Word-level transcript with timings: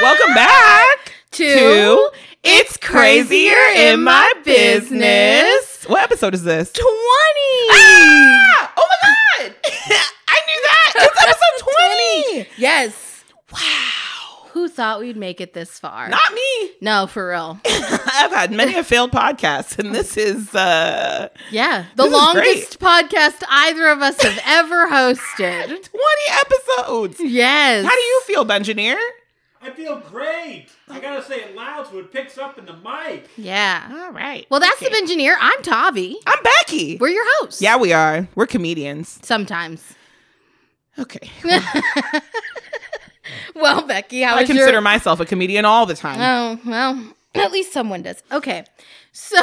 Welcome 0.00 0.34
back 0.34 1.12
to, 1.32 1.44
to 1.44 2.10
It's 2.44 2.76
Crazier 2.76 3.56
in 3.74 4.02
My 4.04 4.32
Business. 4.44 5.84
What 5.88 6.02
episode 6.04 6.34
is 6.34 6.44
this? 6.44 6.70
20. 6.72 6.86
Ah! 6.86 8.72
Oh 8.76 8.88
my 8.88 8.96
god! 9.48 9.54
I 10.28 10.40
knew 10.46 10.62
that. 10.62 10.92
It's 10.96 11.22
episode 11.22 12.44
20. 12.44 12.48
Yes. 12.58 13.24
Wow. 13.52 14.48
Who 14.50 14.68
thought 14.68 15.00
we'd 15.00 15.16
make 15.16 15.40
it 15.40 15.52
this 15.54 15.78
far? 15.78 16.08
Not 16.08 16.32
me. 16.32 16.70
no, 16.80 17.06
for 17.06 17.28
real. 17.30 17.60
I've 17.66 18.30
had 18.32 18.50
many 18.52 18.74
a 18.74 18.84
failed 18.84 19.10
podcast, 19.12 19.78
and 19.78 19.94
this 19.94 20.16
is 20.16 20.54
uh 20.54 21.28
Yeah. 21.50 21.86
The 21.96 22.06
longest 22.06 22.78
podcast 22.78 23.42
either 23.48 23.88
of 23.88 24.00
us 24.02 24.20
have 24.22 24.40
ever 24.46 24.86
hosted. 24.88 25.66
20 25.66 25.82
episodes. 26.30 27.20
Yes. 27.20 27.84
How 27.84 27.94
do 27.94 28.00
you 28.00 28.20
feel, 28.26 28.44
Benjineer? 28.44 28.96
I 29.60 29.70
feel 29.70 29.98
great. 29.98 30.68
I 30.88 31.00
gotta 31.00 31.22
say 31.22 31.40
it 31.40 31.54
loud 31.56 31.88
so 31.88 31.98
it 31.98 32.12
picks 32.12 32.38
up 32.38 32.58
in 32.58 32.66
the 32.66 32.74
mic. 32.74 33.28
Yeah. 33.36 33.88
All 34.04 34.12
right. 34.12 34.46
Well, 34.50 34.60
that's 34.60 34.80
Okay. 34.80 34.88
the 34.90 34.96
engineer. 34.96 35.36
I'm 35.40 35.62
Tavi. 35.62 36.16
I'm 36.26 36.38
Becky. 36.42 36.96
We're 36.98 37.08
your 37.08 37.24
hosts. 37.40 37.60
yeah, 37.60 37.76
we 37.76 37.92
are. 37.92 38.28
We're 38.34 38.46
comedians. 38.46 39.18
Sometimes. 39.22 39.94
Okay. 40.98 41.30
Well, 43.54 43.86
Becky, 43.86 44.22
how 44.22 44.36
I 44.36 44.44
consider 44.44 44.72
your... 44.72 44.80
myself 44.80 45.20
a 45.20 45.26
comedian 45.26 45.64
all 45.64 45.84
the 45.84 45.94
time. 45.94 46.18
Oh, 46.20 46.60
well, 46.64 47.12
at 47.34 47.50
least 47.52 47.72
someone 47.72 48.02
does. 48.02 48.22
Okay. 48.32 48.64
So. 49.12 49.36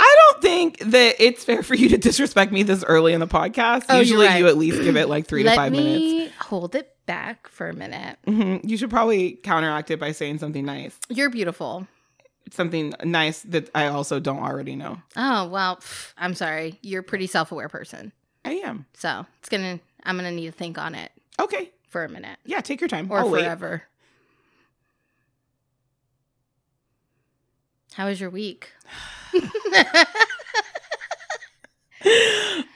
I 0.00 0.16
don't 0.32 0.42
think 0.42 0.78
that 0.92 1.16
it's 1.18 1.42
fair 1.44 1.62
for 1.64 1.74
you 1.74 1.88
to 1.88 1.98
disrespect 1.98 2.52
me 2.52 2.62
this 2.62 2.84
early 2.84 3.12
in 3.12 3.20
the 3.20 3.26
podcast. 3.26 3.84
Oh, 3.88 3.98
Usually, 3.98 4.26
right. 4.26 4.38
you 4.38 4.46
at 4.46 4.56
least 4.56 4.80
give 4.82 4.96
it 4.96 5.08
like 5.08 5.26
three 5.26 5.42
to 5.42 5.48
Let 5.48 5.56
five 5.56 5.72
minutes. 5.72 5.98
me 6.00 6.28
hold 6.40 6.74
it 6.76 6.94
back 7.06 7.48
for 7.48 7.68
a 7.68 7.72
minute. 7.74 8.16
hmm 8.24 8.58
You 8.62 8.76
should 8.76 8.90
probably 8.90 9.32
counteract 9.32 9.90
it 9.90 9.98
by 9.98 10.12
saying 10.12 10.38
something 10.38 10.64
nice. 10.64 10.96
You're 11.08 11.30
beautiful. 11.30 11.88
Something 12.52 12.94
nice 13.02 13.40
that 13.42 13.70
I 13.74 13.86
also 13.88 14.20
don't 14.20 14.38
already 14.38 14.76
know. 14.76 15.02
Oh, 15.16 15.48
well, 15.48 15.76
pff, 15.76 16.12
I'm 16.16 16.34
sorry. 16.34 16.78
You're 16.80 17.00
a 17.00 17.04
pretty 17.04 17.26
self 17.26 17.50
aware 17.50 17.68
person. 17.68 18.12
I 18.44 18.52
am. 18.52 18.86
So 18.94 19.26
it's 19.40 19.48
to, 19.48 19.80
I'm 20.04 20.16
going 20.16 20.30
to 20.30 20.34
need 20.34 20.46
to 20.46 20.52
think 20.52 20.78
on 20.78 20.94
it 20.94 21.10
Okay. 21.40 21.72
for 21.88 22.04
a 22.04 22.08
minute 22.08 22.38
Yeah, 22.46 22.60
take 22.60 22.80
your 22.80 22.88
time. 22.88 23.10
or 23.10 23.18
I'll 23.18 23.30
wait. 23.30 23.42
forever. 23.42 23.82
How 27.94 28.06
was 28.06 28.20
your 28.20 28.30
week? 28.30 28.70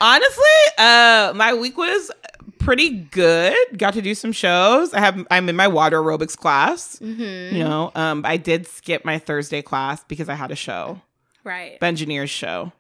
Honestly, 0.01 0.45
uh, 0.79 1.33
my 1.37 1.55
week 1.55 1.77
was 1.77 2.11
pretty 2.59 2.91
good. 2.91 3.57
Got 3.77 3.95
to 3.95 4.03
do 4.03 4.15
some 4.15 4.33
shows. 4.33 4.93
I 4.95 5.01
have 5.01 5.27
I'm 5.31 5.49
in 5.49 5.57
my 5.57 5.69
water 5.69 6.01
aerobics 6.01 6.37
class. 6.37 6.99
Mm-hmm. 6.99 7.55
You 7.57 7.65
know, 7.65 7.93
um, 7.95 8.23
I 8.25 8.37
did 8.37 8.67
skip 8.67 9.05
my 9.05 9.19
Thursday 9.19 9.63
class 9.63 10.03
because 10.05 10.29
I 10.29 10.35
had 10.35 10.51
a 10.51 10.57
show, 10.57 11.01
Right. 11.45 11.79
Benjineer's 11.81 12.31
show. 12.31 12.73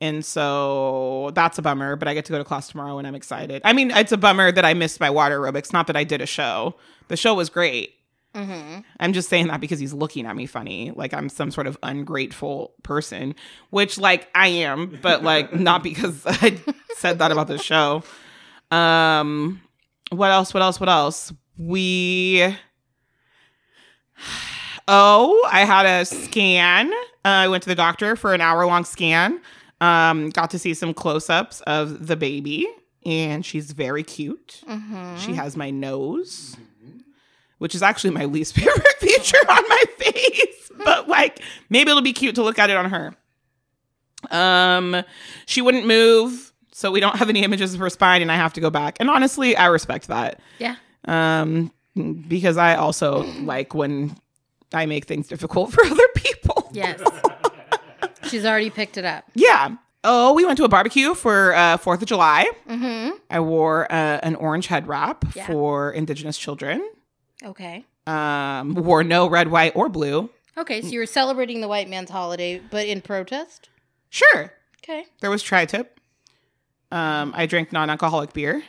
And 0.00 0.24
so 0.24 1.30
that's 1.34 1.58
a 1.58 1.62
bummer, 1.62 1.94
but 1.94 2.08
I 2.08 2.14
get 2.14 2.24
to 2.24 2.32
go 2.32 2.38
to 2.38 2.44
class 2.44 2.66
tomorrow 2.68 2.98
and 2.98 3.06
I'm 3.06 3.14
excited. 3.14 3.62
I 3.64 3.72
mean, 3.72 3.92
it's 3.92 4.10
a 4.10 4.16
bummer 4.16 4.50
that 4.50 4.64
I 4.64 4.74
missed 4.74 4.98
my 4.98 5.10
water 5.10 5.38
aerobics, 5.38 5.72
not 5.72 5.86
that 5.86 5.96
I 5.96 6.02
did 6.02 6.20
a 6.20 6.26
show. 6.26 6.74
The 7.06 7.16
show 7.16 7.34
was 7.34 7.48
great. 7.48 7.94
Mm-hmm. 8.34 8.80
I'm 8.98 9.12
just 9.12 9.28
saying 9.28 9.48
that 9.48 9.60
because 9.60 9.78
he's 9.78 9.92
looking 9.92 10.26
at 10.26 10.34
me 10.34 10.46
funny, 10.46 10.90
like 10.94 11.12
I'm 11.12 11.28
some 11.28 11.50
sort 11.50 11.66
of 11.66 11.76
ungrateful 11.82 12.74
person, 12.82 13.34
which 13.70 13.98
like 13.98 14.28
I 14.34 14.48
am, 14.48 14.98
but 15.02 15.22
like 15.22 15.54
not 15.58 15.82
because 15.82 16.22
I 16.26 16.58
said 16.96 17.18
that 17.18 17.30
about 17.30 17.48
the 17.48 17.58
show. 17.58 18.02
Um 18.70 19.60
what 20.10 20.30
else? 20.30 20.52
What 20.54 20.62
else? 20.62 20.80
What 20.80 20.88
else? 20.88 21.32
We 21.56 22.56
Oh, 24.88 25.48
I 25.50 25.60
had 25.64 25.86
a 25.86 26.04
scan. 26.04 26.92
Uh, 27.24 27.28
I 27.28 27.48
went 27.48 27.62
to 27.62 27.68
the 27.68 27.74
doctor 27.74 28.16
for 28.16 28.34
an 28.34 28.40
hour 28.40 28.66
long 28.66 28.84
scan. 28.84 29.40
Um, 29.80 30.30
got 30.30 30.50
to 30.50 30.58
see 30.58 30.74
some 30.74 30.92
close 30.94 31.30
ups 31.30 31.60
of 31.62 32.06
the 32.06 32.16
baby, 32.16 32.68
and 33.04 33.44
she's 33.44 33.72
very 33.72 34.02
cute. 34.02 34.62
Mm-hmm. 34.68 35.16
She 35.18 35.34
has 35.34 35.56
my 35.56 35.70
nose, 35.70 36.56
which 37.62 37.74
is 37.76 37.82
actually 37.82 38.10
my 38.10 38.24
least 38.24 38.54
favorite 38.56 38.96
feature 38.98 39.38
on 39.48 39.62
my 39.68 39.84
face. 39.98 40.70
But 40.84 41.08
like, 41.08 41.40
maybe 41.70 41.90
it'll 41.90 42.02
be 42.02 42.12
cute 42.12 42.34
to 42.34 42.42
look 42.42 42.58
at 42.58 42.68
it 42.70 42.76
on 42.76 42.90
her. 42.90 43.14
Um, 44.30 45.02
she 45.46 45.62
wouldn't 45.62 45.86
move, 45.86 46.52
so 46.72 46.90
we 46.90 47.00
don't 47.00 47.16
have 47.16 47.28
any 47.28 47.42
images 47.44 47.74
of 47.74 47.80
her 47.80 47.90
spine, 47.90 48.22
and 48.22 48.30
I 48.32 48.36
have 48.36 48.52
to 48.54 48.60
go 48.60 48.70
back. 48.70 48.96
And 49.00 49.08
honestly, 49.08 49.56
I 49.56 49.66
respect 49.66 50.08
that. 50.08 50.40
Yeah. 50.58 50.76
Um, 51.06 51.72
because 52.28 52.56
I 52.56 52.74
also 52.76 53.22
like 53.42 53.74
when 53.74 54.16
I 54.72 54.86
make 54.86 55.04
things 55.04 55.28
difficult 55.28 55.72
for 55.74 55.84
other 55.84 56.08
people. 56.16 56.68
Yes. 56.72 57.00
She's 58.28 58.44
already 58.44 58.70
picked 58.70 58.96
it 58.96 59.04
up. 59.04 59.24
Yeah. 59.34 59.76
Oh, 60.04 60.32
we 60.32 60.44
went 60.44 60.56
to 60.56 60.64
a 60.64 60.68
barbecue 60.68 61.14
for 61.14 61.54
uh, 61.54 61.76
Fourth 61.76 62.02
of 62.02 62.08
July. 62.08 62.50
Mm-hmm. 62.68 63.10
I 63.30 63.38
wore 63.40 63.84
uh, 63.92 64.18
an 64.22 64.34
orange 64.36 64.66
head 64.66 64.88
wrap 64.88 65.24
Yeah. 65.36 65.46
for 65.46 65.92
Indigenous 65.92 66.36
children. 66.38 66.82
Okay. 67.44 67.84
um, 68.06 68.74
wore 68.74 69.02
no 69.04 69.28
red, 69.28 69.48
white, 69.48 69.72
or 69.76 69.88
blue. 69.88 70.30
Okay, 70.58 70.82
so 70.82 70.88
you 70.88 70.98
were 70.98 71.06
celebrating 71.06 71.60
the 71.60 71.68
white 71.68 71.88
man's 71.88 72.10
holiday, 72.10 72.60
but 72.70 72.86
in 72.86 73.00
protest? 73.00 73.68
Sure, 74.10 74.52
Okay. 74.82 75.06
there 75.20 75.30
was 75.30 75.42
tri-tip. 75.42 75.98
Um, 76.90 77.32
I 77.34 77.46
drank 77.46 77.72
non-alcoholic 77.72 78.32
beer 78.34 78.62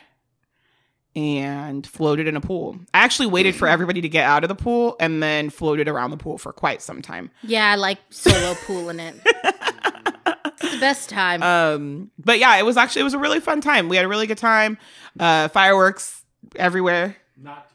and 1.16 1.86
floated 1.86 2.26
in 2.28 2.36
a 2.38 2.42
pool. 2.42 2.78
I 2.94 3.00
actually 3.00 3.28
waited 3.28 3.54
for 3.56 3.68
everybody 3.68 4.00
to 4.02 4.10
get 4.10 4.24
out 4.26 4.44
of 4.44 4.48
the 4.48 4.56
pool 4.56 4.96
and 5.00 5.22
then 5.22 5.50
floated 5.50 5.88
around 5.90 6.12
the 6.12 6.18
pool 6.18 6.38
for 6.38 6.54
quite 6.54 6.82
some 6.82 7.02
time. 7.02 7.30
Yeah, 7.44 7.70
I 7.72 7.76
like 7.76 8.00
solo 8.10 8.56
pooling 8.66 9.00
it. 9.00 9.16
it's 9.26 10.72
the 10.72 10.80
best 10.80 11.10
time. 11.10 11.44
Um, 11.44 12.12
but 12.18 12.40
yeah, 12.40 12.56
it 12.58 12.64
was 12.66 12.78
actually 12.78 13.02
it 13.02 13.06
was 13.06 13.14
a 13.14 13.20
really 13.20 13.40
fun 13.42 13.60
time. 13.62 13.90
We 13.90 13.98
had 13.98 14.06
a 14.06 14.08
really 14.08 14.26
good 14.26 14.38
time. 14.40 14.78
Uh, 15.20 15.50
fireworks 15.50 16.24
everywhere. 16.56 17.18
Not 17.38 17.44
in 17.48 17.54
our. 17.54 17.60
Yes. 17.62 17.73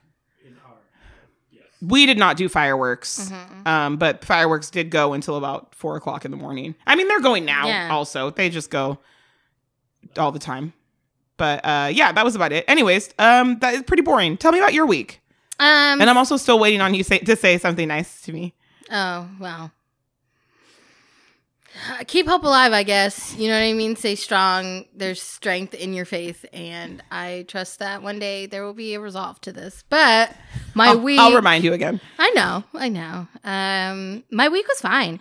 We 1.80 2.06
did 2.06 2.18
not 2.18 2.36
do 2.36 2.48
fireworks, 2.48 3.30
Mm-hmm. 3.30 3.68
um, 3.68 3.96
but 3.98 4.24
fireworks 4.24 4.68
did 4.70 4.90
go 4.90 5.12
until 5.12 5.36
about 5.36 5.74
four 5.74 5.96
o'clock 5.96 6.24
in 6.24 6.30
the 6.32 6.36
morning. 6.36 6.74
I 6.86 6.96
mean, 6.96 7.06
they're 7.08 7.20
going 7.20 7.44
now. 7.44 7.66
Yeah. 7.68 7.88
Also, 7.92 8.30
they 8.30 8.50
just 8.50 8.70
go 8.70 8.98
all 10.16 10.32
the 10.32 10.38
time. 10.40 10.72
But 11.36 11.64
uh, 11.64 11.90
yeah, 11.92 12.10
that 12.10 12.24
was 12.24 12.34
about 12.34 12.52
it. 12.52 12.64
Anyways, 12.66 13.10
um, 13.18 13.58
that 13.60 13.74
is 13.74 13.82
pretty 13.84 14.02
boring. 14.02 14.36
Tell 14.36 14.50
me 14.50 14.58
about 14.58 14.74
your 14.74 14.86
week. 14.86 15.20
um. 15.60 16.00
And 16.00 16.10
I'm 16.10 16.16
also 16.16 16.36
still 16.36 16.58
waiting 16.58 16.80
on 16.80 16.94
you 16.94 17.04
say, 17.04 17.18
to 17.20 17.36
say 17.36 17.58
something 17.58 17.86
nice 17.86 18.22
to 18.22 18.32
me. 18.32 18.54
oh 18.90 19.28
well. 19.38 19.70
Keep 22.06 22.26
hope 22.26 22.44
alive, 22.44 22.72
I 22.72 22.82
guess. 22.82 23.34
You 23.36 23.48
know 23.48 23.54
what 23.54 23.64
I 23.64 23.72
mean. 23.72 23.96
Stay 23.96 24.14
strong. 24.14 24.84
There's 24.94 25.20
strength 25.22 25.74
in 25.74 25.94
your 25.94 26.04
faith, 26.04 26.44
and 26.52 27.02
I 27.10 27.44
trust 27.48 27.78
that 27.78 28.02
one 28.02 28.18
day 28.18 28.46
there 28.46 28.64
will 28.64 28.74
be 28.74 28.94
a 28.94 29.00
resolve 29.00 29.40
to 29.42 29.52
this. 29.52 29.84
But 29.88 30.34
my 30.74 30.88
I'll, 30.88 31.00
week, 31.00 31.20
I'll 31.20 31.34
remind 31.34 31.64
you 31.64 31.72
again. 31.72 32.00
I 32.18 32.30
know, 32.30 32.64
I 32.74 32.88
know. 32.88 33.28
Um, 33.44 34.24
my 34.30 34.48
week 34.48 34.66
was 34.68 34.80
fine. 34.80 35.20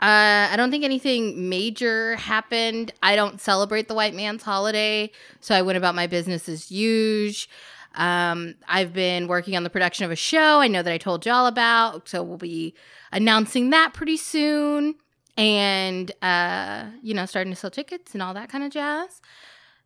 Uh, 0.00 0.48
I 0.50 0.54
don't 0.56 0.70
think 0.70 0.84
anything 0.84 1.50
major 1.50 2.16
happened. 2.16 2.92
I 3.02 3.16
don't 3.16 3.38
celebrate 3.40 3.86
the 3.86 3.94
white 3.94 4.14
man's 4.14 4.42
holiday, 4.42 5.10
so 5.40 5.54
I 5.54 5.62
went 5.62 5.76
about 5.76 5.94
my 5.94 6.06
business 6.06 6.48
as 6.48 6.70
usual. 6.70 7.50
Um, 7.94 8.54
I've 8.68 8.92
been 8.92 9.26
working 9.26 9.56
on 9.56 9.64
the 9.64 9.70
production 9.70 10.04
of 10.04 10.10
a 10.10 10.16
show. 10.16 10.60
I 10.60 10.68
know 10.68 10.82
that 10.82 10.92
I 10.92 10.98
told 10.98 11.26
y'all 11.26 11.46
about, 11.46 12.08
so 12.08 12.22
we'll 12.22 12.38
be 12.38 12.74
announcing 13.12 13.70
that 13.70 13.92
pretty 13.92 14.16
soon, 14.16 14.94
and 15.40 16.12
uh, 16.20 16.84
you 17.02 17.14
know, 17.14 17.24
starting 17.24 17.50
to 17.50 17.56
sell 17.58 17.70
tickets 17.70 18.12
and 18.12 18.22
all 18.22 18.34
that 18.34 18.50
kind 18.50 18.62
of 18.62 18.70
jazz. 18.70 19.22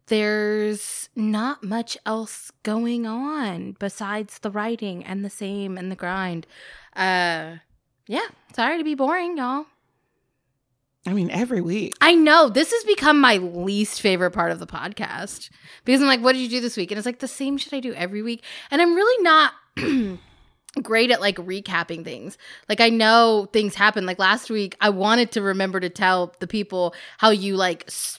There's 0.08 1.08
not 1.14 1.62
much 1.62 1.96
else 2.04 2.50
going 2.64 3.06
on 3.06 3.76
besides 3.78 4.40
the 4.40 4.50
writing 4.50 5.04
and 5.04 5.24
the 5.24 5.30
same 5.30 5.78
and 5.78 5.92
the 5.92 5.96
grind. 5.96 6.46
Uh, 6.94 7.58
yeah, 8.08 8.26
sorry 8.54 8.78
to 8.78 8.84
be 8.84 8.96
boring, 8.96 9.38
y'all. 9.38 9.66
I 11.06 11.12
mean, 11.12 11.30
every 11.30 11.60
week. 11.60 11.94
I 12.00 12.14
know 12.14 12.48
this 12.48 12.72
has 12.72 12.82
become 12.84 13.20
my 13.20 13.36
least 13.36 14.00
favorite 14.00 14.32
part 14.32 14.50
of 14.50 14.58
the 14.58 14.66
podcast 14.66 15.50
because 15.84 16.00
I'm 16.00 16.08
like, 16.08 16.20
what 16.20 16.32
did 16.32 16.40
you 16.40 16.48
do 16.48 16.60
this 16.60 16.76
week? 16.76 16.90
And 16.90 16.98
it's 16.98 17.06
like 17.06 17.20
the 17.20 17.28
same 17.28 17.58
shit 17.58 17.72
I 17.72 17.80
do 17.80 17.94
every 17.94 18.22
week. 18.22 18.42
And 18.72 18.82
I'm 18.82 18.94
really 18.94 19.22
not 19.22 19.52
great 20.82 21.10
at 21.10 21.20
like 21.20 21.36
recapping 21.36 22.04
things. 22.04 22.36
Like, 22.68 22.80
I 22.80 22.88
know 22.90 23.48
things 23.52 23.74
happen. 23.74 24.06
Like 24.06 24.18
last 24.18 24.50
week, 24.50 24.76
I 24.80 24.90
wanted 24.90 25.32
to 25.32 25.42
remember 25.42 25.80
to 25.80 25.88
tell 25.90 26.34
the 26.40 26.46
people 26.46 26.94
how 27.18 27.30
you 27.30 27.56
like 27.56 27.84
s- 27.86 28.18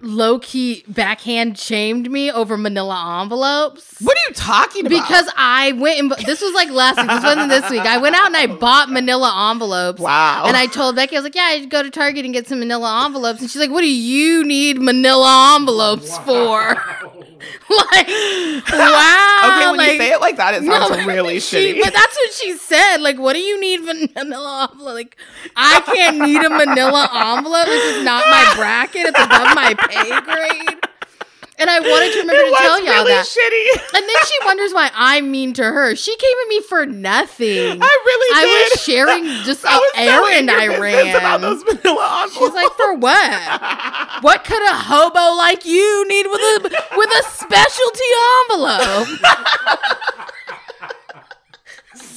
low 0.00 0.38
key 0.38 0.84
backhand 0.86 1.58
shamed 1.58 2.10
me 2.10 2.30
over 2.30 2.56
manila 2.56 3.20
envelopes. 3.22 3.96
What 4.00 4.16
are 4.16 4.28
you 4.28 4.34
talking 4.34 4.86
about? 4.86 5.02
Because 5.02 5.30
I 5.36 5.72
went 5.72 5.98
and 5.98 6.10
this 6.26 6.40
was 6.40 6.54
like 6.54 6.70
last 6.70 6.98
week. 6.98 7.08
This 7.08 7.24
wasn't 7.24 7.50
this 7.50 7.70
week. 7.70 7.80
I 7.80 7.98
went 7.98 8.14
out 8.14 8.26
and 8.26 8.36
I 8.36 8.46
bought 8.46 8.90
Manila 8.90 9.50
envelopes. 9.50 10.00
wow. 10.00 10.44
And 10.46 10.56
I 10.56 10.66
told 10.66 10.96
Becky, 10.96 11.16
I 11.16 11.18
was 11.20 11.24
like, 11.24 11.34
"Yeah, 11.34 11.48
I'd 11.50 11.70
go 11.70 11.82
to 11.82 11.90
Target 11.90 12.24
and 12.24 12.32
get 12.34 12.46
some 12.46 12.60
Manila 12.60 13.04
envelopes." 13.06 13.40
And 13.40 13.50
she's 13.50 13.60
like, 13.60 13.70
"What 13.70 13.80
do 13.80 13.90
you 13.90 14.44
need 14.44 14.80
Manila 14.80 15.56
envelopes 15.56 16.16
for?" 16.18 16.76
like, 17.70 18.08
wow. 18.08 19.40
Okay, 19.44 19.66
when 19.68 19.76
like, 19.76 19.92
you 19.92 19.98
say 19.98 20.12
it 20.12 20.20
like 20.20 20.36
that, 20.36 20.54
it 20.54 20.64
sounds 20.64 20.90
no, 20.90 21.06
really 21.06 21.38
she- 21.40 21.74
shitty. 21.74 21.82
But 21.82 21.92
that's 21.92 22.16
what 22.16 22.32
she 22.32 22.56
said. 22.56 22.98
Like, 22.98 23.18
what 23.18 23.34
do 23.34 23.40
you 23.40 23.60
need 23.60 23.80
vanilla 23.82 24.68
envelope? 24.70 24.94
Like, 24.94 25.16
I 25.54 25.80
can't 25.84 26.18
need 26.18 26.42
a 26.42 26.50
manila 26.50 27.08
envelope. 27.36 27.66
This 27.66 27.96
is 27.96 28.04
not 28.04 28.24
my 28.28 28.52
bracket. 28.56 29.06
It's 29.06 29.18
above 29.20 29.54
my 29.54 29.74
pay 29.88 30.20
grade. 30.20 30.78
And 31.60 31.68
I 31.68 31.80
wanted 31.80 32.12
to 32.12 32.18
remember 32.20 32.40
it 32.40 32.50
to 32.50 32.56
tell 32.62 32.78
y'all 32.84 33.02
really 33.02 33.10
that. 33.14 33.26
shitty. 33.26 33.98
And 33.98 34.08
then 34.08 34.16
she 34.26 34.34
wonders 34.46 34.72
why 34.72 34.90
I'm 34.94 35.28
mean 35.32 35.52
to 35.54 35.64
her. 35.64 35.96
She 35.96 36.14
came 36.16 36.36
at 36.44 36.48
me 36.48 36.60
for 36.62 36.86
nothing. 36.86 37.82
I 37.82 38.02
really 38.06 38.36
I 38.38 38.44
did. 38.44 38.70
was 38.70 38.82
sharing 38.84 39.24
just 39.42 39.64
an 39.64 39.80
errand 39.96 40.50
I 40.52 40.68
business 40.68 41.16
about 41.16 41.40
ran. 41.40 41.40
those 41.40 41.62
vanilla 41.64 42.22
envelopes. 42.22 42.34
She's 42.38 42.54
like, 42.54 42.72
for 42.74 42.94
what? 42.94 44.22
What 44.22 44.44
could 44.44 44.62
a 44.70 44.74
hobo 44.74 45.36
like 45.36 45.64
you 45.64 46.06
need 46.06 46.26
with 46.28 46.40
a 46.40 46.60
with 46.96 47.10
a 47.10 47.22
specialty 47.28 48.08
envelope? 48.46 49.08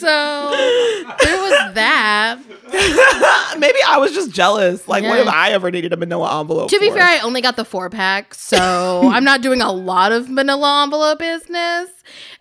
so 0.01 1.15
there 1.23 1.41
was 1.41 1.73
that. 1.75 2.37
Maybe 3.59 3.77
I 3.87 3.97
was 3.97 4.13
just 4.13 4.31
jealous. 4.31 4.87
Like, 4.87 5.03
what 5.03 5.15
Yeah. 5.15 5.21
if 5.23 5.27
I 5.27 5.51
ever 5.51 5.69
needed 5.71 5.93
a 5.93 5.97
manila 5.97 6.39
envelope? 6.39 6.69
To 6.69 6.79
be 6.79 6.89
for? 6.89 6.95
fair, 6.97 7.03
I 7.07 7.19
only 7.19 7.41
got 7.41 7.55
the 7.55 7.65
four 7.65 7.89
pack, 7.89 8.33
so 8.33 9.09
I'm 9.11 9.23
not 9.23 9.41
doing 9.41 9.61
a 9.61 9.71
lot 9.71 10.11
of 10.11 10.29
manila 10.29 10.83
envelope 10.83 11.19
business. 11.19 11.89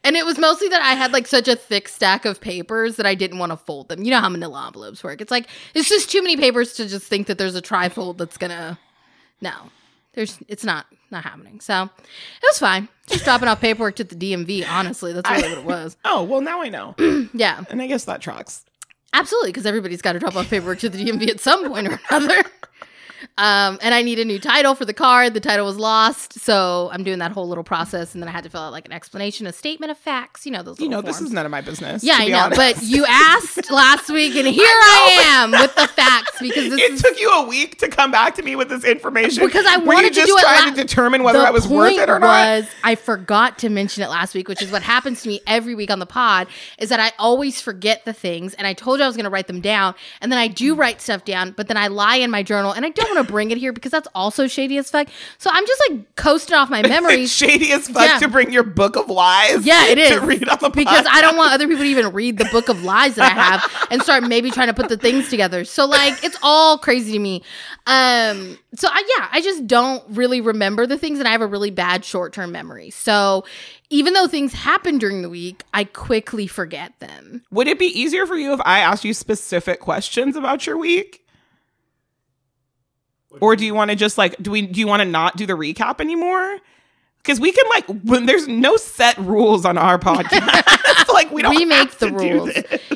And 0.02 0.16
it 0.16 0.24
was 0.24 0.38
mostly 0.38 0.68
that 0.68 0.80
I 0.82 0.94
had 0.94 1.12
like 1.12 1.26
such 1.26 1.46
a 1.48 1.54
thick 1.56 1.88
stack 1.88 2.24
of 2.24 2.40
papers 2.40 2.96
that 2.96 3.06
I 3.06 3.14
didn't 3.14 3.38
want 3.38 3.52
to 3.52 3.56
fold 3.56 3.88
them. 3.88 4.02
You 4.02 4.10
know 4.10 4.20
how 4.20 4.28
manila 4.28 4.66
envelopes 4.66 5.04
work. 5.04 5.20
It's 5.20 5.30
like 5.30 5.46
it's 5.74 5.88
just 5.88 6.10
too 6.10 6.22
many 6.22 6.36
papers 6.36 6.72
to 6.74 6.88
just 6.88 7.06
think 7.06 7.26
that 7.26 7.38
there's 7.38 7.54
a 7.56 7.62
trifold 7.62 8.16
that's 8.18 8.36
gonna 8.38 8.78
No. 9.40 9.52
There's 10.14 10.38
it's 10.48 10.64
not 10.64 10.86
not 11.10 11.24
happening. 11.24 11.60
So 11.60 11.84
it 11.84 12.42
was 12.42 12.58
fine. 12.58 12.88
Just 13.10 13.24
dropping 13.24 13.48
off 13.48 13.60
paperwork 13.60 13.96
to 13.96 14.04
the 14.04 14.14
DMV, 14.14 14.66
honestly. 14.68 15.12
That's 15.12 15.28
really 15.28 15.48
what 15.50 15.58
it 15.58 15.64
was. 15.64 15.96
oh 16.04 16.22
well, 16.24 16.40
now 16.40 16.62
I 16.62 16.68
know, 16.68 16.94
Yeah. 17.34 17.62
and 17.70 17.82
I 17.82 17.86
guess 17.86 18.04
that 18.04 18.20
tracks. 18.20 18.64
Absolutely, 19.12 19.50
because 19.50 19.66
everybody's 19.66 20.02
got 20.02 20.12
to 20.12 20.18
drop 20.20 20.36
off 20.36 20.48
paperwork 20.48 20.78
to 20.80 20.88
the 20.88 21.04
DMV 21.04 21.28
at 21.28 21.40
some 21.40 21.66
point 21.68 21.88
or 21.88 22.00
another. 22.10 22.44
Um, 23.38 23.78
and 23.82 23.94
I 23.94 24.02
need 24.02 24.18
a 24.18 24.24
new 24.24 24.38
title 24.38 24.74
for 24.74 24.84
the 24.84 24.94
card. 24.94 25.34
The 25.34 25.40
title 25.40 25.66
was 25.66 25.76
lost, 25.76 26.38
so 26.40 26.90
I'm 26.92 27.04
doing 27.04 27.18
that 27.18 27.32
whole 27.32 27.48
little 27.48 27.64
process, 27.64 28.14
and 28.14 28.22
then 28.22 28.28
I 28.28 28.32
had 28.32 28.44
to 28.44 28.50
fill 28.50 28.60
out 28.60 28.72
like 28.72 28.86
an 28.86 28.92
explanation, 28.92 29.46
a 29.46 29.52
statement 29.52 29.90
of 29.90 29.98
facts. 29.98 30.46
You 30.46 30.52
know 30.52 30.62
those. 30.62 30.80
You 30.80 30.88
know, 30.88 30.96
little 30.96 31.12
this 31.12 31.20
is 31.20 31.32
none 31.32 31.44
of 31.46 31.50
my 31.50 31.60
business. 31.60 32.02
Yeah, 32.04 32.16
I 32.18 32.28
know, 32.28 32.38
honest. 32.38 32.58
but 32.58 32.82
you 32.82 33.04
asked 33.08 33.70
last 33.70 34.08
week, 34.10 34.34
and 34.36 34.46
here 34.46 34.64
I, 34.66 35.16
am 35.26 35.50
with 35.52 35.74
the 35.74 35.86
facts 35.88 36.38
because 36.40 36.70
this 36.70 36.80
it 36.80 36.92
is 36.92 37.02
took 37.02 37.18
you 37.20 37.30
a 37.30 37.46
week 37.46 37.78
to 37.78 37.88
come 37.88 38.10
back 38.10 38.34
to 38.36 38.42
me 38.42 38.56
with 38.56 38.68
this 38.68 38.84
information 38.84 39.44
Because 39.44 39.66
I 39.66 39.76
wanted 39.78 40.14
to 40.14 40.24
do 40.24 40.36
it 40.36 40.40
trying 40.40 40.64
la- 40.64 40.74
to 40.74 40.76
determine 40.76 41.22
whether 41.22 41.38
the 41.40 41.46
I 41.46 41.50
was 41.50 41.66
worth 41.68 41.92
it 41.92 42.08
or 42.08 42.18
not. 42.18 42.60
was, 42.60 42.68
I 42.84 42.94
forgot 42.94 43.58
to 43.58 43.68
mention 43.68 44.02
it 44.02 44.08
last 44.08 44.34
week, 44.34 44.48
which 44.48 44.62
is 44.62 44.70
what 44.70 44.82
happens 44.82 45.22
to 45.22 45.28
me 45.28 45.40
every 45.46 45.74
week 45.74 45.90
on 45.90 45.98
the 45.98 46.06
pod. 46.06 46.48
Is 46.78 46.88
that 46.88 47.00
I 47.00 47.12
always 47.18 47.60
forget 47.60 48.04
the 48.04 48.12
things, 48.12 48.54
and 48.54 48.66
I 48.66 48.72
told 48.72 48.98
you 48.98 49.04
I 49.04 49.06
was 49.06 49.16
going 49.16 49.24
to 49.24 49.30
write 49.30 49.46
them 49.46 49.60
down, 49.60 49.94
and 50.20 50.30
then 50.30 50.38
I 50.38 50.48
do 50.48 50.74
write 50.74 51.00
stuff 51.00 51.24
down, 51.24 51.52
but 51.52 51.68
then 51.68 51.76
I 51.76 51.88
lie 51.88 52.16
in 52.16 52.30
my 52.30 52.42
journal, 52.42 52.72
and 52.72 52.84
I 52.84 52.90
don't 52.90 53.09
want 53.14 53.26
to 53.26 53.32
bring 53.32 53.50
it 53.50 53.58
here 53.58 53.72
because 53.72 53.92
that's 53.92 54.08
also 54.14 54.46
shady 54.46 54.78
as 54.78 54.90
fuck. 54.90 55.08
So 55.38 55.50
I'm 55.52 55.66
just 55.66 55.82
like 55.88 56.14
coasting 56.16 56.54
off 56.56 56.70
my 56.70 56.82
memories. 56.88 57.32
Shady 57.32 57.72
as 57.72 57.88
fuck 57.88 58.08
Yeah. 58.08 58.18
to 58.18 58.28
bring 58.28 58.52
your 58.52 58.62
book 58.62 58.96
of 58.96 59.08
lies. 59.08 59.64
Yeah, 59.66 59.86
it 59.86 59.98
is. 59.98 60.10
To 60.10 60.20
read 60.20 60.48
on 60.48 60.58
the 60.60 60.70
because. 60.70 61.06
I 61.10 61.20
don't 61.20 61.36
want 61.36 61.52
other 61.52 61.66
people 61.68 61.84
to 61.84 61.88
even 61.90 62.12
read 62.12 62.38
the 62.38 62.46
book 62.46 62.68
of 62.68 62.82
lies 62.84 63.16
that 63.16 63.30
I 63.30 63.34
have 63.34 63.88
and 63.90 64.02
start 64.02 64.22
maybe 64.24 64.50
trying 64.50 64.68
to 64.68 64.74
put 64.74 64.88
the 64.88 64.96
things 64.96 65.28
together. 65.28 65.64
So 65.64 65.86
like 65.86 66.22
it's 66.24 66.38
all 66.42 66.78
crazy 66.78 67.12
to 67.12 67.18
me. 67.18 67.42
Um 67.86 68.58
so 68.74 68.88
I 68.90 69.02
yeah, 69.18 69.28
I 69.32 69.40
just 69.40 69.66
don't 69.66 70.02
really 70.10 70.40
remember 70.40 70.86
the 70.86 70.98
things 70.98 71.18
and 71.18 71.26
I 71.26 71.32
have 71.32 71.40
a 71.40 71.46
really 71.46 71.70
bad 71.70 72.04
short-term 72.04 72.52
memory. 72.52 72.90
So 72.90 73.44
even 73.88 74.12
though 74.12 74.28
things 74.28 74.52
happen 74.52 74.98
during 74.98 75.22
the 75.22 75.28
week, 75.28 75.64
I 75.74 75.84
quickly 75.84 76.46
forget 76.46 76.92
them. 77.00 77.42
Would 77.50 77.66
it 77.66 77.78
be 77.78 77.86
easier 77.86 78.26
for 78.26 78.36
you 78.36 78.52
if 78.52 78.60
I 78.64 78.78
asked 78.80 79.04
you 79.04 79.12
specific 79.14 79.80
questions 79.80 80.36
about 80.36 80.66
your 80.66 80.76
week? 80.76 81.24
Or 83.40 83.54
do 83.54 83.64
you 83.64 83.74
want 83.74 83.90
to 83.90 83.96
just 83.96 84.18
like 84.18 84.36
do 84.42 84.50
we 84.50 84.62
do 84.62 84.80
you 84.80 84.86
want 84.86 85.00
to 85.00 85.04
not 85.08 85.36
do 85.36 85.46
the 85.46 85.52
recap 85.54 86.00
anymore? 86.00 86.58
Because 87.22 87.38
we 87.38 87.52
can 87.52 87.68
like 87.68 87.84
when 88.02 88.24
there's 88.26 88.48
no 88.48 88.76
set 88.78 89.16
rules 89.18 89.64
on 89.66 89.76
our 89.76 89.98
podcast. 89.98 91.08
like 91.12 91.30
we 91.30 91.42
don't 91.42 91.54
we 91.54 91.66
make 91.66 91.90
have 91.90 91.98
the 91.98 92.08
to 92.08 92.14
rules. 92.14 92.48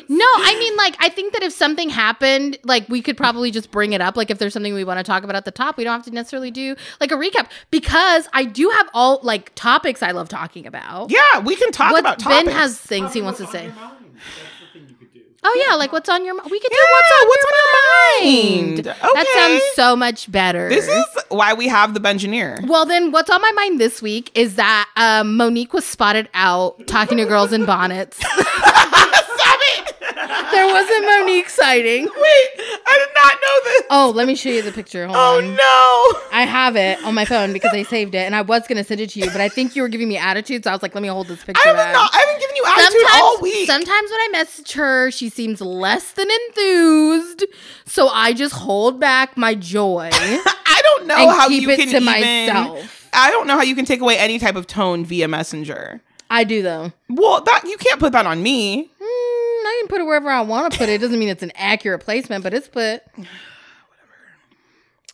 No, 0.09 0.25
I 0.25 0.55
mean 0.59 0.75
like 0.75 0.95
I 0.99 1.09
think 1.09 1.33
that 1.33 1.43
if 1.43 1.53
something 1.53 1.89
happened, 1.89 2.57
like 2.63 2.89
we 2.89 3.01
could 3.03 3.17
probably 3.17 3.51
just 3.51 3.69
bring 3.69 3.93
it 3.93 4.01
up. 4.01 4.17
Like 4.17 4.31
if 4.31 4.39
there's 4.39 4.53
something 4.53 4.73
we 4.73 4.83
want 4.83 4.97
to 4.97 5.03
talk 5.03 5.23
about 5.23 5.35
at 5.35 5.45
the 5.45 5.51
top, 5.51 5.77
we 5.77 5.83
don't 5.83 5.93
have 5.93 6.05
to 6.05 6.11
necessarily 6.11 6.49
do 6.51 6.75
like 6.99 7.11
a 7.11 7.15
recap 7.15 7.49
because 7.69 8.27
I 8.33 8.45
do 8.45 8.69
have 8.71 8.89
all 8.95 9.19
like 9.21 9.53
topics 9.53 10.01
I 10.01 10.09
love 10.11 10.27
talking 10.27 10.65
about. 10.65 11.11
Yeah, 11.11 11.39
we 11.41 11.55
can 11.55 11.71
talk 11.71 11.91
What 11.91 11.99
about 11.99 12.17
Ben 12.17 12.45
topics. 12.45 12.53
has 12.57 12.77
things 12.79 13.13
he 13.13 13.21
wants 13.21 13.39
to 13.39 13.45
on 13.45 13.51
say. 13.51 13.71
Oh 15.47 15.65
yeah, 15.67 15.75
like 15.75 15.91
what's 15.91 16.09
on 16.09 16.25
your 16.25 16.33
mind? 16.35 16.49
We 16.49 16.59
could 16.59 16.71
do 16.71 16.75
Yeah, 16.75 16.91
what's 16.91 17.11
on 17.21 17.27
what's 17.27 17.43
your 17.43 17.51
on 17.51 18.25
your 18.25 18.73
mind. 18.73 18.85
mind? 18.85 19.15
That 19.15 19.27
sounds 19.35 19.61
so 19.75 19.95
much 19.95 20.31
better. 20.31 20.69
This 20.69 20.87
is 20.87 21.05
why 21.29 21.53
we 21.53 21.67
have 21.67 21.93
the 21.93 21.99
Bengineer. 21.99 22.67
well, 22.67 22.85
then, 22.85 23.11
what's 23.11 23.29
on 23.29 23.41
my 23.41 23.51
mind 23.51 23.79
this 23.79 24.01
week 24.01 24.31
is 24.33 24.55
that 24.55 24.89
um, 24.95 25.37
Mo'Nique 25.37 25.71
was 25.73 25.85
spotted 25.85 26.29
out 26.33 26.87
talking 26.87 27.17
to 27.19 27.25
girls 27.25 27.53
in 27.53 27.65
bonnets. 27.65 28.19
There 30.51 30.65
was 30.67 30.89
a 30.89 31.01
Mo'Nique 31.05 31.49
sighting. 31.49 32.03
Wait, 32.05 32.49
I 32.87 33.05
did 33.05 33.09
not 33.23 33.33
know 33.33 33.71
this. 33.71 33.83
Oh, 33.89 34.11
let 34.15 34.27
me 34.27 34.35
show 34.35 34.49
you 34.49 34.61
the 34.61 34.71
picture. 34.71 35.05
Hold 35.05 35.17
Oh 35.17 35.37
on. 35.37 35.55
no! 35.55 36.21
I 36.37 36.45
have 36.45 36.75
it 36.75 37.03
on 37.03 37.13
my 37.13 37.25
phone 37.25 37.53
because 37.53 37.71
I 37.73 37.83
saved 37.83 38.15
it, 38.15 38.19
and 38.25 38.35
I 38.35 38.41
was 38.41 38.67
gonna 38.67 38.83
send 38.83 39.01
it 39.01 39.09
to 39.11 39.19
you, 39.19 39.27
but 39.31 39.41
I 39.41 39.49
think 39.49 39.75
you 39.75 39.81
were 39.81 39.89
giving 39.89 40.07
me 40.07 40.17
attitude, 40.17 40.63
so 40.63 40.69
I 40.71 40.73
was 40.73 40.81
like, 40.81 40.93
"Let 40.95 41.01
me 41.01 41.07
hold 41.07 41.27
this 41.27 41.43
picture." 41.43 41.61
I 41.65 41.69
haven't, 41.73 41.93
not, 41.93 42.09
I 42.13 42.17
haven't 42.19 42.39
given 42.39 42.55
you 42.55 42.63
attitude 42.65 43.07
all 43.13 43.37
week. 43.41 43.67
sometimes 43.67 44.11
when 44.11 44.19
I 44.19 44.29
message 44.31 44.71
her, 44.73 45.11
she 45.11 45.29
seems 45.29 45.61
less 45.61 46.11
than 46.13 46.27
enthused, 46.47 47.45
so 47.85 48.07
I 48.07 48.33
just 48.33 48.53
hold 48.55 48.99
back 48.99 49.37
my 49.37 49.55
joy 49.55 50.09
I 50.13 50.81
don't 50.83 51.07
know 51.07 51.29
how 51.29 51.47
keep 51.47 51.63
you 51.63 51.69
it 51.69 51.77
can 51.79 51.87
to 51.89 51.95
even, 51.97 52.05
myself. 52.05 53.09
I 53.13 53.31
don't 53.31 53.47
know 53.47 53.55
how 53.55 53.63
you 53.63 53.75
can 53.75 53.85
take 53.85 54.01
away 54.01 54.17
any 54.17 54.39
type 54.39 54.55
of 54.55 54.67
tone 54.67 55.05
via 55.05 55.27
Messenger. 55.27 56.01
I 56.29 56.43
do 56.43 56.61
though. 56.63 56.91
Well, 57.09 57.41
that 57.41 57.63
you 57.65 57.77
can't 57.77 57.99
put 57.99 58.11
that 58.13 58.25
on 58.25 58.41
me. 58.43 58.89
Can 59.85 59.89
put 59.89 60.01
it 60.01 60.05
wherever 60.05 60.29
I 60.31 60.41
want 60.41 60.71
to 60.73 60.79
put 60.79 60.89
it. 60.89 60.93
It 60.93 61.01
doesn't 61.01 61.19
mean 61.19 61.29
it's 61.29 61.43
an 61.43 61.51
accurate 61.53 62.01
placement, 62.01 62.43
but 62.43 62.53
it's 62.53 62.67
put. 62.67 63.03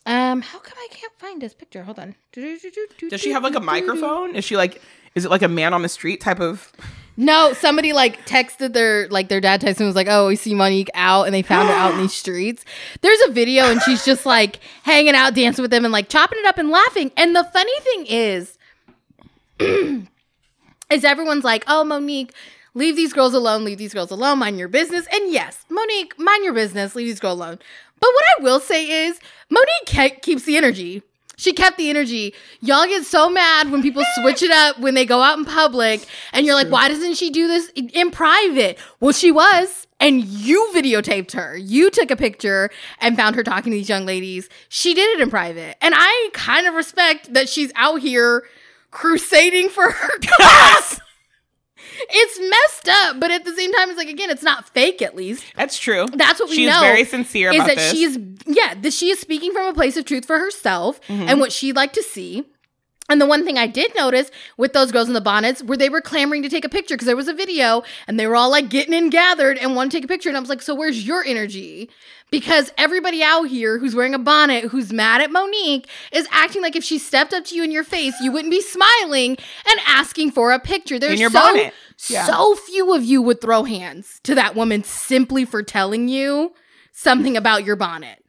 Um, 0.04 0.42
how 0.42 0.58
come 0.58 0.76
I 0.76 0.88
can't 0.90 1.12
find 1.16 1.40
this 1.40 1.54
picture? 1.54 1.84
Hold 1.84 2.00
on. 2.00 2.16
Does 2.32 3.20
she 3.20 3.30
have 3.30 3.44
like 3.44 3.54
a 3.54 3.60
microphone? 3.60 4.34
Is 4.34 4.44
she 4.44 4.56
like 4.56 4.82
is 5.14 5.24
it 5.24 5.30
like 5.30 5.42
a 5.42 5.48
man 5.48 5.72
on 5.72 5.82
the 5.82 5.88
street 5.88 6.20
type 6.20 6.40
of 6.40 6.72
No, 7.16 7.52
somebody 7.52 7.92
like 7.92 8.26
texted 8.26 8.72
their 8.72 9.06
like 9.10 9.28
their 9.28 9.40
dad 9.40 9.60
texted 9.60 9.78
and 9.78 9.86
was 9.86 9.94
like, 9.94 10.08
"Oh, 10.10 10.26
we 10.26 10.34
see 10.34 10.54
Mo'Nique 10.54 10.88
out," 10.94 11.26
and 11.26 11.32
they 11.32 11.42
found 11.42 11.68
her 11.68 11.74
out 11.76 11.94
in 11.94 12.00
these 12.00 12.12
streets. 12.24 12.64
There's 13.00 13.20
a 13.28 13.30
video 13.30 13.70
and 13.70 13.80
she's 13.82 14.04
just 14.04 14.26
like 14.26 14.58
hanging 14.82 15.14
out, 15.14 15.34
dancing 15.36 15.62
with 15.62 15.70
them, 15.70 15.84
and 15.84 15.92
like 15.92 16.08
chopping 16.08 16.40
it 16.40 16.46
up 16.46 16.58
and 16.58 16.68
laughing. 16.68 17.12
And 17.16 17.36
the 17.36 17.44
funny 17.44 17.80
thing 17.82 18.06
is, 18.08 18.58
is 20.90 21.04
everyone's 21.04 21.44
like, 21.44 21.62
"Oh, 21.68 21.84
Mo'Nique." 21.84 22.32
Leave 22.74 22.96
these 22.96 23.12
girls 23.12 23.34
alone. 23.34 23.64
Leave 23.64 23.78
these 23.78 23.94
girls 23.94 24.10
alone. 24.10 24.38
Mind 24.38 24.58
your 24.58 24.68
business. 24.68 25.06
And 25.12 25.32
yes, 25.32 25.64
Mo'Nique, 25.70 26.18
mind 26.18 26.44
your 26.44 26.54
business. 26.54 26.94
Leave 26.94 27.06
these 27.06 27.20
girls 27.20 27.38
alone. 27.38 27.58
But 28.00 28.10
what 28.12 28.24
I 28.38 28.42
will 28.42 28.60
say 28.60 29.06
is, 29.06 29.20
Mo'Nique 29.50 30.16
ke- 30.18 30.22
keeps 30.22 30.44
the 30.44 30.56
energy. 30.56 31.02
She 31.36 31.52
kept 31.52 31.76
the 31.76 31.90
energy. 31.90 32.34
Y'all 32.60 32.86
get 32.86 33.04
so 33.04 33.28
mad 33.28 33.70
when 33.70 33.82
people 33.82 34.02
switch 34.20 34.42
it 34.42 34.50
up 34.50 34.78
when 34.78 34.94
they 34.94 35.04
go 35.04 35.20
out 35.22 35.38
in 35.38 35.44
public, 35.44 36.06
and 36.32 36.46
you're 36.46 36.54
like, 36.54 36.68
why 36.68 36.88
doesn't 36.88 37.14
she 37.14 37.30
do 37.30 37.48
this 37.48 37.68
in- 37.70 37.88
in 37.90 38.10
private? 38.10 38.78
Well, 39.00 39.12
she 39.12 39.30
was, 39.32 39.86
and 40.00 40.22
you 40.24 40.70
videotaped 40.74 41.32
her. 41.32 41.56
You 41.56 41.90
took 41.90 42.10
a 42.10 42.16
picture 42.16 42.70
and 43.00 43.16
found 43.16 43.34
her 43.36 43.42
talking 43.42 43.72
to 43.72 43.78
these 43.78 43.88
young 43.88 44.06
ladies. 44.06 44.48
She 44.68 44.94
did 44.94 45.18
it 45.18 45.22
in 45.22 45.30
private. 45.30 45.76
And 45.80 45.94
I 45.96 46.30
kind 46.32 46.66
of 46.66 46.74
respect 46.74 47.32
that 47.34 47.48
she's 47.48 47.72
out 47.76 48.00
here 48.00 48.44
crusading 48.90 49.68
for 49.68 49.90
her 49.90 50.18
cause. 50.38 51.00
It's 52.10 52.40
messed 52.50 52.88
up, 52.88 53.20
but 53.20 53.30
at 53.30 53.44
the 53.44 53.54
same 53.54 53.72
time, 53.72 53.88
it's 53.90 53.98
like, 53.98 54.08
again, 54.08 54.30
it's 54.30 54.42
not 54.42 54.68
fake 54.70 55.02
at 55.02 55.14
least. 55.16 55.44
That's 55.56 55.78
true. 55.78 56.06
That's 56.12 56.40
what 56.40 56.48
we 56.50 56.56
She's 56.56 56.70
know. 56.70 56.80
very 56.80 57.04
sincere 57.04 57.50
is 57.50 57.56
about 57.56 57.66
that 57.68 57.76
this. 57.76 57.90
she 57.92 58.04
is 58.04 58.18
yeah 58.46 58.74
that 58.74 58.92
she 58.92 59.10
is 59.10 59.18
speaking 59.20 59.52
from 59.52 59.66
a 59.66 59.74
place 59.74 59.96
of 59.96 60.04
truth 60.04 60.24
for 60.24 60.38
herself 60.38 61.00
Mm-hmm. 61.08 61.28
and 61.28 61.40
what 61.40 61.52
she'd 61.52 61.76
like 61.76 61.92
to 61.94 62.02
see 62.02 62.44
and 63.08 63.20
the 63.20 63.26
one 63.26 63.44
thing 63.44 63.58
I 63.58 63.66
did 63.66 63.94
notice 63.94 64.30
with 64.56 64.72
those 64.72 64.90
girls 64.92 65.08
in 65.08 65.14
the 65.14 65.20
bonnets 65.20 65.62
where 65.62 65.76
they 65.76 65.88
were 65.88 66.00
clamoring 66.00 66.42
to 66.44 66.48
take 66.48 66.64
a 66.64 66.68
picture 66.68 66.94
because 66.94 67.06
there 67.06 67.16
was 67.16 67.28
a 67.28 67.34
video 67.34 67.82
and 68.06 68.18
they 68.18 68.26
were 68.26 68.36
all 68.36 68.50
like 68.50 68.68
getting 68.70 68.94
in 68.94 69.10
gathered 69.10 69.58
and 69.58 69.74
want 69.76 69.90
to 69.92 69.96
take 69.98 70.04
a 70.04 70.08
picture. 70.08 70.28
And 70.28 70.36
I 70.36 70.40
was 70.40 70.48
like, 70.48 70.62
so 70.62 70.74
where's 70.74 71.06
your 71.06 71.22
energy? 71.24 71.90
Because 72.32 72.72
everybody 72.78 73.22
out 73.22 73.44
here 73.44 73.78
who's 73.78 73.94
wearing 73.94 74.14
a 74.14 74.18
bonnet, 74.18 74.64
who's 74.64 74.90
mad 74.90 75.20
at 75.20 75.30
Mo'Nique, 75.30 75.84
is 76.12 76.26
acting 76.30 76.62
like 76.62 76.74
if 76.74 76.82
she 76.82 76.98
stepped 76.98 77.34
up 77.34 77.44
to 77.44 77.54
you 77.54 77.62
in 77.62 77.70
your 77.70 77.84
face, 77.84 78.14
you 78.22 78.32
wouldn't 78.32 78.50
be 78.50 78.62
smiling 78.62 79.36
and 79.68 79.80
asking 79.86 80.30
for 80.30 80.50
a 80.50 80.58
picture. 80.58 80.98
There's 80.98 81.12
In 81.12 81.20
your 81.20 81.30
so, 81.30 81.38
bonnet. 81.40 81.74
Yeah. 82.08 82.24
so 82.24 82.54
few 82.56 82.94
of 82.94 83.04
you 83.04 83.20
would 83.20 83.42
throw 83.42 83.64
hands 83.64 84.18
to 84.24 84.34
that 84.34 84.56
woman 84.56 84.82
simply 84.82 85.44
for 85.44 85.62
telling 85.62 86.08
you 86.08 86.54
something 86.90 87.36
about 87.36 87.64
your 87.64 87.76
bonnet. 87.76 88.21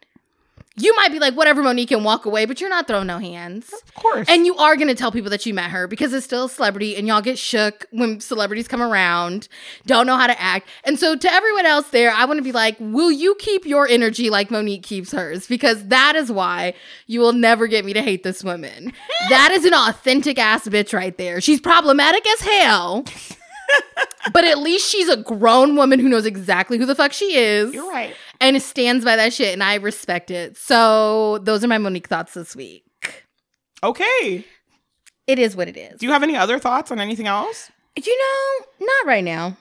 You 0.75 0.95
might 0.95 1.11
be 1.11 1.19
like, 1.19 1.35
whatever, 1.35 1.61
Mo'Nique, 1.61 1.91
and 1.91 2.03
walk 2.03 2.25
away, 2.25 2.45
but 2.45 2.59
you're 2.59 2.69
not 2.69 2.87
throwing 2.87 3.05
no 3.05 3.19
hands. 3.19 3.71
Of 3.71 3.93
course. 3.93 4.27
And 4.27 4.43
you 4.47 4.55
are 4.55 4.75
going 4.75 4.87
to 4.87 4.95
tell 4.95 5.11
people 5.11 5.29
that 5.29 5.45
you 5.45 5.53
met 5.53 5.69
her 5.69 5.85
because 5.85 6.13
it's 6.13 6.25
still 6.25 6.45
a 6.45 6.49
celebrity 6.49 6.95
and 6.95 7.07
y'all 7.07 7.21
get 7.21 7.37
shook 7.37 7.85
when 7.91 8.19
celebrities 8.19 8.67
come 8.67 8.81
around, 8.81 9.47
don't 9.85 10.07
know 10.07 10.17
how 10.17 10.25
to 10.25 10.41
act. 10.41 10.67
And 10.83 10.97
so, 10.97 11.15
to 11.15 11.31
everyone 11.31 11.67
else 11.67 11.89
there, 11.89 12.09
I 12.09 12.25
want 12.25 12.39
to 12.39 12.43
be 12.43 12.51
like, 12.51 12.75
will 12.79 13.11
you 13.11 13.35
keep 13.37 13.67
your 13.67 13.87
energy 13.87 14.31
like 14.31 14.49
Mo'Nique 14.49 14.81
keeps 14.81 15.11
hers? 15.11 15.45
Because 15.45 15.85
that 15.89 16.15
is 16.15 16.31
why 16.31 16.73
you 17.05 17.19
will 17.19 17.33
never 17.33 17.67
get 17.67 17.85
me 17.85 17.93
to 17.93 18.01
hate 18.01 18.23
this 18.23 18.43
woman. 18.43 18.93
that 19.29 19.51
is 19.51 19.65
an 19.65 19.75
authentic 19.75 20.39
ass 20.39 20.67
bitch 20.67 20.91
right 20.91 21.15
there. 21.19 21.39
She's 21.39 21.61
problematic 21.61 22.27
as 22.27 22.39
hell. 22.39 23.05
but 24.33 24.43
at 24.43 24.57
least 24.59 24.89
she's 24.89 25.09
a 25.09 25.17
grown 25.17 25.75
woman 25.75 25.99
who 25.99 26.09
knows 26.09 26.25
exactly 26.25 26.77
who 26.77 26.85
the 26.85 26.95
fuck 26.95 27.13
she 27.13 27.35
is 27.35 27.73
You're 27.73 27.89
right. 27.89 28.15
And 28.43 28.57
it 28.57 28.61
stands 28.61 29.05
by 29.05 29.15
that 29.15 29.31
shit, 29.31 29.53
and 29.53 29.63
I 29.63 29.75
respect 29.75 30.29
it. 30.29 30.57
So 30.57 31.37
those 31.43 31.63
are 31.63 31.67
my 31.69 31.77
Mo'Nique 31.77 32.07
thoughts 32.07 32.33
this 32.33 32.57
week. 32.57 32.83
Okay. 33.81 34.45
It 35.27 35.39
is 35.39 35.55
what 35.55 35.69
it 35.69 35.77
is. 35.77 36.01
Do 36.01 36.05
you 36.05 36.11
have 36.11 36.23
any 36.23 36.35
other 36.35 36.59
thoughts 36.59 36.91
on 36.91 36.99
anything 36.99 37.25
else? 37.25 37.71
You 37.95 38.19
know, 38.19 38.85
not 38.85 39.07
right 39.07 39.23
now. 39.23 39.55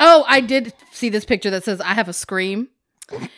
Oh, 0.00 0.24
I 0.26 0.40
did 0.40 0.74
see 0.90 1.08
this 1.08 1.24
picture 1.24 1.50
that 1.50 1.62
says 1.62 1.80
I 1.80 1.94
have 1.94 2.08
a 2.08 2.12
scream. 2.12 2.66
And 3.12 3.30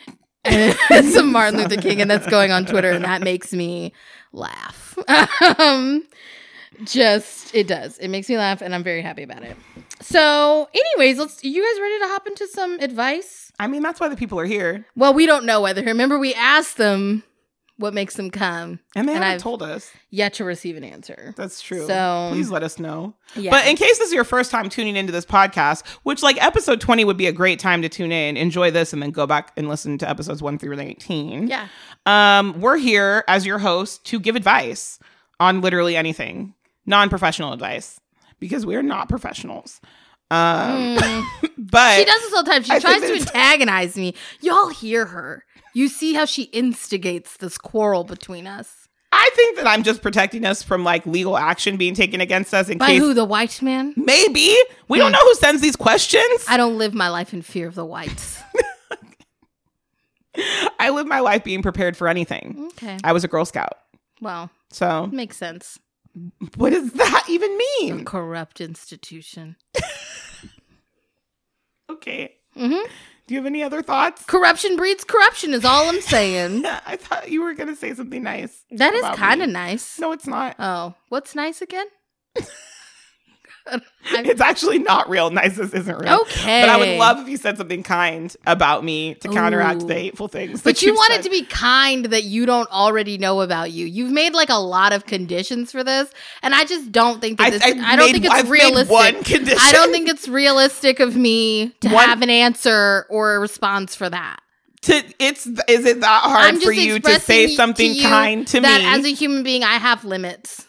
it's 0.89 1.15
a 1.15 1.21
Martin 1.21 1.59
Luther 1.59 1.79
King, 1.79 2.01
and 2.01 2.09
that's 2.09 2.27
going 2.27 2.51
on 2.51 2.65
Twitter, 2.65 2.89
and 2.89 3.05
that 3.05 3.21
makes 3.21 3.53
me 3.53 3.93
laugh. 4.33 4.97
um, 5.59 6.03
just 6.83 7.53
it 7.53 7.67
does. 7.67 7.99
It 7.99 8.07
makes 8.07 8.27
me 8.27 8.39
laugh, 8.39 8.61
and 8.63 8.73
I'm 8.73 8.83
very 8.83 9.03
happy 9.03 9.21
about 9.21 9.43
it. 9.43 9.55
So, 10.01 10.69
anyways, 10.73 11.17
let's. 11.19 11.43
You 11.43 11.61
guys 11.63 11.81
ready 11.81 11.99
to 11.99 12.07
hop 12.07 12.27
into 12.27 12.47
some 12.47 12.79
advice? 12.79 13.51
I 13.59 13.67
mean, 13.67 13.81
that's 13.83 13.99
why 13.99 14.07
the 14.07 14.15
people 14.15 14.39
are 14.39 14.45
here. 14.45 14.85
Well, 14.95 15.13
we 15.13 15.25
don't 15.25 15.45
know 15.45 15.61
whether. 15.61 15.83
Remember, 15.83 16.17
we 16.17 16.33
asked 16.33 16.77
them 16.77 17.23
what 17.77 17.93
makes 17.93 18.15
them 18.15 18.29
come, 18.29 18.79
And 18.93 19.07
they 19.07 19.13
And 19.13 19.23
haven't 19.23 19.35
I've- 19.35 19.41
told 19.41 19.63
us. 19.63 19.89
yet 20.09 20.33
to 20.33 20.43
receive 20.43 20.75
an 20.75 20.83
answer. 20.83 21.33
That's 21.37 21.61
true. 21.61 21.87
So- 21.87 22.27
please 22.29 22.49
let 22.51 22.61
us 22.61 22.77
know. 22.77 23.13
Yeah. 23.37 23.51
But 23.51 23.67
in 23.67 23.77
case 23.77 23.97
this 23.99 24.09
is 24.09 24.13
your 24.13 24.25
first 24.25 24.51
time 24.51 24.67
tuning 24.67 24.97
into 24.97 25.13
this 25.13 25.25
podcast, 25.25 25.85
which 26.03 26.21
like 26.21 26.41
episode 26.43 26.81
20 26.81 27.05
would 27.05 27.15
be 27.15 27.27
a 27.27 27.31
great 27.31 27.57
time 27.57 27.81
to 27.81 27.87
tune 27.87 28.11
in, 28.11 28.35
enjoy 28.35 28.69
this, 28.69 28.91
and 28.91 29.01
then 29.01 29.11
go 29.11 29.25
back 29.25 29.53
and 29.55 29.69
listen 29.69 29.97
to 29.99 30.09
episodes 30.09 30.41
1 30.41 30.57
through 30.59 30.77
18. 30.77 31.47
yeah. 31.47 31.67
Um, 32.05 32.59
we're 32.59 32.77
here 32.77 33.23
as 33.29 33.45
your 33.45 33.59
host 33.59 34.03
to 34.07 34.19
give 34.19 34.35
advice 34.35 34.99
on 35.39 35.61
literally 35.61 35.95
anything, 35.95 36.55
non-professional 36.85 37.53
advice, 37.53 37.98
because 38.39 38.65
we're 38.65 38.83
not 38.83 39.09
professionals. 39.09 39.81
Um, 40.31 40.95
but 41.57 41.97
She 41.97 42.05
does 42.05 42.21
this 42.21 42.33
all 42.33 42.43
the 42.43 42.51
time. 42.51 42.63
She 42.63 42.71
I 42.71 42.79
tries 42.79 43.01
to 43.01 43.13
antagonize 43.13 43.95
me. 43.95 44.13
Y'all 44.41 44.69
hear 44.69 45.05
her. 45.07 45.43
You 45.73 45.87
see 45.87 46.13
how 46.13 46.25
she 46.25 46.43
instigates 46.43 47.37
this 47.37 47.57
quarrel 47.57 48.03
between 48.03 48.47
us. 48.47 48.87
I 49.11 49.29
think 49.35 49.57
that 49.57 49.65
I'm 49.65 49.81
just 49.81 50.03
protecting 50.03 50.45
us 50.45 50.61
from 50.61 50.83
like 50.83 51.05
legal 51.05 51.35
action 51.35 51.77
being 51.77 51.95
taken 51.95 52.21
against 52.21 52.53
us 52.53 52.69
in 52.69 52.77
By 52.77 52.87
case 52.87 52.99
who? 52.99 53.13
The 53.15 53.25
white 53.25 53.59
man? 53.61 53.93
maybe 53.97 54.55
we 54.87 54.99
don't 54.99 55.11
know 55.11 55.19
who 55.19 55.33
sends 55.35 55.61
these 55.61 55.75
questions. 55.75 56.45
I 56.47 56.57
don't 56.57 56.77
live 56.77 56.93
my 56.93 57.09
life 57.09 57.33
in 57.33 57.41
fear 57.41 57.67
of 57.67 57.75
the 57.75 57.85
whites. 57.85 58.39
I 60.79 60.91
live 60.91 61.07
my 61.07 61.19
life 61.19 61.43
being 61.43 61.61
prepared 61.63 61.97
for 61.97 62.07
anything. 62.07 62.69
Okay. 62.73 62.97
I 63.03 63.13
was 63.13 63.23
a 63.23 63.27
Girl 63.27 63.45
Scout. 63.45 63.73
Well, 64.21 64.49
So, 64.71 65.07
makes 65.07 65.37
sense. 65.37 65.79
What 66.55 66.71
does 66.71 66.91
that 66.93 67.25
even 67.29 67.57
mean? 67.57 68.05
Corrupt 68.05 68.61
institution. 68.61 69.55
Okay. 71.89 72.35
hmm 72.53 72.69
Do 72.69 73.33
you 73.33 73.37
have 73.37 73.45
any 73.45 73.63
other 73.63 73.81
thoughts? 73.81 74.23
Corruption 74.25 74.75
breeds 74.77 75.03
corruption, 75.03 75.53
is 75.53 75.65
all 75.65 75.89
I'm 75.89 76.01
saying. 76.01 76.65
I 76.85 76.95
thought 76.97 77.29
you 77.29 77.41
were 77.41 77.53
going 77.53 77.69
to 77.69 77.75
say 77.75 77.93
something 77.93 78.23
nice. 78.23 78.63
That 78.71 78.93
is 78.93 79.03
kind 79.15 79.41
of 79.41 79.49
nice. 79.49 79.99
No, 79.99 80.11
it's 80.11 80.27
not. 80.27 80.55
Oh, 80.59 80.93
what's 81.09 81.35
nice 81.35 81.61
again? 81.61 81.87
It's 84.11 84.41
actually 84.41 84.79
not 84.79 85.07
real. 85.09 85.29
Nice 85.29 85.57
this 85.57 85.71
isn't 85.71 85.95
real. 85.99 86.21
Okay. 86.21 86.61
But 86.61 86.69
I 86.69 86.77
would 86.77 86.97
love 86.97 87.19
if 87.19 87.27
you 87.27 87.37
said 87.37 87.57
something 87.57 87.83
kind 87.83 88.35
about 88.47 88.83
me 88.83 89.13
to 89.15 89.27
counteract 89.29 89.83
Ooh. 89.83 89.87
the 89.87 89.93
hateful 89.93 90.27
things. 90.27 90.63
But 90.63 90.81
you 90.81 90.93
want 90.95 91.11
said. 91.11 91.19
it 91.19 91.23
to 91.23 91.29
be 91.29 91.43
kind 91.43 92.05
that 92.05 92.23
you 92.23 92.45
don't 92.47 92.69
already 92.71 93.17
know 93.19 93.41
about 93.41 93.71
you. 93.71 93.85
You've 93.85 94.11
made 94.11 94.33
like 94.33 94.49
a 94.49 94.57
lot 94.59 94.93
of 94.93 95.05
conditions 95.05 95.71
for 95.71 95.83
this, 95.83 96.09
and 96.41 96.55
I 96.55 96.65
just 96.65 96.91
don't 96.91 97.21
think 97.21 97.37
that 97.37 97.51
this. 97.51 97.61
I 97.61 97.67
I, 97.67 97.95
don't 97.95 98.05
made- 98.07 98.11
think 98.13 98.25
it's 98.25 98.33
I've 98.33 98.49
realistic. 98.49 98.89
one 98.91 99.23
condition. 99.23 99.59
I 99.61 99.71
don't 99.73 99.91
think 99.91 100.09
it's 100.09 100.27
realistic 100.27 100.99
of 100.99 101.15
me 101.15 101.69
to 101.81 101.89
One- 101.89 102.07
have 102.09 102.21
an 102.23 102.29
answer 102.31 103.05
or 103.09 103.35
a 103.35 103.39
response 103.39 103.95
for 103.95 104.09
that. 104.09 104.39
to 104.83 105.03
it's 105.19 105.45
is 105.45 105.85
it 105.85 105.99
that 106.01 106.21
hard 106.23 106.57
for 106.63 106.71
you 106.71 106.99
to 106.99 107.19
say 107.19 107.47
to 107.47 107.53
something 107.55 107.93
you 107.93 108.01
kind 108.03 108.47
to 108.47 108.61
that 108.61 108.79
me 108.79 108.85
That 108.85 108.99
as 108.99 109.05
a 109.05 109.09
human 109.13 109.43
being, 109.43 109.63
I 109.63 109.73
have 109.75 110.03
limits 110.05 110.65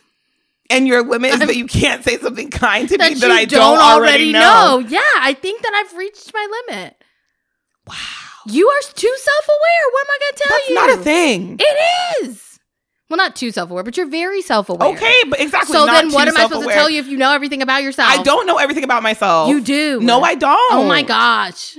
and 0.71 0.87
your 0.87 1.03
limit 1.03 1.33
is 1.33 1.41
that 1.41 1.57
you 1.57 1.67
can't 1.67 2.03
say 2.05 2.17
something 2.19 2.51
kind 2.51 2.89
to 2.89 2.97
that 2.97 3.13
me 3.13 3.19
that 3.19 3.31
I 3.31 3.45
don't, 3.45 3.77
don't, 3.77 3.79
already 3.79 4.33
know. 4.33 4.79
Yeah, 4.79 5.01
I 5.17 5.35
think 5.35 5.63
that 5.63 5.73
I've 5.75 5.97
reached 5.97 6.33
my 6.33 6.63
limit. 6.69 6.97
Wow, 7.87 7.95
you 8.47 8.69
are 8.69 8.81
too 8.95 9.15
self-aware. 9.17 9.91
What 9.93 10.07
am 10.07 10.11
I 10.11 10.19
going 10.21 10.33
to 10.33 10.43
tell 10.43 10.57
That's 10.57 10.69
you? 10.69 10.75
That's 10.75 10.89
not 10.89 10.99
a 10.99 11.03
thing. 11.03 11.57
It 11.61 12.25
is. 12.25 12.47
Well, 13.09 13.17
not 13.17 13.35
too 13.35 13.51
self-aware, 13.51 13.83
but 13.83 13.97
you're 13.97 14.07
very 14.07 14.41
self-aware. 14.41 14.91
Okay, 14.91 15.23
but 15.29 15.41
exactly. 15.41 15.75
So 15.75 15.85
then, 15.85 16.13
what 16.13 16.29
am 16.29 16.37
I 16.37 16.45
supposed 16.45 16.69
to 16.69 16.73
tell 16.73 16.89
you 16.89 17.01
if 17.01 17.09
you 17.09 17.17
know 17.17 17.33
everything 17.33 17.61
about 17.61 17.83
yourself? 17.83 18.09
I 18.09 18.23
don't 18.23 18.47
know 18.47 18.59
everything 18.59 18.85
about 18.85 19.03
myself. 19.03 19.49
You 19.49 19.61
do. 19.61 20.01
No, 20.01 20.23
I 20.23 20.37
don't. 20.37 20.73
Oh 20.73 20.87
my 20.87 21.03
gosh. 21.03 21.77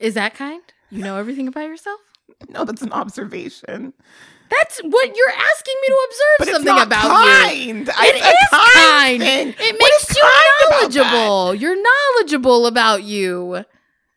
Is 0.00 0.14
that 0.14 0.34
kind? 0.34 0.60
You 0.90 1.04
know 1.04 1.16
everything 1.16 1.46
about 1.46 1.68
yourself? 1.68 2.00
No, 2.48 2.64
that's 2.64 2.82
an 2.82 2.92
observation. 2.92 3.92
That's 4.50 4.78
what 4.80 5.16
you're 5.16 5.30
asking 5.30 5.74
me 5.82 5.88
to 5.88 6.06
observe 6.08 6.36
But 6.38 6.48
something 6.48 6.78
about 6.86 7.04
you. 7.04 7.74
kind. 7.84 7.90
I- 7.96 8.06
It 8.08 8.16
is 8.16 8.48
kind. 8.74 9.22
thing. 9.22 9.48
It 9.58 9.78
makes 9.78 10.16
you 10.16 10.22
kind 10.22 10.70
knowledgeable. 10.70 11.54
You're 11.54 11.76
knowledgeable 11.82 12.66
about 12.66 13.02
you. 13.02 13.64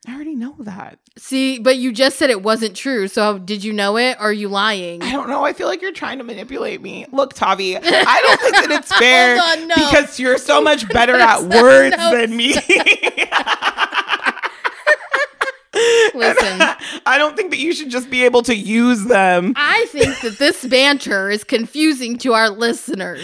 I 0.07 0.15
already 0.15 0.35
know 0.35 0.55
that. 0.59 0.97
See, 1.17 1.59
but 1.59 1.75
you 1.75 1.91
just 1.91 2.17
said 2.17 2.29
it 2.29 2.41
wasn't 2.41 2.75
true. 2.75 3.07
So 3.09 3.37
did 3.37 3.63
you 3.63 3.73
know 3.73 3.97
it? 3.97 4.17
Are 4.19 4.31
you 4.31 4.47
lying? 4.47 5.03
I 5.03 5.11
don't 5.11 5.27
know. 5.27 5.43
I 5.43 5.51
feel 5.53 5.67
like 5.67 5.81
you're 5.81 5.91
trying 5.91 6.17
to 6.19 6.23
manipulate 6.23 6.81
me. 6.81 7.05
Look, 7.11 7.33
Tavi, 7.33 7.75
I 7.77 7.81
don't 7.81 8.39
think 8.39 8.55
that 8.55 8.71
it's 8.71 8.93
fair 8.97 9.39
on, 9.41 9.67
no. 9.67 9.75
because 9.75 10.17
you're 10.19 10.37
so 10.37 10.61
much 10.69 10.87
better 10.87 11.15
at 11.15 11.41
words 11.43 11.97
no, 11.97 12.11
than 12.15 12.35
me. 12.37 12.53
Listen, 16.15 16.61
I 17.05 17.17
don't 17.17 17.35
think 17.35 17.51
that 17.51 17.59
you 17.59 17.73
should 17.73 17.89
just 17.89 18.09
be 18.09 18.23
able 18.25 18.41
to 18.43 18.55
use 18.55 19.05
them. 19.05 19.53
I 19.55 19.85
think 19.89 20.19
that 20.21 20.37
this 20.39 20.65
banter 20.65 21.29
is 21.29 21.43
confusing 21.43 22.17
to 22.19 22.33
our 22.33 22.49
listeners. 22.49 23.21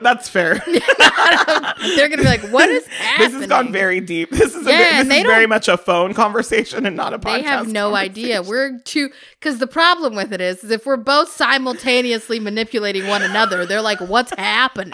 That's 0.00 0.28
fair. 0.28 0.54
They're 0.66 2.08
gonna 2.08 2.18
be 2.18 2.24
like, 2.24 2.42
"What 2.50 2.68
is 2.68 2.86
happening?" 2.86 3.30
this 3.32 3.40
has 3.40 3.46
gone 3.48 3.72
very 3.72 4.00
deep. 4.00 4.30
This 4.30 4.54
is, 4.54 4.66
a, 4.66 4.70
Yeah, 4.70 4.78
this 4.78 5.00
and 5.02 5.10
they 5.10 5.20
is 5.20 5.26
very 5.26 5.46
much 5.46 5.68
a 5.68 5.76
phone 5.76 6.14
conversation 6.14 6.86
and 6.86 6.96
not 6.96 7.12
a 7.14 7.18
podcast. 7.18 7.34
They 7.36 7.42
have 7.42 7.68
no 7.68 7.94
idea. 7.94 8.42
We're 8.42 8.78
too 8.80 9.10
because 9.38 9.58
the 9.58 9.66
problem 9.66 10.14
with 10.14 10.32
it 10.32 10.40
is, 10.40 10.64
is 10.64 10.70
if 10.70 10.86
we're 10.86 10.96
both 10.96 11.30
simultaneously 11.30 12.40
manipulating 12.40 13.06
one 13.06 13.22
another, 13.22 13.66
they're 13.66 13.82
like, 13.82 14.00
"What's 14.00 14.32
happening?" 14.36 14.92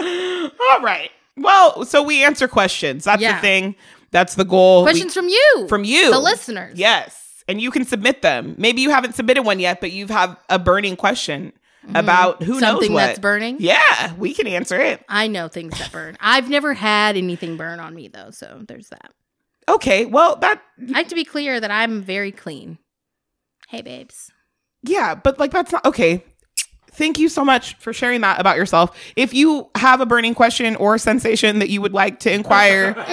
All 0.00 0.80
right. 0.80 1.10
Well, 1.36 1.84
so 1.84 2.02
we 2.02 2.22
answer 2.22 2.46
questions. 2.46 3.04
That's 3.04 3.20
Yeah. 3.20 3.34
the 3.36 3.40
thing. 3.40 3.74
That's 4.14 4.36
the 4.36 4.44
goal. 4.46 4.82
We- 4.84 4.90
Questions 4.92 5.12
from 5.12 5.28
you, 5.28 5.66
from 5.68 5.84
you, 5.84 6.10
the 6.10 6.18
listeners. 6.20 6.78
Yes, 6.78 7.44
and 7.46 7.60
you 7.60 7.70
can 7.70 7.84
submit 7.84 8.22
them. 8.22 8.54
Maybe 8.56 8.80
you 8.80 8.88
haven't 8.88 9.14
submitted 9.14 9.42
one 9.42 9.60
yet, 9.60 9.80
but 9.82 9.92
you 9.92 10.06
have 10.06 10.38
a 10.48 10.58
burning 10.58 10.96
question 10.96 11.52
about 11.94 12.42
who 12.42 12.52
Mm-hmm. 12.52 12.60
something 12.60 12.88
knows 12.92 12.94
what. 12.94 13.06
that's 13.08 13.18
burning. 13.18 13.56
Yeah, 13.58 14.14
we 14.14 14.32
can 14.32 14.46
answer 14.46 14.80
it. 14.80 15.04
I 15.08 15.26
know 15.26 15.48
things 15.48 15.76
that 15.78 15.92
burn. 15.92 16.16
I've 16.20 16.48
never 16.48 16.72
had 16.72 17.16
anything 17.18 17.56
burn 17.58 17.78
on 17.80 17.94
me 17.94 18.08
though, 18.08 18.30
so 18.30 18.62
there's 18.66 18.88
that. 18.88 19.12
Okay. 19.68 20.06
Well, 20.06 20.36
that 20.36 20.62
I 20.80 20.92
like 20.92 21.08
to 21.08 21.14
be 21.14 21.24
clear 21.24 21.58
that 21.60 21.70
I'm 21.70 22.00
very 22.00 22.30
clean. 22.32 22.78
Hey, 23.68 23.82
babes. 23.82 24.30
yeah, 24.82 25.14
but 25.14 25.38
like 25.40 25.50
that's 25.50 25.72
not 25.72 25.84
okay. 25.86 26.24
Thank 26.92 27.18
you 27.18 27.28
so 27.28 27.44
much 27.44 27.74
for 27.78 27.92
sharing 27.92 28.20
that 28.20 28.38
about 28.40 28.56
yourself. 28.56 28.96
If 29.16 29.34
you 29.34 29.68
have 29.74 30.00
a 30.00 30.06
burning 30.06 30.34
question 30.34 30.76
or 30.76 30.96
sensation 30.98 31.58
that 31.58 31.68
you 31.68 31.82
would 31.82 31.92
like 31.92 32.20
to 32.20 32.32
inquire, 32.32 32.94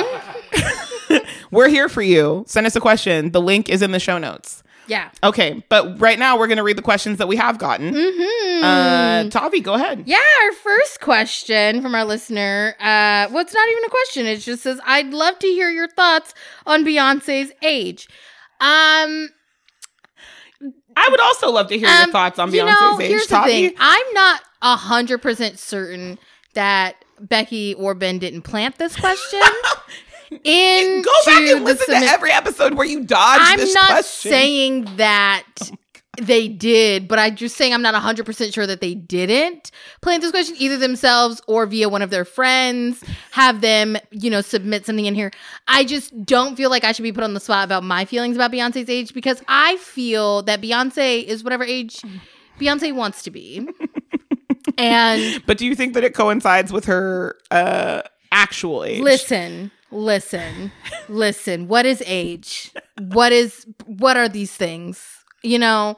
we're 1.52 1.70
here 1.70 1.90
for 1.90 2.02
you. 2.02 2.44
Send 2.48 2.68
us 2.68 2.76
a 2.76 2.82
question. 2.82 3.32
The 3.32 3.42
link 3.42 3.70
is 3.70 3.82
in 3.82 3.92
the 3.92 4.00
show 4.00 4.18
notes. 4.18 4.64
Yeah. 4.88 5.10
Okay, 5.24 5.64
but 5.70 6.02
right 6.02 6.20
now 6.20 6.38
we're 6.38 6.48
going 6.48 6.58
to 6.58 6.64
read 6.64 6.78
the 6.78 6.82
questions 6.82 7.18
that 7.20 7.28
we 7.28 7.38
have 7.38 7.58
gotten. 7.58 7.94
Mm-hmm. 7.94 8.64
Uh, 8.64 9.30
Tavi, 9.30 9.62
go 9.62 9.76
ahead. 9.76 10.04
Yeah, 10.06 10.18
our 10.44 10.52
first 10.54 11.00
question 11.00 11.82
from 11.82 11.96
our 11.96 12.04
listener. 12.04 12.76
Uh, 12.80 13.30
well, 13.32 13.40
it's 13.40 13.54
not 13.54 13.70
even 13.70 13.84
a 13.86 13.90
question. 13.90 14.26
It 14.26 14.38
just 14.40 14.64
says, 14.64 14.82
"I'd 14.86 15.14
love 15.14 15.40
to 15.40 15.48
hear 15.48 15.70
your 15.70 15.88
thoughts 15.88 16.34
on 16.66 16.84
Beyonce's 16.84 17.52
age." 17.64 18.08
Um, 18.60 19.30
I 20.98 21.08
would 21.10 21.22
also 21.22 21.52
love 21.52 21.68
to 21.70 21.78
hear 21.78 21.88
your 21.88 22.04
um, 22.04 22.12
thoughts 22.12 22.38
on 22.38 22.54
you 22.54 22.62
Beyonce's 22.62 22.82
know, 22.82 23.02
age, 23.02 23.10
here's 23.10 23.28
Tavi. 23.28 23.52
the 23.52 23.68
thing. 23.70 23.78
I'm 23.80 24.14
not 24.14 24.42
a 24.62 24.76
hundred 24.76 25.20
percent 25.20 25.58
certain 25.58 26.20
that 26.54 27.06
Becky 27.20 27.76
or 27.76 27.94
Ben 27.94 28.20
didn't 28.20 28.42
plant 28.42 28.78
this 28.78 28.96
question. 28.96 29.42
In 30.44 31.02
Go 31.04 31.12
back 31.26 31.42
and 31.42 31.66
listen 31.66 32.00
to 32.00 32.08
every 32.08 32.32
episode 32.32 32.76
where 32.76 32.86
you 32.86 33.04
dodge 33.04 33.40
I'm 33.42 33.60
this 33.60 33.74
not 33.74 33.88
question. 33.90 34.32
saying 34.32 34.96
that 34.98 35.44
they 36.22 36.48
did, 36.48 37.08
but 37.08 37.20
I'm 37.20 37.36
just 37.36 37.56
saying 37.56 37.74
I'm 37.74 37.82
not 37.82 37.96
100% 37.96 38.54
sure 38.54 38.68
that 38.68 38.82
they 38.82 38.94
didn't 38.96 39.72
plant 40.02 40.22
this 40.22 40.32
question 40.32 40.56
either 40.60 40.78
themselves 40.78 41.42
or 41.48 41.66
via 41.66 41.90
one 41.90 42.02
of 42.02 42.10
their 42.10 42.26
friends, 42.26 43.04
have 43.32 43.62
them, 43.62 43.98
you 44.12 44.30
know, 44.30 44.42
submit 44.42 44.86
something 44.86 45.06
in 45.06 45.16
here. 45.16 45.32
I 45.68 45.84
just 45.84 46.26
don't 46.26 46.56
feel 46.56 46.70
like 46.70 46.84
I 46.84 46.92
should 46.92 47.04
be 47.04 47.14
put 47.14 47.24
on 47.24 47.34
the 47.34 47.40
spot 47.40 47.64
about 47.66 47.84
my 47.84 48.06
feelings 48.06 48.36
about 48.36 48.52
Beyonce's 48.52 48.90
age 48.90 49.14
because 49.14 49.42
I 49.48 49.78
feel 49.78 50.44
that 50.44 50.62
Beyonce 50.62 51.24
is 51.24 51.44
whatever 51.44 51.64
age 51.64 52.02
Beyonce 52.60 52.94
wants 52.94 53.24
to 53.24 53.32
be. 53.32 53.68
and 54.78 55.44
But 55.46 55.58
do 55.58 55.66
you 55.66 55.76
think 55.76 55.94
that 55.94 56.04
it 56.04 56.14
coincides 56.14 56.72
with 56.72 56.86
her 56.86 57.38
uh 57.50 58.02
actual 58.32 58.84
age? 58.84 59.02
listen, 59.02 59.72
listen, 59.92 60.72
listen. 61.10 61.68
What 61.68 61.86
is 61.86 62.04
age? 62.06 62.72
What 63.00 63.32
is 63.32 63.66
what 63.86 64.18
are 64.18 64.30
these 64.30 64.56
things? 64.56 65.06
You 65.44 65.60
know, 65.60 65.96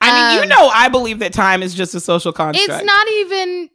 I 0.00 0.30
mean, 0.30 0.36
you 0.36 0.42
um, 0.42 0.48
know, 0.48 0.68
I 0.68 0.88
believe 0.88 1.20
that 1.20 1.32
time 1.32 1.62
is 1.62 1.74
just 1.74 1.94
a 1.94 2.00
social 2.00 2.32
construct. 2.32 2.70
it's 2.70 2.84
not 2.84 3.08
even 3.08 3.70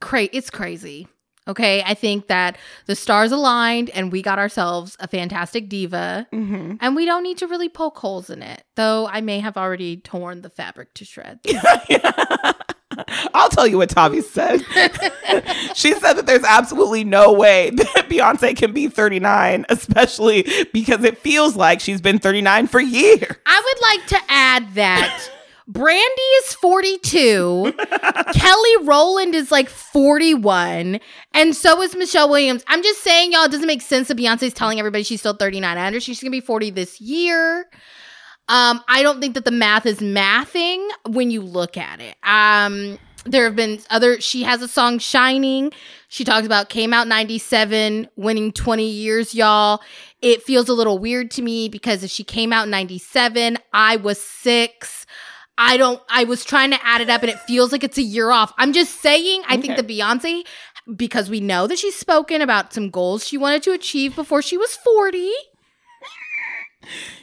crazy. 0.00 0.30
It's 0.32 0.50
crazy. 0.50 1.08
Okay, 1.46 1.82
I 1.86 1.94
think 1.94 2.26
that 2.28 2.58
the 2.84 2.94
stars 2.94 3.32
aligned 3.32 3.88
and 3.90 4.12
we 4.12 4.20
got 4.20 4.38
ourselves 4.38 4.96
a 5.00 5.08
fantastic 5.08 5.70
diva, 5.70 6.26
hmm 6.30 6.74
and 6.80 6.94
we 6.94 7.06
don't 7.06 7.22
need 7.22 7.38
to 7.38 7.46
really 7.46 7.70
poke 7.70 7.96
holes 7.96 8.28
in 8.28 8.42
it. 8.42 8.64
Though 8.76 9.06
I 9.06 9.22
may 9.22 9.40
have 9.40 9.56
already 9.56 9.96
torn 9.96 10.42
the 10.42 10.50
fabric 10.50 10.92
to 10.94 11.06
shreds. 11.06 11.40
I'll 13.34 13.48
tell 13.48 13.66
you 13.66 13.78
what 13.78 13.90
Tavi 13.90 14.20
said. 14.20 14.58
she 15.74 15.92
said 15.94 16.14
that 16.14 16.26
there's 16.26 16.44
absolutely 16.44 17.04
no 17.04 17.32
way 17.32 17.70
that 17.74 18.06
Beyonce 18.08 18.56
can 18.56 18.72
be 18.72 18.88
39, 18.88 19.66
especially 19.68 20.46
because 20.72 21.04
it 21.04 21.18
feels 21.18 21.56
like 21.56 21.80
she's 21.80 22.00
been 22.00 22.18
39 22.18 22.66
for 22.66 22.80
years. 22.80 23.36
I 23.46 23.62
would 23.64 23.82
like 23.82 24.06
to 24.08 24.18
add 24.32 24.74
that 24.74 25.30
Brandy 25.66 26.22
is 26.38 26.54
42, 26.54 27.74
Kelly 28.32 28.76
Rowland 28.84 29.34
is 29.34 29.52
like 29.52 29.68
41, 29.68 30.98
and 31.34 31.54
so 31.54 31.82
is 31.82 31.94
Michelle 31.94 32.30
Williams. 32.30 32.64
I'm 32.68 32.82
just 32.82 33.02
saying, 33.02 33.32
y'all, 33.32 33.44
it 33.44 33.50
doesn't 33.50 33.66
make 33.66 33.82
sense 33.82 34.08
that 34.08 34.16
Beyonce's 34.16 34.54
telling 34.54 34.78
everybody 34.78 35.04
she's 35.04 35.20
still 35.20 35.34
39. 35.34 35.76
I 35.76 35.86
understand 35.86 36.16
she's 36.16 36.22
gonna 36.22 36.30
be 36.30 36.40
40 36.40 36.70
this 36.70 37.02
year. 37.02 37.68
Um, 38.48 38.82
I 38.88 39.02
don't 39.02 39.20
think 39.20 39.34
that 39.34 39.44
the 39.44 39.50
math 39.50 39.84
is 39.84 39.98
mathing 39.98 40.88
when 41.06 41.30
you 41.30 41.42
look 41.42 41.76
at 41.76 42.00
it. 42.00 42.16
Um, 42.22 42.98
there 43.24 43.44
have 43.44 43.56
been 43.56 43.80
other, 43.90 44.20
she 44.20 44.42
has 44.44 44.62
a 44.62 44.68
song, 44.68 44.98
Shining. 44.98 45.70
She 46.08 46.24
talks 46.24 46.46
about 46.46 46.70
came 46.70 46.94
out 46.94 47.06
97, 47.08 48.08
winning 48.16 48.52
20 48.52 48.88
years, 48.88 49.34
y'all. 49.34 49.82
It 50.22 50.42
feels 50.42 50.68
a 50.68 50.74
little 50.74 50.98
weird 50.98 51.30
to 51.32 51.42
me 51.42 51.68
because 51.68 52.02
if 52.02 52.10
she 52.10 52.24
came 52.24 52.52
out 52.52 52.68
97, 52.68 53.58
I 53.74 53.96
was 53.96 54.20
six. 54.20 55.04
I 55.58 55.76
don't, 55.76 56.00
I 56.08 56.24
was 56.24 56.44
trying 56.44 56.70
to 56.70 56.86
add 56.86 57.02
it 57.02 57.10
up 57.10 57.22
and 57.22 57.30
it 57.30 57.40
feels 57.40 57.72
like 57.72 57.84
it's 57.84 57.98
a 57.98 58.02
year 58.02 58.30
off. 58.30 58.52
I'm 58.56 58.72
just 58.72 59.02
saying, 59.02 59.42
I 59.46 59.56
think 59.60 59.76
the 59.76 59.82
Beyonce, 59.82 60.46
because 60.96 61.28
we 61.28 61.40
know 61.40 61.66
that 61.66 61.78
she's 61.78 61.96
spoken 61.96 62.40
about 62.40 62.72
some 62.72 62.88
goals 62.88 63.26
she 63.26 63.36
wanted 63.36 63.62
to 63.64 63.72
achieve 63.72 64.16
before 64.16 64.40
she 64.40 64.56
was 64.56 64.76
40 64.76 65.30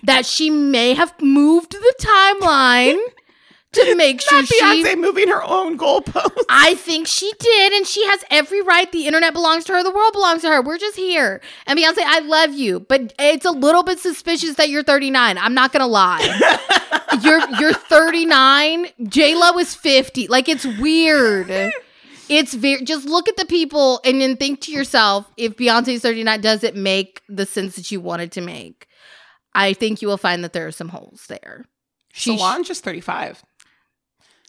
that 0.06 0.26
she 0.26 0.50
may 0.50 0.94
have 0.94 1.14
moved 1.22 1.72
the 1.72 1.96
timeline 2.00 2.98
to 3.76 3.96
make 3.98 4.22
sure 4.22 4.40
Not 4.40 4.48
she 4.48 4.62
Beyonce 4.62 4.98
moving 5.00 5.28
her 5.28 5.44
own 5.44 5.78
goalposts. 5.78 6.46
I 6.50 6.76
think 6.76 7.08
she 7.08 7.32
did, 7.40 7.74
and 7.74 7.86
she 7.86 8.06
has 8.08 8.24
every 8.30 8.62
right. 8.62 8.92
The 8.92 9.08
internet 9.08 9.34
belongs 9.34 9.66
to 9.66 9.74
her. 9.74 9.84
The 9.84 9.92
world 9.92 10.14
belongs 10.14 10.42
to 10.42 10.50
her. 10.50 10.62
We're 10.62 10.78
just 10.78 10.96
here. 10.96 11.42
And 11.68 11.78
Beyonce, 11.78 12.00
I 12.00 12.20
love 12.20 12.54
you, 12.54 12.80
but 12.82 13.14
it's 13.20 13.46
a 13.46 13.52
little 13.52 13.84
bit 13.84 14.00
suspicious 14.00 14.56
that 14.56 14.70
you're 14.70 14.84
39. 14.84 15.38
I'm 15.38 15.54
not 15.54 15.72
gonna 15.72 15.88
lie. 15.88 16.22
you're 17.22 17.48
you're 17.60 17.74
39. 17.74 18.88
J 19.08 19.36
Lo 19.36 19.58
is 19.58 19.76
50. 19.76 20.28
Like 20.28 20.50
it's 20.50 20.66
weird. 20.66 21.74
It's 22.28 22.54
very. 22.54 22.84
Just 22.84 23.08
look 23.08 23.28
at 23.28 23.38
the 23.38 23.46
people 23.46 24.02
and 24.04 24.20
then 24.20 24.38
think 24.38 24.62
to 24.62 24.72
yourself: 24.72 25.30
if 25.38 25.56
Beyonce's 25.58 26.02
39, 26.02 26.42
does 26.42 26.64
it 26.64 26.76
make 26.76 27.22
the 27.30 27.46
sense 27.46 27.76
that 27.76 27.92
you 27.92 28.00
wanted 28.00 28.32
to 28.34 28.42
make? 28.42 28.88
I 29.56 29.74
think 29.74 30.02
you 30.02 30.08
will 30.08 30.18
find 30.18 30.44
that 30.44 30.54
there 30.54 30.68
are 30.68 30.72
some 30.72 30.90
holes 30.90 31.26
there. 31.28 31.66
She- 32.14 32.38
Solange 32.38 32.70
is 32.70 32.82
35. 32.82 33.44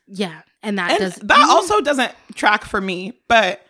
Yeah, 0.09 0.42
and 0.62 0.79
that 0.79 0.90
And 0.92 0.99
does 1.01 1.14
that 1.16 1.49
also 1.49 1.81
doesn't 1.81 2.12
track 2.35 2.64
for 2.64 2.81
me, 2.81 3.21
but 3.29 3.61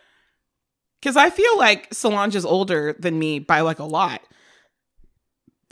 because 1.00 1.16
I 1.16 1.30
feel 1.30 1.56
like 1.56 1.92
Solange 1.94 2.34
is 2.36 2.44
older 2.44 2.94
than 2.98 3.18
me 3.18 3.38
by 3.38 3.60
like 3.60 3.78
a 3.78 3.84
lot. 3.84 4.22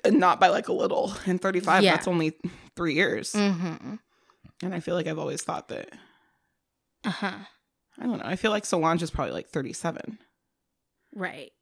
And 0.05 0.19
not 0.21 0.39
by 0.39 0.49
like 0.49 0.69
a 0.69 0.73
little. 0.73 1.15
And 1.27 1.41
35, 1.41 1.83
Yeah. 1.83 1.93
that's 1.97 2.07
only 2.09 2.35
three 2.77 2.95
years. 2.95 3.33
Mm-hmm. 3.33 3.95
And 4.63 4.75
I 4.75 4.81
feel 4.81 4.95
like 4.95 5.07
I've 5.07 5.19
always 5.19 5.43
thought 5.43 5.69
that, 5.69 5.91
Uh 7.05 7.11
huh. 7.11 7.33
I 7.99 8.03
don't 8.05 8.19
know, 8.19 8.25
I 8.27 8.37
feel 8.37 8.51
like 8.51 8.65
Solange 8.67 9.03
is 9.03 9.11
probably 9.11 9.33
like 9.33 9.49
37. 9.49 10.19
Right. 11.15 11.53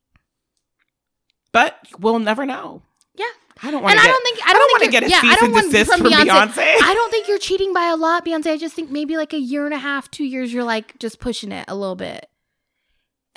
But 1.53 1.77
we'll 1.99 2.19
never 2.19 2.47
know. 2.47 2.83
Yeah. 3.15 3.25
I 3.63 3.71
don't 3.71 3.83
want 3.83 3.93
And 3.93 4.01
to 4.01 4.03
I 4.03 4.07
get, 4.07 4.13
don't 4.13 4.25
think 4.25 4.39
I 4.39 4.51
I 4.51 4.53
don't, 4.53 4.61
don't 4.61 4.71
want 4.73 4.85
to 4.85 4.91
get 4.91 5.03
a 5.05 5.09
yeah, 5.11 5.17
I 5.19 5.21
cease 5.21 5.41
don't 5.41 5.57
and 5.59 5.73
desist 5.73 5.91
from 5.91 6.01
from 6.01 6.11
Beyonce. 6.13 6.27
Beyonce. 6.27 6.75
I 6.83 6.95
don't 6.95 7.11
think 7.11 7.29
you're 7.29 7.39
cheating 7.39 7.73
by 7.73 7.87
a 7.87 7.97
lot, 7.97 8.25
Beyonce. 8.25 8.47
I 8.53 8.57
just 8.57 8.75
think 8.75 8.91
maybe 8.91 9.17
like 9.17 9.33
a 9.33 9.39
year 9.39 9.65
and 9.67 9.75
a 9.75 9.79
half, 9.79 10.11
two 10.11 10.25
years, 10.25 10.53
you're 10.53 10.65
like 10.65 10.99
just 10.99 11.21
pushing 11.21 11.53
it 11.53 11.65
a 11.69 11.75
little 11.77 11.95
bit. 11.95 12.29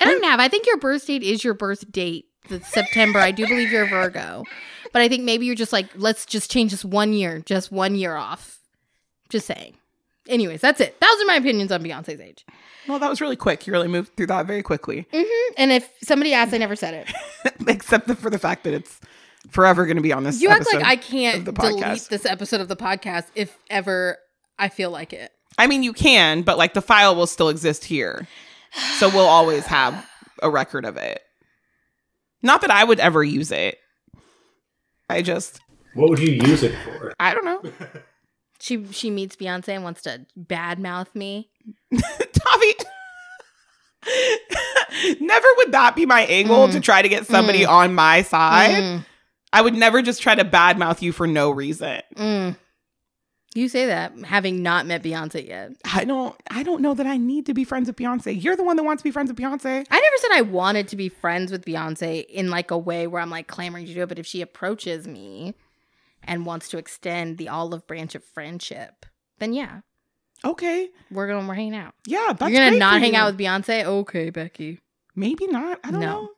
And 0.00 0.10
I 0.10 0.12
don't 0.12 0.24
have. 0.24 0.40
I 0.40 0.48
think 0.48 0.66
your 0.66 0.78
birth 0.78 1.06
date 1.06 1.22
is 1.22 1.44
your 1.44 1.54
birth 1.54 1.90
date. 1.90 2.26
The 2.48 2.60
September. 2.60 3.18
I 3.18 3.30
do 3.32 3.46
believe 3.46 3.70
you're 3.72 3.84
a 3.84 3.88
Virgo, 3.88 4.44
but 4.92 5.02
I 5.02 5.08
think 5.08 5.24
maybe 5.24 5.46
you're 5.46 5.54
just 5.56 5.72
like, 5.72 5.88
let's 5.96 6.24
just 6.26 6.50
change 6.50 6.70
this 6.70 6.84
one 6.84 7.12
year, 7.12 7.40
just 7.44 7.72
one 7.72 7.94
year 7.96 8.14
off. 8.14 8.58
Just 9.28 9.46
saying. 9.46 9.74
Anyways, 10.28 10.60
that's 10.60 10.80
it. 10.80 10.98
Those 11.00 11.20
are 11.22 11.24
my 11.26 11.36
opinions 11.36 11.72
on 11.72 11.82
Beyonce's 11.82 12.20
age. 12.20 12.44
Well, 12.88 12.98
that 13.00 13.10
was 13.10 13.20
really 13.20 13.34
quick. 13.36 13.66
You 13.66 13.72
really 13.72 13.88
moved 13.88 14.16
through 14.16 14.26
that 14.28 14.46
very 14.46 14.62
quickly. 14.62 15.06
hmm 15.12 15.52
And 15.56 15.72
if 15.72 15.88
somebody 16.02 16.32
asked, 16.34 16.54
I 16.54 16.58
never 16.58 16.76
said 16.76 16.94
it. 16.94 17.54
Except 17.68 18.08
for 18.12 18.30
the 18.30 18.38
fact 18.38 18.62
that 18.64 18.74
it's 18.74 19.00
forever 19.50 19.86
going 19.86 19.96
to 19.96 20.02
be 20.02 20.12
on 20.12 20.24
this 20.24 20.40
You 20.40 20.48
act 20.50 20.66
like 20.72 20.84
I 20.84 20.96
can't 20.96 21.46
of 21.46 21.54
delete 21.54 22.08
this 22.08 22.24
episode 22.26 22.60
of 22.60 22.68
the 22.68 22.76
podcast 22.76 23.24
if 23.34 23.56
ever 23.70 24.18
I 24.58 24.68
feel 24.68 24.90
like 24.90 25.12
it. 25.12 25.30
I 25.58 25.66
mean, 25.66 25.82
you 25.82 25.92
can, 25.92 26.42
but 26.42 26.58
like 26.58 26.74
the 26.74 26.82
file 26.82 27.14
will 27.16 27.26
still 27.26 27.48
exist 27.48 27.84
here. 27.84 28.26
So 28.98 29.08
we'll 29.08 29.26
always 29.26 29.64
have 29.66 30.06
a 30.42 30.50
record 30.50 30.84
of 30.84 30.96
it. 30.96 31.20
Not 32.42 32.60
that 32.60 32.70
I 32.70 32.84
would 32.84 33.00
ever 33.00 33.24
use 33.24 33.50
it. 33.50 33.78
I 35.08 35.22
just, 35.22 35.60
What 35.94 36.10
would 36.10 36.18
you 36.18 36.32
use 36.46 36.62
it 36.62 36.74
for? 36.84 37.12
I 37.18 37.32
don't 37.34 37.44
know. 37.44 37.62
She 38.58 38.86
she 38.90 39.10
meets 39.10 39.36
Beyonce 39.36 39.68
and 39.68 39.84
wants 39.84 40.00
to 40.02 40.24
badmouth 40.38 41.14
me. 41.14 41.50
Tavi. 41.92 42.74
never 45.20 45.46
would 45.58 45.72
that 45.72 45.92
be 45.94 46.06
my 46.06 46.22
angle 46.22 46.68
Mm. 46.68 46.72
to 46.72 46.80
try 46.80 47.02
to 47.02 47.08
get 47.08 47.26
somebody 47.26 47.64
on 47.66 47.94
my 47.94 48.22
side. 48.22 48.82
Mm, 48.82 49.04
I 49.52 49.62
would 49.62 49.74
never 49.74 50.02
just 50.02 50.20
try 50.22 50.34
to 50.34 50.44
badmouth 50.44 51.02
you 51.02 51.12
for 51.12 51.26
no 51.26 51.50
reason. 51.50 52.02
mm. 52.16 52.56
You 53.54 53.70
say 53.70 53.86
that 53.86 54.12
having 54.24 54.62
not 54.62 54.84
met 54.84 55.02
Beyonce 55.02 55.46
yet. 55.48 55.72
I 55.82 56.04
don't 56.04 56.36
I 56.50 56.62
don't 56.62 56.82
know 56.82 56.92
that 56.92 57.06
I 57.06 57.16
need 57.16 57.46
to 57.46 57.54
be 57.54 57.64
friends 57.64 57.86
with 57.86 57.96
Beyonce. 57.96 58.42
You're 58.42 58.54
the 58.56 58.64
one 58.64 58.76
that 58.76 58.82
wants 58.82 59.02
to 59.02 59.04
be 59.08 59.10
friends 59.10 59.30
with 59.30 59.38
Beyonce. 59.38 59.86
I 59.90 59.98
never 60.00 60.16
said 60.18 60.30
I 60.34 60.42
wanted 60.42 60.88
to 60.88 60.96
be 60.96 61.08
friends 61.08 61.50
with 61.50 61.64
Beyonce 61.64 62.26
in 62.26 62.50
like 62.50 62.70
a 62.70 62.76
way 62.76 63.06
where 63.06 63.22
I'm 63.22 63.30
like 63.30 63.46
clamoring 63.46 63.86
to 63.86 63.94
do 63.94 64.02
it, 64.02 64.08
but 64.10 64.18
if 64.18 64.26
she 64.26 64.42
approaches 64.42 65.08
me 65.08 65.54
and 66.22 66.44
wants 66.44 66.68
to 66.68 66.76
extend 66.76 67.38
the 67.38 67.48
olive 67.48 67.86
branch 67.86 68.14
of 68.14 68.22
friendship, 68.24 69.06
then 69.38 69.54
yeah, 69.54 69.80
Okay. 70.44 70.90
we're 71.10 71.26
gonna 71.26 71.48
we're 71.48 71.54
hanging 71.54 71.76
out. 71.76 71.94
Yeah, 72.06 72.34
You're 72.38 72.50
gonna 72.50 72.76
not 72.76 73.00
hang 73.00 73.14
you. 73.14 73.18
out 73.18 73.32
with 73.34 73.40
Beyonce? 73.40 73.84
Okay, 73.86 74.28
Becky. 74.28 74.80
Maybe 75.14 75.46
not. 75.46 75.80
I 75.82 75.92
don't 75.92 76.00
No. 76.02 76.06
know. 76.06 76.28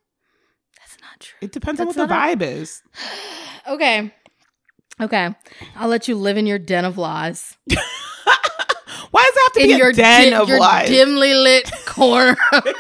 That's 1.01 1.11
not 1.13 1.21
true. 1.21 1.39
It 1.41 1.53
depends 1.53 1.81
on 1.81 1.87
what 1.87 1.97
the 1.97 2.07
vibe 2.07 2.43
is. 2.43 2.83
Okay. 3.69 4.15
Okay. 4.99 5.35
I'll 5.77 5.89
let 5.89 6.09
you 6.09 6.15
live 6.17 6.39
in 6.39 6.47
your 6.47 6.59
den 6.59 6.87
of 6.87 6.97
lies. 6.97 7.55
Why 7.67 7.75
does 7.77 9.37
it 9.37 9.43
have 9.45 9.53
to 9.55 9.61
in 9.61 9.67
be 9.69 9.75
your 9.75 9.91
a 9.91 9.93
den 9.93 10.31
di- 10.31 10.35
of 10.35 10.49
your 10.49 10.59
lies? 10.59 10.89
dimly 10.89 11.35
lit 11.35 11.71
corner 11.87 12.35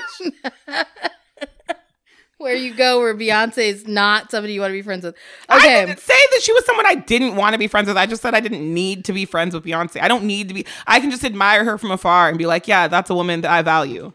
where 2.38 2.54
you 2.54 2.72
go 2.74 3.00
where 3.00 3.14
Beyonce 3.14 3.58
is 3.58 3.86
not 3.86 4.30
somebody 4.30 4.52
you 4.54 4.60
want 4.60 4.70
to 4.70 4.74
be 4.78 4.82
friends 4.82 5.04
with. 5.04 5.14
I 5.48 5.56
Okay. 5.58 5.86
didn't 5.86 5.98
say 6.00 6.14
that 6.32 6.40
she 6.42 6.52
was 6.52 6.64
someone 6.64 6.86
I 6.86 6.94
didn't 6.94 7.36
want 7.36 7.52
to 7.54 7.58
be 7.58 7.66
friends 7.66 7.88
with. 7.88 7.96
I 7.96 8.06
just 8.06 8.22
said 8.22 8.34
I 8.34 8.40
didn't 8.40 8.72
need 8.72 9.04
to 9.06 9.12
be 9.12 9.24
friends 9.26 9.54
with 9.54 9.64
Beyonce. 9.64 10.00
I 10.00 10.08
don't 10.08 10.24
need 10.24 10.48
to 10.48 10.54
be. 10.54 10.64
I 10.86 11.00
can 11.00 11.10
just 11.10 11.24
admire 11.24 11.64
her 11.64 11.76
from 11.78 11.90
afar 11.90 12.28
and 12.28 12.38
be 12.38 12.46
like, 12.46 12.66
yeah, 12.68 12.88
that's 12.88 13.10
a 13.10 13.14
woman 13.14 13.40
that 13.42 13.50
I 13.50 13.62
value. 13.62 14.12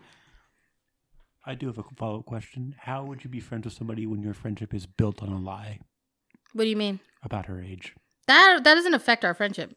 I 1.46 1.56
do 1.56 1.68
have 1.68 1.78
a 1.78 1.84
follow 1.98 2.20
up 2.20 2.26
question. 2.26 2.76
How 2.80 3.04
would 3.04 3.24
you 3.24 3.30
be 3.30 3.40
friends 3.40 3.66
with 3.66 3.74
somebody 3.74 4.06
when 4.06 4.22
your 4.24 4.34
friendship 4.34 4.74
is 4.74 4.86
built 4.86 5.22
on 5.22 5.30
a 5.30 5.38
lie 5.40 5.80
What 6.54 6.64
do 6.64 6.70
you 6.70 6.78
mean? 6.78 7.00
about 7.24 7.46
her 7.48 7.62
age? 7.62 7.94
That 8.28 8.62
that 8.64 8.76
doesn't 8.76 8.94
affect 8.94 9.26
our 9.26 9.34
friendship. 9.34 9.76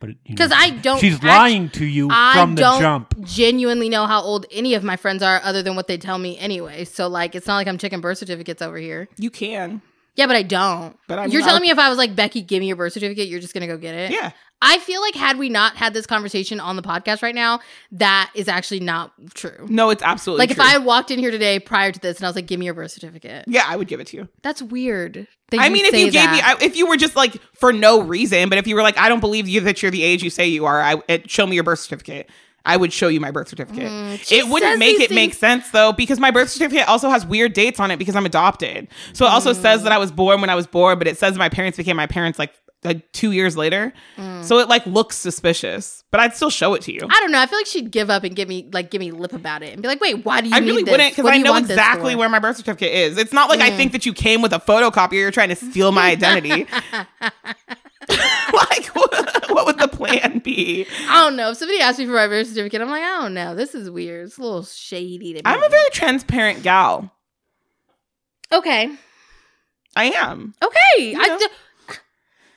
But 0.00 0.10
it- 0.10 0.18
you 0.24 0.36
'Cause 0.36 0.50
know, 0.50 0.56
I 0.56 0.70
don't 0.70 1.00
She's 1.00 1.14
act- 1.16 1.24
lying 1.24 1.68
to 1.70 1.84
you 1.84 2.08
I 2.12 2.34
from 2.34 2.54
the 2.54 2.62
don't 2.62 2.80
jump. 2.80 3.20
genuinely 3.24 3.88
know 3.88 4.06
how 4.06 4.20
old 4.22 4.46
any 4.52 4.74
of 4.74 4.84
my 4.84 4.94
friends 4.96 5.24
are 5.24 5.40
other 5.42 5.60
than 5.60 5.74
what 5.74 5.88
they 5.88 5.98
tell 5.98 6.18
me 6.18 6.38
anyway. 6.38 6.84
So 6.84 7.08
like 7.08 7.34
it's 7.34 7.48
not 7.48 7.56
like 7.56 7.66
I'm 7.66 7.78
checking 7.78 8.00
birth 8.00 8.18
certificates 8.18 8.62
over 8.62 8.76
here. 8.76 9.08
You 9.18 9.30
can. 9.30 9.82
Yeah, 10.18 10.26
but 10.26 10.34
I 10.36 10.42
don't. 10.42 10.98
But 11.06 11.18
I 11.20 11.24
you're 11.26 11.40
telling 11.42 11.54
I'll- 11.54 11.60
me 11.60 11.70
if 11.70 11.78
I 11.78 11.88
was 11.88 11.96
like 11.96 12.14
Becky, 12.16 12.42
give 12.42 12.58
me 12.60 12.66
your 12.66 12.76
birth 12.76 12.92
certificate, 12.92 13.28
you're 13.28 13.40
just 13.40 13.54
gonna 13.54 13.68
go 13.68 13.78
get 13.78 13.94
it. 13.94 14.10
Yeah. 14.10 14.32
I 14.60 14.80
feel 14.80 15.00
like 15.00 15.14
had 15.14 15.38
we 15.38 15.48
not 15.48 15.76
had 15.76 15.94
this 15.94 16.04
conversation 16.04 16.58
on 16.58 16.74
the 16.74 16.82
podcast 16.82 17.22
right 17.22 17.34
now, 17.34 17.60
that 17.92 18.32
is 18.34 18.48
actually 18.48 18.80
not 18.80 19.12
true. 19.32 19.66
No, 19.68 19.90
it's 19.90 20.02
absolutely 20.02 20.42
Like 20.42 20.50
if. 20.50 20.58
I 20.58 20.70
had 20.70 20.84
walked 20.84 21.12
in 21.12 21.20
here 21.20 21.30
today 21.30 21.60
prior 21.60 21.92
to 21.92 22.00
this 22.00 22.16
and 22.16 22.26
I 22.26 22.28
was 22.28 22.34
like, 22.34 22.46
"Give 22.48 22.58
me 22.58 22.64
your 22.66 22.74
birth 22.74 22.90
certificate," 22.90 23.44
Yeah, 23.46 23.62
I 23.64 23.76
would 23.76 23.86
give 23.86 24.00
it 24.00 24.08
to 24.08 24.16
you. 24.16 24.28
that's 24.42 24.60
weird. 24.60 25.28
that 25.50 25.60
I 25.60 25.68
mean, 25.68 25.84
if 25.86 25.94
you 25.94 26.10
gave 26.10 26.30
me. 26.32 26.40
I, 26.42 26.56
if 26.60 26.76
you 26.76 26.88
were 26.88 26.96
just 26.96 27.14
like 27.14 27.40
for 27.54 27.72
no 27.72 28.02
reason, 28.02 28.48
but 28.48 28.58
if 28.58 28.66
you 28.66 28.74
were 28.74 28.82
like, 28.82 28.98
I 28.98 29.08
don't 29.08 29.20
believe 29.20 29.46
you 29.46 29.60
that 29.60 29.80
you're 29.80 29.92
the 29.92 30.02
age 30.02 30.24
you 30.24 30.30
say 30.30 30.48
you 30.48 30.66
are, 30.66 30.82
I 30.82 30.96
it, 31.06 31.30
show 31.30 31.46
me 31.46 31.54
your 31.54 31.62
birth 31.64 31.78
certificate. 31.78 32.28
I 32.66 32.76
would 32.76 32.92
show 32.92 33.08
you 33.08 33.18
my 33.20 33.30
birth 33.30 33.48
certificate. 33.48 33.84
Mm, 33.90 34.30
it 34.32 34.48
wouldn't 34.48 34.78
make 34.78 35.00
it 35.00 35.10
make 35.10 35.32
sense 35.34 35.70
though, 35.70 35.92
because 35.92 36.18
my 36.20 36.30
birth 36.30 36.50
certificate 36.50 36.86
also 36.88 37.08
has 37.08 37.24
weird 37.24 37.54
dates 37.54 37.80
on 37.80 37.90
it 37.90 37.96
because 37.98 38.14
I'm 38.16 38.26
adopted. 38.26 38.88
So 39.14 39.24
it 39.24 39.30
also 39.30 39.52
says 39.54 39.80
Mm. 39.80 39.84
that 39.84 39.92
I 39.92 39.98
was 39.98 40.12
born 40.12 40.40
when 40.40 40.50
I 40.50 40.54
was 40.54 40.66
born, 40.66 40.98
but 40.98 41.06
it 41.08 41.16
says 41.16 41.38
my 41.38 41.48
parents 41.48 41.78
became 41.78 41.96
my 41.96 42.06
parents 42.06 42.38
like 42.38 42.52
like 42.84 43.10
two 43.10 43.32
years 43.32 43.56
later. 43.56 43.92
Mm. 44.16 44.44
So 44.44 44.58
it 44.60 44.68
like 44.68 44.86
looks 44.86 45.16
suspicious, 45.16 46.04
but 46.12 46.20
I'd 46.20 46.36
still 46.36 46.50
show 46.50 46.74
it 46.74 46.82
to 46.82 46.92
you. 46.92 47.00
I 47.10 47.18
don't 47.20 47.32
know. 47.32 47.40
I 47.40 47.46
feel 47.46 47.58
like 47.58 47.66
she'd 47.66 47.90
give 47.90 48.08
up 48.08 48.22
and 48.22 48.36
give 48.36 48.48
me 48.48 48.68
like 48.72 48.90
give 48.90 49.00
me 49.00 49.10
lip 49.10 49.32
about 49.32 49.62
it 49.64 49.72
and 49.72 49.82
be 49.82 49.88
like, 49.88 50.00
"Wait, 50.00 50.24
why 50.24 50.40
do 50.42 50.48
you 50.48 50.54
I 50.54 50.58
really 50.60 50.84
this? 50.84 50.92
wouldn't 50.92 51.16
because 51.16 51.28
I 51.28 51.38
know 51.38 51.56
exactly? 51.56 52.14
Mm. 52.14 52.18
where 52.18 52.28
my 52.28 52.38
birth 52.38 52.56
certificate 52.58 52.92
is. 52.92 53.18
It's 53.18 53.32
not 53.32 53.48
like 53.48 53.60
I 53.60 53.70
think 53.76 53.90
that 53.92 54.06
you 54.06 54.12
came 54.12 54.42
with 54.42 54.52
a 54.52 54.60
photocopier. 54.60 55.14
You're 55.14 55.30
trying 55.32 55.48
to 55.48 55.56
steal 55.56 55.90
my 55.90 56.10
identity. 56.12 56.66
like, 58.52 58.86
what, 58.88 59.50
what 59.50 59.66
would 59.66 59.78
the 59.78 59.88
plan 59.88 60.38
be? 60.38 60.86
I 61.08 61.22
don't 61.24 61.36
know. 61.36 61.50
If 61.50 61.58
somebody 61.58 61.80
asked 61.80 61.98
me 61.98 62.06
for 62.06 62.12
my 62.12 62.26
birth 62.26 62.48
certificate, 62.48 62.80
I'm 62.80 62.88
like, 62.90 63.02
I 63.02 63.20
don't 63.22 63.34
know. 63.34 63.54
This 63.54 63.74
is 63.74 63.90
weird. 63.90 64.26
It's 64.26 64.38
a 64.38 64.42
little 64.42 64.64
shady 64.64 65.32
to 65.34 65.38
me. 65.38 65.42
I'm 65.44 65.62
a 65.62 65.68
very 65.68 65.90
transparent 65.92 66.62
gal. 66.62 67.12
okay. 68.52 68.90
I 69.96 70.04
am. 70.04 70.54
Okay. 70.62 71.14
I 71.16 71.26
know. 71.28 71.38
d- 71.38 71.46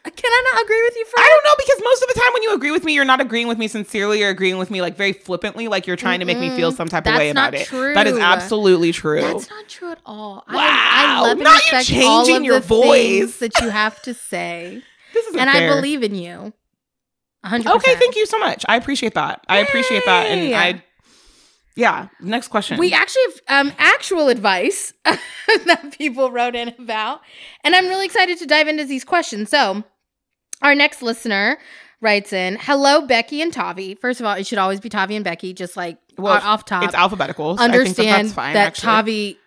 can 0.04 0.32
I 0.32 0.52
not 0.54 0.64
agree 0.64 0.82
with 0.84 0.96
you, 0.96 1.06
for 1.06 1.20
I 1.20 1.28
don't 1.30 1.44
know 1.44 1.54
because 1.58 1.82
most 1.84 2.02
of 2.02 2.08
the 2.08 2.20
time 2.20 2.34
when 2.34 2.44
you 2.44 2.54
agree 2.56 2.72
with 2.72 2.84
me, 2.84 2.94
you're 2.94 3.06
not 3.06 3.22
agreeing 3.22 3.48
with 3.48 3.58
me 3.60 3.68
sincerely. 3.68 4.20
You're 4.20 4.30
agreeing 4.32 4.58
with 4.58 4.72
me 4.72 4.82
like 4.82 4.96
very 4.98 5.14
flippantly, 5.14 5.68
like 5.68 5.86
you're 5.86 5.96
trying 5.96 6.20
to 6.22 6.26
make 6.26 6.40
me 6.40 6.50
feel 6.50 6.72
some 6.72 6.88
type 6.88 7.04
That's 7.04 7.16
of 7.16 7.20
way 7.20 7.34
not 7.34 7.50
about 7.54 7.62
it. 7.62 7.94
That 7.94 8.08
is 8.08 8.18
absolutely 8.18 8.92
true. 8.94 9.22
That's 9.22 9.50
not 9.50 9.68
true 9.68 9.92
at 9.92 10.00
all. 10.06 10.44
I, 10.48 10.56
Wow. 10.56 10.62
I 10.64 11.22
love 11.22 11.32
and 11.32 11.44
Now 11.44 11.58
you're 11.70 11.76
all 12.08 12.26
changing 12.26 12.46
your 12.46 12.60
the 12.60 12.66
voice. 12.68 13.38
that 13.38 13.60
you 13.62 13.70
have 13.70 14.02
to 14.04 14.14
say, 14.14 14.82
this 15.13 15.26
is 15.28 15.36
and 15.36 15.50
I 15.50 15.67
believe 15.67 16.04
in 16.04 16.15
you. 16.15 16.54
100%. 17.45 17.76
Okay, 17.78 17.95
thank 17.95 18.15
you 18.15 18.26
so 18.26 18.38
much. 18.38 18.63
I 18.69 18.76
appreciate 18.76 19.15
that. 19.15 19.43
I 19.50 19.60
appreciate 19.60 20.06
that, 20.06 20.28
and 20.28 20.54
I. 20.56 20.84
Yeah. 21.76 22.10
Next 22.19 22.50
question. 22.50 22.78
We 22.78 22.91
actually 22.93 23.24
have 23.47 23.67
um, 23.67 23.74
actual 23.80 24.28
advice 24.28 24.93
that 25.06 25.95
people 25.97 26.30
wrote 26.32 26.54
in 26.56 26.69
about, 26.78 27.21
and 27.63 27.76
I'm 27.76 27.88
really 27.88 28.06
excited 28.06 28.38
to 28.39 28.45
dive 28.45 28.67
into 28.67 28.86
these 28.86 29.04
questions. 29.04 29.50
So, 29.50 29.84
our 30.62 30.76
next 30.76 31.02
listener 31.02 31.58
writes 32.02 32.34
in, 32.34 32.58
"Hello, 32.62 33.08
Becky 33.08 33.41
and 33.41 33.52
Tavi. 33.54 33.95
First 33.95 34.19
of 34.19 34.26
all, 34.28 34.36
it 34.36 34.45
should 34.45 34.60
always 34.60 34.80
be 34.80 34.89
Tavi 34.89 35.15
and 35.15 35.24
Becky, 35.26 35.54
just 35.54 35.76
like 35.78 35.97
Well, 36.17 36.34
off 36.43 36.65
top. 36.65 36.84
it's 36.84 36.93
alphabetical. 36.93 37.58
so 37.58 37.63
I 37.63 37.67
think 37.67 37.74
that 37.74 37.80
Understand 37.80 38.26
that's 38.26 38.36
fine. 38.36 38.54
that 38.54 38.67
actually. 38.67 38.86
Tavi, 38.86 39.38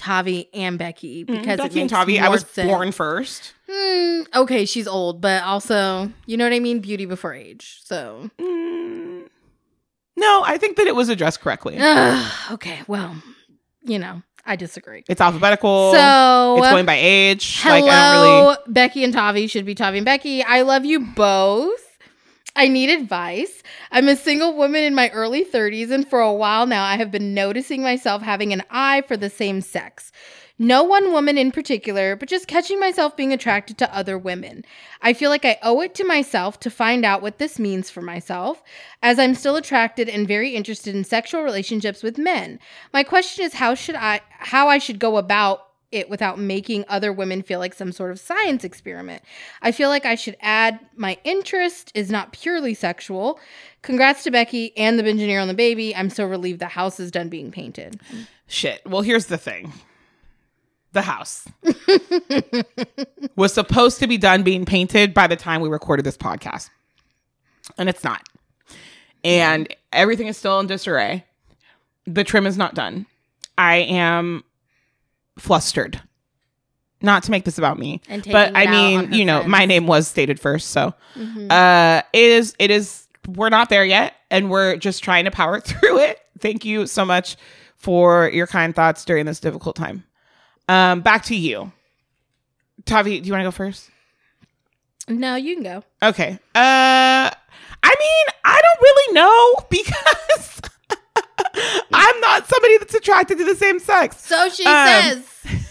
Tavi 0.00 0.48
and 0.54 0.78
Becky 0.78 1.24
Mm, 1.24 1.26
because 1.26 1.54
it 1.54 1.62
Becky 1.62 1.80
and 1.82 1.90
Tavi. 1.90 2.18
I 2.18 2.28
was 2.30 2.46
sense. 2.46 2.66
born 2.68 2.90
first. 2.90 3.52
Hmm, 3.70 4.22
okay, 4.34 4.64
she's 4.64 4.88
old, 4.88 5.20
but 5.20 5.42
also, 5.42 6.10
you 6.26 6.36
know 6.38 6.44
what 6.44 6.54
I 6.54 6.58
mean? 6.58 6.80
Beauty 6.80 7.04
before 7.04 7.34
age. 7.34 7.80
So, 7.84 8.30
Mm, 8.38 9.28
no, 10.16 10.42
I 10.44 10.56
think 10.56 10.76
that 10.78 10.86
it 10.86 10.94
was 10.96 11.08
addressed 11.10 11.40
correctly. 11.40 11.78
Okay, 12.50 12.80
well, 12.88 13.14
you 13.82 13.98
know, 13.98 14.22
I 14.46 14.56
disagree. 14.56 15.04
It's 15.06 15.20
alphabetical. 15.20 15.92
So, 15.92 16.56
it's 16.58 16.70
going 16.70 16.86
by 16.86 16.96
age. 16.98 17.60
hello, 17.62 17.80
Like 17.86 17.92
I 17.92 18.12
don't 18.14 18.22
really. 18.46 18.56
Becky 18.68 19.04
and 19.04 19.12
Tavi 19.12 19.46
should 19.48 19.66
be 19.66 19.74
Tavi 19.74 19.98
and 19.98 20.04
Becky. 20.06 20.42
I 20.42 20.62
love 20.62 20.84
you 20.86 21.00
both. 21.00 21.89
I 22.60 22.68
need 22.68 22.90
advice. 22.90 23.62
I'm 23.90 24.06
a 24.06 24.14
single 24.14 24.54
woman 24.54 24.84
in 24.84 24.94
my 24.94 25.08
early 25.12 25.46
30s, 25.46 25.90
and 25.90 26.06
for 26.06 26.20
a 26.20 26.30
while 26.30 26.66
now, 26.66 26.84
I 26.84 26.98
have 26.98 27.10
been 27.10 27.32
noticing 27.32 27.80
myself 27.80 28.20
having 28.20 28.52
an 28.52 28.62
eye 28.68 29.02
for 29.08 29.16
the 29.16 29.30
same 29.30 29.62
sex. 29.62 30.12
No 30.58 30.82
one 30.82 31.10
woman 31.10 31.38
in 31.38 31.52
particular, 31.52 32.16
but 32.16 32.28
just 32.28 32.48
catching 32.48 32.78
myself 32.78 33.16
being 33.16 33.32
attracted 33.32 33.78
to 33.78 33.96
other 33.96 34.18
women. 34.18 34.62
I 35.00 35.14
feel 35.14 35.30
like 35.30 35.46
I 35.46 35.56
owe 35.62 35.80
it 35.80 35.94
to 35.94 36.04
myself 36.04 36.60
to 36.60 36.70
find 36.70 37.02
out 37.02 37.22
what 37.22 37.38
this 37.38 37.58
means 37.58 37.88
for 37.88 38.02
myself, 38.02 38.62
as 39.02 39.18
I'm 39.18 39.34
still 39.34 39.56
attracted 39.56 40.10
and 40.10 40.28
very 40.28 40.50
interested 40.50 40.94
in 40.94 41.02
sexual 41.02 41.40
relationships 41.40 42.02
with 42.02 42.18
men. 42.18 42.58
My 42.92 43.04
question 43.04 43.42
is 43.42 43.54
how 43.54 43.74
should 43.74 43.94
I 43.94 44.20
how 44.28 44.68
I 44.68 44.76
should 44.76 44.98
go 44.98 45.16
about 45.16 45.69
it 45.92 46.08
without 46.08 46.38
making 46.38 46.84
other 46.88 47.12
women 47.12 47.42
feel 47.42 47.58
like 47.58 47.74
some 47.74 47.92
sort 47.92 48.10
of 48.10 48.20
science 48.20 48.64
experiment. 48.64 49.22
I 49.62 49.72
feel 49.72 49.88
like 49.88 50.06
I 50.06 50.14
should 50.14 50.36
add 50.40 50.78
my 50.96 51.18
interest 51.24 51.90
is 51.94 52.10
not 52.10 52.32
purely 52.32 52.74
sexual. 52.74 53.40
Congrats 53.82 54.22
to 54.24 54.30
Becky 54.30 54.76
and 54.76 54.98
the 54.98 55.04
engineer 55.04 55.40
on 55.40 55.48
the 55.48 55.54
baby. 55.54 55.94
I'm 55.94 56.10
so 56.10 56.24
relieved 56.26 56.60
the 56.60 56.66
house 56.66 57.00
is 57.00 57.10
done 57.10 57.28
being 57.28 57.50
painted. 57.50 58.00
Shit. 58.46 58.82
Well, 58.86 59.02
here's 59.02 59.26
the 59.26 59.38
thing. 59.38 59.72
The 60.92 61.02
house 61.02 61.46
was 63.36 63.52
supposed 63.52 64.00
to 64.00 64.08
be 64.08 64.18
done 64.18 64.42
being 64.42 64.64
painted 64.64 65.14
by 65.14 65.28
the 65.28 65.36
time 65.36 65.60
we 65.60 65.68
recorded 65.68 66.04
this 66.04 66.16
podcast. 66.16 66.68
And 67.78 67.88
it's 67.88 68.02
not. 68.02 68.28
And 69.22 69.72
everything 69.92 70.26
is 70.26 70.36
still 70.36 70.58
in 70.58 70.66
disarray. 70.66 71.24
The 72.06 72.24
trim 72.24 72.46
is 72.46 72.56
not 72.56 72.74
done. 72.74 73.06
I 73.56 73.76
am 73.76 74.42
flustered. 75.40 76.00
Not 77.02 77.22
to 77.24 77.30
make 77.30 77.44
this 77.44 77.56
about 77.56 77.78
me. 77.78 78.02
And 78.08 78.22
but 78.30 78.52
I 78.54 78.66
mean, 78.70 79.12
you 79.12 79.24
know, 79.24 79.42
my 79.44 79.64
name 79.64 79.86
was 79.86 80.06
stated 80.06 80.38
first, 80.38 80.68
so 80.70 80.92
Mhm. 81.16 81.50
uh 81.50 82.02
it 82.12 82.22
is 82.30 82.54
it 82.58 82.70
is 82.70 83.06
we're 83.26 83.48
not 83.48 83.68
there 83.70 83.84
yet 83.84 84.14
and 84.30 84.50
we're 84.50 84.76
just 84.76 85.02
trying 85.04 85.24
to 85.24 85.30
power 85.30 85.60
through 85.68 85.98
it 85.98 86.18
thank 86.38 86.64
you 86.64 86.86
so 86.86 87.04
much 87.04 87.36
for 87.76 88.28
your 88.30 88.46
kind 88.46 88.74
thoughts 88.74 89.04
during 89.04 89.26
this 89.26 89.38
difficult 89.40 89.76
time 89.76 90.04
um 90.68 91.00
back 91.02 91.22
to 91.24 91.36
you 91.36 91.70
tavi 92.86 93.20
do 93.20 93.26
you 93.26 93.32
want 93.32 93.40
to 93.42 93.46
go 93.46 93.50
first 93.50 93.90
No, 95.06 95.34
you 95.36 95.54
can 95.54 95.62
go. 95.64 95.84
okay 96.02 96.38
uh 96.54 97.30
i 97.34 97.94
mean 98.00 98.26
i 98.44 98.62
don't 98.62 98.80
really 98.82 99.14
know 99.14 99.66
because 99.70 100.60
i'm 101.92 102.20
not 102.20 102.46
somebody 102.48 102.78
that's 102.78 102.94
attracted 102.94 103.38
to 103.38 103.44
the 103.44 103.54
same 103.56 103.78
sex 103.78 104.20
So 104.24 104.48
she 104.50 104.64
Um, 104.64 104.86
says. 104.86 105.24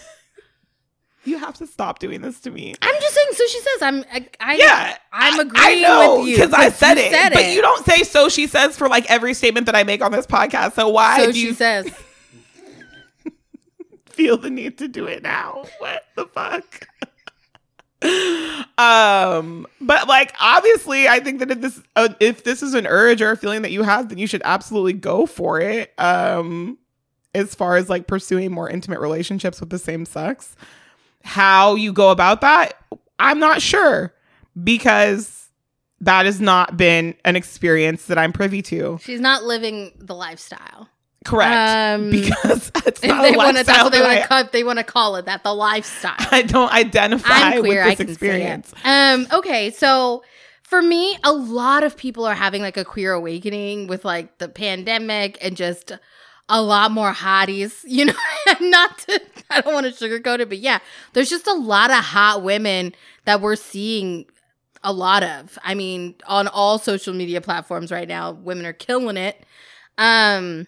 you 1.24 1.38
have 1.38 1.54
to 1.58 1.66
stop 1.66 1.98
doing 1.98 2.20
this 2.22 2.40
to 2.40 2.50
me 2.50 2.74
I'm 2.82 2.94
just 3.00 3.14
saying. 3.14 3.28
So 3.32 3.46
she 3.46 3.60
says. 3.60 3.82
I'm. 3.82 4.04
I. 4.12 4.26
I 4.40 4.54
yeah, 4.56 4.96
I'm 5.12 5.40
agreeing 5.40 5.52
I 5.56 5.74
know, 5.80 6.18
with 6.20 6.28
you 6.28 6.36
because 6.36 6.52
I 6.52 6.70
said 6.70 6.98
it, 6.98 7.12
said 7.12 7.30
but 7.30 7.42
it. 7.42 7.54
you 7.54 7.62
don't 7.62 7.84
say 7.84 8.02
so. 8.02 8.28
She 8.28 8.46
says 8.46 8.76
for 8.76 8.88
like 8.88 9.08
every 9.10 9.34
statement 9.34 9.66
that 9.66 9.74
I 9.76 9.84
make 9.84 10.02
on 10.02 10.12
this 10.12 10.26
podcast. 10.26 10.72
So 10.74 10.88
why 10.88 11.18
So 11.18 11.26
do 11.26 11.32
she 11.32 11.46
you 11.46 11.54
says. 11.54 11.90
feel 14.06 14.36
the 14.36 14.50
need 14.50 14.76
to 14.78 14.88
do 14.88 15.06
it 15.06 15.22
now? 15.22 15.64
What 15.78 16.02
the 16.16 16.26
fuck? 16.26 16.88
Um, 18.78 19.66
but 19.80 20.08
like 20.08 20.34
obviously, 20.40 21.08
I 21.08 21.20
think 21.20 21.40
that 21.40 21.50
if 21.50 21.60
this 21.60 21.80
uh, 21.96 22.08
if 22.20 22.44
this 22.44 22.62
is 22.62 22.74
an 22.74 22.86
urge 22.86 23.20
or 23.20 23.30
a 23.30 23.36
feeling 23.36 23.62
that 23.62 23.72
you 23.72 23.82
have, 23.82 24.08
then 24.08 24.18
you 24.18 24.26
should 24.26 24.42
absolutely 24.44 24.94
go 24.94 25.26
for 25.26 25.60
it. 25.60 25.92
Um, 25.98 26.78
as 27.34 27.54
far 27.54 27.76
as 27.76 27.88
like 27.88 28.06
pursuing 28.06 28.50
more 28.52 28.68
intimate 28.68 29.00
relationships 29.00 29.60
with 29.60 29.70
the 29.70 29.78
same 29.78 30.04
sex, 30.04 30.56
how 31.22 31.74
you 31.74 31.92
go 31.92 32.10
about 32.10 32.40
that, 32.40 32.74
I'm 33.18 33.38
not 33.38 33.62
sure 33.62 34.14
because 34.62 35.48
that 36.00 36.26
has 36.26 36.40
not 36.40 36.76
been 36.76 37.14
an 37.24 37.36
experience 37.36 38.06
that 38.06 38.18
I'm 38.18 38.32
privy 38.32 38.62
to. 38.62 38.98
She's 39.02 39.20
not 39.20 39.44
living 39.44 39.92
the 39.98 40.14
lifestyle. 40.14 40.88
Correct. 41.24 42.00
Um, 42.00 42.10
because 42.10 42.72
it's 42.86 43.02
not 43.02 43.22
they 43.22 43.36
want 43.36 43.58
to, 43.58 43.64
that's 43.64 43.82
what 43.82 43.92
they 43.92 44.00
want 44.00 44.22
to 44.22 44.26
call. 44.26 44.44
They 44.44 44.64
want 44.64 44.78
to 44.78 44.84
call 44.84 45.16
it 45.16 45.26
that. 45.26 45.44
The 45.44 45.54
lifestyle. 45.54 46.14
I 46.18 46.42
don't 46.42 46.72
identify 46.72 47.28
I'm 47.28 47.60
queer. 47.60 47.84
With 47.84 47.98
this 47.98 48.08
experience. 48.08 48.72
Um. 48.84 49.26
Okay. 49.32 49.70
So 49.70 50.22
for 50.62 50.80
me, 50.80 51.18
a 51.22 51.32
lot 51.32 51.82
of 51.82 51.96
people 51.96 52.24
are 52.24 52.34
having 52.34 52.62
like 52.62 52.76
a 52.78 52.84
queer 52.84 53.12
awakening 53.12 53.86
with 53.86 54.04
like 54.04 54.38
the 54.38 54.48
pandemic 54.48 55.36
and 55.42 55.56
just 55.56 55.92
a 56.48 56.62
lot 56.62 56.90
more 56.90 57.12
hotties. 57.12 57.84
You 57.84 58.06
know, 58.06 58.14
not 58.60 58.98
to. 59.00 59.20
I 59.50 59.60
don't 59.60 59.74
want 59.74 59.86
to 59.86 59.92
sugarcoat 59.92 60.40
it, 60.40 60.48
but 60.48 60.58
yeah, 60.58 60.78
there's 61.12 61.28
just 61.28 61.46
a 61.46 61.52
lot 61.52 61.90
of 61.90 61.98
hot 61.98 62.42
women 62.42 62.94
that 63.26 63.40
we're 63.40 63.56
seeing. 63.56 64.24
A 64.82 64.94
lot 64.94 65.22
of. 65.22 65.58
I 65.62 65.74
mean, 65.74 66.14
on 66.26 66.48
all 66.48 66.78
social 66.78 67.12
media 67.12 67.42
platforms 67.42 67.92
right 67.92 68.08
now, 68.08 68.32
women 68.32 68.64
are 68.64 68.72
killing 68.72 69.18
it. 69.18 69.44
Um. 69.98 70.66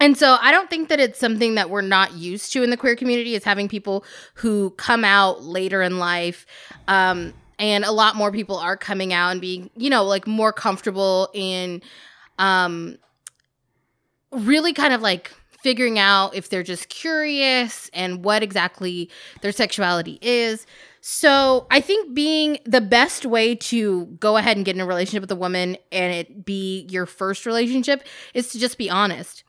And 0.00 0.16
so 0.16 0.36
I 0.40 0.50
don't 0.50 0.68
think 0.68 0.88
that 0.90 1.00
it's 1.00 1.18
something 1.18 1.54
that 1.54 1.70
we're 1.70 1.80
not 1.80 2.12
used 2.12 2.52
to 2.52 2.62
in 2.62 2.70
the 2.70 2.76
queer 2.76 2.96
community 2.96 3.34
is 3.34 3.44
having 3.44 3.68
people 3.68 4.04
who 4.34 4.70
come 4.72 5.04
out 5.04 5.42
later 5.42 5.80
in 5.82 5.98
life. 5.98 6.46
Um, 6.86 7.32
and 7.58 7.84
a 7.84 7.92
lot 7.92 8.16
more 8.16 8.30
people 8.30 8.56
are 8.56 8.76
coming 8.76 9.12
out 9.12 9.30
and 9.30 9.40
being, 9.40 9.70
you 9.76 9.88
know, 9.88 10.04
like 10.04 10.26
more 10.26 10.52
comfortable 10.52 11.30
in 11.32 11.82
um 12.38 12.98
really 14.30 14.74
kind 14.74 14.92
of 14.92 15.00
like 15.00 15.32
figuring 15.62 15.98
out 15.98 16.34
if 16.34 16.48
they're 16.48 16.62
just 16.62 16.88
curious 16.88 17.90
and 17.94 18.24
what 18.24 18.42
exactly 18.42 19.10
their 19.40 19.52
sexuality 19.52 20.18
is. 20.20 20.66
So 21.00 21.66
I 21.70 21.80
think 21.80 22.14
being 22.14 22.58
the 22.64 22.80
best 22.80 23.24
way 23.24 23.54
to 23.54 24.06
go 24.20 24.36
ahead 24.36 24.56
and 24.56 24.66
get 24.66 24.74
in 24.74 24.80
a 24.80 24.86
relationship 24.86 25.22
with 25.22 25.30
a 25.32 25.36
woman 25.36 25.76
and 25.90 26.12
it 26.12 26.44
be 26.44 26.86
your 26.90 27.06
first 27.06 27.46
relationship 27.46 28.04
is 28.34 28.48
to 28.50 28.58
just 28.58 28.76
be 28.76 28.90
honest. 28.90 29.44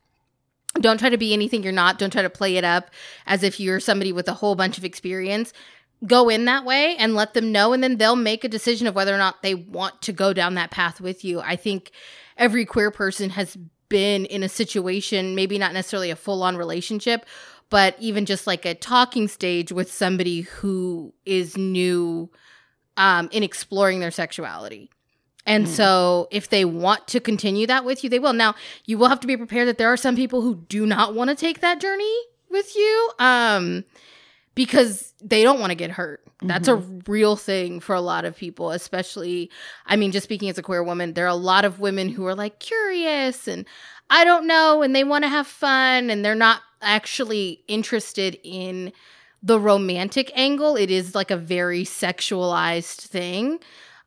Don't 0.76 1.00
try 1.00 1.10
to 1.10 1.18
be 1.18 1.34
anything 1.34 1.64
you're 1.64 1.72
not. 1.72 1.98
Don't 1.98 2.12
try 2.12 2.22
to 2.22 2.30
play 2.30 2.58
it 2.58 2.64
up 2.64 2.92
as 3.26 3.44
if 3.44 3.60
you're 3.60 3.80
somebody 3.80 4.12
with 4.12 4.28
a 4.28 4.34
whole 4.34 4.56
bunch 4.56 4.78
of 4.78 4.86
experience. 4.86 5.54
Go 6.06 6.30
in 6.30 6.46
that 6.46 6.66
way 6.66 6.96
and 6.98 7.16
let 7.16 7.34
them 7.34 7.52
know, 7.52 7.74
and 7.74 7.84
then 7.84 7.98
they'll 7.98 8.16
make 8.16 8.44
a 8.44 8.50
decision 8.50 8.86
of 8.86 8.94
whether 8.94 9.14
or 9.14 9.18
not 9.18 9.42
they 9.42 9.56
want 9.56 10.02
to 10.04 10.14
go 10.14 10.34
down 10.34 10.54
that 10.56 10.70
path 10.70 11.02
with 11.02 11.26
you. 11.26 11.42
I 11.42 11.56
think 11.56 11.92
every 12.38 12.66
queer 12.66 12.92
person 12.92 13.32
has 13.32 13.58
been 13.90 14.26
in 14.26 14.44
a 14.44 14.50
situation, 14.50 15.34
maybe 15.34 15.58
not 15.58 15.74
necessarily 15.74 16.12
a 16.12 16.16
full 16.16 16.44
on 16.44 16.58
relationship, 16.58 17.26
but 17.70 17.96
even 18.00 18.26
just 18.26 18.46
like 18.46 18.66
a 18.66 18.76
talking 18.76 19.28
stage 19.28 19.72
with 19.72 19.92
somebody 19.92 20.42
who 20.42 21.14
is 21.26 21.58
new 21.58 22.30
um, 22.96 23.30
in 23.32 23.44
exploring 23.44 24.00
their 24.00 24.12
sexuality. 24.12 24.92
And 25.48 25.66
Mm. 25.66 25.70
so, 25.70 26.28
if 26.30 26.50
they 26.50 26.66
want 26.66 27.08
to 27.08 27.20
continue 27.20 27.66
that 27.68 27.86
with 27.86 28.04
you, 28.04 28.10
they 28.10 28.20
will. 28.20 28.34
Now, 28.34 28.54
you 28.86 28.98
will 28.98 29.08
have 29.08 29.22
to 29.22 29.28
be 29.28 29.38
prepared 29.38 29.68
that 29.68 29.78
there 29.80 29.92
are 29.92 29.98
some 29.98 30.16
people 30.16 30.42
who 30.42 30.56
do 30.68 30.86
not 30.86 31.16
want 31.16 31.30
to 31.30 31.36
take 31.36 31.62
that 31.62 31.80
journey 31.80 32.16
with 32.50 32.76
you 32.76 33.12
um, 33.18 33.86
because 34.54 35.14
they 35.24 35.44
don't 35.44 35.60
want 35.60 35.72
to 35.72 35.76
get 35.76 35.92
hurt. 35.92 36.22
That's 36.44 36.68
a 36.68 36.76
real 37.08 37.36
thing 37.36 37.80
for 37.80 37.96
a 37.96 38.02
lot 38.02 38.24
of 38.24 38.36
people, 38.36 38.70
especially, 38.70 39.50
I 39.88 39.96
mean, 39.96 40.12
just 40.12 40.26
speaking 40.26 40.50
as 40.50 40.60
a 40.60 40.62
queer 40.62 40.84
woman, 40.84 41.14
there 41.14 41.26
are 41.26 41.30
a 41.30 41.36
lot 41.36 41.66
of 41.66 41.80
women 41.80 42.10
who 42.10 42.28
are 42.28 42.36
like 42.36 42.60
curious 42.60 43.48
and 43.48 43.66
I 44.10 44.24
don't 44.24 44.46
know, 44.46 44.84
and 44.84 44.96
they 44.96 45.04
want 45.04 45.24
to 45.24 45.30
have 45.30 45.48
fun, 45.48 46.10
and 46.10 46.24
they're 46.24 46.36
not 46.36 46.62
actually 46.82 47.64
interested 47.68 48.40
in 48.44 48.94
the 49.44 49.60
romantic 49.60 50.32
angle. 50.36 50.76
It 50.76 50.92
is 50.92 51.16
like 51.16 51.32
a 51.32 51.38
very 51.38 51.84
sexualized 51.84 53.02
thing 53.02 53.60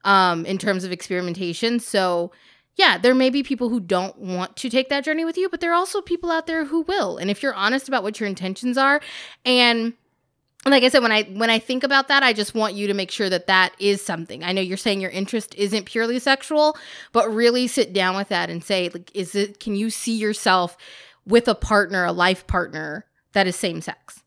um, 0.04 0.46
in 0.46 0.58
terms 0.58 0.84
of 0.84 0.92
experimentation. 0.92 1.80
So, 1.80 2.32
yeah, 2.76 2.98
there 2.98 3.14
may 3.14 3.30
be 3.30 3.42
people 3.42 3.68
who 3.68 3.80
don't 3.80 4.16
want 4.18 4.56
to 4.56 4.70
take 4.70 4.88
that 4.88 5.04
journey 5.04 5.24
with 5.24 5.36
you, 5.36 5.48
but 5.48 5.60
there 5.60 5.72
are 5.72 5.74
also 5.74 6.00
people 6.00 6.30
out 6.30 6.46
there 6.46 6.64
who 6.64 6.82
will. 6.82 7.18
And 7.18 7.30
if 7.30 7.42
you're 7.42 7.54
honest 7.54 7.88
about 7.88 8.02
what 8.02 8.20
your 8.20 8.28
intentions 8.28 8.78
are, 8.78 9.00
and 9.44 9.94
like 10.66 10.82
I 10.82 10.88
said, 10.88 11.02
when 11.02 11.12
I 11.12 11.22
when 11.22 11.48
I 11.48 11.58
think 11.58 11.84
about 11.84 12.08
that, 12.08 12.22
I 12.22 12.32
just 12.32 12.54
want 12.54 12.74
you 12.74 12.86
to 12.86 12.94
make 12.94 13.10
sure 13.10 13.30
that 13.30 13.46
that 13.46 13.72
is 13.78 14.02
something. 14.02 14.44
I 14.44 14.52
know 14.52 14.60
you're 14.60 14.76
saying 14.76 15.00
your 15.00 15.10
interest 15.10 15.54
isn't 15.54 15.86
purely 15.86 16.18
sexual, 16.18 16.76
but 17.12 17.32
really 17.32 17.66
sit 17.66 17.92
down 17.92 18.16
with 18.16 18.28
that 18.28 18.50
and 18.50 18.62
say, 18.62 18.90
like, 18.92 19.10
is 19.14 19.34
it? 19.34 19.58
Can 19.58 19.74
you 19.74 19.88
see 19.88 20.16
yourself 20.16 20.76
with 21.26 21.48
a 21.48 21.54
partner, 21.54 22.04
a 22.04 22.12
life 22.12 22.46
partner 22.46 23.06
that 23.32 23.46
is 23.46 23.56
same 23.56 23.80
sex? 23.80 24.22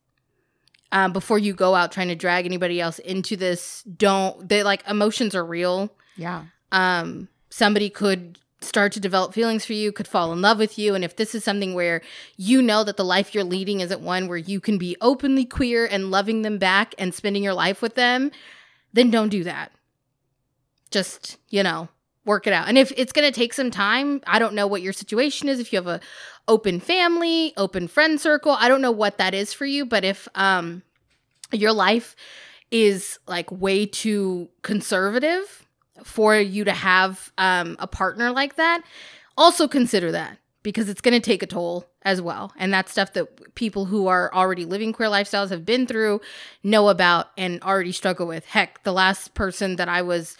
Um, 0.93 1.11
before 1.11 1.39
you 1.39 1.53
go 1.53 1.75
out 1.75 1.91
trying 1.91 2.07
to 2.09 2.15
drag 2.15 2.45
anybody 2.45 2.79
else 2.79 2.99
into 2.99 3.35
this, 3.35 3.83
don't 3.83 4.47
they 4.47 4.63
like 4.63 4.87
emotions 4.87 5.35
are 5.35 5.43
real? 5.43 5.89
Yeah. 6.15 6.43
um, 6.71 7.27
somebody 7.49 7.89
could 7.89 8.39
start 8.61 8.91
to 8.93 8.99
develop 8.99 9.33
feelings 9.33 9.65
for 9.65 9.73
you, 9.73 9.91
could 9.91 10.07
fall 10.07 10.31
in 10.31 10.41
love 10.41 10.57
with 10.57 10.77
you. 10.79 10.95
And 10.95 11.03
if 11.03 11.15
this 11.15 11.35
is 11.35 11.43
something 11.43 11.73
where 11.73 12.01
you 12.37 12.61
know 12.61 12.83
that 12.83 12.97
the 12.97 13.03
life 13.05 13.33
you're 13.33 13.43
leading 13.43 13.81
isn't 13.81 14.01
one 14.01 14.27
where 14.27 14.37
you 14.37 14.59
can 14.59 14.77
be 14.77 14.95
openly 15.01 15.45
queer 15.45 15.85
and 15.85 16.11
loving 16.11 16.43
them 16.43 16.57
back 16.57 16.95
and 16.97 17.13
spending 17.13 17.43
your 17.43 17.53
life 17.53 17.81
with 17.81 17.95
them, 17.95 18.31
then 18.93 19.11
don't 19.11 19.29
do 19.29 19.43
that. 19.43 19.71
Just, 20.91 21.37
you 21.49 21.63
know, 21.63 21.89
work 22.25 22.47
it 22.47 22.53
out. 22.53 22.67
And 22.67 22.77
if 22.77 22.91
it's 22.95 23.11
going 23.11 23.29
to 23.29 23.37
take 23.37 23.53
some 23.53 23.71
time, 23.71 24.21
I 24.25 24.39
don't 24.39 24.53
know 24.53 24.67
what 24.67 24.81
your 24.81 24.93
situation 24.93 25.49
is. 25.49 25.59
If 25.59 25.73
you 25.73 25.77
have 25.77 25.87
a 25.87 25.99
open 26.47 26.79
family, 26.79 27.53
open 27.57 27.87
friend 27.87 28.19
circle, 28.19 28.51
I 28.51 28.67
don't 28.67 28.81
know 28.81 28.91
what 28.91 29.17
that 29.17 29.33
is 29.33 29.53
for 29.53 29.65
you, 29.65 29.85
but 29.85 30.03
if 30.03 30.27
um 30.35 30.83
your 31.51 31.71
life 31.71 32.15
is 32.71 33.19
like 33.27 33.51
way 33.51 33.85
too 33.85 34.49
conservative 34.63 35.67
for 36.03 36.35
you 36.35 36.63
to 36.63 36.71
have 36.71 37.31
um, 37.37 37.75
a 37.79 37.87
partner 37.87 38.31
like 38.31 38.55
that, 38.55 38.81
also 39.37 39.67
consider 39.67 40.11
that 40.11 40.39
because 40.63 40.89
it's 40.89 41.01
going 41.01 41.13
to 41.13 41.19
take 41.19 41.43
a 41.43 41.45
toll 41.45 41.85
as 42.01 42.21
well. 42.21 42.51
And 42.57 42.73
that's 42.73 42.91
stuff 42.91 43.13
that 43.13 43.53
people 43.55 43.85
who 43.85 44.07
are 44.07 44.33
already 44.33 44.65
living 44.65 44.91
queer 44.91 45.09
lifestyles 45.09 45.49
have 45.49 45.65
been 45.65 45.85
through, 45.85 46.21
know 46.63 46.89
about, 46.89 47.27
and 47.37 47.61
already 47.61 47.91
struggle 47.91 48.25
with. 48.25 48.45
Heck, 48.45 48.83
the 48.83 48.93
last 48.93 49.33
person 49.33 49.75
that 49.75 49.89
I 49.89 50.01
was 50.01 50.35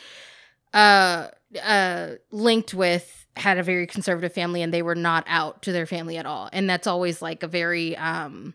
uh, 0.74 1.28
uh, 1.62 2.12
linked 2.32 2.74
with 2.74 3.26
had 3.36 3.58
a 3.58 3.64
very 3.64 3.88
conservative 3.88 4.32
family 4.34 4.62
and 4.62 4.74
they 4.74 4.82
were 4.84 4.96
not 4.96 5.24
out 5.28 5.64
to 5.64 5.72
their 5.72 5.86
family 5.88 6.18
at 6.18 6.26
all. 6.26 6.50
And 6.54 6.70
that's 6.70 6.86
always 6.88 7.22
like 7.22 7.42
a 7.44 7.48
very 7.48 7.98
um, 7.98 8.54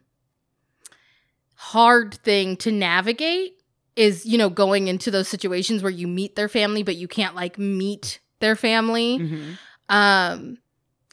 hard 1.55 2.15
thing 2.15 2.57
to 2.59 2.71
navigate 2.71 3.55
is 3.97 4.25
you 4.25 4.39
know 4.39 4.49
going 4.49 4.87
into 4.87 5.11
those 5.11 5.27
situations 5.29 5.83
where 5.83 5.91
you 5.91 6.07
meet 6.07 6.37
their 6.37 6.49
family 6.49 6.85
but 6.85 6.95
you 6.97 7.09
can't 7.09 7.35
like 7.35 7.59
meet 7.59 8.21
their 8.39 8.55
family 8.55 9.19
Mm-hmm. 9.19 9.51
um 9.89 10.59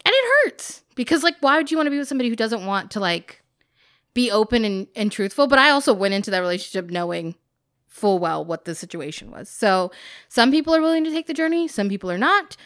and 0.05 0.13
it 0.13 0.25
hurts 0.45 0.83
because 0.95 1.23
like 1.23 1.35
why 1.39 1.57
would 1.57 1.71
you 1.71 1.77
want 1.77 1.87
to 1.87 1.91
be 1.91 1.97
with 1.97 2.07
somebody 2.07 2.29
who 2.29 2.35
doesn't 2.35 2.63
want 2.65 2.91
to 2.91 2.99
like 2.99 3.41
be 4.13 4.29
open 4.29 4.63
and, 4.65 4.87
and 4.95 5.11
truthful 5.11 5.47
but 5.47 5.57
i 5.57 5.71
also 5.71 5.93
went 5.93 6.13
into 6.13 6.29
that 6.29 6.39
relationship 6.41 6.91
knowing 6.91 7.33
full 7.95 8.19
well 8.19 8.43
what 8.43 8.65
the 8.65 8.75
situation 8.75 9.31
was 9.31 9.49
so 9.49 9.91
some 10.27 10.51
people 10.51 10.75
are 10.75 10.81
willing 10.81 11.03
to 11.03 11.11
take 11.11 11.27
the 11.27 11.33
journey 11.33 11.67
some 11.67 11.89
people 11.89 12.11
are 12.11 12.17
not 12.17 12.57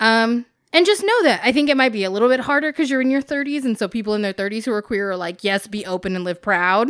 um 0.00 0.46
and 0.72 0.86
just 0.86 1.02
know 1.02 1.22
that 1.22 1.40
i 1.44 1.52
think 1.52 1.68
it 1.68 1.76
might 1.76 1.92
be 1.92 2.04
a 2.04 2.10
little 2.10 2.28
bit 2.28 2.40
harder 2.40 2.72
because 2.72 2.90
you're 2.90 3.00
in 3.00 3.10
your 3.10 3.22
30s 3.22 3.64
and 3.64 3.78
so 3.78 3.86
people 3.86 4.14
in 4.14 4.22
their 4.22 4.32
30s 4.32 4.64
who 4.64 4.72
are 4.72 4.82
queer 4.82 5.10
are 5.10 5.16
like 5.16 5.44
yes 5.44 5.66
be 5.66 5.84
open 5.84 6.16
and 6.16 6.24
live 6.24 6.40
proud 6.40 6.88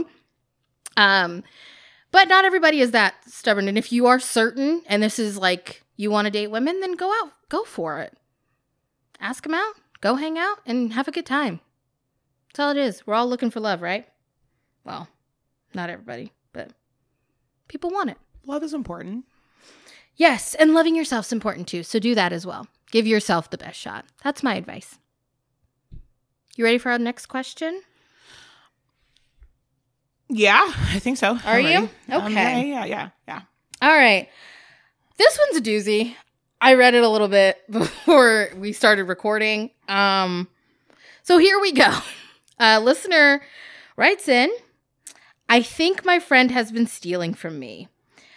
um 0.97 1.43
but 2.11 2.29
not 2.29 2.45
everybody 2.45 2.81
is 2.81 2.93
that 2.93 3.15
stubborn. 3.27 3.69
And 3.69 3.77
if 3.77 3.93
you 3.93 4.07
are 4.07 4.19
certain 4.19 4.83
and 4.87 5.03
this 5.03 5.19
is 5.19 5.37
like 5.37 5.83
you 5.97 6.11
want 6.11 6.27
to 6.27 6.31
date 6.31 6.51
women, 6.51 6.81
then 6.81 6.93
go 6.93 7.11
out, 7.23 7.33
go 7.49 7.65
for 7.65 8.01
it. 8.01 8.17
Ask 9.21 9.43
them 9.43 9.55
out, 9.55 9.75
go 10.01 10.15
hang 10.15 10.39
out, 10.39 10.59
and 10.65 10.93
have 10.93 11.09
a 11.09 11.13
good 11.13 11.27
time. 11.27 11.61
That's 12.49 12.61
all 12.61 12.71
it 12.71 12.77
is. 12.77 13.07
We're 13.07 13.15
all 13.15 13.29
looking 13.29 13.51
for 13.51 13.61
love, 13.61 13.83
right? 13.83 14.07
Well, 14.85 15.09
not 15.75 15.91
everybody, 15.91 16.33
but 16.53 16.71
people 17.69 17.91
want 17.91 18.11
it. 18.11 18.17
Love 18.47 18.63
is 18.63 18.75
important. 18.75 19.25
Yes, 20.17 20.55
and 20.55 20.75
loving 20.75 20.97
yourself's 20.97 21.33
important 21.33 21.69
too. 21.69 21.83
So 21.83 21.99
do 21.99 22.15
that 22.15 22.33
as 22.33 22.45
well. 22.47 22.67
Give 22.91 23.07
yourself 23.07 23.51
the 23.51 23.59
best 23.59 23.79
shot. 23.79 24.05
That's 24.25 24.43
my 24.43 24.55
advice. 24.57 24.99
You 26.57 26.65
ready 26.65 26.79
for 26.79 26.91
our 26.91 26.99
next 26.99 27.27
question? 27.27 27.83
Yeah, 30.29 30.61
I 30.93 30.99
think 30.99 31.17
so. 31.19 31.33
Are 31.45 31.59
I'm 31.59 31.65
you? 31.65 31.75
ready. 31.81 31.91
Um, 32.11 32.23
Okay. 32.33 32.69
yeah, 32.71 32.85
yeah, 32.85 32.85
yeah, 32.85 33.09
yeah. 33.29 33.41
All 33.81 33.97
right. 33.97 34.29
This 35.17 35.39
one's 35.47 35.57
a 35.67 35.71
doozy. 35.71 36.15
I 36.61 36.75
read 36.75 36.95
it 36.95 37.03
a 37.05 37.09
little 37.09 37.29
bit 37.29 37.59
before 37.71 38.49
we 38.57 38.73
started 38.73 39.05
recording. 39.05 39.71
Um 39.89 40.49
so 41.23 41.39
here 41.39 41.61
we 41.61 41.73
go. 41.73 41.91
A 42.59 42.81
listener 42.81 43.41
writes 43.97 44.29
in, 44.29 44.51
I 45.49 45.63
think 45.63 46.05
my 46.05 46.19
friend 46.19 46.51
has 46.51 46.71
been 46.71 46.87
stealing 46.87 47.33
from 47.33 47.59
me. 47.59 47.89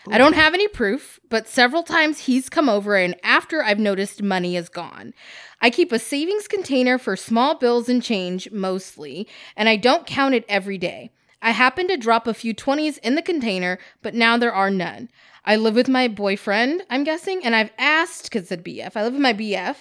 I 0.09 0.17
don't 0.17 0.33
have 0.33 0.53
any 0.53 0.67
proof, 0.67 1.19
but 1.29 1.47
several 1.47 1.83
times 1.83 2.19
he's 2.19 2.49
come 2.49 2.69
over 2.69 2.95
and 2.95 3.15
after 3.21 3.63
I've 3.63 3.79
noticed 3.79 4.23
money 4.23 4.55
is 4.55 4.69
gone. 4.69 5.13
I 5.61 5.69
keep 5.69 5.91
a 5.91 5.99
savings 5.99 6.47
container 6.47 6.97
for 6.97 7.15
small 7.15 7.55
bills 7.55 7.87
and 7.87 8.01
change 8.01 8.49
mostly, 8.51 9.27
and 9.55 9.69
I 9.69 9.75
don't 9.75 10.07
count 10.07 10.33
it 10.33 10.45
every 10.49 10.77
day. 10.79 11.11
I 11.41 11.51
happen 11.51 11.87
to 11.87 11.97
drop 11.97 12.27
a 12.27 12.33
few 12.33 12.55
20s 12.55 12.97
in 12.99 13.15
the 13.15 13.21
container, 13.21 13.77
but 14.01 14.15
now 14.15 14.37
there 14.37 14.53
are 14.53 14.71
none. 14.71 15.09
I 15.43 15.55
live 15.55 15.75
with 15.75 15.89
my 15.89 16.07
boyfriend, 16.07 16.83
I'm 16.89 17.03
guessing, 17.03 17.43
and 17.43 17.55
I've 17.55 17.71
asked 17.77 18.23
because 18.23 18.43
it's 18.43 18.51
a 18.51 18.57
BF. 18.57 18.95
I 18.95 19.03
live 19.03 19.13
with 19.13 19.21
my 19.21 19.33
BF. 19.33 19.75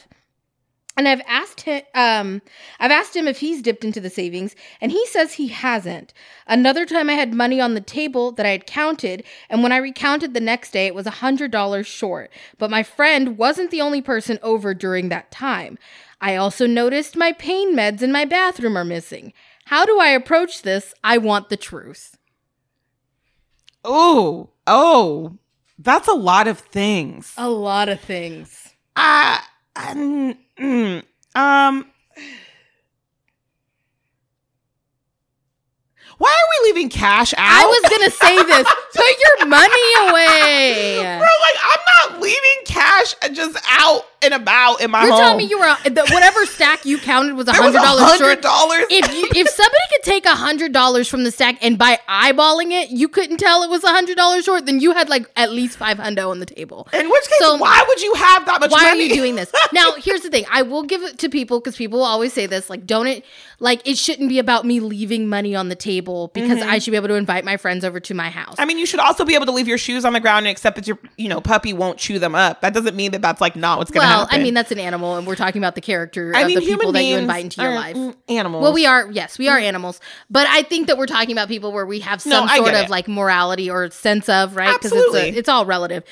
And 1.01 1.09
I've 1.09 1.23
asked 1.27 1.63
him 1.63 1.81
um 1.95 2.43
I've 2.79 2.91
asked 2.91 3.17
him 3.17 3.27
if 3.27 3.41
he's 3.41 3.63
dipped 3.63 3.87
into 3.87 4.03
the 4.03 4.11
savings 4.11 4.55
and 4.83 4.93
he 4.93 5.07
says 5.07 5.33
he 5.33 5.49
hasn't. 5.49 6.13
Another 6.47 6.85
time 6.85 7.09
I 7.09 7.15
had 7.15 7.33
money 7.33 7.59
on 7.59 7.73
the 7.73 7.81
table 7.81 8.33
that 8.33 8.45
I 8.45 8.51
had 8.51 8.67
counted 8.67 9.25
and 9.49 9.63
when 9.63 9.73
I 9.73 9.79
recounted 9.79 10.35
the 10.35 10.41
next 10.41 10.73
day 10.73 10.87
it 10.87 10.95
was 10.95 11.07
a 11.07 11.23
$100 11.23 11.87
short. 11.87 12.31
But 12.59 12.71
my 12.71 12.83
friend 12.83 13.39
wasn't 13.39 13.71
the 13.71 13.81
only 13.81 14.03
person 14.03 14.39
over 14.43 14.75
during 14.75 15.09
that 15.09 15.31
time. 15.31 15.79
I 16.21 16.37
also 16.37 16.67
noticed 16.67 17.17
my 17.17 17.33
pain 17.33 17.75
meds 17.75 18.03
in 18.03 18.13
my 18.13 18.27
bathroom 18.27 18.77
are 18.77 18.85
missing. 18.85 19.33
How 19.65 19.87
do 19.87 19.99
I 19.99 20.09
approach 20.09 20.61
this? 20.61 20.93
I 21.03 21.17
want 21.17 21.49
the 21.49 21.57
truth. 21.57 22.19
Oh, 23.87 24.51
oh, 24.67 25.39
that's 25.79 26.09
a 26.09 26.13
lot 26.13 26.47
of 26.47 26.59
things. 26.59 27.33
A 27.39 27.49
lot 27.49 27.89
of 27.89 28.01
things. 28.01 28.75
Uh, 28.95 29.39
um, 29.89 31.03
um, 31.35 31.87
why 36.19 36.29
are 36.29 36.49
we 36.51 36.73
leaving 36.73 36.91
cash 36.91 37.33
out? 37.33 37.39
I 37.39 37.67
was 37.67 37.91
gonna 37.91 38.11
say 38.11 38.37
this. 38.43 38.67
Put 38.95 39.17
your 39.39 39.47
money 39.47 39.95
away. 40.01 40.97
Bro, 41.19 41.27
like 41.27 41.59
I'm 41.63 42.11
not 42.11 42.21
leaving 42.21 42.65
cash 42.67 43.15
just 43.33 43.59
out 43.69 44.05
and 44.23 44.35
about 44.35 44.81
in 44.81 44.91
my 44.91 45.03
You're 45.03 45.13
home. 45.13 45.21
telling 45.21 45.37
me 45.39 45.45
you 45.45 45.59
were 45.59 45.75
the, 45.85 46.03
whatever 46.13 46.45
stack 46.47 46.85
you 46.85 46.99
counted 46.99 47.35
was 47.35 47.49
a 47.49 47.53
hundred 47.55 47.81
dollars 47.81 48.17
short. 48.19 48.41
$100. 48.43 48.87
If 48.91 49.15
you 49.15 49.29
if 49.35 49.49
somebody 49.49 49.83
could 49.93 50.03
take 50.03 50.27
a 50.27 50.35
hundred 50.35 50.73
dollars 50.73 51.09
from 51.09 51.25
the 51.25 51.31
stack 51.31 51.57
and 51.63 51.79
by 51.79 51.99
eyeballing 52.09 52.71
it, 52.73 52.91
you 52.91 53.09
couldn't 53.09 53.39
tell 53.39 53.63
it 53.63 53.71
was 53.71 53.83
a 53.85 53.89
hundred 53.89 54.17
dollars 54.17 54.45
short, 54.45 54.67
then 54.67 54.81
you 54.81 54.93
had 54.93 55.09
like 55.09 55.27
at 55.37 55.51
least 55.53 55.79
five 55.79 55.97
hundo 55.99 56.31
on 56.31 56.39
the 56.41 56.47
table. 56.47 56.87
in 56.93 57.09
which 57.11 57.23
case, 57.25 57.33
So- 57.39 57.57
why 57.57 57.85
would 57.89 58.03
you 58.03 58.15
have 58.15 58.47
that 58.47 58.61
much 58.61 58.71
money? 58.71 58.85
Why 58.85 58.91
money? 58.91 59.01
are 59.05 59.07
you 59.09 59.15
doing 59.15 59.35
this? 59.37 59.51
Now, 59.73 59.93
here's 59.93 60.23
the 60.23 60.31
thing. 60.31 60.45
I 60.51 60.63
will 60.63 60.83
give 60.83 61.03
it 61.03 61.19
to 61.21 61.29
people 61.29 61.61
because 61.61 61.77
people 61.77 62.01
will 62.01 62.07
always 62.07 62.33
say 62.33 62.47
this, 62.47 62.69
like, 62.69 62.87
don't 62.87 63.07
it 63.07 63.25
like 63.61 63.87
it 63.87 63.97
shouldn't 63.97 64.29
be 64.29 64.39
about 64.39 64.65
me 64.65 64.81
leaving 64.81 65.29
money 65.29 65.55
on 65.55 65.69
the 65.69 65.77
table 65.77 66.29
because 66.35 66.59
Mm-hmm. 66.61 66.69
I 66.69 66.79
should 66.79 66.91
be 66.91 66.97
able 66.97 67.09
to 67.09 67.15
invite 67.15 67.45
my 67.45 67.57
friends 67.57 67.85
over 67.85 68.01
to 68.01 68.15
my 68.15 68.29
house. 68.31 68.57
I 68.59 68.65
mean, 68.65 68.79
you 68.79 68.85
should 68.87 68.99
also 69.01 69.25
be 69.25 69.35
able 69.35 69.47
to 69.47 69.53
leave 69.53 69.69
your 69.69 69.79
shoes 69.79 70.05
on 70.05 70.13
the 70.13 70.21
ground 70.21 70.47
and 70.47 70.51
accept 70.51 70.77
that 70.77 70.87
your, 70.89 70.99
you 71.17 71.29
know, 71.29 71.41
puppy 71.41 71.73
won't 71.73 71.97
chew 71.99 72.19
them 72.19 72.35
up. 72.35 72.61
That 72.63 72.75
doesn't 72.75 72.97
mean 72.97 73.13
that 73.13 73.23
that's 73.23 73.41
like 73.41 73.55
not 73.57 73.79
what's 73.79 73.91
going 73.91 74.03
to 74.05 74.09
well, 74.09 74.10
happen. 74.11 74.41
I 74.41 74.43
mean 74.43 74.55
that's 74.55 74.71
an 74.73 74.79
animal, 74.79 75.17
and 75.17 75.27
we're 75.27 75.37
talking 75.37 75.61
about 75.61 75.75
the 75.75 75.81
character 75.81 76.33
I 76.35 76.43
of 76.43 76.47
mean, 76.49 76.59
the 76.61 76.67
people 76.67 76.93
that 76.93 77.03
you 77.05 77.17
invite 77.17 77.45
into 77.45 77.63
your 77.63 77.75
life. 77.75 77.97
mm, 77.97 78.15
Animals. 78.29 78.63
Well, 78.63 78.73
we 78.73 78.87
are 78.87 79.11
yes, 79.11 79.39
we 79.39 79.49
are 79.49 79.59
animals, 79.59 80.01
but 80.31 80.47
I 80.49 80.63
think 80.63 80.87
that 80.89 80.99
we're 80.99 81.07
talking 81.07 81.33
about 81.33 81.49
people 81.49 81.73
where 81.73 81.87
we 81.87 82.01
have 82.01 82.21
some 82.23 82.49
I 82.49 82.57
sort 82.59 82.75
of 82.75 82.85
it. 82.87 82.91
like 82.91 83.09
morality 83.09 83.71
or 83.71 83.91
sense 83.91 84.29
of 84.29 84.57
right 84.57 84.73
because 84.79 84.93
Absolutely. 84.93 85.21
it's 85.29 85.37
a, 85.37 85.39
it's 85.41 85.49
all 85.49 85.67
relative. 85.67 86.05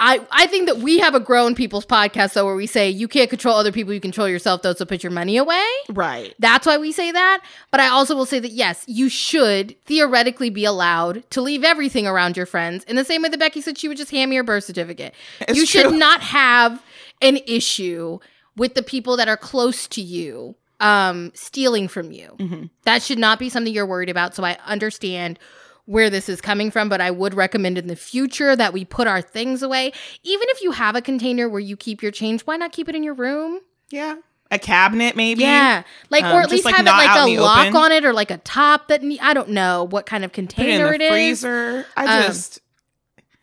I 0.00 0.26
I 0.32 0.46
think 0.48 0.66
that 0.66 0.78
we 0.78 0.98
have 0.98 1.14
a 1.14 1.20
grown 1.20 1.54
people's 1.54 1.86
podcast 1.86 2.32
though 2.32 2.44
where 2.44 2.56
we 2.56 2.66
say 2.66 2.90
you 2.90 3.06
can't 3.06 3.30
control 3.30 3.56
other 3.56 3.70
people, 3.70 3.92
you 3.94 4.00
control 4.00 4.28
yourself 4.28 4.62
though, 4.62 4.74
so 4.74 4.84
put 4.84 5.04
your 5.04 5.12
money 5.12 5.36
away. 5.36 5.64
right. 5.88 6.34
That's 6.40 6.66
why 6.66 6.78
we 6.78 6.90
say 6.90 7.12
that. 7.12 7.44
But 7.70 7.78
I 7.78 7.86
also 7.88 8.16
will 8.16 8.26
say 8.26 8.40
that 8.40 8.50
yes, 8.50 8.82
you 8.88 9.08
should 9.08 9.76
theoretically 9.84 10.50
be 10.50 10.64
allowed 10.64 11.28
to 11.30 11.40
leave 11.40 11.62
everything 11.62 12.08
around 12.08 12.36
your 12.36 12.44
friends 12.46 12.82
in 12.84 12.96
the 12.96 13.04
same 13.04 13.22
way 13.22 13.28
that 13.28 13.38
Becky 13.38 13.60
said 13.60 13.78
she 13.78 13.86
would 13.86 13.96
just 13.96 14.10
hand 14.10 14.30
me 14.30 14.36
her 14.36 14.42
birth 14.42 14.64
certificate. 14.64 15.14
It's 15.42 15.56
you 15.56 15.64
should 15.64 15.88
true. 15.90 15.96
not 15.96 16.20
have 16.22 16.82
an 17.22 17.38
issue 17.46 18.18
with 18.56 18.74
the 18.74 18.82
people 18.82 19.16
that 19.16 19.28
are 19.28 19.36
close 19.36 19.86
to 19.88 20.00
you 20.02 20.54
um 20.80 21.30
stealing 21.34 21.86
from 21.88 22.10
you. 22.12 22.34
Mm-hmm. 22.38 22.64
That 22.84 23.02
should 23.02 23.18
not 23.18 23.38
be 23.38 23.48
something 23.48 23.72
you're 23.72 23.86
worried 23.86 24.08
about. 24.10 24.34
So 24.34 24.44
I 24.44 24.58
understand 24.66 25.38
where 25.86 26.08
this 26.10 26.28
is 26.28 26.40
coming 26.40 26.70
from, 26.70 26.88
but 26.88 27.00
I 27.00 27.10
would 27.10 27.34
recommend 27.34 27.78
in 27.78 27.86
the 27.86 27.96
future 27.96 28.56
that 28.56 28.72
we 28.72 28.84
put 28.84 29.06
our 29.06 29.20
things 29.20 29.62
away. 29.62 29.92
Even 30.22 30.48
if 30.50 30.62
you 30.62 30.72
have 30.72 30.96
a 30.96 31.02
container 31.02 31.48
where 31.48 31.60
you 31.60 31.76
keep 31.76 32.02
your 32.02 32.10
change, 32.10 32.42
why 32.42 32.56
not 32.56 32.72
keep 32.72 32.88
it 32.88 32.94
in 32.94 33.02
your 33.02 33.14
room? 33.14 33.60
Yeah. 33.90 34.16
A 34.50 34.58
cabinet, 34.58 35.14
maybe. 35.16 35.42
Yeah, 35.42 35.82
like 36.10 36.24
Um, 36.24 36.32
or 36.36 36.40
at 36.42 36.50
least 36.50 36.64
like, 36.64 36.74
have 36.76 36.86
it 36.86 36.90
like 36.90 37.10
a 37.28 37.40
lock 37.40 37.66
open. 37.66 37.76
on 37.76 37.92
it 37.92 38.04
or 38.04 38.12
like 38.12 38.30
a 38.30 38.38
top 38.38 38.88
that 38.88 39.02
ne- 39.02 39.18
I 39.20 39.34
don't 39.34 39.50
know 39.50 39.84
what 39.84 40.06
kind 40.06 40.24
of 40.24 40.32
Put 40.32 40.38
it 40.38 40.42
in 40.42 40.48
container 40.48 40.88
the 40.90 40.94
it 40.94 41.00
is. 41.02 41.10
freezer. 41.10 41.86
I 41.96 42.18
Um, 42.20 42.26
just 42.26 42.60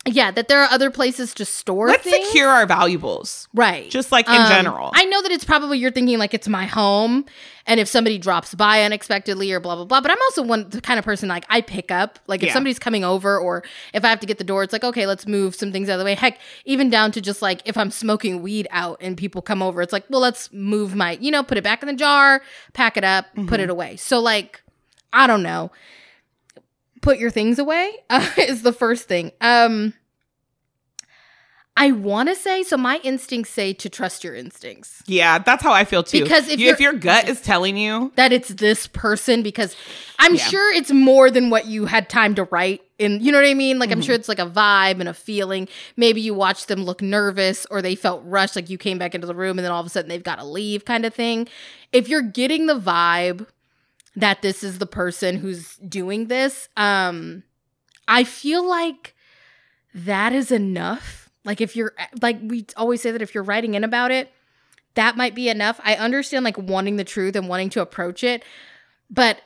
Yeah, 0.08 0.32
that 0.32 0.48
there 0.48 0.60
are 0.64 0.70
other 0.72 0.90
places 0.90 1.32
to 1.36 1.46
store 1.46 1.90
let's 1.90 2.02
things. 2.04 2.26
secure 2.26 2.50
our 2.50 2.66
valuables. 2.66 3.48
right. 3.54 3.88
Just 3.88 4.12
like 4.12 4.28
in 4.28 4.34
Um, 4.42 4.48
general. 4.48 4.90
I 4.96 5.06
know 5.06 5.22
that 5.22 5.32
it's 5.32 5.46
probably 5.46 5.78
you're 5.78 5.92
thinking 5.92 6.18
like 6.18 6.34
it's 6.34 6.48
my 6.48 6.66
home, 6.66 7.24
and 7.68 7.80
if 7.80 7.88
somebody 7.88 8.18
drops 8.18 8.56
by 8.56 8.82
unexpectedly 8.82 9.52
or 9.52 9.60
blah 9.60 9.76
blah 9.76 9.86
blah. 9.86 10.02
But 10.02 10.10
I'm 10.10 10.18
also 10.24 10.42
one 10.42 10.68
the 10.70 10.82
kind 10.82 10.98
of 10.98 11.06
person 11.06 11.30
like 11.30 11.46
I 11.50 11.62
pick 11.62 11.92
up 11.92 12.18
like 12.26 12.42
if 12.42 12.48
Yeah. 12.48 12.54
somebody's 12.54 12.80
coming 12.80 13.04
over 13.04 13.38
or 13.38 13.64
if 13.94 14.04
I 14.04 14.10
have 14.10 14.20
to 14.22 14.26
get 14.26 14.40
the 14.40 14.44
door, 14.44 14.64
it's 14.64 14.74
like 14.74 14.84
okay, 14.84 15.06
let's 15.06 15.28
move 15.28 15.54
some 15.54 15.72
things 15.72 15.88
out 15.88 15.94
of 15.94 16.00
the 16.00 16.06
way. 16.06 16.16
Heck, 16.16 16.40
even 16.66 16.90
down 16.90 17.12
to 17.12 17.22
just 17.22 17.44
like 17.44 17.62
if 17.66 17.78
I'm 17.78 17.92
smoking 17.92 18.42
weed 18.42 18.68
out 18.72 18.98
and 19.02 19.16
people 19.16 19.44
come 19.44 19.62
over, 19.62 19.84
it's 19.84 19.94
like 19.94 20.06
well 20.10 20.22
let's 20.22 20.52
move 20.52 20.96
my 20.96 21.12
you 21.22 21.30
know 21.30 21.44
put 21.44 21.60
it 21.60 21.64
back 21.64 21.84
in 21.84 21.88
the 21.88 21.94
jar, 21.94 22.42
pack 22.74 22.98
it 22.98 23.04
up, 23.04 23.28
put 23.36 23.42
Mm-hmm. 23.46 23.54
it 23.60 23.70
away. 23.70 23.96
So 23.98 24.20
like 24.20 24.64
I 25.14 25.28
don't 25.28 25.44
know, 25.44 25.70
put 27.02 27.18
your 27.20 27.30
things 27.32 27.60
away 27.60 27.92
uh, 28.10 28.26
is 28.38 28.62
the 28.64 28.74
first 28.74 29.08
thing. 29.08 29.32
Um. 29.42 29.94
I 31.78 31.92
want 31.94 32.28
to 32.28 32.36
say 32.36 32.64
so. 32.64 32.76
My 32.76 33.00
instincts 33.02 33.50
say 33.50 33.72
to 33.74 33.90
trust 33.90 34.26
your 34.26 34.36
instincts. 34.36 35.02
yeah, 35.08 35.40
that's 35.40 35.64
how 35.64 35.72
I 35.72 35.86
feel 35.86 36.04
too. 36.04 36.22
Because 36.22 36.50
if 36.50 36.60
You- 36.60 36.70
if 36.70 36.82
your 36.82 36.92
gut 36.94 37.30
is 37.30 37.40
telling 37.42 37.78
you, 37.78 38.12
that 38.18 38.34
it's 38.34 38.50
this 38.50 38.88
person 38.88 39.42
because 39.42 39.76
I'm 40.20 40.36
Yeah. 40.36 40.44
sure 40.44 40.74
it's 40.74 40.92
more 40.92 41.32
than 41.32 41.50
what 41.50 41.68
you 41.68 41.86
had 41.86 42.10
time 42.10 42.36
to 42.36 42.44
write 42.44 42.82
in 43.00 43.22
you 43.22 43.32
know 43.32 43.40
what 43.40 43.48
I 43.48 43.54
mean? 43.54 43.80
Like 43.80 43.90
I'm 43.90 44.00
Mm-hmm. 44.00 44.06
sure 44.06 44.16
it's 44.16 44.28
like 44.28 44.38
a 44.38 44.46
vibe 44.46 45.00
and 45.00 45.08
a 45.08 45.14
feeling. 45.14 45.70
Maybe 45.96 46.20
you 46.20 46.34
watched 46.34 46.68
them 46.68 46.84
look 46.84 47.02
nervous 47.02 47.66
or 47.72 47.82
they 47.82 47.96
felt 47.96 48.22
rushed 48.26 48.58
like 48.58 48.70
you 48.70 48.78
came 48.78 48.98
back 49.00 49.16
into 49.16 49.26
the 49.26 49.34
room 49.34 49.58
and 49.58 49.66
then 49.66 49.72
all 49.72 49.80
of 49.80 49.88
a 49.88 49.90
sudden 49.90 50.10
they've 50.10 50.22
got 50.22 50.40
to 50.40 50.46
leave 50.46 50.84
kind 50.84 51.06
of 51.06 51.16
thing. 51.16 51.48
If 51.94 52.10
you're 52.10 52.22
getting 52.22 52.66
the 52.68 52.78
vibe 52.80 53.48
that 54.16 54.42
this 54.42 54.64
is 54.64 54.80
the 54.80 54.86
person 54.86 55.38
who's 55.38 55.78
doing 55.78 56.28
this, 56.28 56.70
um 56.78 57.44
I 58.08 58.24
feel 58.24 58.68
like 58.68 59.16
that 59.94 60.34
is 60.34 60.52
enough. 60.52 61.30
Like 61.46 61.62
if 61.62 61.76
you're 61.76 61.94
like 62.22 62.40
we 62.42 62.66
always 62.76 63.02
say 63.02 63.12
that 63.12 63.22
if 63.22 63.34
you're 63.34 63.44
writing 63.44 63.74
in 63.74 63.84
about 63.84 64.12
it, 64.12 64.32
that 64.96 65.18
might 65.18 65.36
be 65.36 65.50
enough. 65.50 65.80
I 65.84 65.96
understand 65.96 66.44
like 66.44 66.58
wanting 66.58 66.98
the 66.98 67.04
truth 67.04 67.36
and 67.36 67.48
wanting 67.48 67.70
to 67.72 67.82
approach 67.82 68.24
it, 68.24 68.44
but 69.10 69.42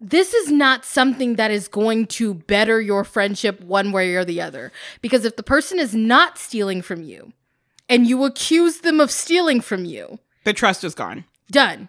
this 0.00 0.34
is 0.34 0.50
not 0.50 0.84
something 0.84 1.36
that 1.36 1.50
is 1.50 1.68
going 1.68 2.06
to 2.06 2.34
better 2.34 2.80
your 2.80 3.02
friendship 3.04 3.60
one 3.60 3.92
way 3.92 4.14
or 4.14 4.24
the 4.24 4.40
other. 4.40 4.72
Because 5.00 5.24
if 5.24 5.36
the 5.36 5.42
person 5.42 5.78
is 5.78 5.94
not 5.94 6.38
stealing 6.38 6.82
from 6.82 7.02
you 7.02 7.32
and 7.88 8.06
you 8.06 8.24
accuse 8.24 8.80
them 8.80 9.00
of 9.00 9.10
stealing 9.10 9.60
from 9.60 9.84
you, 9.84 10.18
the 10.44 10.52
trust 10.52 10.84
is 10.84 10.94
gone. 10.94 11.24
done. 11.50 11.88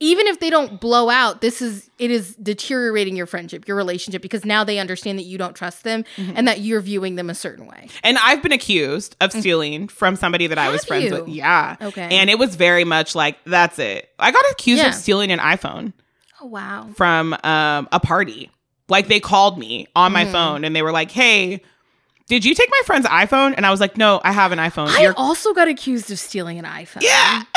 Even 0.00 0.28
if 0.28 0.38
they 0.38 0.48
don't 0.48 0.80
blow 0.80 1.08
out, 1.10 1.40
this 1.40 1.60
is 1.60 1.90
it 1.98 2.10
is 2.12 2.36
deteriorating 2.36 3.16
your 3.16 3.26
friendship, 3.26 3.66
your 3.66 3.76
relationship 3.76 4.22
because 4.22 4.44
now 4.44 4.62
they 4.62 4.78
understand 4.78 5.18
that 5.18 5.24
you 5.24 5.38
don't 5.38 5.54
trust 5.56 5.82
them 5.82 6.04
Mm-hmm. 6.16 6.32
and 6.36 6.46
that 6.46 6.60
you're 6.60 6.80
viewing 6.80 7.16
them 7.16 7.28
a 7.28 7.34
certain 7.34 7.66
way. 7.66 7.88
And 8.04 8.16
I've 8.18 8.40
been 8.40 8.52
accused 8.52 9.16
of 9.20 9.32
stealing 9.32 9.88
from 9.88 10.14
somebody 10.14 10.46
that 10.46 10.58
I 10.58 10.68
was 10.68 10.82
Mm. 10.84 10.86
Friends 10.86 11.04
you? 11.06 11.14
with. 11.14 11.28
Yeah. 11.28 11.76
Okay. 11.82 12.08
And 12.16 12.30
it 12.30 12.38
was 12.38 12.54
very 12.54 12.84
much 12.84 13.16
like, 13.16 13.38
that's 13.44 13.80
it. 13.80 14.08
I 14.20 14.30
got 14.30 14.44
accused 14.52 14.82
Yeah. 14.82 14.90
of 14.90 14.94
stealing 14.94 15.32
an 15.32 15.40
iPhone 15.40 15.92
Oh 16.40 16.46
wow. 16.46 16.88
from 16.94 17.32
um, 17.42 17.88
a 17.90 17.98
party. 17.98 18.52
Like 18.88 19.08
they 19.08 19.18
called 19.18 19.58
me 19.58 19.88
on 19.96 20.12
Mm. 20.12 20.14
my 20.14 20.24
phone 20.26 20.64
and 20.64 20.76
they 20.76 20.82
were 20.82 20.92
like, 20.92 21.10
hey, 21.10 21.60
did 22.28 22.44
you 22.44 22.54
take 22.54 22.70
my 22.70 22.82
friend's 22.86 23.08
iPhone? 23.08 23.54
And 23.56 23.66
I 23.66 23.70
was 23.72 23.80
like, 23.80 23.96
no, 23.96 24.20
I 24.22 24.30
have 24.30 24.52
an 24.52 24.58
iPhone. 24.60 24.86
I 24.88 25.00
You're- 25.02 25.14
also 25.16 25.52
got 25.54 25.66
accused 25.66 26.10
of 26.12 26.20
stealing 26.20 26.58
an 26.60 26.64
iPhone. 26.66 27.02
yeah. 27.02 27.42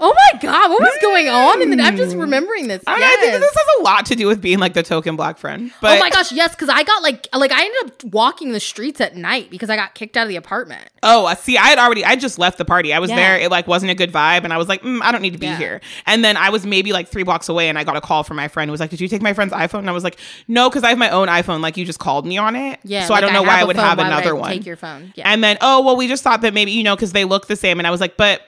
Oh 0.00 0.14
my 0.32 0.38
god, 0.40 0.70
what 0.70 0.80
was 0.80 0.96
going 1.02 1.28
on? 1.28 1.60
And 1.62 1.72
then 1.72 1.80
I'm 1.80 1.96
just 1.96 2.16
remembering 2.16 2.68
this. 2.68 2.82
I, 2.86 2.94
mean, 2.94 3.04
I 3.04 3.16
think 3.20 3.32
this 3.32 3.54
has 3.54 3.66
a 3.80 3.82
lot 3.82 4.06
to 4.06 4.14
do 4.16 4.26
with 4.26 4.40
being 4.40 4.58
like 4.58 4.74
the 4.74 4.82
token 4.82 5.16
black 5.16 5.38
friend. 5.38 5.72
But 5.80 5.96
oh 5.96 6.00
my 6.00 6.10
gosh, 6.10 6.30
yes, 6.32 6.54
because 6.54 6.68
I 6.68 6.82
got 6.84 7.02
like 7.02 7.26
like 7.34 7.52
I 7.52 7.64
ended 7.64 7.82
up 7.84 8.04
walking 8.04 8.52
the 8.52 8.60
streets 8.60 9.00
at 9.00 9.16
night 9.16 9.50
because 9.50 9.70
I 9.70 9.76
got 9.76 9.94
kicked 9.94 10.16
out 10.16 10.22
of 10.22 10.28
the 10.28 10.36
apartment. 10.36 10.88
Oh, 11.02 11.26
I 11.26 11.34
see, 11.34 11.56
I 11.58 11.68
had 11.68 11.78
already, 11.78 12.04
I 12.04 12.16
just 12.16 12.38
left 12.38 12.58
the 12.58 12.64
party. 12.64 12.92
I 12.92 12.98
was 12.98 13.10
Yeah. 13.10 13.16
there. 13.16 13.38
It 13.38 13.50
like 13.50 13.66
wasn't 13.66 13.90
a 13.90 13.94
good 13.94 14.12
vibe, 14.12 14.44
and 14.44 14.52
I 14.52 14.56
was 14.56 14.68
like, 14.68 14.82
mm, 14.82 15.00
I 15.02 15.12
don't 15.12 15.22
need 15.22 15.32
to 15.32 15.38
be 15.38 15.46
Yeah. 15.46 15.56
here. 15.58 15.80
And 16.06 16.24
then 16.24 16.36
I 16.36 16.50
was 16.50 16.64
maybe 16.66 16.92
like 16.92 17.08
three 17.08 17.22
blocks 17.22 17.48
away, 17.48 17.68
and 17.68 17.78
I 17.78 17.84
got 17.84 17.96
a 17.96 18.00
call 18.00 18.22
from 18.24 18.36
my 18.36 18.48
friend 18.48 18.68
who 18.68 18.72
was 18.72 18.80
like, 18.80 18.90
"Did 18.90 19.00
you 19.00 19.08
take 19.08 19.22
my 19.22 19.32
friend's 19.32 19.52
iPhone?" 19.52 19.80
And 19.80 19.90
I 19.90 19.92
was 19.92 20.04
like, 20.04 20.18
"No, 20.46 20.68
because 20.68 20.84
I 20.84 20.90
have 20.90 20.98
my 20.98 21.10
own 21.10 21.28
iPhone. 21.28 21.60
Like 21.60 21.76
you 21.76 21.84
just 21.84 21.98
called 21.98 22.26
me 22.26 22.38
on 22.38 22.54
it. 22.56 22.78
Yeah. 22.84 23.06
so 23.06 23.14
I 23.14 23.20
don't 23.20 23.32
know 23.32 23.42
why 23.42 23.60
I 23.60 23.64
would 23.64 23.76
phone, 23.76 23.84
have 23.84 23.98
why 23.98 24.04
would 24.04 24.12
I 24.12 24.16
another 24.20 24.34
one." 24.36 24.50
Take 24.50 24.66
your 24.66 24.76
phone. 24.76 25.12
Yeah. 25.16 25.30
And 25.30 25.42
then, 25.42 25.58
oh 25.60 25.82
well, 25.82 25.96
we 25.96 26.06
just 26.08 26.22
thought 26.22 26.40
that 26.42 26.54
maybe 26.54 26.70
you 26.72 26.82
know 26.84 26.94
because 26.96 27.12
they 27.12 27.24
look 27.24 27.46
the 27.48 27.56
same, 27.56 27.78
and 27.80 27.86
I 27.86 27.90
was 27.90 28.00
like, 28.00 28.16
but 28.16 28.42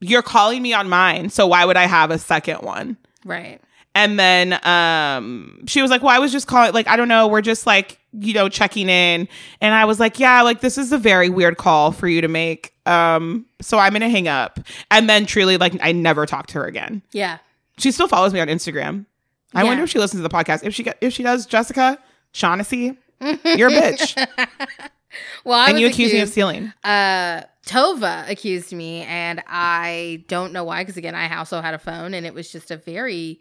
you're 0.00 0.22
calling 0.22 0.62
me 0.62 0.72
on 0.72 0.88
mine, 0.88 1.30
so 1.30 1.46
why 1.46 1.64
would 1.64 1.76
I 1.76 1.86
have 1.86 2.10
a 2.10 2.18
second 2.18 2.62
one? 2.62 2.96
right. 3.24 3.60
And 3.92 4.20
then 4.20 4.52
um 4.64 5.64
she 5.66 5.82
was 5.82 5.90
like, 5.90 6.00
Well, 6.00 6.14
I 6.14 6.20
was 6.20 6.30
just 6.30 6.46
calling 6.46 6.72
like, 6.72 6.86
I 6.86 6.96
don't 6.96 7.08
know, 7.08 7.26
we're 7.26 7.40
just 7.40 7.66
like, 7.66 7.98
you 8.12 8.32
know, 8.32 8.48
checking 8.48 8.88
in. 8.88 9.26
And 9.60 9.74
I 9.74 9.84
was 9.84 9.98
like, 9.98 10.20
Yeah, 10.20 10.42
like 10.42 10.60
this 10.60 10.78
is 10.78 10.92
a 10.92 10.96
very 10.98 11.28
weird 11.28 11.56
call 11.56 11.90
for 11.90 12.06
you 12.06 12.20
to 12.20 12.28
make. 12.28 12.72
Um, 12.86 13.46
so 13.60 13.78
I'm 13.78 13.92
gonna 13.92 14.08
hang 14.08 14.28
up. 14.28 14.60
And 14.92 15.10
then 15.10 15.26
truly, 15.26 15.56
like, 15.56 15.76
I 15.82 15.90
never 15.90 16.24
talked 16.24 16.50
to 16.50 16.58
her 16.60 16.66
again. 16.66 17.02
Yeah. 17.10 17.38
She 17.78 17.90
still 17.90 18.06
follows 18.06 18.32
me 18.32 18.38
on 18.38 18.46
Instagram. 18.46 19.06
I 19.54 19.62
Yeah. 19.62 19.68
wonder 19.68 19.82
if 19.82 19.90
she 19.90 19.98
listens 19.98 20.20
to 20.22 20.28
the 20.28 20.32
podcast. 20.34 20.62
If 20.62 20.72
she 20.72 20.86
if 21.00 21.12
she 21.12 21.24
does, 21.24 21.44
Jessica, 21.44 21.98
Shaughnessy, 22.32 22.96
you're 23.20 23.68
a 23.70 23.72
bitch. 23.72 24.14
Well, 25.44 25.58
I 25.58 25.70
and 25.70 25.80
you 25.80 25.86
accuse 25.88 26.12
me 26.12 26.20
of 26.20 26.28
stealing. 26.28 26.72
Uh, 26.84 27.42
Tova 27.66 28.28
accused 28.28 28.72
me, 28.72 29.02
and 29.02 29.42
I 29.46 30.24
don't 30.28 30.52
know 30.52 30.64
why. 30.64 30.82
Because 30.82 30.96
again, 30.96 31.14
I 31.14 31.36
also 31.36 31.60
had 31.60 31.74
a 31.74 31.78
phone, 31.78 32.14
and 32.14 32.26
it 32.26 32.34
was 32.34 32.50
just 32.50 32.70
a 32.70 32.76
very 32.76 33.40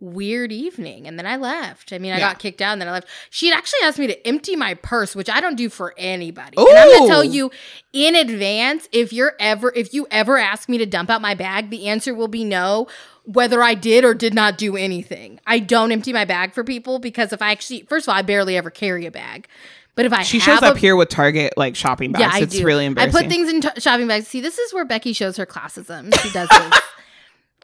weird 0.00 0.50
evening. 0.50 1.06
And 1.06 1.18
then 1.18 1.26
I 1.26 1.36
left. 1.36 1.92
I 1.92 1.98
mean, 1.98 2.12
I 2.12 2.18
Yeah. 2.18 2.30
got 2.30 2.38
kicked 2.38 2.62
out, 2.62 2.72
and 2.72 2.80
then 2.80 2.88
I 2.88 2.92
left. 2.92 3.08
She 3.28 3.52
actually 3.52 3.80
asked 3.82 3.98
me 3.98 4.06
to 4.06 4.26
empty 4.26 4.56
my 4.56 4.74
purse, 4.74 5.14
which 5.14 5.28
I 5.28 5.40
don't 5.40 5.56
do 5.56 5.68
for 5.68 5.94
anybody. 5.98 6.56
And 6.56 6.78
I'm 6.78 6.90
gonna 6.90 7.06
tell 7.06 7.22
you 7.24 7.50
in 7.92 8.16
advance 8.16 8.88
if 8.92 9.12
you're 9.12 9.34
ever 9.38 9.72
if 9.76 9.92
you 9.92 10.06
ever 10.10 10.38
ask 10.38 10.68
me 10.70 10.78
to 10.78 10.86
dump 10.86 11.10
out 11.10 11.20
my 11.20 11.34
bag, 11.34 11.68
the 11.70 11.86
answer 11.86 12.14
will 12.14 12.28
be 12.28 12.44
no. 12.44 12.88
Whether 13.26 13.62
I 13.62 13.74
did 13.74 14.02
or 14.04 14.14
did 14.14 14.32
not 14.32 14.56
do 14.56 14.76
anything, 14.76 15.38
I 15.46 15.58
don't 15.58 15.92
empty 15.92 16.12
my 16.12 16.24
bag 16.24 16.54
for 16.54 16.64
people 16.64 16.98
because 16.98 17.32
if 17.32 17.42
I 17.42 17.52
actually, 17.52 17.82
first 17.82 18.06
of 18.08 18.12
all, 18.12 18.18
I 18.18 18.22
barely 18.22 18.56
ever 18.56 18.70
carry 18.70 19.04
a 19.04 19.10
bag. 19.10 19.46
But 19.96 20.06
if 20.06 20.12
I 20.12 20.22
She 20.22 20.38
shows 20.38 20.62
up 20.62 20.76
a- 20.76 20.78
here 20.78 20.96
with 20.96 21.08
Target 21.08 21.54
like 21.56 21.76
shopping 21.76 22.12
bags. 22.12 22.20
yeah, 22.22 22.30
I 22.32 22.40
it's 22.40 22.56
do. 22.56 22.64
really 22.64 22.86
embarrassing. 22.86 23.16
I 23.18 23.22
put 23.22 23.28
things 23.30 23.48
in 23.52 23.60
t- 23.60 23.68
shopping 23.80 24.06
bags. 24.06 24.28
See, 24.28 24.40
this 24.40 24.58
is 24.58 24.72
where 24.72 24.84
Becky 24.84 25.12
shows 25.12 25.36
her 25.36 25.44
classism. 25.46 26.14
She 26.22 26.30
does 26.30 26.48
this. 26.50 26.80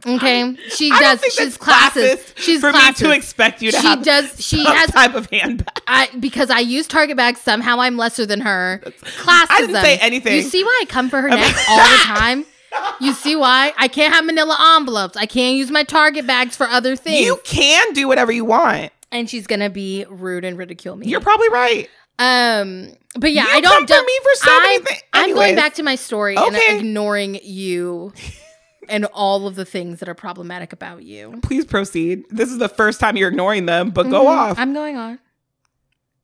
Okay, 0.07 0.55
she 0.69 0.91
I 0.93 1.01
does. 1.01 1.21
She's 1.35 1.57
classist 1.57 2.35
She's 2.37 2.61
for 2.61 2.71
classist. 2.71 3.03
me 3.03 3.09
to 3.09 3.11
expect 3.17 3.63
you 3.63 3.71
to 3.73 3.79
she 3.81 3.87
have 3.87 4.03
does. 4.05 4.45
She 4.45 4.63
has. 4.65 4.91
type 4.91 5.15
of 5.15 5.29
handbag. 5.31 5.81
I 5.89 6.11
because 6.21 6.51
I 6.51 6.59
use 6.61 6.87
Target 6.87 7.17
bags. 7.17 7.41
Somehow 7.41 7.81
I'm 7.81 7.97
lesser 7.97 8.27
than 8.27 8.41
her. 8.43 8.83
Classism. 8.85 9.47
I 9.51 9.61
didn't 9.63 9.77
say 9.83 9.97
anything. 9.99 10.37
You 10.37 10.43
see 10.43 10.63
why 10.63 10.79
I 10.83 10.87
come 10.87 11.09
for 11.09 11.21
her 11.23 11.29
neck 11.29 11.57
all 11.69 11.79
the 11.79 11.97
time. 12.05 12.45
You 13.01 13.15
see 13.15 13.35
why 13.37 13.73
I 13.79 13.89
can't 13.89 14.13
have 14.13 14.25
Manila 14.27 14.75
envelopes. 14.77 15.17
I 15.17 15.25
can't 15.27 15.57
use 15.57 15.71
my 15.71 15.83
Target 15.83 16.27
bags 16.27 16.57
for 16.57 16.67
other 16.69 16.95
things. 16.95 17.25
You 17.25 17.41
can 17.45 17.93
do 17.95 18.07
whatever 18.07 18.31
you 18.31 18.45
want. 18.45 18.93
and 19.11 19.31
she's 19.31 19.47
gonna 19.47 19.71
be 19.71 20.05
rude 20.11 20.45
and 20.45 20.59
ridicule 20.59 20.95
me. 20.97 21.07
You're 21.07 21.21
probably 21.21 21.49
right. 21.49 21.89
Um, 22.19 22.93
but 23.19 23.33
yeah, 23.33 23.45
You 23.45 23.51
I 23.53 23.61
don't 23.61 23.73
come 23.73 23.83
for 23.87 23.95
dump- 23.95 24.07
me 24.07 24.19
for 24.23 24.35
so 24.37 24.51
I'm- 24.51 24.83
thi- 24.85 25.01
I'm 25.13 25.35
going 25.35 25.55
back 25.57 25.75
to 25.75 25.83
my 25.83 25.95
story 25.97 26.37
and 26.37 26.57
ignoring 26.57 27.39
you 27.43 28.13
and 28.89 29.05
all 29.07 29.47
of 29.47 29.55
the 29.57 29.65
things 29.65 30.01
that 30.01 30.09
are 30.09 30.15
problematic 30.15 30.73
about 30.73 31.03
you. 31.03 31.39
Please 31.43 31.65
proceed. 31.65 32.25
This 32.31 32.51
is 32.51 32.59
the 32.59 32.69
first 32.69 33.01
time 33.01 33.17
you're 33.17 33.29
ignoring 33.29 33.67
them, 33.67 33.91
but 33.91 34.09
go 34.09 34.25
Mhm. 34.25 34.37
off. 34.37 34.59
I'm 34.59 34.73
going 34.73 34.97
on. 34.97 35.19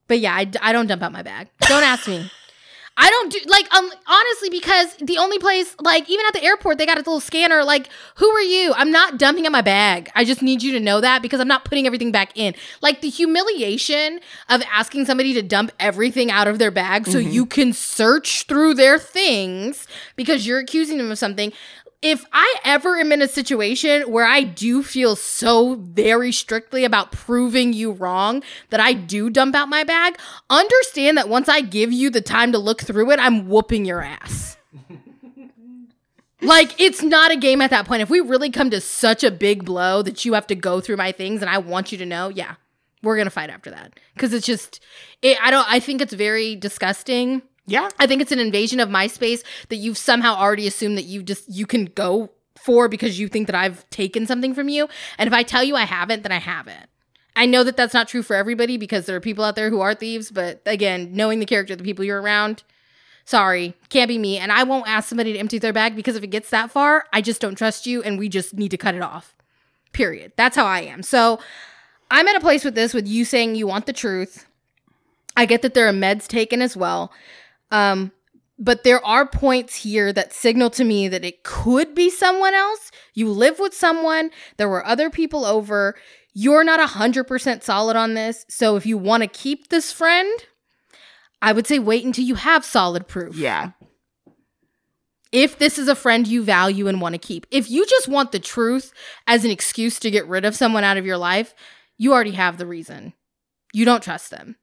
But 0.08 0.20
yeah, 0.20 0.34
I, 0.34 0.50
I 0.60 0.72
don't 0.72 0.86
dump 0.86 1.02
out 1.02 1.12
my 1.12 1.22
bag. 1.22 1.48
Don't 1.62 1.82
ask 1.82 2.06
me. 2.08 2.30
I 2.96 3.08
don't 3.08 3.32
do 3.32 3.38
like 3.46 3.72
um 3.74 3.90
honestly 4.06 4.50
because 4.50 4.94
the 4.96 5.18
only 5.18 5.38
place 5.38 5.74
like 5.80 6.08
even 6.10 6.26
at 6.26 6.34
the 6.34 6.42
airport 6.42 6.76
they 6.78 6.84
got 6.84 6.96
a 6.96 7.00
little 7.00 7.20
scanner 7.20 7.64
like 7.64 7.88
who 8.16 8.28
are 8.28 8.40
you? 8.40 8.74
I'm 8.76 8.90
not 8.90 9.18
dumping 9.18 9.46
out 9.46 9.52
my 9.52 9.62
bag. 9.62 10.10
I 10.14 10.24
just 10.24 10.42
need 10.42 10.62
you 10.62 10.72
to 10.72 10.80
know 10.80 11.00
that 11.00 11.22
because 11.22 11.40
I'm 11.40 11.48
not 11.48 11.64
putting 11.64 11.86
everything 11.86 12.12
back 12.12 12.36
in. 12.36 12.54
Like 12.82 13.00
the 13.00 13.08
humiliation 13.08 14.20
of 14.48 14.62
asking 14.70 15.06
somebody 15.06 15.32
to 15.34 15.42
dump 15.42 15.72
everything 15.80 16.30
out 16.30 16.48
of 16.48 16.58
their 16.58 16.70
bag 16.70 17.06
so 17.06 17.18
you 17.18 17.46
can 17.46 17.72
search 17.72 18.44
through 18.44 18.74
their 18.74 18.98
things 18.98 19.86
because 20.16 20.46
you're 20.46 20.58
accusing 20.58 20.98
them 20.98 21.10
of 21.10 21.18
something 21.18 21.52
if 22.02 22.26
I 22.32 22.56
ever 22.64 22.96
am 22.98 23.12
in 23.12 23.22
a 23.22 23.28
situation 23.28 24.10
where 24.10 24.26
I 24.26 24.42
do 24.42 24.82
feel 24.82 25.14
so 25.14 25.76
very 25.76 26.32
strictly 26.32 26.84
about 26.84 27.12
proving 27.12 27.72
you 27.72 27.92
wrong 27.92 28.42
that 28.70 28.80
I 28.80 28.92
do 28.92 29.30
dump 29.30 29.54
out 29.54 29.68
my 29.68 29.84
bag, 29.84 30.18
understand 30.50 31.16
that 31.16 31.28
once 31.28 31.48
I 31.48 31.60
give 31.60 31.92
you 31.92 32.10
the 32.10 32.20
time 32.20 32.50
to 32.52 32.58
look 32.58 32.82
through 32.82 33.12
it, 33.12 33.20
I'm 33.20 33.48
whooping 33.48 33.84
your 33.84 34.02
ass. 34.02 34.56
like, 36.42 36.78
it's 36.80 37.04
not 37.04 37.30
a 37.30 37.36
game 37.36 37.60
at 37.62 37.70
that 37.70 37.86
point. 37.86 38.02
If 38.02 38.10
we 38.10 38.18
really 38.18 38.50
come 38.50 38.70
to 38.70 38.80
such 38.80 39.22
a 39.22 39.30
big 39.30 39.64
blow 39.64 40.02
that 40.02 40.24
you 40.24 40.34
have 40.34 40.48
to 40.48 40.56
go 40.56 40.80
through 40.80 40.96
my 40.96 41.12
things 41.12 41.40
and 41.40 41.48
I 41.48 41.58
want 41.58 41.92
you 41.92 41.98
to 41.98 42.06
know, 42.06 42.28
yeah, 42.28 42.56
we're 43.04 43.16
going 43.16 43.26
to 43.26 43.30
fight 43.30 43.50
after 43.50 43.70
that. 43.70 44.00
Cause 44.18 44.32
it's 44.32 44.46
just, 44.46 44.80
it, 45.22 45.38
I 45.40 45.52
don't, 45.52 45.66
I 45.70 45.78
think 45.78 46.00
it's 46.00 46.12
very 46.12 46.56
disgusting. 46.56 47.42
Yeah. 47.66 47.88
I 47.98 48.06
think 48.06 48.22
it's 48.22 48.32
an 48.32 48.38
invasion 48.38 48.80
of 48.80 48.90
my 48.90 49.06
space 49.06 49.42
that 49.68 49.76
you've 49.76 49.98
somehow 49.98 50.34
already 50.34 50.66
assumed 50.66 50.98
that 50.98 51.04
you 51.04 51.22
just 51.22 51.48
you 51.48 51.66
can 51.66 51.86
go 51.86 52.30
for 52.58 52.88
because 52.88 53.18
you 53.18 53.28
think 53.28 53.46
that 53.46 53.56
I've 53.56 53.88
taken 53.90 54.26
something 54.26 54.54
from 54.54 54.68
you. 54.68 54.88
And 55.18 55.26
if 55.26 55.34
I 55.34 55.42
tell 55.42 55.64
you 55.64 55.76
I 55.76 55.84
haven't, 55.84 56.22
then 56.22 56.32
I 56.32 56.38
haven't. 56.38 56.88
I 57.34 57.46
know 57.46 57.64
that 57.64 57.76
that's 57.76 57.94
not 57.94 58.08
true 58.08 58.22
for 58.22 58.36
everybody 58.36 58.76
because 58.76 59.06
there 59.06 59.16
are 59.16 59.20
people 59.20 59.44
out 59.44 59.56
there 59.56 59.70
who 59.70 59.80
are 59.80 59.94
thieves, 59.94 60.30
but 60.30 60.60
again, 60.66 61.10
knowing 61.12 61.38
the 61.38 61.46
character 61.46 61.72
of 61.72 61.78
the 61.78 61.84
people 61.84 62.04
you're 62.04 62.20
around, 62.20 62.62
sorry, 63.24 63.74
can't 63.88 64.08
be 64.08 64.18
me. 64.18 64.38
And 64.38 64.52
I 64.52 64.64
won't 64.64 64.88
ask 64.88 65.08
somebody 65.08 65.32
to 65.32 65.38
empty 65.38 65.58
their 65.58 65.72
bag 65.72 65.96
because 65.96 66.14
if 66.14 66.22
it 66.22 66.28
gets 66.28 66.50
that 66.50 66.70
far, 66.70 67.06
I 67.12 67.20
just 67.22 67.40
don't 67.40 67.54
trust 67.54 67.86
you 67.86 68.02
and 68.02 68.18
we 68.18 68.28
just 68.28 68.54
need 68.54 68.70
to 68.70 68.76
cut 68.76 68.94
it 68.94 69.02
off. 69.02 69.34
Period. 69.92 70.32
That's 70.36 70.56
how 70.56 70.66
I 70.66 70.80
am. 70.80 71.02
So 71.02 71.38
I'm 72.10 72.28
at 72.28 72.36
a 72.36 72.40
place 72.40 72.64
with 72.64 72.74
this 72.74 72.92
with 72.92 73.08
you 73.08 73.24
saying 73.24 73.54
you 73.54 73.66
want 73.66 73.86
the 73.86 73.92
truth. 73.92 74.46
I 75.34 75.46
get 75.46 75.62
that 75.62 75.72
there 75.72 75.88
are 75.88 75.92
meds 75.92 76.26
taken 76.26 76.60
as 76.60 76.76
well. 76.76 77.12
Um, 77.72 78.12
but 78.58 78.84
there 78.84 79.04
are 79.04 79.26
points 79.26 79.74
here 79.74 80.12
that 80.12 80.32
signal 80.32 80.70
to 80.70 80.84
me 80.84 81.08
that 81.08 81.24
it 81.24 81.42
could 81.42 81.96
be 81.96 82.10
someone 82.10 82.54
else. 82.54 82.92
You 83.14 83.28
live 83.28 83.58
with 83.58 83.74
someone, 83.74 84.30
there 84.56 84.68
were 84.68 84.86
other 84.86 85.10
people 85.10 85.44
over. 85.44 85.96
You're 86.32 86.62
not 86.62 86.78
100% 86.78 87.62
solid 87.62 87.96
on 87.96 88.14
this. 88.14 88.46
So 88.48 88.76
if 88.76 88.86
you 88.86 88.96
want 88.96 89.22
to 89.22 89.26
keep 89.26 89.68
this 89.68 89.90
friend, 89.90 90.30
I 91.40 91.52
would 91.52 91.66
say 91.66 91.80
wait 91.80 92.04
until 92.04 92.24
you 92.24 92.36
have 92.36 92.64
solid 92.64 93.08
proof. 93.08 93.36
Yeah. 93.36 93.72
If 95.32 95.58
this 95.58 95.78
is 95.78 95.88
a 95.88 95.96
friend 95.96 96.28
you 96.28 96.44
value 96.44 96.86
and 96.88 97.00
want 97.00 97.14
to 97.14 97.18
keep. 97.18 97.46
If 97.50 97.70
you 97.70 97.86
just 97.86 98.06
want 98.06 98.32
the 98.32 98.38
truth 98.38 98.92
as 99.26 99.44
an 99.44 99.50
excuse 99.50 99.98
to 100.00 100.10
get 100.10 100.28
rid 100.28 100.44
of 100.44 100.54
someone 100.54 100.84
out 100.84 100.98
of 100.98 101.06
your 101.06 101.16
life, 101.16 101.54
you 101.98 102.12
already 102.12 102.32
have 102.32 102.58
the 102.58 102.66
reason. 102.66 103.14
You 103.72 103.84
don't 103.86 104.02
trust 104.02 104.30
them. 104.30 104.56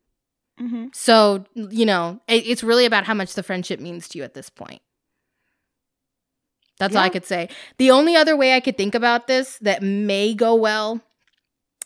Mm-hmm. 0.60 0.88
So, 0.94 1.46
you 1.54 1.86
know, 1.86 2.20
it, 2.28 2.46
it's 2.46 2.64
really 2.64 2.86
about 2.86 3.06
how 3.06 3.14
much 3.14 3.34
the 3.34 3.44
friendship 3.44 3.80
means 3.80 4.08
to 4.10 4.18
you 4.18 4.24
at 4.24 4.34
this 4.34 4.50
point. 4.50 4.82
That's 6.80 6.96
all 6.96 7.04
I 7.04 7.10
could 7.10 7.26
say. 7.26 7.50
The 7.78 7.92
only 7.92 8.16
other 8.16 8.38
way 8.38 8.56
I 8.56 8.62
could 8.62 8.78
think 8.78 8.96
about 8.96 9.28
this 9.28 9.58
that 9.60 9.84
may 9.84 10.34
go 10.34 10.56
well 10.56 11.02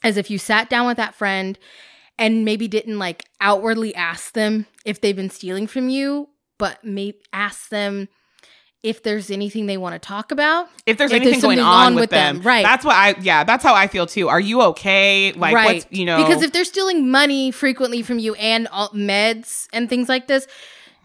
is 0.04 0.18
if 0.18 0.30
you 0.30 0.38
sat 0.38 0.70
down 0.70 0.86
with 0.86 0.98
that 0.98 1.16
friend 1.16 1.58
and 2.20 2.46
maybe 2.46 2.68
didn't 2.68 3.00
like 3.00 3.24
outwardly 3.42 3.96
ask 3.96 4.34
them 4.34 4.68
if 4.86 5.02
they've 5.02 5.16
been 5.16 5.32
stealing 5.32 5.66
from 5.66 5.90
you, 5.90 6.30
but 6.60 6.84
maybe 6.84 7.18
ask 7.34 7.70
them 7.70 8.08
if 8.84 9.02
there's 9.02 9.32
anything 9.32 9.66
they 9.66 9.78
want 9.78 9.94
to 9.94 10.00
talk 10.00 10.32
about. 10.32 10.68
If 10.86 10.98
there's 10.98 11.12
If 11.12 11.16
anything 11.16 11.32
there's 11.40 11.44
going 11.44 11.60
on, 11.60 11.96
with, 11.96 12.04
with 12.04 12.10
them, 12.12 12.38
them, 12.38 12.46
right. 12.46 12.64
That's 12.64 12.84
what 12.86 12.96
I. 12.96 13.16
Yeah, 13.22 13.44
that's 13.46 13.64
how 13.64 13.74
I 13.74 13.88
feel 13.88 14.06
too. 14.06 14.28
Are 14.30 14.40
you 14.40 14.62
okay? 14.62 15.32
Like, 15.32 15.54
what's 15.54 15.86
you 15.90 16.06
know? 16.06 16.18
because 16.24 16.44
if 16.44 16.52
they're 16.52 16.66
stealing 16.66 17.10
money 17.10 17.52
frequently 17.52 18.02
from 18.04 18.20
you 18.20 18.36
and 18.36 18.68
all, 18.68 18.90
meds 18.90 19.68
and 19.74 19.90
things 19.90 20.10
like 20.10 20.28
this, 20.28 20.46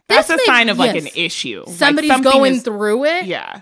that's 0.08 0.28
this 0.28 0.34
a 0.34 0.36
may- 0.38 0.44
sign 0.44 0.68
of 0.68 0.78
like 0.78 0.96
an 0.96 1.08
issue. 1.14 1.64
Somebody's 1.68 2.10
something 2.10 2.30
going 2.32 2.54
is- 2.54 2.62
through 2.62 3.04
it 3.04 3.26
Yeah. 3.26 3.60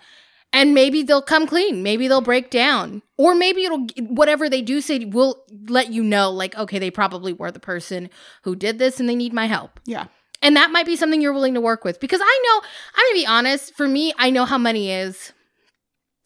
and 0.53 0.73
maybe 0.75 1.03
they'll 1.03 1.21
come 1.23 1.47
clean 1.47 1.83
maybe 1.83 2.07
they'll 2.09 2.21
break 2.21 2.51
down 2.51 3.03
or 3.19 3.35
maybe 3.35 3.65
it'll 3.65 3.85
whatever 4.09 4.49
they 4.49 4.63
do 4.63 4.81
say 4.81 5.05
will 5.05 5.43
let 5.69 5.91
you 5.93 6.03
know 6.05 6.31
like 6.31 6.57
okay 6.57 6.79
they 6.79 6.91
probably 6.91 7.33
were 7.33 7.51
the 7.51 7.59
person 7.61 8.09
who 8.45 8.55
did 8.55 8.79
this 8.79 9.01
and 9.01 9.09
they 9.09 9.17
need 9.17 9.33
my 9.33 9.47
help 9.47 9.81
Yeah. 9.85 10.07
And 10.47 10.57
that 10.57 10.71
might 10.71 10.87
be 10.87 10.97
something 10.97 11.21
you're 11.21 11.33
willing 11.33 11.55
to 11.55 11.61
work 11.61 11.85
with 11.85 11.99
because 12.01 12.21
i 12.23 12.41
know 12.45 12.69
i'm 12.95 13.05
gonna 13.07 13.21
be 13.23 13.27
honest 13.27 13.75
for 13.75 13.87
me 13.89 14.13
i 14.19 14.31
know 14.31 14.45
how 14.45 14.57
money 14.59 14.91
is 14.91 15.33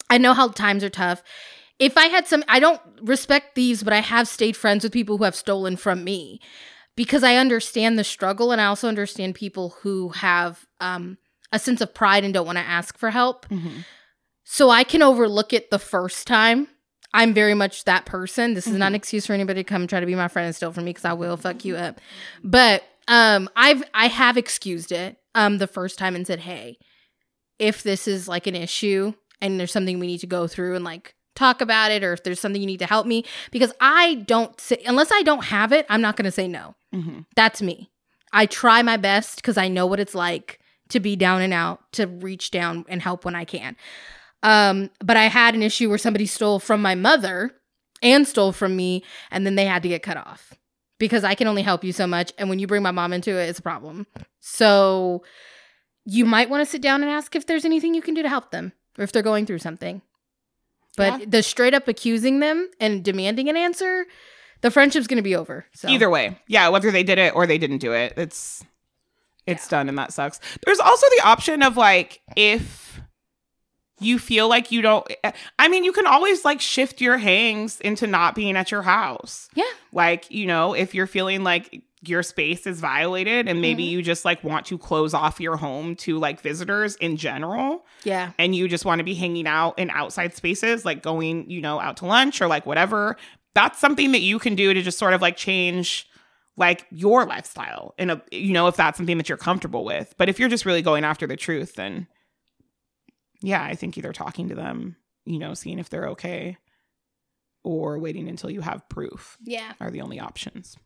i 0.09 0.19
know 0.19 0.35
how 0.35 0.49
times 0.49 0.85
are 0.85 0.91
tough 0.91 1.23
if 1.79 1.97
i 1.97 2.07
had 2.07 2.27
some 2.27 2.45
i 2.49 2.61
don't 2.61 2.81
respect 3.03 3.55
thieves 3.55 3.83
but 3.83 3.93
i 3.93 4.01
have 4.01 4.29
stayed 4.29 4.57
friends 4.57 4.85
with 4.85 4.93
people 4.93 5.17
who 5.19 5.25
have 5.25 5.35
stolen 5.35 5.77
from 5.77 6.05
me 6.05 6.41
because 6.97 7.23
i 7.25 7.37
understand 7.37 7.99
the 7.99 8.05
struggle 8.05 8.53
and 8.53 8.61
i 8.61 8.67
also 8.67 8.89
understand 8.89 9.35
people 9.35 9.71
who 9.83 10.11
have 10.11 10.67
um, 10.81 11.17
a 11.53 11.59
sense 11.59 11.81
of 11.81 11.95
pride 11.95 12.25
and 12.25 12.35
don't 12.35 12.47
want 12.47 12.59
to 12.59 12.65
ask 12.65 12.97
for 12.99 13.11
help 13.11 13.49
Mhm. 13.49 13.85
so 14.45 14.69
I 14.71 14.85
can 14.85 15.01
overlook 15.03 15.53
it 15.53 15.71
the 15.71 15.79
first 15.79 16.27
time. 16.27 16.67
I'm 17.15 17.33
very 17.35 17.55
much 17.55 17.85
that 17.85 18.05
person. 18.05 18.55
This 18.55 18.67
is 18.67 18.75
not 18.75 18.87
an 18.89 18.93
Mhm. 18.93 18.97
excuse 18.97 19.27
for 19.27 19.33
anybody 19.33 19.61
to 19.63 19.69
come 19.69 19.87
try 19.87 20.01
to 20.01 20.07
be 20.07 20.15
my 20.17 20.27
friend 20.29 20.47
and 20.47 20.55
steal 20.57 20.73
from 20.73 20.85
me 20.85 20.91
because 20.91 21.05
I 21.05 21.13
will 21.13 21.37
fuck 21.37 21.65
you 21.65 21.77
up. 21.77 22.01
But 22.43 22.83
um, 23.11 23.51
I've 23.55 23.83
I 23.93 24.07
have 24.07 24.39
excused 24.39 24.91
it 24.93 25.19
um 25.35 25.59
the 25.59 25.67
first 25.67 25.99
time 25.99 26.15
and 26.15 26.27
said, 26.27 26.41
hey, 26.41 26.79
if 27.59 27.83
this 27.83 28.09
is 28.09 28.27
like 28.29 28.47
an 28.47 28.55
issue 28.57 29.13
and 29.43 29.61
there's 29.61 29.73
something 29.73 29.99
we 29.99 30.07
need 30.07 30.21
to 30.21 30.27
go 30.27 30.47
through 30.47 30.77
and 30.77 30.85
like 30.85 31.15
talk 31.37 31.61
about 31.61 31.91
it, 31.91 32.03
or 32.03 32.13
if 32.13 32.23
there's 32.23 32.41
something 32.41 32.61
you 32.61 32.67
need 32.67 32.79
to 32.79 32.87
help 32.87 33.07
me, 33.07 33.25
because 33.51 33.73
I 33.81 34.15
don't 34.27 34.59
say 34.61 34.83
unless 34.87 35.11
I 35.13 35.23
don't 35.23 35.45
have 35.45 35.73
it, 35.73 35.85
I'm 35.91 36.01
not 36.01 36.17
going 36.17 36.25
to 36.25 36.31
say 36.31 36.49
no. 36.49 36.75
Mhm. 36.95 37.27
That's 37.37 37.61
me. 37.61 37.91
I 38.33 38.47
try 38.47 38.83
my 38.83 38.97
best 38.97 39.37
because 39.37 39.59
I 39.59 39.69
know 39.69 39.87
what 39.87 40.01
it's 40.01 40.15
like 40.15 40.61
to 40.91 41.01
be 41.01 41.17
down 41.17 41.41
and 41.43 41.53
out, 41.53 41.81
to 41.93 42.07
reach 42.07 42.51
down 42.51 42.85
and 42.89 43.03
help 43.03 43.25
when 43.25 43.35
I 43.35 43.45
can. 43.45 43.77
Um, 44.43 44.91
but 45.05 45.17
I 45.17 45.25
had 45.25 45.55
an 45.55 45.63
issue 45.63 45.89
where 45.89 45.99
somebody 45.99 46.27
stole 46.27 46.59
from 46.59 46.81
my 46.83 46.95
mother 46.95 47.53
and 48.03 48.27
stole 48.27 48.53
from 48.53 48.75
me, 48.77 49.05
and 49.31 49.45
then 49.47 49.55
they 49.57 49.67
had 49.67 49.83
to 49.83 49.89
get 49.89 50.03
cut 50.03 50.17
off 50.17 50.55
because 51.01 51.25
I 51.25 51.35
can 51.35 51.49
only 51.49 51.63
help 51.63 51.83
you 51.83 51.93
so 51.93 52.07
much. 52.07 52.33
And 52.39 52.49
when 52.49 52.61
you 52.61 52.69
bring 52.69 52.83
my 52.85 52.93
mom 52.93 53.13
into 53.13 53.33
it, 53.37 53.49
it's 53.49 53.59
a 53.59 53.63
problem. 53.63 54.07
So 54.39 55.25
you 56.05 56.25
might 56.25 56.49
want 56.49 56.61
to 56.65 56.71
sit 56.71 56.81
down 56.83 57.03
and 57.03 57.11
ask 57.11 57.35
if 57.35 57.47
there's 57.47 57.65
anything 57.65 57.95
you 57.95 58.03
can 58.03 58.15
do 58.15 58.23
to 58.23 58.29
help 58.29 58.53
them 58.53 58.73
or 58.99 59.03
if 59.03 59.11
they're 59.11 59.23
going 59.23 59.47
through 59.47 59.59
something. 59.59 60.03
But 60.97 61.21
Yeah. 61.21 61.27
the 61.29 61.43
straight 61.43 61.75
up 61.75 61.89
accusing 61.89 62.41
them 62.41 62.71
and 62.79 63.03
demanding 63.05 63.49
an 63.49 63.57
answer, 63.57 64.07
the 64.61 64.71
friendship's 64.71 65.07
going 65.07 65.17
to 65.17 65.23
be 65.23 65.35
over. 65.35 65.67
So 65.73 65.89
Either 65.89 66.11
way, 66.11 66.39
yeah, 66.47 66.69
whether 66.69 66.91
they 66.91 67.03
did 67.03 67.19
it 67.19 67.35
or 67.35 67.47
they 67.47 67.59
didn't 67.59 67.79
do 67.79 67.93
it, 67.93 68.13
it's 68.17 68.63
it's 69.47 69.67
done, 69.69 69.89
and 69.89 69.99
that 69.99 70.13
sucks. 70.13 70.39
There's 70.67 70.79
also 70.81 71.07
the 71.17 71.27
option 71.27 71.63
of 71.63 71.77
like 71.77 72.21
if 72.37 72.90
you 74.01 74.19
feel 74.19 74.49
like 74.49 74.73
you 74.73 74.83
don't. 74.83 75.07
I 75.59 75.69
mean, 75.69 75.85
you 75.85 75.93
can 75.93 76.07
always 76.07 76.45
like 76.45 76.61
shift 76.61 77.01
your 77.01 77.19
hangs 77.19 77.81
into 77.81 78.07
not 78.07 78.35
being 78.35 78.57
at 78.57 78.71
your 78.71 78.83
house. 78.83 79.49
Yeah. 79.55 79.65
Like 79.93 80.31
you 80.31 80.47
know, 80.47 80.73
if 80.75 80.95
you're 80.95 81.07
feeling 81.07 81.45
like 81.45 81.83
your 82.03 82.23
space 82.23 82.67
is 82.67 82.81
violated 82.81 83.47
and 83.47 83.61
maybe 83.61 83.85
Mhm. 83.85 83.91
you 83.91 84.03
just 84.03 84.25
like 84.25 84.43
want 84.43 84.65
to 84.65 84.79
close 84.79 85.13
off 85.13 85.39
your 85.39 85.59
home 85.59 85.95
to 85.97 86.19
like 86.19 86.41
visitors 86.41 86.97
in 86.97 87.19
general 87.19 87.85
Yeah. 88.05 88.31
and 88.39 88.57
you 88.57 88.69
just 88.69 88.87
want 88.87 89.01
to 89.01 89.05
be 89.05 89.15
hanging 89.15 89.47
out 89.47 89.79
in 89.79 89.91
outside 89.91 90.35
spaces, 90.35 90.87
like 90.87 91.03
going, 91.03 91.51
you 91.51 91.61
know, 91.61 91.79
out 91.79 91.99
to 91.99 92.07
lunch 92.07 92.41
or 92.41 92.47
like 92.47 92.65
whatever, 92.65 93.19
that's 93.55 93.79
something 93.79 94.13
that 94.13 94.23
you 94.23 94.39
can 94.39 94.55
do 94.55 94.73
to 94.73 94.81
just 94.81 94.99
sort 94.99 95.13
of 95.13 95.21
like 95.21 95.37
change 95.37 96.07
like 96.57 96.87
your 96.91 97.27
lifestyle 97.27 97.95
and 97.99 98.19
you 98.33 98.55
know, 98.55 98.67
if 98.67 98.77
that's 98.77 98.97
something 98.97 99.19
that 99.19 99.29
you're 99.29 99.37
comfortable 99.37 99.85
with. 99.85 100.15
But 100.17 100.31
if 100.31 100.39
you're 100.39 100.49
just 100.49 100.65
really 100.65 100.81
going 100.83 101.05
after 101.05 101.27
the 101.27 101.37
truth, 101.37 101.75
then 101.75 102.07
yeah, 103.43 103.63
I 103.63 103.75
think 103.75 103.97
either 103.99 104.13
talking 104.13 104.49
to 104.49 104.55
them 104.55 104.97
you 105.27 105.39
know, 105.39 105.55
seeing 105.55 105.79
if 105.79 105.91
they're 105.91 106.09
okay 106.09 106.57
or 107.63 107.99
waiting 107.99 108.29
until 108.29 108.51
you 108.51 108.63
have 108.63 108.89
proof 108.89 109.37
Yeah, 109.45 109.73
are 109.81 109.91
the 109.91 110.01
only 110.01 110.19
options. 110.19 110.77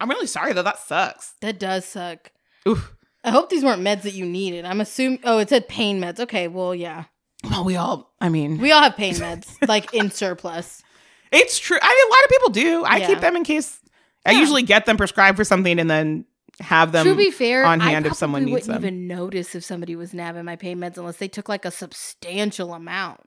I'm 0.00 0.10
really 0.10 0.26
sorry 0.26 0.52
though. 0.52 0.62
That 0.62 0.78
sucks. 0.78 1.34
that 1.40 1.58
does 1.58 1.84
suck. 1.84 2.30
Oof. 2.66 2.94
I 3.24 3.30
hope 3.30 3.50
these 3.50 3.64
weren't 3.64 3.82
meds 3.82 4.02
that 4.02 4.14
you 4.14 4.24
needed. 4.24 4.64
I'm 4.64 4.80
assuming. 4.80 5.20
Oh, 5.24 5.38
it 5.38 5.48
said 5.48 5.68
pain 5.68 6.00
meds. 6.00 6.20
Okay, 6.20 6.48
well, 6.48 6.74
yeah, 6.74 7.04
Well, 7.44 7.64
we 7.64 7.76
all, 7.76 8.14
I 8.20 8.28
mean, 8.28 8.58
we 8.58 8.70
all 8.72 8.82
have 8.82 8.96
pain 8.96 9.14
meds, 9.14 9.48
like 9.68 9.92
in 9.94 10.10
surplus. 10.10 10.82
it's 11.32 11.58
true. 11.58 11.78
I 11.80 11.88
mean, 11.88 12.06
a 12.06 12.10
lot 12.14 12.24
of 12.24 12.30
people 12.30 12.50
do. 12.50 12.84
I 12.84 12.96
Yeah. 12.98 13.06
keep 13.08 13.20
them 13.20 13.36
in 13.36 13.44
case 13.44 13.80
I 14.26 14.32
usually 14.32 14.62
get 14.62 14.86
them 14.86 14.96
prescribed 14.96 15.36
for 15.36 15.44
something 15.44 15.78
and 15.78 15.88
then 15.90 16.26
have 16.60 16.92
them. 16.92 17.06
to 17.06 17.14
be 17.14 17.30
fair, 17.30 17.64
on 17.64 17.80
I 17.80 17.90
hand 17.90 18.06
if 18.06 18.14
someone 18.14 18.44
needs 18.44 18.66
wouldn't 18.68 18.82
them. 18.82 18.82
even 18.84 19.06
notice 19.06 19.54
if 19.54 19.64
somebody 19.64 19.94
was 19.96 20.12
nabbing 20.12 20.44
my 20.44 20.56
pain 20.56 20.78
meds 20.78 20.96
unless 20.98 21.16
they 21.16 21.28
took 21.28 21.48
like 21.48 21.64
a 21.64 21.70
substantial 21.70 22.74
amount. 22.74 23.20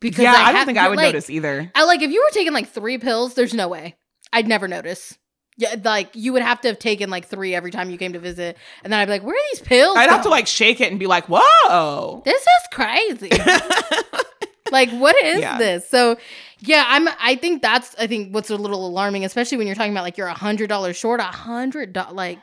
Because 0.00 0.24
yeah, 0.24 0.32
I, 0.32 0.46
don't 0.46 0.56
have- 0.56 0.66
think 0.66 0.78
I 0.78 0.88
would 0.88 0.96
like, 0.98 1.06
notice 1.14 1.30
either. 1.30 1.70
I 1.74 1.84
like 1.84 2.02
if 2.02 2.10
you 2.10 2.20
were 2.22 2.32
taking 2.32 2.52
like 2.52 2.68
three 2.68 2.98
pills, 2.98 3.34
there's 3.34 3.54
no 3.54 3.68
way. 3.68 3.96
I'd 4.32 4.46
never 4.48 4.68
notice. 4.68 5.16
Yeah, 5.58 5.76
like 5.82 6.10
you 6.14 6.34
would 6.34 6.42
have 6.42 6.60
to 6.60 6.68
have 6.68 6.78
taken 6.78 7.08
like 7.08 7.26
three 7.26 7.54
every 7.54 7.70
time 7.70 7.88
you 7.88 7.96
came 7.96 8.12
to 8.12 8.18
visit, 8.18 8.58
and 8.84 8.92
then 8.92 9.00
I'd 9.00 9.06
be 9.06 9.12
like, 9.12 9.22
"Where 9.22 9.34
are 9.34 9.46
these 9.52 9.62
pills?" 9.62 9.96
I'd 9.96 10.10
have 10.10 10.24
to 10.24 10.28
like 10.28 10.46
shake 10.46 10.82
it 10.82 10.90
and 10.90 11.00
be 11.00 11.06
like, 11.06 11.24
"Whoa!" 11.30 12.20
This 12.26 12.42
is 12.42 12.68
crazy. 12.72 13.30
like, 14.72 14.90
what 14.90 15.16
is 15.24 15.40
Yeah. 15.40 15.58
this? 15.58 15.88
So, 15.88 16.16
yeah, 16.60 16.84
I'm. 16.86 17.08
I 17.20 17.36
think 17.36 17.62
that's. 17.62 17.94
I 17.98 18.06
think 18.06 18.34
what's 18.34 18.50
a 18.50 18.56
little 18.56 18.86
alarming, 18.86 19.24
especially 19.24 19.58
when 19.58 19.66
you're 19.66 19.76
talking 19.76 19.92
about 19.92 20.04
like 20.04 20.16
you're 20.16 20.26
a 20.26 20.34
hundred 20.34 20.68
dollars 20.68 20.96
short. 20.96 21.20
A 21.20 21.24
hundred 21.24 21.92
dollars, 21.92 22.14
like. 22.14 22.38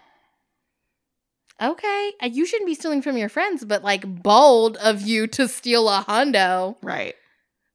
Okay, 1.62 2.12
uh, 2.22 2.26
you 2.26 2.46
shouldn't 2.46 2.68
be 2.68 2.74
stealing 2.74 3.02
from 3.02 3.16
your 3.16 3.30
friends, 3.30 3.64
but 3.64 3.84
like 3.84 4.24
bold 4.24 4.76
of 4.78 5.02
you 5.02 5.28
to 5.28 5.48
steal 5.48 5.88
a 5.88 6.04
hundo. 6.08 6.76
right. 6.82 7.16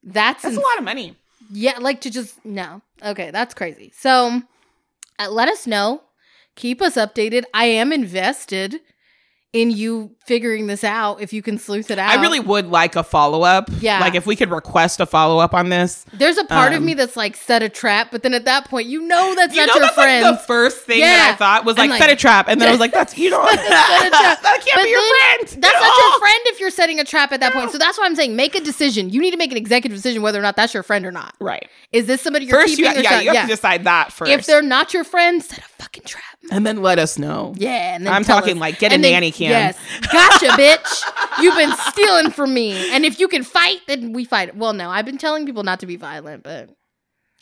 That's 0.03 0.43
That's 0.43 0.55
ins- 0.55 0.63
a 0.63 0.67
lot 0.67 0.79
of 0.79 0.85
money. 0.85 1.17
yeah, 1.51 1.79
like 1.79 2.01
to 2.03 2.11
just 2.11 2.45
no. 2.45 2.83
Okay, 3.05 3.31
that's 3.31 3.55
crazy. 3.55 3.93
So, 3.97 4.43
uh, 5.19 5.31
let 5.31 5.49
us 5.49 5.67
know. 5.67 6.03
Keep 6.57 6.83
us 6.83 6.97
updated. 6.97 7.45
I 7.55 7.67
am 7.67 7.93
invested 7.93 8.81
in 9.55 9.71
you 9.71 10.15
figuring 10.27 10.67
this 10.67 10.85
out. 10.85 11.23
If 11.23 11.33
you 11.33 11.41
can 11.41 11.57
sleuth 11.59 11.91
it 11.91 11.99
out, 11.99 12.11
I 12.11 12.21
really 12.21 12.39
would 12.39 12.67
like 12.67 12.97
a 12.97 13.03
follow 13.03 13.43
up. 13.45 13.71
Yeah. 13.81 13.99
Like 13.99 14.15
if 14.15 14.27
we 14.27 14.37
could 14.37 14.51
request 14.51 15.01
a 15.01 15.07
follow 15.07 15.39
up 15.39 15.55
on 15.55 15.71
this. 15.71 16.05
There's 16.13 16.37
a 16.37 16.45
part 16.45 16.73
of 16.75 16.79
Um, 16.81 16.85
me 16.85 16.93
that's 16.93 17.17
like 17.17 17.35
set 17.35 17.63
a 17.63 17.71
trap, 17.71 18.09
but 18.11 18.23
then 18.23 18.35
at 18.35 18.45
that 18.45 18.67
point, 18.69 18.89
you 18.89 19.01
know 19.01 19.35
that's 19.35 19.55
you 19.55 19.61
not 19.65 19.69
know, 19.69 19.75
your 19.77 19.83
that's 19.85 19.95
friend. 19.95 20.23
like 20.23 20.39
the 20.39 20.47
first 20.47 20.81
thing 20.85 21.01
that 21.01 21.33
I 21.33 21.37
thought 21.37 21.65
was 21.65 21.79
like, 21.79 21.89
like- 21.89 21.99
set 22.01 22.11
a 22.11 22.17
trap, 22.17 22.47
and 22.49 22.61
then 22.61 22.69
I 22.69 22.73
was 22.73 22.81
like, 22.81 22.93
"That's 22.93 23.17
you 23.17 23.31
know, 23.31 23.43
Set 23.47 23.57
that 23.67 24.41
can't 24.43 24.75
But 24.75 24.85
be 24.85 24.91
your 24.91 25.01
friend. 25.01 25.63
That's 25.63 25.77
at 25.77 25.81
not 25.81 25.99
your 25.99 26.19
friend 26.19 26.41
if 26.47 26.61
you're 26.61 26.71
setting 26.71 27.01
a 27.01 27.05
trap 27.05 27.33
at 27.33 27.41
that 27.41 27.55
point. 27.55 27.71
So 27.71 27.79
that's 27.79 27.97
why 27.99 28.05
I'm 28.05 28.17
saying 28.17 28.37
make 28.37 28.55
a 28.55 28.61
decision. 28.61 29.09
You 29.09 29.21
need 29.23 29.31
to 29.31 29.39
make 29.39 29.51
an 29.51 29.57
executive 29.57 29.97
decision 29.97 30.21
whether 30.21 30.39
or 30.39 30.43
not 30.43 30.57
that's 30.57 30.75
your 30.75 30.83
friend 30.83 31.07
or 31.07 31.11
not. 31.13 31.35
Right. 31.41 31.67
Is 31.93 32.05
this 32.07 32.21
somebody 32.21 32.45
you're 32.45 32.61
First, 32.61 32.77
keeping? 32.77 32.99
or 32.99 33.01
yeah, 33.01 33.21
you 33.21 33.27
have 33.29 33.35
yeah. 33.35 33.43
to 33.43 33.49
decide 33.49 33.85
that 33.85 34.13
first. 34.13 34.31
if 34.31 34.45
they're 34.45 34.61
not 34.61 34.93
your 34.93 35.05
friend, 35.05 35.43
set 35.43 35.61
a 35.61 35.63
fucking 35.63 36.05
trap. 36.05 36.23
and 36.51 36.67
then 36.67 36.83
let 36.83 36.99
us 36.99 37.19
know. 37.19 37.55
Yeah, 37.57 37.95
and 37.95 38.07
then 38.07 38.13
I'm 38.13 38.25
talking 38.25 38.57
us. 38.57 38.61
like, 38.61 38.79
get 38.79 38.93
a 38.93 38.97
And 38.97 39.03
then- 39.05 39.13
nanny 39.13 39.33
cam. 39.33 39.48
Yes, 39.49 39.79
gotcha, 40.13 40.47
bitch. 40.49 41.43
You've 41.43 41.57
been 41.57 41.73
stealing 41.91 42.31
from 42.31 42.53
me, 42.55 42.91
and 42.93 43.05
if 43.05 43.19
you 43.21 43.29
can 43.29 43.43
fight, 43.45 43.81
then 43.87 44.13
we 44.13 44.25
fight. 44.25 44.57
Well, 44.57 44.73
no, 44.73 44.91
I've 44.91 45.05
been 45.07 45.19
telling 45.19 45.47
people 45.47 45.63
not 45.63 45.81
to 45.81 45.87
be 45.87 45.97
violent, 45.97 46.43
but 46.43 46.71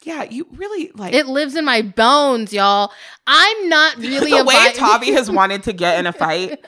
Yeah, 0.02 0.24
you 0.24 0.46
really 0.52 0.90
like 0.94 1.14
it 1.14 1.26
lives 1.26 1.54
in 1.56 1.64
my 1.64 1.82
bones, 1.82 2.52
y'all. 2.52 2.92
I'm 3.26 3.68
not 3.68 3.96
really 3.98 4.30
the 4.30 4.38
a 4.38 4.44
way 4.44 4.54
vi- 4.54 4.72
Tavi 4.72 5.12
has 5.12 5.30
wanted 5.40 5.62
to 5.64 5.72
get 5.72 5.98
in 5.98 6.06
a 6.06 6.12
fight. 6.12 6.64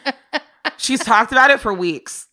She's 0.77 1.01
talked 1.01 1.33
about 1.33 1.51
it 1.51 1.61
for 1.61 1.73
weeks. 1.75 2.27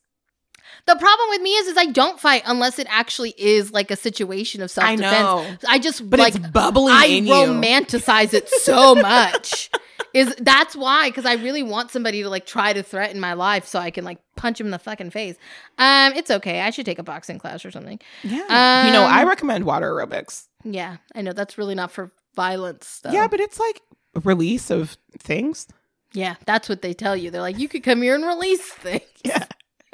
The 0.87 0.95
problem 0.95 1.29
with 1.31 1.41
me 1.41 1.49
is, 1.49 1.67
is 1.69 1.77
I 1.77 1.87
don't 1.87 2.19
fight 2.19 2.43
unless 2.45 2.77
it 2.77 2.85
actually 2.91 3.33
is 3.39 3.71
like 3.71 3.89
a 3.89 3.95
situation 3.95 4.61
of 4.61 4.69
self 4.69 4.87
defense. 4.95 5.03
know, 5.11 5.57
I 5.67 5.79
just 5.79 6.07
but 6.07 6.19
like 6.19 6.35
it's 6.35 6.47
bubbling 6.49 6.93
I 6.93 7.05
in 7.07 7.25
you. 7.25 7.33
romanticize 7.33 8.35
it 8.35 8.47
so 8.49 8.93
much. 8.93 9.71
Is 10.15 10.33
that's 10.39 10.75
why? 10.75 11.09
Because 11.09 11.25
I 11.25 11.33
really 11.33 11.61
want 11.61 11.91
somebody 11.91 12.23
to 12.23 12.29
like 12.29 12.45
try 12.45 12.71
to 12.73 12.81
threaten 12.81 13.19
my 13.19 13.33
life 13.33 13.65
so 13.67 13.79
I 13.79 13.91
can 13.91 14.05
like 14.05 14.17
punch 14.37 14.59
him 14.59 14.67
in 14.67 14.71
the 14.71 14.79
fucking 14.79 15.09
face. 15.11 15.35
Um, 15.77 16.13
it's 16.13 16.31
okay. 16.31 16.61
I 16.61 16.69
should 16.69 16.85
take 16.85 16.99
a 16.99 17.03
boxing 17.03 17.37
class 17.37 17.65
or 17.65 17.71
something. 17.71 17.99
Yeah, 18.23 18.85
you 18.87 18.93
know, 18.93 19.03
I 19.03 19.21
Um, 19.23 19.27
recommend 19.27 19.65
water 19.65 19.91
aerobics. 19.91 20.47
Yeah, 20.63 20.97
I 21.13 21.21
know 21.21 21.33
that's 21.33 21.57
really 21.57 21.75
not 21.75 21.91
for 21.91 22.11
violence 22.35 22.87
stuff. 22.87 23.13
Yeah, 23.13 23.27
but 23.27 23.39
it's 23.39 23.59
like 23.59 23.81
a 24.15 24.21
release 24.21 24.69
of 24.71 24.97
things. 25.19 25.67
yeah, 26.13 26.35
that's 26.45 26.69
what 26.69 26.81
they 26.81 26.93
tell 26.93 27.15
you. 27.17 27.29
They're 27.29 27.41
like, 27.41 27.59
you 27.59 27.67
could 27.67 27.83
come 27.83 28.01
here 28.01 28.15
and 28.15 28.25
release 28.25 28.61
things. 28.71 29.03
Yeah. 29.25 29.43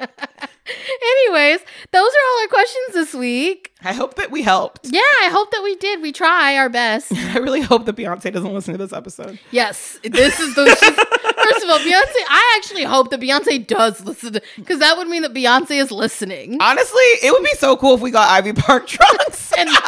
Anyways, 0.04 1.60
those 1.92 2.10
are 2.10 2.24
all 2.30 2.40
our 2.42 2.48
questions 2.48 2.94
this 2.94 3.14
week. 3.14 3.72
I 3.82 3.92
hope 3.92 4.14
that 4.14 4.30
we 4.30 4.42
helped. 4.42 4.86
Yeah, 4.90 5.00
I 5.00 5.28
hope 5.30 5.50
that 5.50 5.62
we 5.62 5.76
did. 5.76 6.00
We 6.02 6.12
try 6.12 6.56
our 6.56 6.68
best. 6.68 7.12
I 7.14 7.38
really 7.38 7.60
hope 7.60 7.84
that 7.86 7.96
Beyonce 7.96 8.32
doesn't 8.32 8.52
listen 8.52 8.72
to 8.72 8.78
this 8.78 8.92
episode. 8.92 9.38
Yes, 9.50 9.98
this 10.04 10.40
is 10.40 10.54
the. 10.54 10.66
First 10.66 11.64
of 11.64 11.70
all, 11.70 11.78
Beyonce. 11.78 12.24
I 12.28 12.54
actually 12.58 12.84
hope 12.84 13.10
that 13.10 13.20
Beyonce 13.20 13.66
does 13.66 14.04
listen 14.04 14.38
because 14.56 14.78
that 14.78 14.96
would 14.96 15.08
mean 15.08 15.22
that 15.22 15.34
Beyonce 15.34 15.80
is 15.80 15.90
listening. 15.90 16.58
Honestly, 16.60 17.02
it 17.22 17.32
would 17.32 17.44
be 17.44 17.54
so 17.56 17.76
cool 17.76 17.94
if 17.94 18.00
we 18.00 18.10
got 18.10 18.30
Ivy 18.30 18.52
Park 18.54 18.86
trunks. 18.86 19.52
And 19.56 19.68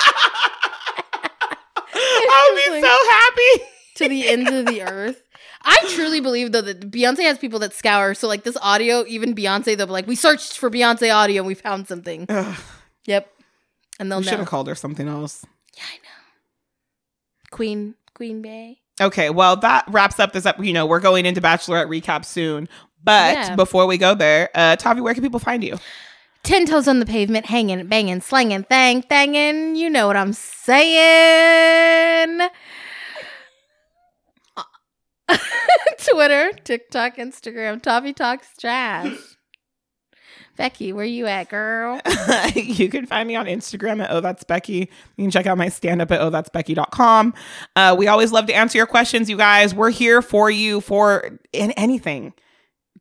I 1.97 2.51
would 2.53 2.75
be 2.75 2.81
so 2.81 2.99
happy. 3.11 3.71
to 3.97 4.09
the 4.09 4.29
ends 4.29 4.51
of 4.51 4.67
the 4.67 4.83
earth. 4.83 5.23
I 5.65 5.79
truly 5.89 6.21
believe 6.21 6.53
though 6.53 6.61
that 6.63 6.91
Beyonce 6.91 7.21
has 7.23 7.39
people 7.39 7.59
that 7.61 7.73
scour. 7.73 8.15
So 8.15 8.29
like 8.29 8.45
this 8.45 8.57
audio, 8.61 9.05
even 9.07 9.35
Beyonce, 9.35 9.77
they'll 9.77 9.87
be 9.87 9.93
like, 9.93 10.07
"We 10.07 10.15
searched 10.17 10.59
for 10.59 10.71
Beyonce 10.71 11.15
audio 11.15 11.41
and 11.43 11.47
we 11.47 11.55
found 11.55 11.89
something." 11.89 12.27
Ugh, 12.29 12.57
Yep, 13.07 13.31
and 13.99 14.11
they'll 14.11 14.19
we 14.21 14.25
should 14.25 14.39
have 14.39 14.49
called 14.49 14.69
her 14.69 14.75
something 14.75 15.09
else. 15.09 15.45
Yeah, 15.77 15.83
I 15.91 15.97
know. 15.97 16.11
Queen 17.51 17.95
Queen 18.15 18.43
Bey. 18.43 18.79
Okay, 19.01 19.31
well 19.31 19.57
that 19.57 19.85
wraps 19.89 20.21
up 20.21 20.33
this 20.33 20.47
up. 20.47 20.63
You 20.63 20.73
know, 20.73 20.87
we're 20.87 21.01
going 21.01 21.27
into 21.27 21.41
Bachelorette 21.41 21.89
recap 21.89 22.25
soon. 22.25 22.69
But 23.03 23.35
Yeah. 23.35 23.55
before 23.57 23.87
we 23.87 23.99
go 23.99 24.15
there, 24.15 24.49
uh, 24.55 24.77
Tavi, 24.77 25.01
where 25.03 25.13
can 25.15 25.23
people 25.23 25.39
find 25.41 25.63
you? 25.63 25.79
Ten 26.43 26.65
toes 26.67 26.87
on 26.89 27.01
the 27.01 27.07
pavement, 27.07 27.47
hanging, 27.47 27.87
banging, 27.87 28.21
slanging, 28.21 28.65
thang, 28.65 29.03
thanging. 29.03 29.77
You 29.77 29.89
know 29.91 30.07
what 30.07 30.17
I'm 30.17 30.33
saying. 30.35 30.91
Twitter, 35.99 36.51
TikTok, 36.65 37.17
Instagram. 37.17 37.83
Tavi 37.83 38.13
talks 38.13 38.49
trash. 38.59 39.17
Becky, 40.57 40.93
where 40.93 41.05
you 41.05 41.27
at, 41.27 41.49
girl? 41.49 42.01
you 42.55 42.89
can 42.89 43.07
find 43.07 43.27
me 43.27 43.35
on 43.35 43.47
Instagram 43.47 44.03
at 44.03 44.11
Oh 44.11 44.21
That's 44.21 44.45
Becky. 44.45 44.89
You 45.17 45.25
can 45.25 45.31
check 45.31 45.47
out 45.47 45.59
my 45.59 45.69
stand 45.69 46.01
up 46.01 46.13
at 46.13 46.21
Oh 46.21 46.31
That's 46.31 46.49
Becky.com. 46.49 47.35
Uh, 47.75 47.97
we 47.99 48.07
always 48.07 48.31
love 48.31 48.47
to 48.47 48.55
answer 48.55 48.79
your 48.79 48.87
questions, 48.87 49.29
you 49.29 49.37
guys. 49.37 49.75
We're 49.75 49.91
here 49.91 50.23
for 50.23 50.51
you 50.51 50.81
for 50.81 51.39
in 51.53 51.73
anything, 51.73 52.35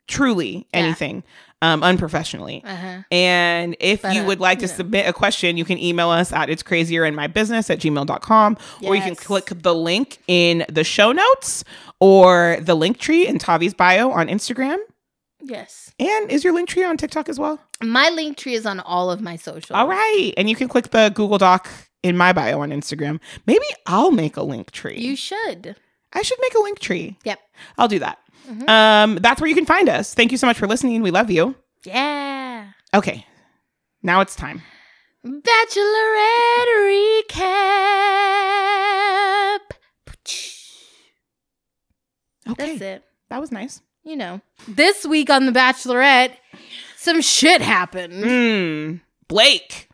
truly 0.08 0.68
anything, 0.74 1.24
um, 1.64 1.82
unprofessionally. 1.82 2.62
Uh-huh. 2.66 3.04
And 3.10 3.78
if 3.80 4.02
But, 4.02 4.14
you 4.16 4.24
uh, 4.24 4.26
would 4.26 4.42
like 4.42 4.60
to 4.60 4.68
know. 4.68 4.74
submit 4.74 5.08
a 5.08 5.14
question, 5.14 5.56
you 5.56 5.64
can 5.64 5.78
email 5.78 6.10
us 6.10 6.34
at 6.34 6.50
it's 6.50 6.62
crazier 6.62 7.06
in 7.06 7.16
my 7.16 7.28
business 7.28 7.70
at 7.70 7.80
gmail.com 7.80 8.58
or 8.84 8.96
you 8.96 9.02
can 9.02 9.16
click 9.16 9.46
the 9.46 9.74
link 9.74 10.18
in 10.28 10.66
the 10.68 10.84
show 10.84 11.14
notes 11.14 11.64
or 12.02 12.58
the 12.62 12.76
link 12.76 12.98
tree 12.98 13.26
in 13.26 13.40
Tavi's 13.40 13.74
bio 13.74 14.12
on 14.12 14.28
Instagram. 14.28 14.78
Yes. 15.42 15.94
And 16.00 16.30
is 16.30 16.44
your 16.44 16.54
link 16.54 16.68
tree 16.68 16.84
on 16.84 16.98
TikTok 16.98 17.30
as 17.30 17.40
well? 17.40 17.60
My 17.82 18.10
link 18.10 18.38
tree 18.38 18.56
is 18.56 18.66
on 18.66 18.82
all 18.82 19.10
of 19.10 19.22
my 19.22 19.38
socials. 19.38 19.78
All 19.78 19.88
right. 19.88 20.34
And 20.36 20.50
you 20.50 20.58
can 20.58 20.68
click 20.68 20.90
the 20.92 21.12
Google 21.16 21.38
Doc 21.38 21.70
in 22.02 22.18
my 22.18 22.34
bio 22.34 22.60
on 22.60 22.72
Instagram. 22.72 23.22
Maybe 23.48 23.66
I'll 23.86 24.12
make 24.12 24.36
a 24.36 24.44
link 24.44 24.72
tree. 24.72 25.00
You 25.00 25.16
should. 25.16 25.78
I 26.14 26.22
should 26.22 26.38
make 26.42 26.54
a 26.56 26.62
link 26.62 26.80
tree. 26.80 27.18
Yep. 27.24 27.40
I'll 27.78 27.88
do 27.88 28.00
that. 28.00 28.20
Mhm. 28.48 28.70
Um, 28.70 29.16
that's 29.16 29.42
where 29.42 29.48
you 29.50 29.56
can 29.56 29.66
find 29.66 29.90
us. 29.90 30.14
Thank 30.14 30.32
you 30.32 30.38
so 30.38 30.48
much 30.48 30.58
for 30.58 30.68
listening. 30.68 31.02
We 31.02 31.12
love 31.12 31.32
you. 31.32 31.56
Yeah. 31.84 32.68
Okay. 32.94 33.26
Now 34.02 34.22
it's 34.22 34.36
time. 34.36 34.62
Bachelorette 35.26 36.68
recap. 36.86 37.40
Okay. 42.50 42.78
That's 42.78 42.82
it. 42.82 43.04
That 43.30 43.40
was 43.42 43.52
nice. 43.52 43.82
You 44.04 44.16
know. 44.18 44.42
This 44.68 45.06
week 45.06 45.30
on 45.30 45.46
The 45.46 45.52
Bachelorette, 45.54 46.34
some 46.98 47.22
shit 47.22 47.62
happened. 47.62 48.24
Hmm. 48.24 48.96
Blake. 49.30 49.88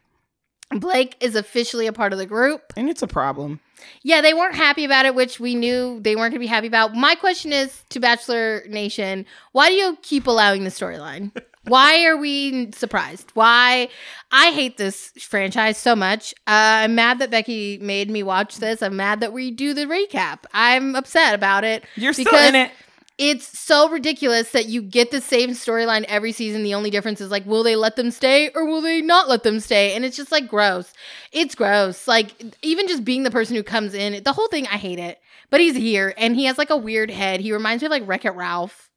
Blake 0.71 1.15
is 1.19 1.35
officially 1.35 1.87
a 1.87 1.93
part 1.93 2.13
of 2.13 2.19
the 2.19 2.25
group. 2.25 2.73
And 2.77 2.89
it's 2.89 3.01
a 3.01 3.07
problem. 3.07 3.59
Yeah, 4.03 4.21
they 4.21 4.33
weren't 4.33 4.55
happy 4.55 4.85
about 4.85 5.05
it, 5.05 5.15
which 5.15 5.39
we 5.39 5.55
knew 5.55 5.99
they 6.01 6.15
weren't 6.15 6.31
going 6.31 6.39
to 6.39 6.39
be 6.39 6.47
happy 6.47 6.67
about. 6.67 6.93
My 6.95 7.15
question 7.15 7.51
is 7.53 7.83
to 7.89 7.99
Bachelor 7.99 8.63
Nation 8.67 9.25
why 9.51 9.69
do 9.69 9.75
you 9.75 9.97
keep 10.01 10.27
allowing 10.27 10.63
the 10.63 10.69
storyline? 10.69 11.31
Why 11.65 12.05
are 12.05 12.17
we 12.17 12.71
surprised? 12.71 13.29
Why? 13.35 13.89
I 14.31 14.51
hate 14.51 14.77
this 14.77 15.11
franchise 15.19 15.77
so 15.77 15.95
much. 15.95 16.33
Uh, 16.47 16.81
I'm 16.87 16.95
mad 16.95 17.19
that 17.19 17.29
Becky 17.29 17.77
made 17.79 18.09
me 18.09 18.23
watch 18.23 18.57
this. 18.57 18.81
I'm 18.81 18.95
mad 18.95 19.19
that 19.19 19.33
we 19.33 19.51
do 19.51 19.73
the 19.75 19.85
recap. 19.85 20.39
I'm 20.53 20.95
upset 20.95 21.35
about 21.35 21.65
it. 21.65 21.83
You're 21.95 22.13
still 22.13 22.33
in 22.33 22.55
it. 22.55 22.71
It's 23.19 23.59
so 23.59 23.89
ridiculous 23.89 24.51
that 24.51 24.67
you 24.67 24.81
get 24.81 25.11
the 25.11 25.19
same 25.19 25.49
storyline 25.49 26.05
every 26.05 26.31
season. 26.31 26.63
The 26.63 26.73
only 26.73 26.89
difference 26.89 27.19
is 27.19 27.29
like, 27.29 27.45
will 27.45 27.63
they 27.63 27.75
let 27.75 27.97
them 27.97 28.11
stay 28.11 28.49
or 28.55 28.65
will 28.65 28.81
they 28.81 29.01
not 29.01 29.27
let 29.27 29.43
them 29.43 29.59
stay? 29.59 29.93
And 29.93 30.05
it's 30.05 30.15
just 30.17 30.31
like 30.31 30.47
gross. 30.47 30.91
It's 31.33 31.53
gross. 31.53 32.07
Like 32.07 32.31
even 32.63 32.87
just 32.87 33.03
being 33.03 33.23
the 33.23 33.29
person 33.31 33.55
who 33.57 33.61
comes 33.63 33.93
in, 33.93 34.23
the 34.23 34.31
whole 34.33 34.47
thing, 34.47 34.65
I 34.67 34.77
hate 34.77 34.99
it. 34.99 35.19
But 35.49 35.59
he's 35.59 35.75
here 35.75 36.13
and 36.17 36.33
he 36.35 36.45
has 36.45 36.57
like 36.57 36.69
a 36.69 36.77
weird 36.77 37.11
head. 37.11 37.41
He 37.41 37.51
reminds 37.51 37.83
me 37.83 37.87
of 37.87 37.91
like 37.91 38.07
Wreck 38.07 38.23
It 38.23 38.31
Ralph. 38.31 38.89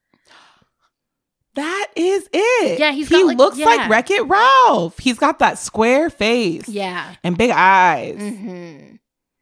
That 1.54 1.88
is 1.96 2.28
it. 2.32 2.78
Yeah, 2.78 2.92
he's 2.92 3.08
he 3.08 3.16
got, 3.16 3.26
like- 3.26 3.38
looks 3.38 3.58
yeah. 3.58 3.66
like 3.66 3.90
Wreck 3.90 4.10
It 4.10 4.22
Ralph. 4.22 4.98
He's 4.98 5.18
got 5.18 5.40
that 5.40 5.58
square 5.58 6.08
face 6.10 6.68
Yeah. 6.68 7.16
and 7.24 7.36
big 7.36 7.50
eyes. 7.50 8.16
hmm 8.18 8.96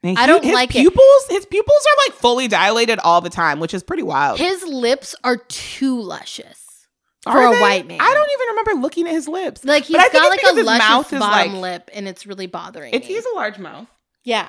I 0.05 0.27
don't 0.27 0.43
his 0.45 0.55
like 0.55 0.71
it. 0.71 0.81
pupils. 0.81 1.27
His 1.29 1.45
pupils 1.47 1.87
are 1.87 1.97
like 2.09 2.19
fully 2.19 2.49
dilated 2.49 2.99
all 3.01 3.21
the 3.21 3.29
time, 3.31 3.61
which 3.61 3.75
is 3.75 3.83
pretty 3.83 4.03
wild. 4.03 4.39
His 4.39 4.63
lips 4.65 5.15
are 5.25 5.37
too 5.37 6.01
luscious 6.01 6.87
Are 7.27 7.33
for 7.35 7.43
a 7.57 7.61
white 7.61 7.87
man. 7.87 8.01
I 8.01 8.15
don't 8.15 8.31
even 8.33 8.49
remember 8.57 8.83
looking 8.83 9.07
at 9.07 9.13
his 9.13 9.29
lips. 9.29 9.65
like 9.65 9.85
he's 9.85 9.97
got 9.97 10.13
like 10.31 10.43
a 10.43 10.53
luscious 10.63 10.79
mouth 10.89 11.11
bottom 11.11 11.53
like- 11.55 11.61
lip, 11.61 11.91
and 11.93 12.09
it's 12.09 12.27
really 12.27 12.47
bothering 12.47 12.95
It's 12.95 13.07
me. 13.07 13.15
he's 13.15 13.27
a 13.27 13.35
large 13.35 13.59
mouth. 13.59 13.89
yeah. 14.25 14.49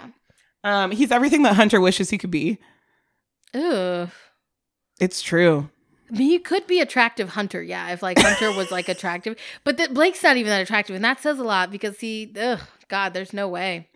Um, 0.64 0.92
he's 0.92 1.12
everything 1.12 1.42
that 1.44 1.56
Hunter 1.56 1.82
wishes 1.82 2.12
he 2.12 2.18
could 2.20 2.30
be. 2.32 2.60
Ugh. 3.54 4.10
It's 5.00 5.22
true. 5.22 5.70
I 6.14 6.18
mean, 6.18 6.30
you 6.32 6.40
could 6.40 6.68
be 6.68 6.80
attractive 6.82 7.30
Hunter, 7.30 7.64
yeah, 7.64 7.92
if 7.92 8.04
like 8.04 8.20
Hunter 8.20 8.52
was 8.56 8.70
like 8.72 8.88
attractive. 8.90 9.38
But 9.64 9.78
that 9.78 9.94
Blake's 9.94 10.22
not 10.22 10.38
even 10.38 10.50
that 10.50 10.62
attractive, 10.62 10.96
and 10.96 11.04
that 11.04 11.20
says 11.22 11.40
a 11.40 11.44
lot 11.44 11.72
because 11.72 12.00
he, 12.00 12.32
ugh, 12.40 12.60
God, 12.90 13.14
there's 13.14 13.34
no 13.34 13.48
way. 13.48 13.90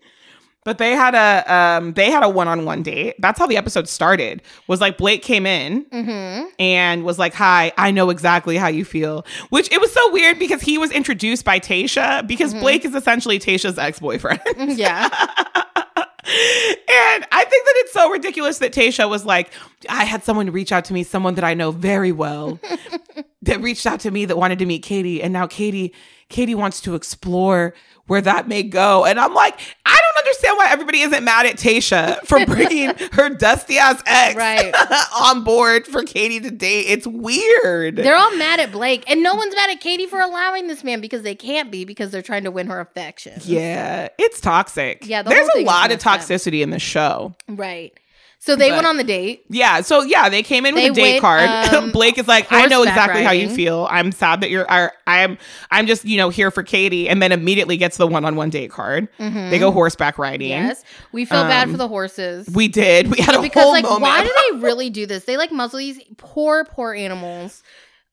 But 0.66 0.78
they 0.78 0.90
had 0.92 1.14
a 1.14 1.54
um 1.54 1.92
they 1.94 2.10
had 2.10 2.22
a 2.24 2.28
one 2.28 2.48
on 2.48 2.64
one 2.64 2.82
date. 2.82 3.14
That's 3.20 3.38
how 3.38 3.46
the 3.46 3.56
episode 3.56 3.88
started. 3.88 4.42
Was 4.66 4.80
like 4.80 4.98
Blake 4.98 5.22
came 5.22 5.46
in 5.46 5.84
Mm-hmm. 5.86 6.46
and 6.58 7.04
was 7.04 7.18
like, 7.18 7.32
"Hi, 7.34 7.72
I 7.78 7.92
know 7.92 8.10
exactly 8.10 8.56
how 8.56 8.66
you 8.66 8.84
feel." 8.84 9.24
Which 9.50 9.70
it 9.72 9.80
was 9.80 9.92
so 9.92 10.12
weird 10.12 10.38
because 10.40 10.60
he 10.60 10.76
was 10.76 10.90
introduced 10.90 11.44
by 11.44 11.60
Tayshia 11.60 12.26
because 12.26 12.52
Mhm. 12.52 12.60
Blake 12.60 12.84
is 12.84 12.94
essentially 12.96 13.38
Tayshia's 13.38 13.78
ex 13.78 14.00
boyfriend. 14.00 14.40
Yeah. 14.76 15.08
and 16.26 17.24
I 17.30 17.44
think 17.48 17.64
that 17.64 17.74
it's 17.76 17.92
so 17.92 18.10
ridiculous 18.10 18.58
that 18.58 18.72
Tayshia 18.72 19.08
was 19.08 19.24
like, 19.24 19.50
I 19.88 20.02
had 20.04 20.24
someone 20.24 20.50
reach 20.50 20.72
out 20.72 20.84
to 20.86 20.92
me, 20.92 21.04
someone 21.04 21.36
that 21.36 21.44
I 21.44 21.54
know 21.54 21.70
very 21.70 22.10
well, 22.10 22.58
that 23.42 23.60
reached 23.60 23.86
out 23.86 24.00
to 24.00 24.10
me 24.10 24.24
that 24.24 24.36
wanted 24.36 24.58
to 24.58 24.66
meet 24.66 24.82
Katie. 24.82 25.22
And 25.22 25.32
now 25.32 25.46
Katie, 25.46 25.94
Katie 26.28 26.56
wants 26.56 26.80
to 26.80 26.96
explore 26.96 27.74
where 28.08 28.20
that 28.20 28.48
may 28.48 28.62
go. 28.64 29.04
And 29.04 29.20
I'm 29.20 29.34
like, 29.34 29.58
I 29.84 29.95
understand 30.26 30.56
why 30.58 30.68
everybody 30.70 31.00
isn't 31.00 31.24
mad 31.24 31.46
at 31.46 31.56
Tayshia 31.56 32.20
for 32.26 32.44
bringing 32.46 32.92
her 33.12 33.30
dusty 33.30 33.78
ass 33.78 34.02
ex 34.06 34.36
Right. 34.36 34.74
on 35.20 35.44
board 35.44 35.86
for 35.86 36.02
Katie 36.02 36.40
to 36.40 36.50
date. 36.50 36.86
It's 36.88 37.06
weird. 37.06 37.96
They're 37.96 38.16
all 38.16 38.36
mad 38.36 38.60
at 38.60 38.72
Blake, 38.72 39.04
and 39.10 39.22
no 39.22 39.34
one's 39.34 39.54
mad 39.54 39.70
at 39.70 39.80
Katie 39.80 40.06
for 40.06 40.20
allowing 40.20 40.66
this 40.66 40.82
man 40.84 41.00
because 41.00 41.22
they 41.22 41.34
can't 41.34 41.70
be 41.70 41.84
because 41.84 42.10
they're 42.10 42.22
trying 42.22 42.44
to 42.44 42.50
win 42.50 42.66
her 42.66 42.80
affection. 42.80 43.40
yeah, 43.44 44.08
it's 44.18 44.40
toxic. 44.40 45.06
Yeah, 45.06 45.22
the 45.22 45.30
there's 45.30 45.48
a 45.56 45.62
lot 45.62 45.86
of 45.92 46.04
messed 46.04 46.06
up. 46.06 46.20
toxicity 46.20 46.62
in 46.62 46.70
the 46.70 46.78
show. 46.78 47.34
Right. 47.48 47.98
So 48.38 48.54
they 48.54 48.68
But- 48.68 48.76
went 48.76 48.86
on 48.86 48.96
the 48.96 49.02
date. 49.04 49.44
Yeah, 49.48 49.80
so 49.80 50.02
yeah, 50.02 50.28
they 50.28 50.42
came 50.42 50.66
in 50.66 50.74
with 50.74 50.92
a 50.92 50.94
date 50.94 51.20
went, 51.20 51.20
card. 51.20 51.48
um, 51.74 51.90
Blake 51.90 52.16
is 52.16 52.28
like, 52.28 52.46
I 52.52 52.66
know 52.66 52.82
exactly 52.84 53.24
how 53.24 53.32
you 53.32 53.48
feel. 53.48 53.88
I'm 53.90 54.12
sad 54.12 54.40
that 54.42 54.50
you're. 54.50 54.70
Are, 54.70 54.92
I'm. 55.06 55.36
I'm 55.72 55.86
just 55.88 56.04
you 56.04 56.16
know 56.16 56.28
here 56.28 56.50
for 56.52 56.62
Katie, 56.62 57.08
and 57.08 57.20
then 57.20 57.32
immediately 57.32 57.76
gets 57.76 57.96
the 57.96 58.06
one-on-one 58.06 58.50
date 58.50 58.70
card. 58.70 59.08
Mhm. 59.18 59.50
They 59.50 59.58
go 59.58 59.72
horseback 59.72 60.16
riding. 60.18 60.50
Yes. 60.50 60.84
We 61.10 61.24
feel 61.24 61.42
bad 61.42 61.64
Um, 61.64 61.72
for 61.72 61.76
the 61.78 61.88
horses. 61.88 62.48
We 62.52 62.68
did. 62.68 63.10
We 63.10 63.18
had 63.18 63.34
a 63.34 63.42
because 63.42 63.62
whole 63.64 63.72
like 63.72 63.82
moment. 63.84 64.02
why 64.02 64.22
do 64.22 64.30
they 64.52 64.58
really 64.64 64.90
do 64.90 65.06
this? 65.06 65.24
They 65.24 65.36
like 65.36 65.50
muzzle 65.50 65.78
these 65.78 65.98
poor, 66.16 66.64
poor 66.64 66.94
animals. 66.94 67.62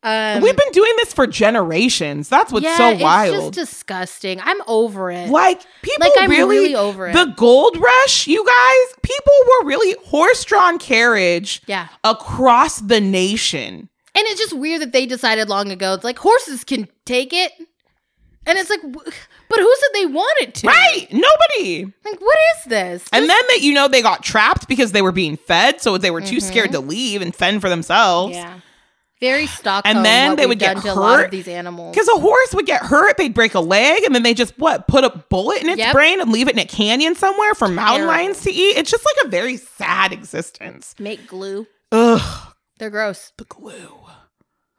Um 0.04 0.42
We've 0.42 0.56
been 0.58 0.72
doing 0.74 0.92
this 0.98 1.14
for 1.14 1.26
generations. 1.28 2.28
That's 2.30 2.52
what's 2.52 2.66
yeah, 2.66 2.78
so 2.78 2.96
wild. 2.98 3.34
It's 3.36 3.44
just 3.58 3.72
disgusting. 3.72 4.40
I'm 4.42 4.58
over 4.68 5.10
it. 5.12 5.30
like 5.30 5.62
people 5.82 6.08
Like, 6.08 6.14
I'm 6.20 6.30
really, 6.30 6.58
really 6.58 6.76
over 6.76 7.08
it. 7.08 7.14
the 7.14 7.34
gold 7.38 7.78
rush. 7.78 8.28
You 8.28 8.46
guys, 8.46 8.96
people 9.02 9.34
were 9.62 9.68
really 9.68 9.96
horse-drawn 10.06 10.78
carriage 10.80 11.62
yeah. 11.68 11.88
across 12.04 12.80
the 12.80 13.00
nation. 13.00 13.90
And 14.16 14.28
it's 14.28 14.40
just 14.40 14.54
weird 14.54 14.82
that 14.82 14.92
they 14.92 15.06
decided 15.06 15.50
long 15.50 15.72
ago. 15.72 15.94
It's 15.94 16.04
like 16.04 16.20
horses 16.20 16.64
can 16.64 16.88
take 17.06 17.34
it. 17.34 17.52
And 18.46 18.60
it's 18.60 18.70
like, 18.70 18.82
but 18.84 19.60
who 19.60 19.76
said 19.80 19.90
they 19.94 20.06
wanted 20.08 20.54
to? 20.56 20.68
Right? 20.68 21.08
Nobody. 21.12 21.86
Like, 22.04 22.20
what 22.20 22.38
is 22.58 22.66
this? 22.66 23.06
And 23.14 23.26
Just- 23.26 23.28
then 23.30 23.48
that 23.48 23.62
you 23.62 23.74
know 23.74 23.88
they 23.88 24.02
got 24.02 24.22
trapped 24.22 24.68
because 24.68 24.92
they 24.92 25.02
were 25.02 25.14
being 25.14 25.38
fed, 25.38 25.80
so 25.80 25.98
they 25.98 26.12
were 26.12 26.20
too 26.20 26.38
Mhm. 26.38 26.42
scared 26.42 26.72
to 26.74 26.80
leave 26.82 27.22
and 27.22 27.34
fend 27.34 27.62
for 27.62 27.70
themselves. 27.70 28.36
yeah, 28.36 28.60
very 29.24 29.48
Stockholm. 29.48 29.96
And 29.98 30.06
then 30.06 30.36
they 30.36 30.46
would 30.46 30.60
get 30.60 30.76
done 30.78 30.88
a 30.98 31.00
lot 31.00 31.18
hurt 31.20 31.26
of 31.26 31.32
these 31.32 31.48
animals. 31.48 31.94
Because 31.96 32.08
a 32.10 32.20
horse 32.20 32.54
would 32.54 32.66
get 32.66 32.82
hurt, 32.82 33.18
they'd 33.18 33.34
break 33.34 33.54
a 33.56 33.60
leg, 33.60 34.04
and 34.04 34.14
then 34.14 34.24
they 34.24 34.34
just 34.34 34.58
what 34.60 34.88
put 34.88 35.04
a 35.04 35.10
bullet 35.30 35.62
in 35.62 35.70
its 35.70 35.78
Yep. 35.80 35.94
brain 35.94 36.20
and 36.22 36.32
leave 36.32 36.48
it 36.48 36.54
in 36.54 36.60
a 36.60 36.66
canyon 36.66 37.16
somewhere 37.16 37.54
for 37.56 37.68
mountain 37.68 38.02
Terrible. 38.08 38.14
lions 38.14 38.42
to 38.42 38.52
eat. 38.52 38.78
It's 38.78 38.92
just 38.92 39.06
like 39.06 39.26
a 39.26 39.30
very 39.30 39.58
sad 39.58 40.12
existence. 40.12 40.94
Make 41.00 41.26
glue. 41.28 41.66
Ugh, 41.92 42.22
They're 42.80 42.90
gross. 42.90 43.32
the 43.38 43.46
glue. 43.46 44.00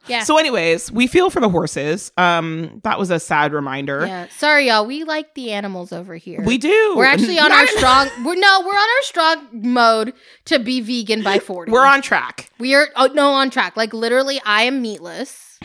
Yeah. 0.07 0.23
So, 0.23 0.37
anyways, 0.37 0.91
we 0.91 1.07
feel 1.07 1.29
for 1.29 1.39
the 1.39 1.49
horses. 1.49 2.11
Um, 2.17 2.81
that 2.83 2.99
was 2.99 3.09
a 3.11 3.19
sad 3.19 3.53
reminder. 3.53 4.05
yeah. 4.05 4.27
Sorry, 4.37 4.67
y'all. 4.67 4.85
We 4.85 5.03
like 5.03 5.33
the 5.35 5.51
animals 5.51 5.91
over 5.91 6.15
here. 6.15 6.41
We 6.41 6.57
do. 6.57 6.93
We're 6.95 7.05
actually 7.05 7.39
on 7.39 7.51
our 7.51 7.67
strong. 7.77 8.09
We're 8.23 8.35
no. 8.35 8.61
We're 8.61 8.73
on 8.73 8.89
our 8.97 9.01
strong 9.01 9.47
mode 9.51 10.13
to 10.45 10.59
be 10.59 10.81
vegan 10.81 11.23
by 11.23 11.39
forty. 11.39 11.71
We're 11.71 11.85
on 11.85 12.01
track. 12.01 12.49
We 12.59 12.75
are. 12.75 12.87
Oh 12.95 13.07
no, 13.13 13.31
on 13.31 13.49
track. 13.49 13.75
Like 13.77 13.93
literally, 13.93 14.39
I 14.45 14.63
am 14.63 14.81
meatless. 14.81 15.59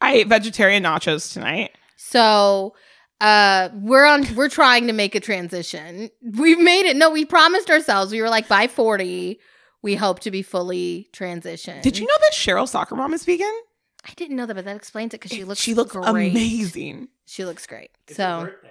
I 0.00 0.14
ate 0.14 0.26
vegetarian 0.28 0.82
nachos 0.82 1.32
tonight. 1.32 1.70
So 1.96 2.74
uh 3.20 3.68
we're 3.74 4.04
on 4.04 4.26
we're 4.34 4.48
trying 4.48 4.86
to 4.88 4.92
make 4.92 5.14
a 5.14 5.20
transition. 5.20 6.10
We've 6.20 6.58
made 6.58 6.84
it. 6.86 6.96
No, 6.96 7.10
we 7.10 7.24
promised 7.24 7.70
ourselves. 7.70 8.12
We 8.12 8.20
were 8.20 8.28
like 8.28 8.48
by 8.48 8.66
40, 8.66 9.38
we 9.82 9.94
hope 9.94 10.18
to 10.20 10.30
be 10.30 10.42
fully 10.42 11.08
transitioned. 11.12 11.82
Did 11.82 11.96
you 11.96 12.06
know 12.06 12.14
that 12.18 12.32
Cheryl 12.32 12.68
Soccer 12.68 12.96
Mom 12.96 13.14
is 13.14 13.24
vegan? 13.24 13.52
I 14.06 14.12
didn't 14.16 14.36
know 14.36 14.46
that, 14.46 14.54
but 14.54 14.64
that 14.64 14.76
explains 14.76 15.14
it 15.14 15.20
because 15.20 15.36
she 15.36 15.44
looks 15.44 15.60
she 15.60 15.74
looks 15.74 15.92
great. 15.92 16.30
amazing. 16.32 17.08
She 17.26 17.44
looks 17.44 17.66
great. 17.66 17.90
It's 18.06 18.16
so 18.16 18.40
her 18.40 18.46
birthday. 18.46 18.70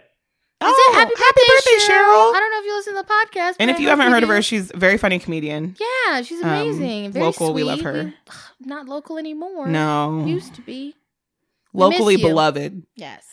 Happy 0.62 1.10
birthday, 1.10 1.78
Cheryl? 1.86 2.34
I 2.34 2.40
don't 2.40 2.52
know 2.52 2.60
if 2.60 2.66
you 2.66 2.76
listen 2.76 2.96
to 2.96 3.02
the 3.02 3.40
podcast. 3.42 3.56
And 3.60 3.70
if 3.70 3.78
I 3.78 3.80
you 3.80 3.90
haven't 3.90 4.06
you 4.08 4.12
heard 4.14 4.24
of 4.24 4.30
her, 4.30 4.42
she's 4.42 4.72
a 4.74 4.78
very 4.78 4.98
funny 4.98 5.20
comedian. 5.20 5.76
yeah, 5.80 6.22
she's 6.22 6.42
um, 6.42 6.50
amazing. 6.50 7.12
Very 7.12 7.26
local, 7.26 7.54
we 7.54 7.64
love 7.64 7.80
sweet. 7.80 7.86
her. 7.86 8.14
Not 8.62 8.88
local 8.88 9.18
anymore. 9.18 9.68
No, 9.68 10.26
used 10.26 10.56
to 10.56 10.62
be. 10.62 10.96
Locally 11.74 12.18
beloved. 12.18 12.84
Yes. 12.96 13.26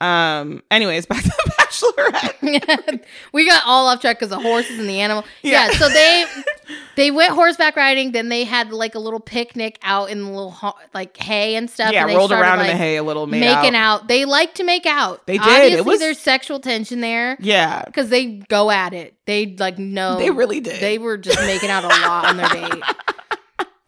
Um. 0.00 0.62
Anyways, 0.70 1.06
back 1.10 1.22
to 1.22 1.28
the 1.28 1.52
Bachelorette. 1.80 3.04
we 3.32 3.46
got 3.46 3.62
all 3.66 3.88
off 3.88 4.00
track 4.00 4.18
because 4.18 4.30
the 4.30 4.38
horses 4.40 4.78
and 4.78 4.88
the 4.88 5.00
animal. 5.00 5.24
Yeah. 5.42 5.66
Yeah. 5.70 5.78
so 5.78 5.88
they 5.88 6.24
they 6.96 7.10
went 7.10 7.32
horseback 7.32 7.76
riding. 7.76 8.12
Then 8.12 8.28
they 8.28 8.44
had 8.44 8.72
like 8.72 8.94
a 8.94 8.98
little 8.98 9.20
picnic 9.20 9.78
out 9.82 10.10
in 10.10 10.22
the 10.24 10.28
little 10.30 10.50
ho- 10.50 10.74
like 10.94 11.16
hay 11.16 11.56
and 11.56 11.68
stuff. 11.70 11.92
yeah, 11.92 12.02
and 12.02 12.10
they 12.10 12.16
rolled 12.16 12.30
started, 12.30 12.46
around 12.48 12.60
in 12.60 12.66
the 12.68 12.76
hay 12.76 12.96
a 12.96 13.02
little, 13.02 13.26
making 13.26 13.74
out. 13.74 14.02
out. 14.02 14.08
They 14.08 14.24
like 14.24 14.54
to 14.54 14.64
make 14.64 14.86
out. 14.86 15.26
They 15.26 15.38
did. 15.38 15.42
Obviously, 15.46 15.78
It 15.78 15.84
was- 15.84 16.00
there's 16.00 16.18
sexual 16.18 16.60
tension 16.60 17.00
there 17.00 17.36
Yeah, 17.40 17.82
because 17.84 18.08
they 18.08 18.26
go 18.26 18.70
at 18.70 18.92
it. 18.92 19.14
They 19.26 19.54
like 19.58 19.78
know 19.78 20.18
they 20.18 20.30
really 20.30 20.60
did. 20.60 20.80
they 20.80 20.98
were 20.98 21.16
just 21.16 21.38
making 21.40 21.70
out 21.70 21.84
a 21.84 21.88
lot 21.88 22.26
on 22.26 22.36
their 22.36 22.48
date. 22.48 22.82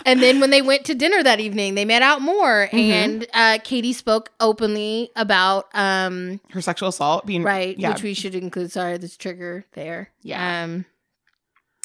And 0.09 0.23
then 0.23 0.41
when 0.41 0.51
they 0.51 0.63
went 0.63 0.85
to 0.87 0.95
dinner 0.95 1.23
that 1.23 1.39
evening, 1.41 1.75
they 1.75 1.85
met 1.85 2.03
out 2.03 2.21
more, 2.23 2.69
Mhm. 2.73 2.79
and 2.91 3.27
uh, 3.35 3.59
Katie 3.63 3.93
spoke 3.93 4.31
openly 4.41 5.11
about 5.17 5.69
um, 5.75 6.41
Her 6.51 6.61
sexual 6.63 6.89
assault 6.89 7.27
being 7.27 7.43
right, 7.43 7.79
Yeah. 7.79 7.91
which 7.91 8.03
we 8.03 8.15
should 8.15 8.35
include. 8.35 8.73
Sorry, 8.73 8.97
this 8.99 9.17
trigger 9.17 9.67
there. 9.75 10.11
Yeah. 10.23 10.65
Um, 10.65 10.85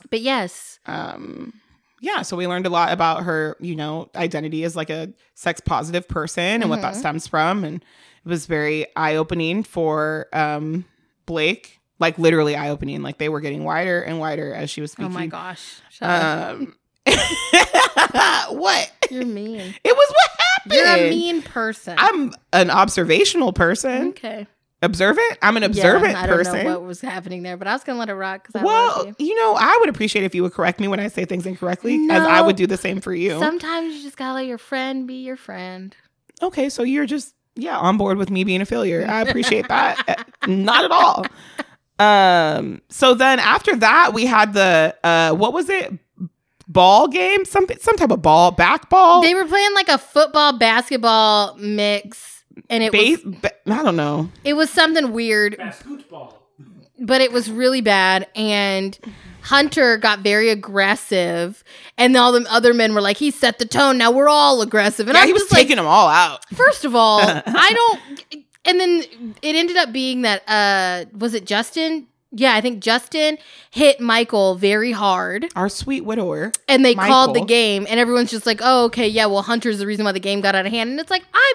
but 0.09 0.21
yes, 0.21 0.79
um 0.85 1.53
yeah 2.01 2.21
so 2.21 2.35
we 2.35 2.45
learned 2.47 2.65
a 2.65 2.69
lot 2.69 2.91
about 2.91 3.23
her 3.23 3.55
you 3.61 3.77
know 3.77 4.09
identity 4.15 4.65
as 4.65 4.75
like 4.75 4.89
a 4.89 5.13
sex 5.35 5.61
positive 5.61 6.05
person 6.09 6.61
and 6.61 6.69
what 6.69 6.81
that 6.81 6.93
Mhm. 6.95 6.97
stems 6.97 7.27
from 7.27 7.63
and 7.63 7.77
it 7.77 8.27
was 8.29 8.45
very 8.45 8.85
eye-opening 8.97 9.63
for 9.63 10.27
um 10.33 10.83
blake 11.25 11.79
like 11.99 12.19
literally 12.19 12.57
eye-opening 12.57 13.01
like 13.01 13.19
they 13.19 13.29
were 13.29 13.39
getting 13.39 13.63
wider 13.63 14.01
and 14.01 14.19
wider 14.19 14.53
as 14.53 14.69
she 14.69 14.81
was 14.81 14.91
speaking. 14.91 15.11
oh 15.13 15.15
my 15.17 15.27
gosh, 15.27 15.79
Shut 15.91 16.09
up. 16.09 16.55
um 16.55 16.75
what 18.49 18.91
you're 19.11 19.25
mean. 19.25 19.59
it 19.83 19.95
was 19.95 20.09
what 20.09 20.31
happened 20.39 20.73
You're 20.73 21.07
a 21.07 21.09
mean 21.09 21.41
person. 21.41 21.95
i'm 21.97 22.33
an 22.53 22.69
observational 22.69 23.51
person 23.51 24.09
okay. 24.09 24.47
observant 24.81 25.37
i'm 25.41 25.57
an 25.57 25.63
observant 25.63 26.13
yeah, 26.13 26.21
I 26.21 26.27
don't 26.27 26.37
person 26.37 26.63
know 26.63 26.79
what 26.79 26.83
was 26.83 27.01
happening 27.01 27.43
there, 27.43 27.57
but 27.57 27.67
I 27.67 27.73
was 27.73 27.83
gonna 27.83 27.99
let 27.99 28.09
it 28.09 28.15
rock 28.15 28.47
because 28.47 28.63
well, 28.63 29.05
you. 29.05 29.15
you 29.27 29.35
know, 29.35 29.55
I 29.57 29.77
would 29.81 29.89
appreciate 29.89 30.23
if 30.23 30.33
you 30.33 30.43
would 30.43 30.53
correct 30.53 30.79
me 30.79 30.87
when 30.87 30.99
I 30.99 31.07
say 31.09 31.25
things 31.25 31.45
incorrectly, 31.45 32.07
as 32.09 32.23
I 32.23 32.39
would 32.41 32.55
do 32.55 32.67
the 32.67 32.77
same 32.77 33.01
for 33.01 33.13
you. 33.13 33.37
Sometimes 33.39 33.95
you 33.95 34.01
just 34.03 34.17
gotta 34.17 34.35
let 34.35 34.45
your 34.45 34.57
friend 34.57 35.05
be 35.07 35.15
your 35.15 35.35
friend. 35.37 35.95
okay, 36.41 36.69
so 36.69 36.83
you're 36.83 37.05
just 37.05 37.35
yeah 37.55 37.77
on 37.77 37.97
board 37.97 38.17
with 38.17 38.29
me 38.29 38.43
being 38.45 38.61
a 38.61 38.65
failure. 38.65 39.05
I 39.07 39.21
appreciate 39.21 39.67
that. 39.67 40.27
Not 40.47 40.85
at 40.85 40.91
all. 40.91 41.25
Um. 41.99 42.81
So 42.89 43.13
then 43.13 43.39
after 43.39 43.75
that, 43.77 44.13
we 44.13 44.25
had 44.25 44.53
the 44.53 44.95
uh, 45.03 45.33
what 45.33 45.53
was 45.53 45.69
it? 45.69 45.93
Ball 46.67 47.07
game, 47.07 47.45
some 47.45 47.67
some 47.79 47.95
type 47.97 48.11
of 48.11 48.21
ball, 48.21 48.51
back 48.51 48.89
ball, 48.89 49.21
They 49.21 49.35
were 49.35 49.45
playing 49.45 49.73
like 49.73 49.89
a 49.89 49.97
football 49.97 50.57
basketball 50.57 51.55
mix, 51.57 52.43
and 52.69 52.83
it 52.83 52.91
base. 52.91 53.23
was 53.23 53.35
ba- 53.35 53.51
I 53.67 53.83
don't 53.83 53.95
know. 53.95 54.29
it 54.43 54.53
was 54.53 54.69
something 54.69 55.11
weird, 55.11 55.57
Basketball. 55.57 56.41
but 56.99 57.21
it 57.21 57.31
was 57.31 57.49
really 57.51 57.81
bad. 57.81 58.27
And 58.35 58.97
Hunter 59.41 59.97
got 59.97 60.19
very 60.19 60.49
aggressive, 60.49 61.63
and 61.97 62.15
all 62.15 62.31
the 62.31 62.45
other 62.49 62.73
men 62.73 62.93
were 62.93 63.01
like, 63.01 63.17
"He 63.17 63.31
set 63.31 63.59
the 63.59 63.65
tone. 63.65 63.97
Now 63.97 64.11
we're 64.11 64.29
all 64.29 64.61
aggressive." 64.61 65.07
And 65.07 65.15
Yeah, 65.15 65.21
I'm 65.21 65.27
he 65.27 65.33
was 65.33 65.43
just 65.43 65.51
like, 65.51 65.61
taking 65.63 65.77
them 65.77 65.85
all 65.87 66.07
out. 66.07 66.45
First 66.53 66.85
of 66.85 66.95
all, 66.95 67.19
I 67.23 67.73
don't. 67.73 68.43
And 68.65 68.79
then 68.79 69.03
it 69.41 69.55
ended 69.55 69.75
up 69.75 69.91
being 69.91 70.21
that 70.21 70.43
uh 70.47 71.05
was 71.17 71.33
it 71.33 71.45
Justin? 71.45 72.07
Yeah, 72.35 72.55
I 72.55 72.61
think 72.61 72.81
Justin 72.81 73.37
hit 73.69 73.99
Michael 74.01 74.55
very 74.55 74.91
hard, 74.91 75.47
Our 75.55 75.69
sweet 75.69 76.03
widower. 76.03 76.51
and 76.67 76.83
they 76.83 76.95
called 76.95 77.35
the 77.35 77.45
game, 77.45 77.85
and 77.87 77.99
everyone's 77.99 78.31
just 78.31 78.45
like, 78.47 78.59
"Oh, 78.63 78.85
okay, 78.85 79.07
yeah, 79.07 79.27
well, 79.27 79.43
Hunter's 79.43 79.77
the 79.77 79.85
reason 79.85 80.03
why 80.05 80.13
the 80.13 80.19
game 80.19 80.41
got 80.41 80.55
out 80.55 80.65
of 80.65 80.71
hand." 80.71 80.89
And 80.89 80.99
it's 80.99 81.11
like, 81.11 81.23
I 81.33 81.53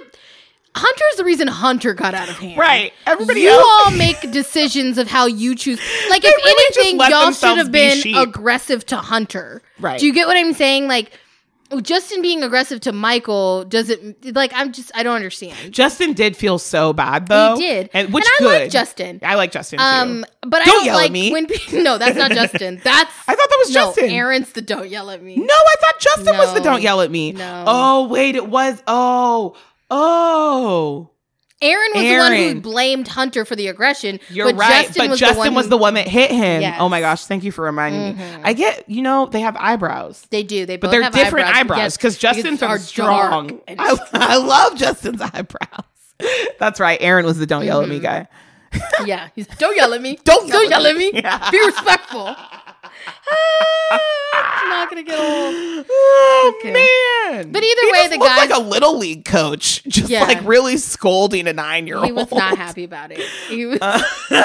Hunter's 0.76 1.16
the 1.16 1.24
reason 1.24 1.48
Hunter 1.48 1.94
got 1.94 2.14
out 2.14 2.28
of 2.28 2.38
hand. 2.38 2.56
Right. 2.58 2.92
Everybody 3.06 3.40
you 3.40 3.48
else. 3.50 3.66
all 3.66 3.90
make 3.90 4.20
decisions 4.30 4.98
of 4.98 5.08
how 5.08 5.26
you 5.26 5.56
choose. 5.56 5.80
Like, 6.10 6.22
They 6.22 6.28
if 6.28 6.36
really 6.36 6.74
anything, 6.86 7.00
y'all 7.10 7.32
should 7.32 7.56
have 7.58 7.72
be 7.72 7.78
been 7.80 7.98
sheep. 7.98 8.16
aggressive 8.16 8.86
to 8.86 8.96
Hunter. 8.98 9.60
Right. 9.80 9.98
Do 9.98 10.06
you 10.06 10.12
get 10.12 10.28
what 10.28 10.36
I'm 10.36 10.52
saying? 10.52 10.86
Like, 10.86 11.10
Justin 11.82 12.22
being 12.22 12.42
aggressive 12.42 12.80
to 12.80 12.92
Michael 12.92 13.64
doesn't 13.64 14.34
like. 14.34 14.52
I'm 14.54 14.72
just. 14.72 14.90
I 14.94 15.02
don't 15.02 15.16
understand. 15.16 15.72
Justin 15.72 16.14
did 16.14 16.36
feel 16.36 16.58
so 16.58 16.92
bad 16.94 17.26
though. 17.26 17.56
He 17.56 17.62
did, 17.62 17.90
and 17.92 18.12
which 18.12 18.24
and 18.24 18.32
I 18.34 18.38
good. 18.50 18.62
like 18.62 18.70
Justin. 18.70 19.20
I 19.22 19.34
like 19.34 19.52
Justin 19.52 19.78
too. 19.78 19.84
Um, 19.84 20.24
but 20.42 20.62
I 20.62 20.64
Don't 20.64 20.74
don't 20.76 20.84
yell 20.86 20.96
at 20.98 21.02
like 21.02 21.12
me. 21.12 21.30
when 21.32 21.46
people. 21.46 21.82
No, 21.82 21.98
that's 21.98 22.16
not 22.16 22.30
Justin. 22.32 22.80
That's 22.84 23.12
I 23.28 23.34
thought 23.34 23.48
that 23.50 23.56
was 23.60 23.74
no. 23.74 23.80
Justin. 23.86 24.10
Aaron's 24.10 24.52
the 24.52 24.62
don't 24.62 24.88
yell 24.88 25.10
at 25.10 25.22
me. 25.22 25.36
No, 25.36 25.44
I 25.54 25.74
thought 25.80 26.00
Justin 26.00 26.36
was 26.38 26.54
the 26.54 26.60
don't 26.60 26.82
yell 26.82 27.00
at 27.02 27.10
me. 27.10 27.32
No. 27.32 27.64
Oh 27.66 28.08
wait, 28.08 28.34
it 28.34 28.48
was. 28.48 28.82
Oh, 28.86 29.54
oh. 29.90 31.10
Aaron 31.60 31.90
was 31.94 32.02
the 32.04 32.16
one 32.18 32.32
who 32.34 32.60
blamed 32.60 33.08
Hunter 33.08 33.44
for 33.44 33.56
the 33.56 33.66
aggression. 33.66 34.20
You're 34.30 34.46
but 34.52 34.56
right, 34.56 34.86
Justin 34.86 35.02
but 35.04 35.10
was 35.10 35.18
Justin 35.20 35.34
the 35.36 35.40
one 35.40 35.54
was 35.54 35.66
who- 35.66 35.70
the 35.70 35.76
one 35.76 35.94
that 35.94 36.06
hit 36.06 36.30
him. 36.30 36.60
Yes. 36.62 36.76
Oh 36.80 36.88
my 36.88 37.00
gosh, 37.00 37.24
thank 37.24 37.42
you 37.42 37.50
for 37.52 37.64
reminding 37.64 38.16
me. 38.16 38.22
Mhm. 38.22 38.40
I 38.44 38.52
get, 38.52 38.88
you 38.88 39.02
know, 39.02 39.26
they 39.26 39.40
have 39.40 39.56
eyebrows. 39.56 40.24
They 40.30 40.42
do. 40.44 40.66
They 40.66 40.76
but 40.76 40.90
they're 40.90 41.10
different 41.10 41.48
eyebrows 41.54 41.78
Yes, 41.78 41.96
because 41.96 42.16
Justin's 42.18 42.62
are 42.62 42.78
strong. 42.78 43.60
I, 43.66 43.96
I 44.12 44.36
love 44.36 44.76
Justin's 44.76 45.20
eyebrows. 45.20 45.84
That's 46.60 46.78
right. 46.80 46.98
Aaron 47.00 47.24
was 47.26 47.38
the 47.38 47.46
don't 47.46 47.64
yell 47.64 47.80
at 47.82 47.88
me 47.88 47.98
Mhm. 47.98 48.02
guy. 48.02 48.28
Yeah, 49.06 49.28
he's, 49.34 49.46
don't 49.46 49.74
yell 49.76 49.94
at 49.94 50.02
me. 50.02 50.18
Don't 50.24 50.50
don't 50.50 50.68
yell 50.68 50.86
at 50.86 50.94
me. 50.94 51.10
me. 51.12 51.20
Yeah. 51.22 51.50
Be 51.50 51.58
respectful. 51.64 52.36
Ah, 53.90 54.00
it's 54.60 54.68
not 54.68 54.88
gonna 54.90 55.02
get 55.02 55.18
old. 55.18 55.86
Oh 55.90 56.54
Okay. 56.60 56.72
man! 56.72 57.50
But 57.52 57.62
either 57.62 57.80
He 57.82 57.92
way, 57.92 58.08
the 58.08 58.18
guy- 58.18 58.36
like 58.36 58.50
a 58.50 58.60
little 58.60 58.96
league 58.98 59.24
coach, 59.24 59.82
just 59.88 60.10
Yeah. 60.10 60.24
like 60.24 60.40
really 60.44 60.76
scolding 60.76 61.46
a 61.46 61.52
nine 61.52 61.86
year 61.86 61.96
old. 61.96 62.06
He 62.06 62.12
was 62.12 62.30
not 62.30 62.56
happy 62.56 62.84
about 62.84 63.10
it. 63.12 63.20
He 63.48 63.66
was. 63.66 63.78
Uh, 63.80 63.98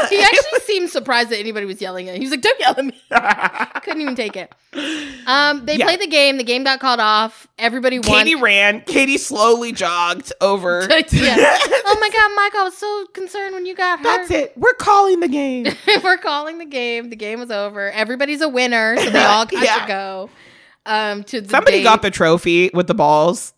he 0.10 0.20
actually 0.22 0.60
seemed 0.62 0.90
surprised 0.90 1.30
that 1.30 1.40
anybody 1.40 1.66
was 1.66 1.82
yelling 1.82 2.10
at 2.10 2.16
him. 2.16 2.22
He 2.22 2.26
was 2.26 2.32
like, 2.32 2.42
"Don't 2.42 2.60
yell 2.60 2.76
at 2.78 2.86
me." 2.86 3.02
Couldn't 3.84 4.02
even 4.02 4.16
take 4.16 4.36
it. 4.36 4.52
Um, 5.28 5.66
they 5.66 5.76
Yeah. 5.78 5.86
played 5.86 6.02
the 6.02 6.08
game. 6.08 6.38
The 6.38 6.44
game 6.44 6.64
got 6.64 6.80
called 6.80 7.00
off. 7.00 7.48
Everybody 7.60 8.00
won. 8.00 8.06
Katie 8.26 8.36
ran. 8.36 8.82
Katie 8.82 9.18
slowly 9.18 9.72
jogged 9.72 10.34
over. 10.42 10.88
yeah. 10.90 11.58
Oh 11.86 11.98
my 12.00 12.10
god, 12.10 12.32
Mike! 12.36 12.56
I 12.56 12.64
was 12.64 12.76
so 12.78 13.06
concerned 13.14 13.54
when 13.54 13.66
you 13.66 13.76
got 13.76 14.00
hurt. 14.00 14.04
That's 14.04 14.32
it. 14.32 14.54
We're 14.58 14.74
calling 14.74 15.20
the 15.20 15.28
game. 15.28 15.68
We're 16.04 16.18
calling 16.18 16.58
the 16.58 16.66
game. 16.66 17.10
The 17.10 17.16
game 17.16 17.40
was 17.40 17.52
over. 17.52 17.92
Everybody's 17.92 18.42
a 18.42 18.50
winner, 18.54 18.96
so 18.98 19.10
they 19.10 19.24
all 19.24 19.46
got 19.46 19.64
Yeah. 19.64 19.80
to 19.82 19.88
go. 19.88 20.30
Um, 20.86 21.24
to 21.26 21.42
the 21.42 21.50
Somebody 21.50 21.78
date. 21.78 21.84
got 21.84 22.02
the 22.02 22.12
trophy 22.12 22.70
with 22.74 22.88
the 22.88 22.94
balls. 22.94 23.54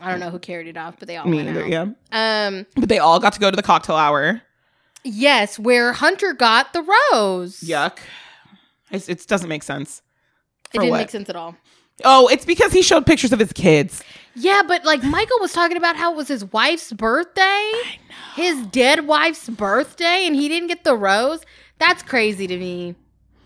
I 0.00 0.10
don't 0.10 0.20
know 0.20 0.30
who 0.30 0.38
carried 0.40 0.66
it 0.66 0.76
off, 0.76 0.96
but 0.98 1.06
they 1.08 1.16
all 1.16 1.26
Me 1.26 1.36
went 1.36 1.48
either. 1.50 1.66
Yeah, 1.66 1.86
Um, 2.12 2.66
but 2.76 2.88
they 2.88 2.98
all 2.98 3.20
got 3.20 3.32
to 3.34 3.40
go 3.40 3.50
to 3.50 3.56
the 3.56 3.62
cocktail 3.62 3.96
hour. 3.96 4.42
yes, 5.04 5.58
where 5.58 5.92
Hunter 5.92 6.32
got 6.34 6.72
the 6.72 6.82
rose. 7.12 7.60
Yuck. 7.60 7.98
It's, 8.90 9.08
it 9.08 9.24
doesn't 9.26 9.48
make 9.48 9.62
sense. 9.62 10.02
it 10.72 10.78
didn't 10.78 10.90
what? 10.90 10.98
make 10.98 11.10
sense 11.10 11.28
at 11.28 11.36
all. 11.36 11.56
Oh, 12.04 12.26
it's 12.26 12.44
because 12.44 12.72
he 12.72 12.82
showed 12.82 13.06
pictures 13.06 13.32
of 13.32 13.38
his 13.38 13.52
kids. 13.52 14.02
Yeah, 14.34 14.62
but 14.66 14.84
like 14.84 15.04
Michael 15.04 15.36
was 15.40 15.52
talking 15.52 15.76
about 15.76 15.94
how 15.94 16.12
it 16.12 16.16
was 16.16 16.26
his 16.26 16.44
wife's 16.46 16.92
birthday, 16.92 17.72
his 18.34 18.66
dead 18.66 19.06
wife's 19.06 19.48
birthday, 19.48 20.26
and 20.26 20.34
he 20.34 20.48
didn't 20.48 20.66
get 20.68 20.82
the 20.82 20.96
rose. 20.96 21.40
That's 21.78 22.02
crazy 22.02 22.48
to 22.48 22.56
me. 22.58 22.96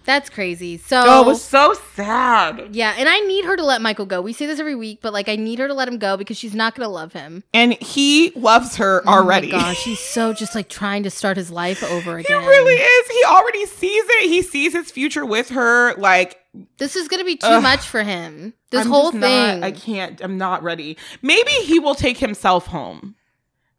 That's 0.09 0.31
crazy. 0.31 0.79
So 0.79 1.03
Oh, 1.05 1.23
it 1.23 1.27
was 1.27 1.45
so 1.45 1.75
sad. 1.95 2.69
yeah, 2.75 2.95
and 2.97 3.11
I 3.11 3.21
need 3.21 3.45
her 3.45 3.59
to 3.59 3.63
let 3.63 3.83
Michael 3.83 4.07
go. 4.07 4.23
We 4.23 4.33
say 4.33 4.47
this 4.47 4.59
every 4.59 4.75
week, 4.75 5.01
but 5.03 5.13
like 5.13 5.29
I 5.29 5.37
need 5.37 5.59
her 5.59 5.69
to 5.69 5.75
let 5.75 5.87
him 5.87 5.99
go 5.99 6.17
because 6.17 6.39
she's 6.39 6.55
not 6.55 6.75
going 6.75 6.87
to 6.87 6.91
love 6.91 7.13
him. 7.13 7.45
And 7.53 7.75
he 7.75 8.31
loves 8.35 8.77
her 8.77 9.07
already. 9.07 9.53
Oh 9.53 9.57
my 9.57 9.63
gosh, 9.65 9.85
he's 9.85 10.01
so 10.01 10.33
just 10.33 10.55
like 10.55 10.71
trying 10.71 11.03
to 11.03 11.11
start 11.11 11.37
his 11.37 11.51
life 11.51 11.85
over 11.85 12.17
again. 12.17 12.41
He 12.41 12.47
really 12.49 12.73
is. 12.73 13.09
He 13.11 13.23
already 13.27 13.67
sees 13.67 14.05
it. 14.09 14.29
He 14.31 14.41
sees 14.41 14.73
his 14.73 14.91
future 14.91 15.27
with 15.27 15.51
her. 15.51 15.95
Like 15.97 16.41
This 16.79 16.97
is 16.97 17.07
gonna 17.07 17.25
be 17.25 17.37
too 17.37 17.47
Ugh. 17.47 17.63
much 17.63 17.87
for 17.87 18.03
him. 18.03 18.55
This 18.71 18.87
I'm 18.87 18.91
whole 18.91 19.11
thing. 19.13 19.21
Not, 19.21 19.63
I 19.63 19.73
can't. 19.73 20.23
I'm 20.23 20.39
not 20.39 20.63
ready. 20.63 20.97
Maybe 21.21 21.51
he 21.51 21.79
will 21.79 21.95
take 21.95 22.17
himself 22.17 22.67
home. 22.69 23.15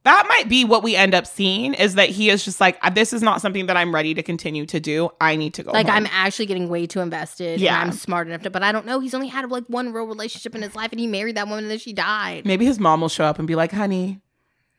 That 0.09 0.25
might 0.27 0.49
be 0.49 0.65
what 0.65 0.81
we 0.81 0.95
end 0.95 1.13
up 1.13 1.27
seeing. 1.27 1.75
Is 1.75 1.93
that 1.93 2.09
he 2.09 2.31
is 2.31 2.43
just 2.43 2.59
like 2.59 2.81
this 2.95 3.13
is 3.13 3.21
not 3.21 3.41
something 3.41 3.67
that 3.67 3.77
I'm 3.77 3.93
ready 3.93 4.15
to 4.15 4.23
continue 4.23 4.65
to 4.65 4.79
do. 4.79 5.11
I 5.21 5.35
need 5.35 5.53
to 5.53 5.61
go. 5.63 5.71
like 5.71 5.85
home. 5.85 5.97
I'm 5.97 6.07
actually 6.11 6.47
getting 6.47 6.67
way 6.67 6.87
too 6.87 6.99
invested. 6.99 7.61
Yeah. 7.61 7.79
I'm 7.79 7.91
smart 7.91 8.25
enough 8.27 8.41
to, 8.41 8.49
but 8.49 8.63
I 8.63 8.71
don't 8.71 8.87
know. 8.87 8.99
He's 8.99 9.13
only 9.13 9.27
had 9.27 9.47
like 9.51 9.65
one 9.67 9.93
real 9.93 10.07
relationship 10.07 10.55
in 10.55 10.63
his 10.63 10.73
life, 10.75 10.89
and 10.91 10.99
he 10.99 11.05
married 11.05 11.37
that 11.37 11.47
woman, 11.47 11.65
and 11.65 11.69
then 11.71 11.77
she 11.77 11.93
died. 11.93 12.47
Maybe 12.47 12.65
his 12.65 12.79
mom 12.79 13.01
will 13.01 13.09
show 13.09 13.25
up 13.25 13.37
and 13.37 13.47
be 13.47 13.53
like, 13.53 13.71
"Honey, 13.71 14.19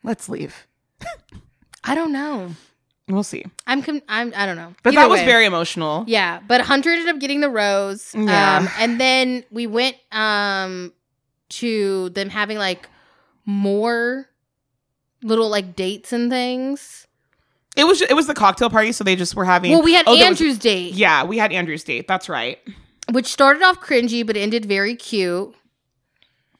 let's 0.03 0.27
leave." 0.27 0.67
I 1.85 1.95
don't 1.95 2.11
know. 2.11 2.49
We'll 3.07 3.23
see. 3.23 3.45
I'm. 3.65 3.81
Com- 3.83 4.01
I'm. 4.09 4.33
I 4.35 4.45
don't 4.45 4.57
know. 4.57 4.73
But 4.83 4.95
Either 4.95 5.03
that 5.03 5.09
was 5.09 5.21
way. 5.21 5.25
very 5.25 5.45
emotional. 5.45 6.03
Yeah, 6.07 6.41
but 6.45 6.59
Hunter 6.59 6.89
ended 6.89 7.07
up 7.07 7.19
getting 7.21 7.39
the 7.39 7.49
rose. 7.49 8.13
Yeah. 8.13 8.57
Um, 8.57 8.69
and 8.79 8.99
then 8.99 9.45
we 9.49 9.65
went 9.65 9.95
um 10.11 10.91
to 11.51 12.09
them 12.09 12.27
having 12.29 12.57
like 12.57 12.89
more 13.45 14.27
little 15.23 15.49
like 15.49 15.75
dates 15.75 16.13
and 16.13 16.29
things. 16.29 17.07
It 17.75 17.85
was 17.85 18.01
it 18.01 18.13
was 18.13 18.27
the 18.27 18.33
cocktail 18.33 18.69
party, 18.69 18.91
so 18.91 19.03
they 19.03 19.15
just 19.15 19.35
were 19.35 19.45
having. 19.45 19.71
Well, 19.71 19.81
we 19.81 19.93
had 19.93 20.05
Oh, 20.07 20.15
there 20.17 20.29
was- 20.29 20.41
Andrew's 20.41 20.57
date, 20.57 20.93
yeah, 20.93 21.23
we 21.23 21.37
had 21.37 21.51
Andrew's 21.53 21.83
date. 21.83 22.07
That's 22.07 22.27
right. 22.29 22.59
which 23.11 23.27
started 23.27 23.61
off 23.63 23.79
cringy 23.81 24.25
but 24.25 24.37
ended 24.37 24.65
very 24.65 24.95
cute. 24.95 25.53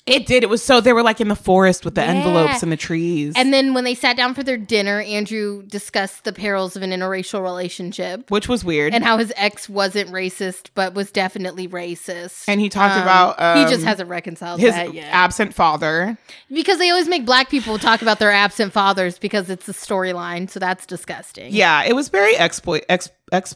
It 0.08 0.26
did. 0.26 0.42
It 0.42 0.50
was 0.50 0.64
so 0.64 0.82
they 0.82 0.94
were 0.94 1.04
like 1.04 1.22
in 1.22 1.28
the 1.28 1.36
forest 1.36 1.86
with 1.86 1.94
the 1.94 2.02
Yeah. 2.02 2.08
envelopes 2.08 2.64
and 2.64 2.72
the 2.72 2.76
trees. 2.78 3.34
And 3.36 3.54
then 3.54 3.76
when 3.76 3.84
they 3.84 3.94
sat 3.94 4.18
down 4.18 4.34
for 4.34 4.42
their 4.42 4.58
dinner, 4.58 5.00
Andrew 5.02 5.62
discussed 5.62 6.24
the 6.24 6.34
perils 6.34 6.76
of 6.76 6.82
an 6.82 6.90
interracial 6.90 7.42
relationship 7.44 8.32
which 8.32 8.50
was 8.50 8.66
weird. 8.66 8.96
and 8.96 9.04
how 9.04 9.18
his 9.18 9.32
ex 9.36 9.70
wasn't 9.70 10.10
racist 10.10 10.70
but 10.74 10.96
was 10.96 11.12
definitely 11.12 11.68
racist. 11.68 12.46
And 12.48 12.60
he 12.60 12.68
talked 12.68 12.96
Um, 12.96 13.04
about 13.04 13.58
he 13.58 13.64
just 13.66 13.84
um, 13.84 13.88
hasn't 13.88 14.10
reconciled 14.10 14.60
his 14.60 14.74
that 14.74 14.94
yet. 14.94 15.08
absent 15.14 15.54
father. 15.54 16.18
because 16.52 16.80
they 16.80 16.90
always 16.90 17.08
make 17.08 17.24
black 17.26 17.50
people 17.50 17.78
talk 17.78 18.02
about 18.02 18.18
their 18.18 18.32
absent 18.32 18.74
fathers 18.74 19.20
because 19.20 19.50
it's 19.52 19.70
a 19.70 19.74
storyline, 19.74 20.50
so 20.50 20.60
that's 20.60 20.86
disgusting. 20.88 21.54
Yeah, 21.54 21.84
it 21.84 21.94
was 21.96 22.10
very 22.10 22.36
exploit. 22.38 22.84
Ex, 22.90 23.10
ex. 23.32 23.56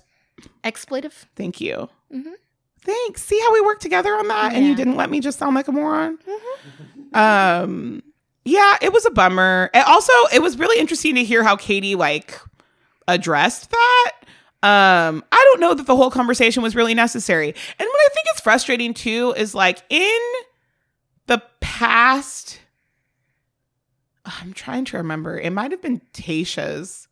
Exploitive. 0.63 1.13
Thank 1.35 1.59
you. 1.61 1.89
Mhm. 2.13 2.33
Thanks. 2.85 3.23
See 3.23 3.39
how 3.41 3.51
we 3.51 3.61
worked 3.61 3.81
together 3.81 4.13
on 4.15 4.27
that, 4.29 4.53
and 4.53 4.65
you 4.65 4.75
didn't 4.75 4.95
let 4.95 5.09
me 5.09 5.19
just 5.19 5.39
sound 5.39 5.55
like 5.55 5.67
a 5.67 5.71
moron. 5.71 6.17
Um. 7.13 8.01
Yeah, 8.47 8.77
it 8.79 8.93
was 8.93 9.07
a 9.07 9.09
bummer. 9.09 9.71
And 9.73 9.83
also, 9.85 10.13
it 10.31 10.39
was 10.39 10.59
really 10.59 10.79
interesting 10.79 11.15
to 11.15 11.23
hear 11.23 11.43
how 11.43 11.55
Katie 11.55 11.95
like 11.95 12.39
addressed 13.07 13.71
that. 13.71 14.11
Um, 14.61 15.23
I 15.31 15.43
don't 15.51 15.59
know 15.59 15.73
that 15.73 15.87
the 15.87 15.95
whole 15.95 16.11
conversation 16.11 16.61
was 16.61 16.75
really 16.75 16.93
necessary. 16.93 17.47
And 17.47 17.87
what 17.87 17.87
I 17.87 18.09
think 18.13 18.27
is 18.35 18.41
frustrating 18.41 18.93
too 18.93 19.33
is 19.35 19.55
like 19.55 19.81
in 19.89 20.21
the 21.25 21.41
past, 21.59 22.59
I'm 24.25 24.53
trying 24.53 24.85
to 24.85 24.97
remember. 24.97 25.39
It 25.39 25.51
might 25.51 25.71
have 25.71 25.81
been 25.81 26.01
Tayshia's 26.13 27.07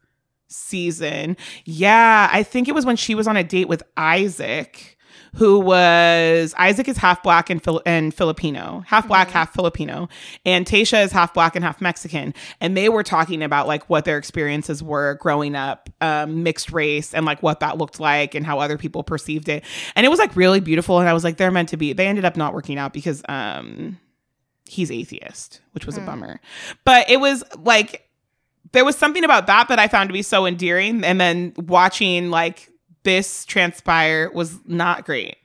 season. 0.48 1.36
Yeah, 1.66 2.30
I 2.32 2.44
think 2.44 2.68
it 2.68 2.76
was 2.76 2.86
when 2.86 2.96
she 2.96 3.16
was 3.16 3.28
on 3.28 3.38
a 3.38 3.44
date 3.44 3.68
with 3.68 3.82
Isaac, 3.98 4.93
who 5.36 5.60
was 5.60 6.54
Isaac 6.60 6.88
is 6.88 6.98
half 6.98 7.24
black 7.24 7.50
and, 7.50 7.64
Fili- 7.64 7.82
and 7.86 8.14
Filipino, 8.14 8.84
half 8.86 9.08
black, 9.08 9.32
half 9.32 9.54
Filipino, 9.54 10.08
and 10.46 10.66
Tayshia 10.66 11.04
is 11.04 11.12
half 11.12 11.34
black 11.34 11.56
and 11.56 11.66
half 11.66 11.82
Mexican. 11.82 12.34
And 12.62 12.78
they 12.78 12.88
were 12.88 13.02
talking 13.04 13.42
about 13.42 13.68
like 13.68 13.90
what 13.90 14.06
their 14.06 14.18
experiences 14.20 14.84
were 14.84 15.16
growing 15.16 15.56
up, 15.56 15.90
um, 16.02 16.44
mixed 16.44 16.72
race, 16.72 17.14
and 17.16 17.26
like 17.26 17.42
what 17.42 17.62
that 17.62 17.78
looked 17.80 18.00
like 18.00 18.36
and 18.36 18.46
how 18.46 18.60
other 18.60 18.78
people 18.78 19.04
perceived 19.04 19.50
it. 19.50 19.64
And 19.96 20.06
it 20.06 20.10
was 20.10 20.20
like 20.20 20.36
really 20.36 20.60
beautiful. 20.60 21.00
And 21.00 21.10
I 21.10 21.14
was 21.14 21.24
like, 21.24 21.38
they're 21.38 21.52
meant 21.52 21.70
to 21.70 21.78
be. 21.78 21.94
They 21.94 22.06
ended 22.08 22.26
up 22.26 22.38
not 22.38 22.54
working 22.54 22.78
out 22.78 22.94
because 22.94 23.24
um, 23.28 23.98
he's 24.68 24.92
atheist, 24.92 25.62
which 25.72 25.86
was 25.88 25.98
a 25.98 26.02
Mm. 26.02 26.06
bummer. 26.06 26.42
But 26.86 27.10
it 27.10 27.20
was 27.20 27.44
like 27.58 28.08
there 28.72 28.86
was 28.86 28.96
something 28.96 29.24
about 29.24 29.48
that 29.48 29.68
that 29.70 29.80
I 29.80 29.88
found 29.88 30.10
to 30.10 30.14
be 30.14 30.22
so 30.22 30.46
endearing. 30.46 31.04
And 31.04 31.20
then 31.20 31.54
watching 31.58 32.30
like 32.30 32.70
this 33.04 33.46
transpire 33.46 34.32
was 34.34 34.58
not 34.66 35.06
great. 35.06 35.38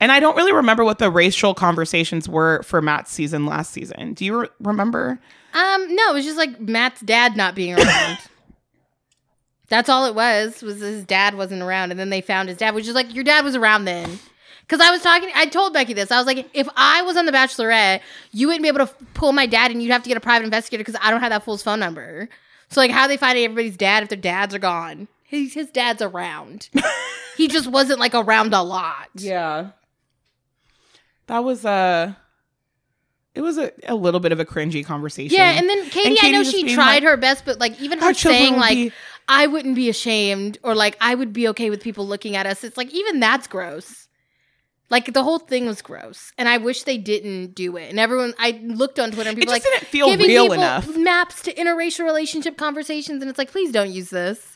And 0.00 0.10
I 0.10 0.20
don't 0.20 0.36
really 0.36 0.52
remember 0.52 0.84
what 0.84 0.98
the 0.98 1.10
racial 1.10 1.54
conversations 1.54 2.28
were 2.28 2.62
for 2.62 2.82
Matt's 2.82 3.10
season 3.10 3.46
last 3.46 3.72
season. 3.72 4.14
Do 4.14 4.24
you 4.24 4.40
re- 4.42 4.48
remember? 4.60 5.20
Um, 5.54 5.94
no, 5.94 6.10
it 6.10 6.14
was 6.14 6.24
just 6.24 6.38
like 6.38 6.60
Matt's 6.60 7.00
dad 7.00 7.36
not 7.36 7.54
being 7.54 7.74
around. 7.74 8.18
That's 9.68 9.88
all 9.88 10.04
it 10.06 10.14
was. 10.14 10.60
Was 10.62 10.80
his 10.80 11.04
dad 11.04 11.34
wasn't 11.34 11.62
around, 11.62 11.92
and 11.92 12.00
then 12.00 12.10
they 12.10 12.20
found 12.20 12.48
his 12.48 12.58
dad, 12.58 12.74
which 12.74 12.86
is 12.86 12.94
like 12.94 13.14
your 13.14 13.24
dad 13.24 13.44
was 13.44 13.56
around 13.56 13.84
then. 13.84 14.18
Because 14.62 14.80
I 14.80 14.90
was 14.90 15.02
talking, 15.02 15.30
I 15.34 15.46
told 15.46 15.72
Becky 15.72 15.92
this. 15.92 16.10
I 16.10 16.18
was 16.18 16.26
like, 16.26 16.48
if 16.54 16.68
I 16.76 17.02
was 17.02 17.16
on 17.16 17.26
The 17.26 17.32
Bachelorette, 17.32 18.00
you 18.32 18.46
wouldn't 18.46 18.62
be 18.62 18.68
able 18.68 18.86
to 18.86 18.94
pull 19.14 19.32
my 19.32 19.46
dad, 19.46 19.70
and 19.70 19.82
you'd 19.82 19.92
have 19.92 20.02
to 20.02 20.08
get 20.08 20.16
a 20.16 20.20
private 20.20 20.44
investigator 20.44 20.82
because 20.84 21.00
I 21.02 21.10
don't 21.10 21.20
have 21.20 21.30
that 21.30 21.44
fool's 21.44 21.62
phone 21.62 21.80
number. 21.80 22.28
So 22.68 22.80
like, 22.80 22.90
how 22.90 23.06
they 23.06 23.16
find 23.16 23.38
everybody's 23.38 23.76
dad 23.76 24.02
if 24.02 24.08
their 24.08 24.18
dads 24.18 24.54
are 24.54 24.58
gone? 24.58 25.08
His 25.32 25.54
his 25.54 25.70
dad's 25.70 26.02
around. 26.02 26.68
he 27.38 27.48
just 27.48 27.66
wasn't 27.66 27.98
like 27.98 28.14
around 28.14 28.52
a 28.52 28.62
lot. 28.62 29.08
Yeah. 29.14 29.70
That 31.26 31.42
was 31.42 31.64
a. 31.64 32.18
It 33.34 33.40
was 33.40 33.56
a, 33.56 33.72
a 33.88 33.94
little 33.94 34.20
bit 34.20 34.32
of 34.32 34.40
a 34.40 34.44
cringy 34.44 34.84
conversation. 34.84 35.34
Yeah, 35.34 35.52
and 35.52 35.66
then 35.66 35.88
Katie, 35.88 36.18
I 36.18 36.20
Katie 36.20 36.32
know 36.32 36.44
she 36.44 36.74
tried 36.74 36.96
like, 36.96 37.02
her 37.04 37.16
best, 37.16 37.46
but 37.46 37.58
like 37.58 37.80
even 37.80 37.98
her 38.00 38.12
saying 38.12 38.56
like 38.56 38.74
be- 38.74 38.92
I 39.26 39.46
wouldn't 39.46 39.74
be 39.74 39.88
ashamed 39.88 40.58
or 40.62 40.74
like 40.74 40.98
I 41.00 41.14
would 41.14 41.32
be 41.32 41.48
okay 41.48 41.70
with 41.70 41.82
people 41.82 42.06
looking 42.06 42.36
at 42.36 42.44
us. 42.44 42.62
It's 42.62 42.76
like 42.76 42.92
even 42.92 43.18
that's 43.18 43.46
gross. 43.46 44.08
Like 44.90 45.14
the 45.14 45.22
whole 45.22 45.38
thing 45.38 45.64
was 45.64 45.80
gross, 45.80 46.34
and 46.36 46.46
I 46.46 46.58
wish 46.58 46.82
they 46.82 46.98
didn't 46.98 47.54
do 47.54 47.78
it. 47.78 47.88
And 47.88 47.98
everyone, 47.98 48.34
I 48.38 48.60
looked 48.62 48.98
on 48.98 49.12
Twitter 49.12 49.30
and 49.30 49.38
it 49.38 49.40
people 49.40 49.54
just 49.54 49.64
like 49.64 49.80
didn't 49.80 49.88
feel 49.88 50.08
giving 50.08 50.26
real 50.26 50.42
people 50.42 50.62
enough. 50.62 50.94
maps 50.98 51.40
to 51.44 51.54
interracial 51.54 52.04
relationship 52.04 52.58
conversations, 52.58 53.22
and 53.22 53.30
it's 53.30 53.38
like, 53.38 53.50
please 53.50 53.72
don't 53.72 53.90
use 53.90 54.10
this. 54.10 54.51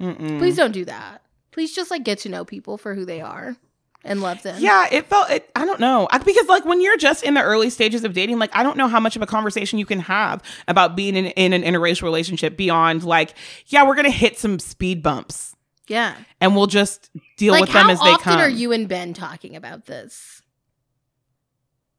Mm-mm. 0.00 0.38
Please 0.38 0.56
don't 0.56 0.72
do 0.72 0.84
that. 0.84 1.22
Please 1.50 1.74
just 1.74 1.90
like 1.90 2.04
get 2.04 2.18
to 2.20 2.28
know 2.28 2.44
people 2.44 2.78
for 2.78 2.94
who 2.94 3.04
they 3.04 3.20
are 3.20 3.56
and 4.04 4.20
love 4.20 4.42
them. 4.42 4.56
Yeah, 4.60 4.86
it 4.90 5.06
felt. 5.06 5.30
It, 5.30 5.50
I 5.56 5.64
don't 5.64 5.80
know 5.80 6.08
I, 6.10 6.18
because 6.18 6.46
like 6.46 6.64
when 6.64 6.80
you're 6.80 6.96
just 6.96 7.24
in 7.24 7.34
the 7.34 7.42
early 7.42 7.70
stages 7.70 8.04
of 8.04 8.12
dating, 8.12 8.38
like 8.38 8.54
I 8.54 8.62
don't 8.62 8.76
know 8.76 8.88
how 8.88 9.00
much 9.00 9.16
of 9.16 9.22
a 9.22 9.26
conversation 9.26 9.78
you 9.78 9.86
can 9.86 10.00
have 10.00 10.42
about 10.68 10.94
being 10.94 11.16
in, 11.16 11.26
in 11.26 11.52
an 11.52 11.62
interracial 11.62 12.02
relationship 12.02 12.56
beyond 12.56 13.02
like, 13.02 13.34
yeah, 13.66 13.86
we're 13.86 13.96
gonna 13.96 14.10
hit 14.10 14.38
some 14.38 14.58
speed 14.58 15.02
bumps 15.02 15.56
yeah. 15.88 16.14
and 16.40 16.54
we'll 16.54 16.66
just 16.66 17.10
deal 17.36 17.52
Like 17.52 17.62
with 17.62 17.72
them 17.72 17.90
as 17.90 17.98
they 17.98 18.04
come. 18.04 18.20
How 18.20 18.32
often 18.32 18.40
are 18.40 18.48
you 18.48 18.72
and 18.72 18.88
Ben 18.88 19.14
talking 19.14 19.56
about 19.56 19.86
this? 19.86 20.42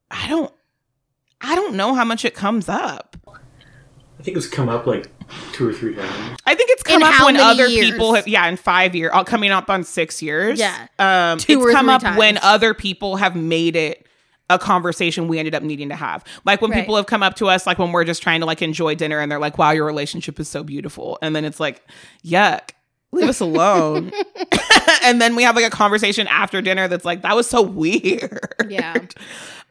I 0.09 0.27
don't. 0.27 0.53
I 1.41 1.55
don't 1.55 1.75
know 1.75 1.93
how 1.93 2.03
much 2.03 2.25
it 2.25 2.33
comes 2.33 2.67
up. 2.67 3.15
I 3.27 4.23
think 4.23 4.35
it's 4.35 4.47
come 4.47 4.67
up 4.67 4.85
like 4.85 5.09
two 5.53 5.69
or 5.69 5.73
three 5.73 5.95
times. 5.95 6.38
I 6.45 6.55
think 6.55 6.69
it's 6.71 6.84
come 6.84 7.01
In 7.01 7.07
up 7.07 7.25
when 7.25 7.38
other 7.38 7.67
years? 7.67 7.91
people 7.91 8.13
have, 8.13 8.27
yeah, 8.27 8.47
in 8.47 8.57
five 8.57 8.95
years, 8.95 9.11
all 9.13 9.23
coming 9.25 9.51
up 9.51 9.69
on 9.69 9.84
six 9.84 10.21
years. 10.21 10.59
Yeah. 10.59 10.88
um, 10.99 11.38
Two 11.39 11.53
it's 11.53 11.65
or 11.65 11.71
come 11.71 11.86
three 11.86 12.09
up 12.09 12.17
when 12.17 12.38
other 12.41 12.73
people 12.73 13.17
have 13.17 13.36
made 13.36 13.75
it 13.75 14.05
a 14.51 14.57
conversation 14.57 15.27
we 15.27 15.38
ended 15.38 15.53
up 15.53 15.61
needing 15.61 15.89
to 15.89 15.95
have. 15.95 16.23
Like 16.45 16.61
when 16.61 16.71
Right. 16.71 16.80
people 16.80 16.95
have 16.95 17.05
come 17.05 17.21
up 17.21 17.36
to 17.36 17.47
us, 17.47 17.67
like 17.67 17.77
when 17.77 17.91
we're 17.91 18.03
just 18.03 18.23
trying 18.23 18.39
to 18.39 18.45
like 18.47 18.61
enjoy 18.63 18.95
dinner, 18.95 19.19
and 19.19 19.32
they're 19.32 19.38
like, 19.39 19.57
"Wow, 19.59 19.71
your 19.71 19.86
relationship 19.86 20.39
is 20.39 20.47
so 20.49 20.63
beautiful," 20.63 21.19
and 21.21 21.36
then 21.36 21.45
it's 21.45 21.59
like, 21.59 21.84
"Yuck." 22.25 22.71
Leave 23.11 23.27
us 23.30 23.39
alone. 23.39 24.11
and 25.03 25.19
then 25.19 25.36
we 25.36 25.41
have 25.41 25.55
like 25.55 25.65
a 25.65 25.69
conversation 25.71 26.27
after 26.27 26.61
dinner 26.61 26.88
that's 26.88 27.05
like, 27.05 27.23
that 27.23 27.36
was 27.36 27.47
so 27.49 27.59
weird. 27.63 28.39
Yeah. 28.69 28.93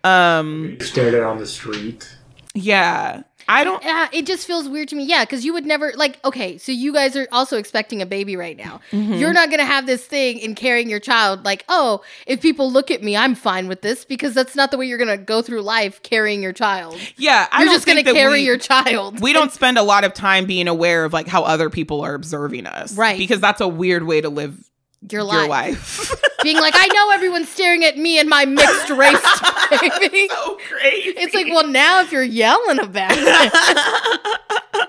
Um, 0.05 0.77
Stared 0.81 1.15
at 1.15 1.23
on 1.23 1.39
the 1.39 1.47
street. 1.47 2.17
Yeah. 2.59 3.23
I 3.51 3.65
don't 3.65 3.83
Yeah, 3.83 4.09
it 4.13 4.27
just 4.27 4.47
feels 4.47 4.69
weird 4.69 4.89
to 4.89 4.97
me. 4.97 5.05
Yeah, 5.05 5.25
because 5.25 5.43
you 5.43 5.55
would 5.55 5.65
never 5.65 5.93
like. 5.97 6.23
Okay, 6.23 6.59
so 6.59 6.71
you 6.71 6.93
guys 6.93 7.17
are 7.17 7.27
also 7.33 7.57
expecting 7.57 8.03
a 8.03 8.07
baby 8.07 8.37
right 8.37 8.59
now. 8.59 8.81
Mm-hmm. 8.93 9.15
You're 9.15 9.33
not 9.33 9.51
gonna 9.51 9.65
have 9.65 9.87
this 9.87 10.05
thing 10.05 10.39
in 10.39 10.55
carrying 10.55 10.91
your 10.91 11.01
child. 11.01 11.47
Like, 11.47 11.65
oh, 11.71 12.03
if 12.27 12.43
people 12.43 12.71
look 12.71 12.91
at 12.91 13.03
me, 13.03 13.17
I'm 13.17 13.35
fine 13.35 13.67
with 13.67 13.81
this 13.81 14.05
because 14.05 14.35
that's 14.35 14.55
not 14.55 14.71
the 14.71 14.77
way 14.77 14.85
you're 14.85 14.99
gonna 14.99 15.17
go 15.17 15.41
through 15.41 15.63
life 15.63 16.03
carrying 16.03 16.43
your 16.43 16.53
child. 16.53 16.99
yeah, 17.17 17.49
I 17.51 17.63
You're 17.65 17.73
just 17.73 17.87
gonna 17.87 18.05
carry 18.05 18.41
we- 18.41 18.45
your 18.45 18.59
child. 18.59 19.21
we 19.21 19.33
don't 19.33 19.51
spend 19.51 19.79
a 19.79 19.83
lot 19.83 20.05
of 20.05 20.13
time 20.13 20.45
being 20.45 20.69
aware 20.69 21.07
of 21.07 21.15
like 21.15 21.27
how 21.27 21.45
other 21.45 21.71
people 21.71 22.03
are 22.03 22.13
observing 22.13 22.67
us 22.67 22.95
Right. 22.99 23.17
because 23.17 23.41
that's 23.41 23.63
a 23.63 23.69
weird 23.69 24.03
way 24.03 24.21
to 24.21 24.29
live 24.29 24.63
your 25.11 25.21
your 25.23 25.25
life. 25.25 25.49
life 25.49 26.23
Being 26.43 26.59
like, 26.59 26.75
I 26.77 26.87
know 26.95 27.11
everyone's 27.11 27.49
staring 27.49 27.85
at 27.85 27.99
me 27.99 28.19
and 28.21 28.29
my 28.29 28.45
mixed 28.45 28.91
race 28.91 29.21
baby. 30.01 30.29
so 30.29 30.57
crazy 30.69 31.11
It's 31.17 31.35
like, 31.35 31.47
well, 31.49 31.67
now 31.67 32.01
if 32.01 32.13
you're 32.13 32.23
yelling 32.23 32.79
about 32.79 33.11
it, 33.15 34.89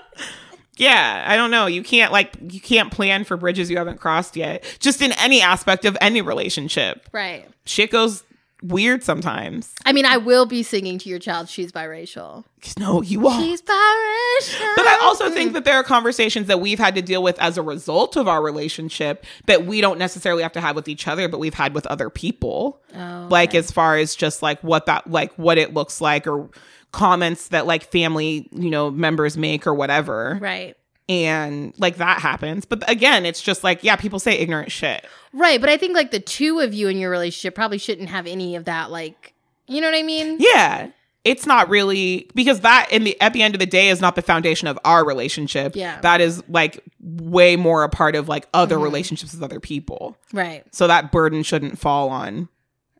yeah 0.76 1.24
i 1.28 1.36
don't 1.36 1.50
know 1.50 1.66
you 1.66 1.82
can't 1.82 2.10
like 2.10 2.34
you 2.48 2.58
can't 2.60 2.90
plan 2.90 3.22
for 3.24 3.36
bridges 3.36 3.70
you 3.70 3.76
haven't 3.76 4.00
crossed 4.00 4.34
yet 4.34 4.64
just 4.78 5.02
in 5.02 5.12
any 5.20 5.42
aspect 5.42 5.84
of 5.84 5.94
any 6.00 6.22
relationship 6.22 7.06
right? 7.12 7.46
shit 7.66 7.90
goes 7.90 8.22
weird 8.62 9.02
sometimes 9.02 9.72
I 9.86 9.92
mean, 9.92 10.04
I 10.04 10.18
will 10.18 10.46
be 10.46 10.62
singing 10.62 10.98
to 10.98 11.08
your 11.08 11.18
child. 11.18 11.48
She's 11.48 11.72
biracial. 11.72 12.44
no 12.78 13.02
you 13.02 13.20
won't 13.20 13.42
She's 13.42 13.62
biracial. 13.62 14.76
But 14.76 14.86
I 14.86 14.98
also 15.02 15.30
think 15.30 15.54
that 15.54 15.64
there 15.64 15.76
are 15.76 15.82
conversations 15.82 16.46
that 16.48 16.60
we've 16.60 16.78
had 16.78 16.94
to 16.94 17.02
deal 17.02 17.22
with 17.22 17.38
as 17.40 17.56
a 17.58 17.62
result 17.62 18.16
of 18.16 18.28
our 18.28 18.42
relationship 18.42 19.24
that 19.46 19.66
we 19.66 19.80
don't 19.80 19.98
necessarily 19.98 20.42
have 20.42 20.52
to 20.52 20.60
have 20.60 20.76
with 20.76 20.88
each 20.88 21.08
other, 21.08 21.28
but 21.28 21.40
we've 21.40 21.54
had 21.54 21.74
with 21.74 21.86
other 21.86 22.10
people. 22.10 22.80
Oh, 22.94 23.26
Like 23.30 23.54
as 23.54 23.70
far 23.70 23.96
as 23.96 24.14
just 24.14 24.42
like 24.42 24.60
what 24.62 24.86
that 24.86 25.10
like 25.10 25.32
what 25.34 25.56
it 25.58 25.72
looks 25.74 26.00
like 26.00 26.26
or 26.26 26.50
comments 26.92 27.48
that 27.48 27.66
like 27.66 27.84
family, 27.84 28.48
you 28.52 28.70
know, 28.70 28.90
members 28.90 29.36
make 29.36 29.66
or 29.66 29.74
whatever. 29.74 30.38
right. 30.40 30.76
And 31.10 31.74
like 31.76 31.96
that 31.96 32.20
happens. 32.20 32.64
But 32.64 32.88
again, 32.88 33.26
it's 33.26 33.42
just 33.42 33.64
like, 33.64 33.82
yeah, 33.82 33.96
people 33.96 34.20
say 34.20 34.38
ignorant 34.38 34.70
shit. 34.70 35.04
Right, 35.32 35.60
but 35.60 35.68
I 35.68 35.76
think 35.76 35.94
like 35.96 36.12
the 36.12 36.20
two 36.20 36.60
of 36.60 36.72
you 36.72 36.86
in 36.86 36.98
your 36.98 37.10
relationship 37.10 37.56
probably 37.56 37.78
shouldn't 37.78 38.10
have 38.10 38.28
any 38.28 38.54
of 38.54 38.66
that. 38.66 38.92
Like, 38.92 39.34
you 39.66 39.80
know 39.80 39.88
what 39.90 39.98
I 39.98 40.04
mean? 40.04 40.36
Yeah. 40.38 40.90
It's 41.24 41.46
not 41.46 41.68
really 41.68 42.30
because 42.36 42.60
that 42.60 42.88
in 42.92 43.02
the 43.02 43.20
at 43.20 43.32
the 43.32 43.42
end 43.42 43.56
of 43.56 43.58
the 43.58 43.66
day 43.66 43.88
is 43.88 44.00
not 44.00 44.14
the 44.14 44.22
foundation 44.22 44.68
of 44.68 44.78
our 44.84 45.04
relationship. 45.04 45.74
Yeah. 45.74 46.00
That 46.00 46.20
is 46.20 46.42
like 46.48 46.82
way 47.00 47.56
more 47.56 47.82
a 47.82 47.88
part 47.88 48.14
of 48.14 48.28
like 48.28 48.46
other 48.54 48.76
Mhm. 48.78 48.82
relationships 48.84 49.34
with 49.34 49.42
other 49.42 49.58
people. 49.60 50.16
Right. 50.32 50.62
So 50.72 50.86
that 50.86 51.10
burden 51.10 51.42
shouldn't 51.42 51.76
fall 51.78 52.08
on 52.08 52.48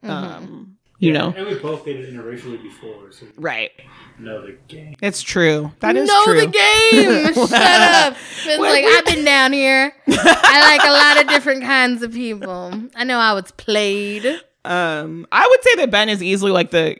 Mhm. 0.04 0.10
um 0.10 0.76
you 1.00 1.12
know. 1.12 1.34
And 1.36 1.46
we 1.48 1.54
both 1.56 1.84
dated 1.84 2.14
interracially 2.14 2.62
before, 2.62 3.10
so 3.10 3.26
Right. 3.36 3.72
we 4.18 4.24
know 4.26 4.46
the 4.46 4.56
game. 4.68 4.94
It's 5.02 5.20
true. 5.22 5.72
That 5.80 5.96
is 5.96 6.08
know 6.08 6.24
true. 6.24 6.40
the 6.40 6.46
game. 6.46 7.34
Shut 7.34 7.52
up. 7.52 8.16
It's 8.46 8.58
like 8.60 8.84
we- 8.84 8.96
I've 8.96 9.04
been 9.06 9.24
down 9.24 9.52
here. 9.52 9.92
I 10.06 10.76
like 10.78 10.88
a 10.88 10.92
lot 10.92 11.20
of 11.22 11.28
different 11.28 11.62
kinds 11.64 12.02
of 12.04 12.12
people. 12.12 12.72
I 12.94 13.02
know 13.04 13.18
how 13.18 13.36
it's 13.38 13.50
played. 13.50 14.26
Um 14.64 15.26
I 15.32 15.46
would 15.48 15.62
say 15.64 15.74
that 15.76 15.90
Ben 15.90 16.08
is 16.08 16.22
easily 16.22 16.52
like 16.52 16.70
the 16.70 16.98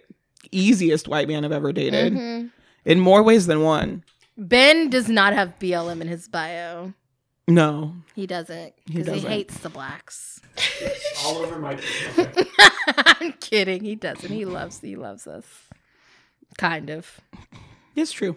easiest 0.51 1.07
white 1.07 1.29
man 1.29 1.45
I've 1.45 1.53
ever 1.53 1.73
dated 1.73 2.15
Mhm. 2.15 2.51
in 2.85 2.99
more 2.99 3.23
ways 3.23 3.47
than 3.47 3.61
one. 3.63 4.03
Ben 4.39 4.89
does 4.89 5.09
not 5.11 5.35
have 5.35 5.59
BLM 5.61 6.01
in 6.01 6.09
his 6.09 6.27
bio. 6.27 6.95
No. 7.47 7.95
He 8.15 8.27
doesn't 8.27 8.73
He 8.87 8.95
because 8.95 9.07
he, 9.09 9.13
doesn't. 9.13 9.31
hates 9.31 9.59
the 9.59 9.69
blacks. 9.69 10.39
All 11.25 11.39
over 11.39 11.59
my. 11.59 11.79
Okay. 12.19 12.45
I'm 13.21 13.33
kidding. 13.35 13.85
He 13.85 13.95
doesn't. 13.95 14.31
He 14.31 14.45
loves. 14.45 14.81
He 14.81 14.97
loves 14.97 15.27
us. 15.27 15.45
Kind 16.59 16.91
of. 16.91 17.21
It's 17.95 18.13
true. 18.13 18.37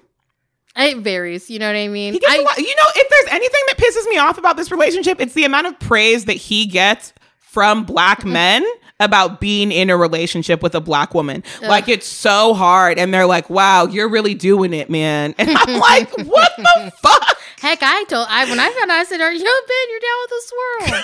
It 0.76 0.98
varies. 0.98 1.50
You 1.50 1.60
know 1.60 1.68
what 1.68 1.76
I 1.76 1.88
mean? 1.88 2.14
He 2.14 2.20
gets 2.20 2.34
I- 2.34 2.38
a 2.38 2.42
lot. 2.42 2.58
You 2.58 2.66
know, 2.76 2.84
if 2.96 3.10
there's 3.10 3.34
anything 3.34 3.62
that 3.68 3.78
pisses 3.78 4.08
me 4.10 4.18
off 4.18 4.38
about 4.38 4.58
this 4.58 4.72
relationship, 4.72 5.20
it's 5.22 5.34
the 5.34 5.46
amount 5.46 5.68
of 5.68 5.80
praise 5.80 6.26
that 6.26 6.34
he 6.34 6.66
gets 6.66 7.14
from 7.40 7.84
black 7.86 8.20
Mm-hmm. 8.20 8.34
men 8.34 8.66
about 9.00 9.42
being 9.42 9.72
in 9.72 9.90
a 9.90 9.98
relationship 9.98 10.62
with 10.64 10.76
a 10.76 10.82
black 10.82 11.14
woman. 11.14 11.44
Ugh. 11.62 11.70
Like 11.70 11.88
it's 11.90 12.06
so 12.08 12.54
hard, 12.54 12.98
and 13.00 13.14
they're 13.14 13.26
like, 13.26 13.50
"Wow, 13.50 13.86
you're 13.88 14.08
really 14.10 14.34
doing 14.36 14.74
it, 14.74 14.90
man." 14.90 15.34
And 15.40 15.50
I'm 15.52 15.80
like, 15.80 16.10
"What 16.26 16.52
the 16.58 16.92
fuck?" 17.02 17.38
Heck, 17.60 17.80
I 17.82 18.04
told 18.06 18.28
I 18.30 18.46
when 18.50 18.60
I 18.60 18.70
found 18.72 18.92
out, 18.92 18.98
I 19.00 19.04
said, 19.06 19.20
"Are 19.22 19.32
you 19.34 19.40
Ben? 19.44 19.90
You're 19.90 20.00
down 20.00 20.20
with 20.22 20.30
the 20.30 20.42
swirl." 20.46 21.04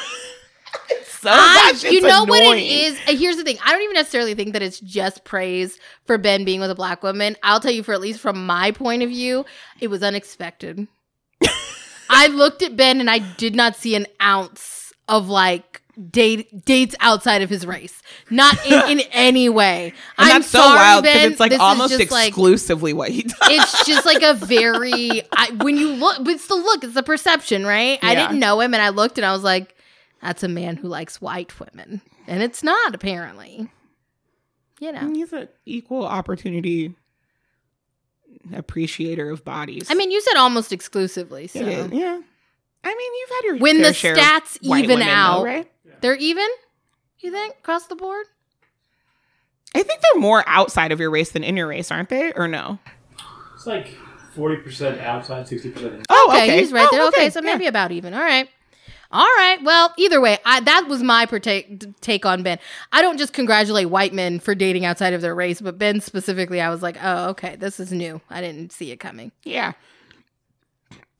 So 1.19 1.29
I, 1.29 1.33
that 1.33 1.73
shit's 1.79 1.93
you 1.93 2.01
know 2.01 2.23
what 2.23 2.41
it 2.41 2.45
annoying. 2.45 2.65
is. 2.65 2.97
Here's 3.19 3.35
the 3.35 3.43
thing. 3.43 3.57
I 3.65 3.73
don't 3.73 3.81
even 3.81 3.93
necessarily 3.95 4.35
think 4.35 4.53
that 4.53 4.61
it's 4.61 4.79
just 4.79 5.25
praise 5.25 5.77
for 6.05 6.17
Ben 6.17 6.45
being 6.45 6.61
with 6.61 6.71
a 6.71 6.75
black 6.75 7.03
woman. 7.03 7.35
I'll 7.43 7.59
tell 7.59 7.71
you, 7.73 7.83
for 7.83 7.93
at 7.93 7.99
least 7.99 8.21
from 8.21 8.45
my 8.45 8.71
point 8.71 9.03
of 9.03 9.09
view, 9.09 9.45
it 9.81 9.87
was 9.89 10.01
unexpected. 10.01 10.87
I 12.09 12.27
looked 12.27 12.61
at 12.63 12.77
Ben 12.77 13.01
and 13.01 13.09
I 13.09 13.19
did 13.19 13.53
not 13.53 13.75
see 13.75 13.95
an 13.95 14.07
ounce 14.21 14.93
of 15.09 15.27
like 15.27 15.81
date 16.09 16.63
dates 16.65 16.95
outside 17.01 17.41
of 17.41 17.49
his 17.49 17.65
race, 17.65 18.01
not 18.29 18.55
in, 18.65 18.81
in 18.99 19.05
any 19.11 19.49
way. 19.49 19.87
And 20.17 20.31
I'm 20.31 20.41
that's 20.41 20.47
so 20.51 20.59
sorry, 20.59 20.75
wild 20.77 21.03
because 21.03 21.31
it's 21.31 21.39
like 21.41 21.51
This 21.51 21.59
almost 21.59 21.97
just, 21.97 22.11
like, 22.11 22.29
exclusively 22.29 22.93
what 22.93 23.09
he 23.11 23.23
does. 23.23 23.37
it's 23.43 23.85
just 23.85 24.05
like 24.05 24.21
a 24.23 24.33
very 24.35 25.23
I, 25.33 25.51
when 25.61 25.75
you 25.75 25.89
look 25.89 26.25
it's 26.27 26.47
the 26.47 26.55
look 26.55 26.85
it's 26.85 26.93
the 26.93 27.03
perception 27.03 27.65
right 27.65 27.99
i 28.01 28.15
didn't 28.15 28.39
know 28.39 28.61
him 28.61 28.73
and 28.73 28.81
i 28.81 28.89
looked 28.89 29.17
and 29.17 29.25
i 29.25 29.33
was 29.33 29.43
like 29.43 29.75
that's 30.21 30.43
a 30.43 30.47
man 30.47 30.75
who 30.77 30.87
likes 30.87 31.21
white 31.21 31.57
women 31.59 32.01
and 32.27 32.41
it's 32.43 32.61
not 32.63 32.93
apparently 32.95 33.69
you 34.79 34.91
know 34.91 35.11
He's 35.13 35.33
an 35.33 35.47
equal 35.65 36.05
opportunity 36.05 36.95
appreciator 38.53 39.29
of 39.29 39.43
bodies. 39.43 39.87
i 39.89 39.93
mean 39.95 40.11
you 40.11 40.21
said 40.21 40.35
almost 40.37 40.71
exclusively 40.71 41.47
so 41.47 41.59
It 41.59 41.67
is, 41.67 41.91
yeah. 41.91 42.19
I 42.81 42.95
mean, 42.95 43.11
you've 43.19 43.29
had 43.29 43.41
your 43.43 43.57
when 43.57 43.75
fair 43.77 43.85
the 43.87 43.93
share 43.93 44.13
of 44.13 44.19
stats 44.19 44.65
white 44.67 44.85
even 44.85 44.99
women, 44.99 45.07
though, 45.07 45.13
out 45.13 45.43
right? 45.43 45.71
they're 46.01 46.15
even 46.15 46.47
you 47.19 47.29
think 47.31 47.55
across 47.59 47.87
the 47.87 47.95
board 47.95 48.25
I 49.75 49.83
think 49.83 50.01
they're 50.01 50.21
more 50.21 50.43
outside 50.47 50.91
of 50.91 50.99
your 50.99 51.11
race 51.11 51.31
than 51.31 51.43
in 51.43 51.55
your 51.55 51.67
race, 51.67 51.91
aren't 51.91 52.09
they? 52.09 52.33
Or 52.33 52.47
no? 52.47 52.79
It's 53.53 53.67
like 53.67 53.89
forty 54.33 54.55
percent 54.63 54.99
outside, 54.99 55.47
sixty 55.47 55.69
percent 55.69 55.91
inside. 55.93 56.05
Oh, 56.09 56.29
okay, 56.31 56.57
he's 56.59 56.71
right 56.71 56.87
Oh, 56.91 56.95
there. 56.95 57.07
Okay, 57.09 57.29
so 57.29 57.39
yeah. 57.39 57.51
maybe 57.51 57.67
about 57.67 57.91
even. 57.91 58.15
All 58.15 58.19
right. 58.19 58.49
All 59.11 59.25
right. 59.25 59.57
Well, 59.63 59.93
either 59.97 60.21
way, 60.21 60.37
I, 60.45 60.59
that 60.59 60.87
was 60.87 61.01
my 61.01 61.25
partake, 61.25 61.99
take 62.01 62.25
on 62.25 62.43
Ben. 62.43 62.59
I 62.91 63.01
don't 63.01 63.17
just 63.17 63.33
congratulate 63.33 63.89
white 63.89 64.13
men 64.13 64.39
for 64.39 64.53
dating 64.53 64.85
outside 64.85 65.13
of 65.13 65.21
their 65.21 65.33
race, 65.33 65.61
but 65.61 65.79
Ben 65.79 65.99
specifically, 65.99 66.61
I 66.61 66.69
was 66.69 66.83
like, 66.83 66.97
oh, 67.01 67.29
okay, 67.29 67.55
this 67.55 67.79
is 67.79 67.91
new. 67.91 68.21
I 68.29 68.39
didn't 68.41 68.71
see 68.71 68.91
it 68.91 68.97
coming. 68.97 69.31
Yeah. 69.43 69.73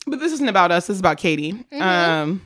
But 0.05 0.19
this 0.19 0.31
isn't 0.33 0.49
about 0.49 0.71
us. 0.71 0.87
This 0.87 0.95
is 0.95 0.99
about 0.99 1.17
Katie. 1.17 1.53
Mm-hmm. 1.53 1.81
Um, 1.81 2.41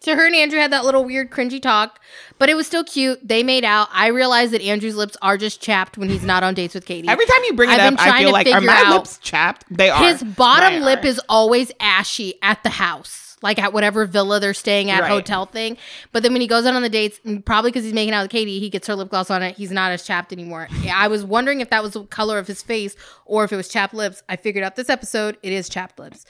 So 0.00 0.16
her 0.16 0.26
and 0.26 0.34
Andrew 0.34 0.58
had 0.58 0.72
that 0.72 0.84
little 0.84 1.04
weird 1.04 1.30
cringy 1.30 1.60
talk, 1.60 2.00
but 2.38 2.48
it 2.48 2.54
was 2.54 2.66
still 2.66 2.84
cute. 2.84 3.20
They 3.26 3.42
made 3.42 3.64
out. 3.64 3.88
I 3.92 4.08
realized 4.08 4.52
that 4.54 4.62
Andrew's 4.62 4.96
lips 4.96 5.16
are 5.20 5.36
just 5.36 5.60
chapped 5.60 5.98
when 5.98 6.08
he's 6.08 6.24
not 6.24 6.42
on 6.42 6.54
dates 6.54 6.74
with 6.74 6.84
Katie. 6.86 7.06
every 7.08 7.26
time 7.26 7.44
you 7.44 7.52
bring 7.54 7.70
it 7.70 7.78
I've 7.78 7.92
up, 7.92 8.00
I 8.00 8.18
feel 8.22 8.32
like 8.32 8.46
are 8.48 8.60
my 8.60 8.90
lips 8.90 9.18
chapped? 9.18 9.66
They 9.70 9.90
are. 9.90 10.02
His 10.02 10.22
bottom 10.22 10.74
Mine 10.80 10.82
lip 10.84 11.04
are. 11.04 11.06
is 11.06 11.20
always 11.28 11.70
ashy 11.80 12.34
at 12.42 12.62
the 12.62 12.70
house, 12.70 13.29
like 13.42 13.58
at 13.58 13.72
whatever 13.72 14.04
villa 14.04 14.38
they're 14.40 14.52
staying 14.54 14.90
at, 14.90 15.00
Right. 15.00 15.10
hotel 15.10 15.46
thing. 15.46 15.76
But 16.12 16.22
then 16.22 16.32
when 16.32 16.40
he 16.40 16.46
goes 16.46 16.66
out 16.66 16.74
on 16.74 16.82
the 16.82 16.88
dates, 16.88 17.18
probably 17.44 17.70
because 17.70 17.84
he's 17.84 17.92
making 17.94 18.12
out 18.14 18.22
with 18.22 18.30
Katie, 18.30 18.60
he 18.60 18.68
gets 18.68 18.86
her 18.86 18.94
lip 18.94 19.08
gloss 19.08 19.30
on 19.30 19.42
it. 19.42 19.56
He's 19.56 19.70
not 19.70 19.92
as 19.92 20.04
chapped 20.04 20.32
anymore. 20.32 20.68
I 20.92 21.08
was 21.08 21.24
wondering 21.24 21.60
if 21.60 21.70
that 21.70 21.82
was 21.82 21.92
the 21.92 22.04
color 22.04 22.38
of 22.38 22.46
his 22.46 22.62
face 22.62 22.96
or 23.24 23.44
if 23.44 23.52
it 23.52 23.56
was 23.56 23.68
chapped 23.68 23.94
lips. 23.94 24.22
I 24.28 24.36
figured 24.36 24.62
out 24.64 24.76
this 24.76 24.90
episode, 24.90 25.38
it 25.42 25.52
is 25.52 25.68
chapped 25.68 25.98
lips. 25.98 26.24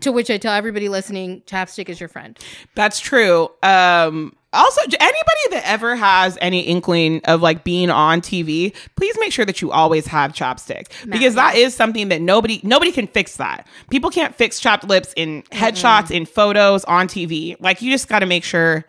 To 0.00 0.10
which 0.12 0.30
I 0.30 0.38
tell 0.38 0.52
everybody 0.54 0.88
listening, 0.88 1.42
chapstick 1.46 1.88
is 1.88 2.00
your 2.00 2.08
friend. 2.08 2.38
That's 2.74 2.98
true. 3.00 3.50
Um, 3.62 4.34
also, 4.52 4.80
anybody 4.98 5.40
that 5.50 5.62
ever 5.66 5.94
has 5.94 6.38
any 6.40 6.62
inkling 6.62 7.20
of 7.24 7.42
like 7.42 7.64
being 7.64 7.90
on 7.90 8.22
TV, 8.22 8.74
please 8.96 9.14
make 9.20 9.32
sure 9.32 9.44
that 9.44 9.60
you 9.60 9.70
always 9.70 10.06
have 10.06 10.32
ChapStick 10.32 10.86
because 11.10 11.34
that 11.34 11.56
is 11.56 11.74
something 11.74 12.08
that 12.08 12.22
nobody 12.22 12.60
nobody 12.62 12.90
can 12.90 13.06
fix. 13.06 13.36
That 13.36 13.66
people 13.90 14.10
can't 14.10 14.34
fix 14.34 14.58
chopped 14.58 14.84
lips 14.84 15.12
in 15.16 15.42
headshots, 15.52 16.10
in 16.10 16.24
photos, 16.24 16.84
on 16.84 17.08
TV. 17.08 17.56
Like 17.60 17.82
you 17.82 17.90
just 17.90 18.08
got 18.08 18.20
to 18.20 18.26
make 18.26 18.42
sure 18.42 18.86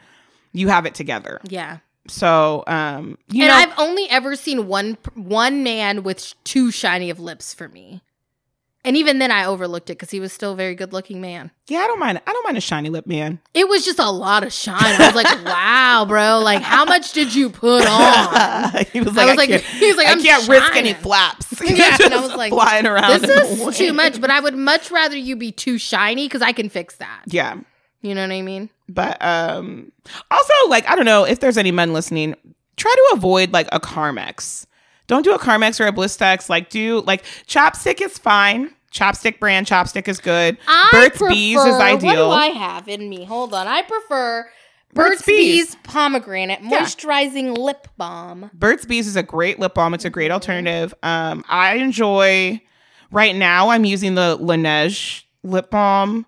you 0.54 0.70
have 0.70 0.86
it 0.86 0.96
together. 0.96 1.42
Yeah. 1.44 1.80
So, 2.08 2.64
um, 2.66 3.18
you 3.28 3.44
and 3.44 3.50
know, 3.50 3.56
I've 3.56 3.80
only 3.80 4.10
ever 4.10 4.36
seen 4.36 4.68
one 4.68 4.98
one 5.14 5.64
man 5.64 6.04
with 6.04 6.34
too 6.46 6.72
shiny 6.72 7.10
of 7.10 7.20
lips 7.20 7.54
for 7.54 7.68
me. 7.68 8.02
And 8.86 8.96
even 8.96 9.20
then 9.20 9.30
I 9.30 9.44
overlooked 9.46 9.90
it 9.90 9.94
because 9.98 10.10
he 10.10 10.22
was 10.22 10.32
still 10.32 10.54
a 10.54 10.56
very 10.56 10.74
good 10.74 10.94
looking 10.94 11.20
man. 11.20 11.52
yeah, 11.68 11.80
I 11.80 11.88
don't 11.88 12.00
mind. 12.00 12.22
I 12.26 12.32
don't 12.32 12.44
mind 12.46 12.58
a 12.58 12.62
shiny 12.62 12.90
lip 12.90 13.06
man. 13.06 13.40
It 13.54 13.68
was 13.68 13.84
just 13.84 14.00
a 14.00 14.10
lot 14.10 14.44
of 14.44 14.54
shine. 14.54 14.78
I 14.80 15.08
was 15.08 15.16
like, 15.16 15.46
wow, 15.46 16.06
bro. 16.08 16.40
Like, 16.40 16.62
how 16.62 16.86
much 16.86 17.12
did 17.12 17.36
you 17.36 17.50
put 17.50 17.86
on? 17.86 18.86
he 18.94 19.02
was 19.02 19.16
like, 19.16 19.18
I 19.18 19.26
was 19.26 19.34
I, 19.34 19.36
like- 19.36 19.50
can't, 19.50 19.64
he 19.64 19.88
was 19.88 19.98
like, 19.98 20.08
I 20.08 20.12
I'm 20.12 20.22
can't 20.24 20.48
risk 20.48 20.76
any 20.76 20.94
flaps. 20.94 21.48
Yeah, 21.70 21.98
and 22.02 22.14
I 22.14 22.22
was 22.22 22.34
like, 22.36 22.54
flying 22.54 22.86
around. 22.88 23.22
This 23.22 23.30
is 23.52 23.78
too 23.78 23.92
much, 23.92 24.22
but 24.22 24.30
I 24.30 24.40
would 24.40 24.56
much 24.56 24.92
rather 24.92 25.18
you 25.18 25.36
be 25.36 25.52
too 25.52 25.78
shiny 25.78 26.26
because 26.28 26.42
I 26.42 26.54
can 26.54 26.70
fix 26.70 26.96
that. 26.98 27.24
Yeah. 27.28 27.58
You 28.02 28.16
know 28.16 28.22
what 28.22 28.32
I 28.32 28.42
mean? 28.42 28.70
But 28.88 29.22
um 29.22 29.92
also 30.32 30.54
like 30.70 30.88
I 30.90 30.96
don't 30.96 31.04
know 31.06 31.26
if 31.26 31.42
there's 31.42 31.58
any 31.58 31.72
men 31.72 31.92
listening, 31.92 32.34
try 32.78 32.94
to 32.96 33.16
avoid 33.18 33.52
like 33.52 33.68
a 33.74 33.80
Carmex. 33.82 34.66
Don't 35.10 35.24
do 35.24 35.34
a 35.34 35.40
Carmex 35.40 35.80
or 35.82 35.88
a 35.88 35.92
Blistex. 35.92 36.50
Like 36.50 36.70
do 36.70 37.02
like 37.02 37.24
ChapStick 37.48 38.00
is 38.00 38.18
fine. 38.18 38.74
ChapStick 38.94 39.40
brand 39.40 39.68
ChapStick 39.68 40.08
is 40.08 40.20
good. 40.20 40.58
I 40.68 40.88
Burt's 40.92 41.18
prefer, 41.18 41.30
Bees 41.34 41.58
is 41.60 41.66
What 41.74 41.82
ideal. 41.82 42.30
do 42.30 42.32
I 42.32 42.48
have 42.48 42.88
in 42.88 43.10
me? 43.10 43.26
Hold 43.26 43.54
on. 43.54 43.68
I 43.68 43.82
prefer 43.82 44.50
Burt's 44.94 45.10
Burt's, 45.18 45.22
Bees. 45.26 45.66
Bees. 45.68 45.76
pomegranate 45.84 46.60
Yeah. 46.64 46.82
moisturizing 46.82 47.58
lip 47.58 47.88
balm. 47.98 48.50
Burt's 48.54 48.86
Bees 48.86 49.06
is 49.08 49.16
a 49.16 49.24
great 49.24 49.60
lip 49.60 49.74
balm. 49.74 49.94
It's 49.94 50.06
a 50.06 50.10
great 50.10 50.32
alternative. 50.32 50.94
Um 51.04 51.44
I 51.50 51.76
enjoy 51.76 52.62
right 53.12 53.36
now 53.36 53.70
I'm 53.70 53.86
using 53.86 54.14
the 54.16 54.38
Laneige 54.40 55.24
lip 55.44 55.70
balm. 55.72 56.26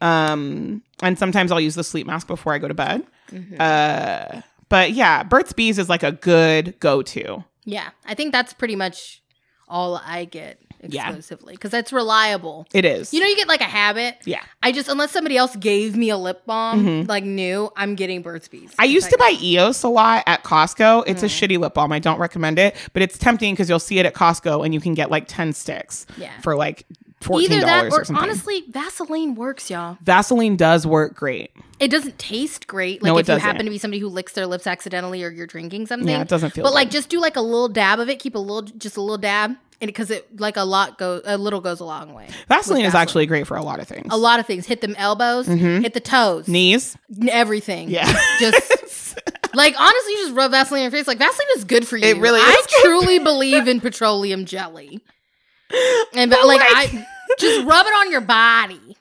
Um 0.00 0.82
and 1.02 1.18
sometimes 1.18 1.50
I'll 1.52 1.60
use 1.60 1.74
the 1.74 1.84
sleep 1.84 2.06
mask 2.06 2.26
before 2.26 2.52
I 2.54 2.58
go 2.58 2.68
to 2.68 2.74
bed. 2.74 3.04
Mm-hmm. 3.32 3.56
Uh 3.58 4.42
but 4.68 4.92
yeah, 4.92 5.24
Burt's 5.24 5.52
Bees 5.52 5.78
is 5.80 5.88
like 5.88 6.04
a 6.04 6.12
good 6.12 6.78
go-to. 6.78 7.44
Yeah, 7.64 7.90
I 8.04 8.14
think 8.14 8.32
that's 8.32 8.52
pretty 8.52 8.76
much 8.76 9.22
all 9.68 9.96
I 10.04 10.24
get 10.24 10.58
exclusively 10.82 11.54
because 11.54 11.70
that's 11.70 11.92
reliable. 11.92 12.66
It 12.72 12.84
is. 12.84 13.12
You 13.12 13.20
know, 13.20 13.26
you 13.26 13.36
get 13.36 13.48
like 13.48 13.60
a 13.60 13.64
habit. 13.64 14.16
yeah. 14.24 14.40
I 14.62 14.72
just 14.72 14.88
unless 14.88 15.10
somebody 15.12 15.36
else 15.36 15.54
gave 15.56 15.94
me 15.96 16.08
a 16.10 16.16
lip 16.16 16.44
balm 16.46 17.04
like 17.04 17.22
new, 17.24 17.70
I'm 17.76 17.94
getting 17.94 18.22
Burt's 18.22 18.48
Bees. 18.48 18.70
Mm-hmm. 18.70 18.80
I 18.80 18.84
used 18.84 19.10
to 19.10 19.18
buy 19.18 19.36
EOS 19.40 19.82
a 19.82 19.88
lot 19.88 20.24
at 20.26 20.42
Costco. 20.42 21.04
It's 21.06 21.22
a 21.22 21.26
Mm. 21.26 21.28
shitty 21.48 21.58
lip 21.58 21.74
balm. 21.74 21.92
I 21.92 21.98
don't 21.98 22.18
recommend 22.18 22.58
it, 22.58 22.74
but 22.94 23.02
it's 23.02 23.18
tempting 23.18 23.52
because 23.54 23.68
you'll 23.68 23.78
see 23.78 23.98
it 23.98 24.06
at 24.06 24.14
Costco 24.14 24.64
and 24.64 24.72
you 24.74 24.80
can 24.80 24.94
get 24.94 25.10
like 25.10 25.24
10 25.28 25.52
sticks 25.52 26.06
Yeah. 26.16 26.32
for 26.40 26.56
like 26.56 26.86
$14 27.20 27.42
either 27.42 27.60
that 27.60 27.92
or 27.92 28.00
or 28.00 28.04
honestly, 28.16 28.64
Vaseline 28.68 29.34
works, 29.34 29.70
y'all. 29.70 29.98
Vaseline 30.02 30.56
does 30.56 30.86
work 30.86 31.14
great. 31.14 31.50
It 31.78 31.90
doesn't 31.90 32.18
taste 32.18 32.66
great. 32.66 33.02
Like 33.02 33.10
No, 33.10 33.18
it 33.18 33.28
if 33.28 33.28
you 33.28 33.36
happen 33.36 33.64
to 33.64 33.70
be 33.70 33.78
somebody 33.78 34.00
who 34.00 34.08
licks 34.08 34.32
their 34.32 34.46
lips 34.46 34.66
accidentally 34.66 35.22
or 35.22 35.30
you're 35.30 35.46
drinking 35.46 35.86
something. 35.86 36.08
Yeah, 36.08 36.22
it 36.22 36.28
doesn't 36.28 36.50
feel 36.50 36.64
But 36.64 36.74
like 36.74 36.90
just 36.90 37.08
do 37.08 37.20
like 37.20 37.36
a 37.36 37.40
little 37.40 37.68
dab 37.68 38.00
of 38.00 38.08
it. 38.08 38.18
Keep 38.18 38.34
a 38.34 38.38
little, 38.38 38.62
just 38.62 38.96
a 38.96 39.00
little 39.00 39.18
dab, 39.18 39.56
and 39.80 39.88
because 39.88 40.10
it 40.10 40.40
like 40.40 40.56
a 40.56 40.62
lot 40.62 40.98
goes, 40.98 41.22
a 41.24 41.38
little 41.38 41.60
goes 41.60 41.80
a 41.80 41.84
long 41.84 42.12
way. 42.12 42.28
Vaseline 42.48 42.82
With 42.82 42.88
is 42.88 42.94
actually 42.94 43.26
great 43.26 43.46
for 43.46 43.56
a 43.56 43.62
lot 43.62 43.80
of 43.80 43.88
things. 43.88 44.08
a 44.10 44.16
lot 44.16 44.40
of 44.40 44.46
things. 44.46 44.66
Hit 44.66 44.80
them 44.80 44.94
elbows, 44.96 45.46
mm-hmm. 45.46 45.82
hit 45.82 45.94
the 45.94 46.00
toes, 46.00 46.48
Knees. 46.48 46.96
everything. 47.28 47.88
Yeah. 47.88 48.06
just 48.38 49.18
like 49.54 49.74
honestly, 49.78 50.12
you 50.12 50.18
just 50.18 50.34
rub 50.34 50.50
Vaseline 50.50 50.80
on 50.80 50.82
your 50.84 50.90
face. 50.90 51.06
Like 51.06 51.18
Vaseline 51.18 51.48
is 51.56 51.64
good 51.64 51.86
for 51.86 51.96
you. 51.96 52.06
It 52.06 52.18
really 52.18 52.40
I 52.40 52.56
is 52.60 52.66
good 52.66 52.82
truly 52.82 53.18
believe 53.18 53.68
in 53.68 53.80
petroleum 53.80 54.44
jelly, 54.44 55.02
and 56.14 56.30
but, 56.30 56.46
like 56.46 56.60
my 56.60 56.66
I 56.74 57.06
just 57.38 57.64
rub 57.66 57.86
it 57.86 57.92
on 57.92 58.10
your 58.10 58.20
body. 58.20 58.96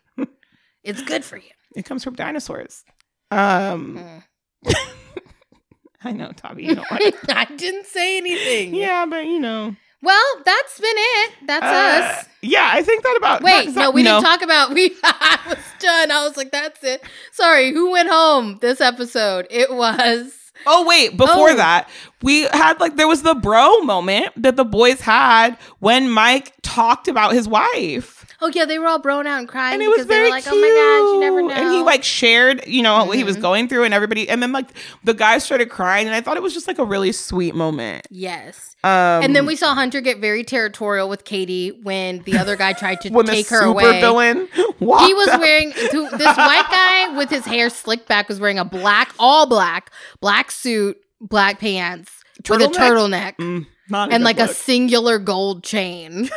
It's 0.84 1.01
good 1.03 1.24
for 1.26 1.38
you. 1.38 1.49
it 1.76 1.84
comes 1.86 2.03
from 2.03 2.15
dinosaurs. 2.15 2.84
Um 3.32 4.24
Mm. 4.65 4.76
I 6.03 6.11
know, 6.13 6.32
Tommy, 6.32 6.63
you 6.65 6.76
don't 6.76 6.89
like 6.91 7.13
I 7.36 7.45
didn't 7.55 7.86
say 7.86 8.17
anything. 8.17 8.74
Yeah, 8.74 9.05
but 9.05 9.26
you 9.26 9.39
know. 9.39 9.76
Well, 10.01 10.24
that's 10.45 10.80
been 10.80 10.93
it. 10.95 11.32
That's 11.45 11.65
Uh, 11.65 12.20
us. 12.22 12.26
yeah, 12.41 12.70
I 12.72 12.82
think 12.84 13.03
that 13.03 13.15
about 13.17 13.41
Wait, 13.43 13.65
that- 13.65 13.76
no, 13.76 13.91
we 13.91 14.01
no. 14.03 14.13
didn't 14.15 14.24
talk 14.24 14.41
about 14.41 14.74
we 14.74 14.95
I 15.03 15.39
was 15.47 15.57
done. 15.80 16.09
I 16.11 16.26
was 16.26 16.38
like, 16.38 16.51
that's 16.51 16.82
it. 16.86 17.01
Sorry, 17.34 17.74
who 17.74 17.91
went 17.91 18.07
home 18.09 18.59
this 18.61 18.80
episode? 18.80 19.45
It 19.49 19.74
was 19.74 20.34
Oh 20.68 20.86
wait, 20.86 21.18
before 21.18 21.51
Oh. 21.51 21.55
that, 21.55 21.89
we 22.22 22.41
had 22.43 22.80
like 22.80 22.95
there 22.95 23.07
was 23.07 23.22
the 23.22 23.36
bro 23.36 23.80
moment 23.80 24.34
that 24.36 24.55
the 24.55 24.66
boys 24.66 25.01
had 25.01 25.57
when 25.80 26.10
Mike 26.10 26.53
talked 26.62 27.07
about 27.07 27.34
his 27.34 27.47
wife. 27.47 28.18
Oh 28.42 28.50
yeah, 28.54 28.66
they 28.66 28.80
were 28.80 28.88
all 28.88 29.00
blown 29.00 29.28
out 29.28 29.40
and 29.40 29.48
crying 29.48 29.74
And 29.74 29.82
it 29.84 29.88
was 29.88 29.98
because 29.98 30.08
they 30.08 30.14
very 30.16 30.30
were 30.30 30.36
like, 30.36 30.46
"Oh 30.48 30.56
my 30.56 30.68
god, 30.68 31.14
you 31.14 31.20
never 31.20 31.42
know." 31.42 31.50
And 31.66 31.74
he 31.76 31.82
like 31.82 32.04
shared, 32.04 32.66
you 32.68 32.82
know, 32.82 33.04
what 33.06 33.16
he 33.18 33.22
Mm-hmm. 33.22 33.28
was 33.28 33.36
going 33.38 33.68
through 33.68 33.84
and 33.84 33.94
everybody 33.94 34.30
and 34.30 34.42
then 34.42 34.52
like 34.54 34.70
the 35.04 35.14
guys 35.14 35.44
started 35.44 35.70
crying 35.70 36.08
and 36.08 36.16
I 36.16 36.22
thought 36.22 36.38
it 36.38 36.44
was 36.44 36.54
just 36.54 36.68
like 36.68 36.80
a 36.80 36.86
really 36.86 37.12
sweet 37.12 37.54
moment. 37.56 38.08
yes. 38.10 38.76
Um 38.84 38.90
And 39.24 39.36
then 39.36 39.46
we 39.46 39.58
saw 39.58 39.76
Hunter 39.76 40.00
get 40.00 40.20
very 40.20 40.44
territorial 40.46 41.10
with 41.10 41.26
Katie 41.26 41.72
when 41.84 42.20
the 42.24 42.38
other 42.38 42.56
guy 42.56 42.72
tried 42.74 43.02
to 43.02 43.10
take 43.26 43.50
her 43.50 43.58
super 43.60 43.66
away. 43.72 44.00
villain 44.00 44.48
He 44.56 45.14
was 45.14 45.28
up. 45.28 45.42
wearing 45.42 45.72
this 45.72 45.92
white 46.38 46.68
guy 46.72 47.18
with 47.18 47.30
his 47.30 47.44
hair 47.46 47.70
slicked 47.70 48.08
back 48.08 48.30
was 48.30 48.40
wearing 48.40 48.58
a 48.58 48.64
black, 48.64 49.14
all 49.20 49.46
black, 49.48 49.92
black 50.22 50.50
suit, 50.52 50.98
black 51.20 51.60
pants 51.60 52.10
with 52.50 52.62
a 52.62 52.68
Turtleneck? 52.68 53.36
turtleneck. 53.36 53.36
Mm, 53.36 53.68
not 53.90 54.12
and 54.12 54.24
like 54.24 54.40
a 54.40 54.48
singular 54.48 55.20
gold 55.20 55.64
chain 55.64 56.30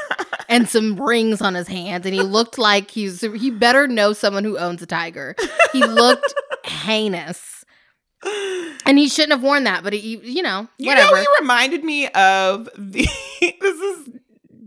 and 0.49 0.69
some 0.69 1.01
rings 1.01 1.41
on 1.41 1.55
his 1.55 1.69
hands 1.69 2.07
and 2.07 2.15
he 2.15 2.23
looked 2.23 2.59
like 2.59 2.91
he's 2.91 3.21
he 3.21 3.51
better 3.51 3.87
know 3.87 4.13
someone 4.13 4.45
who 4.45 4.57
owns 4.59 4.83
a 4.83 4.87
tiger 4.87 5.35
he 5.73 5.85
looked 5.85 6.35
heinous 6.65 7.65
and 8.87 8.99
he 8.99 9.09
shouldn't 9.09 9.33
have 9.33 9.43
worn 9.43 9.65
that 9.65 9.83
but 9.83 9.93
he 9.93 10.17
you 10.19 10.43
know 10.43 10.69
You 10.79 10.89
whatever 10.89 11.17
know, 11.17 11.21
he 11.21 11.27
reminded 11.41 11.85
me 11.85 12.07
of 12.09 12.69
the. 12.77 13.07
this 13.61 13.81
is 13.81 14.09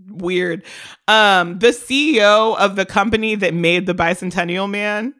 weird. 0.10 0.64
Um, 1.08 1.60
the 1.60 1.68
CEO 1.68 2.58
of 2.58 2.76
the 2.76 2.86
company 2.86 3.36
that 3.36 3.54
made 3.54 3.86
the 3.86 3.94
Bicentennial 3.94 4.70
Man. 4.70 5.14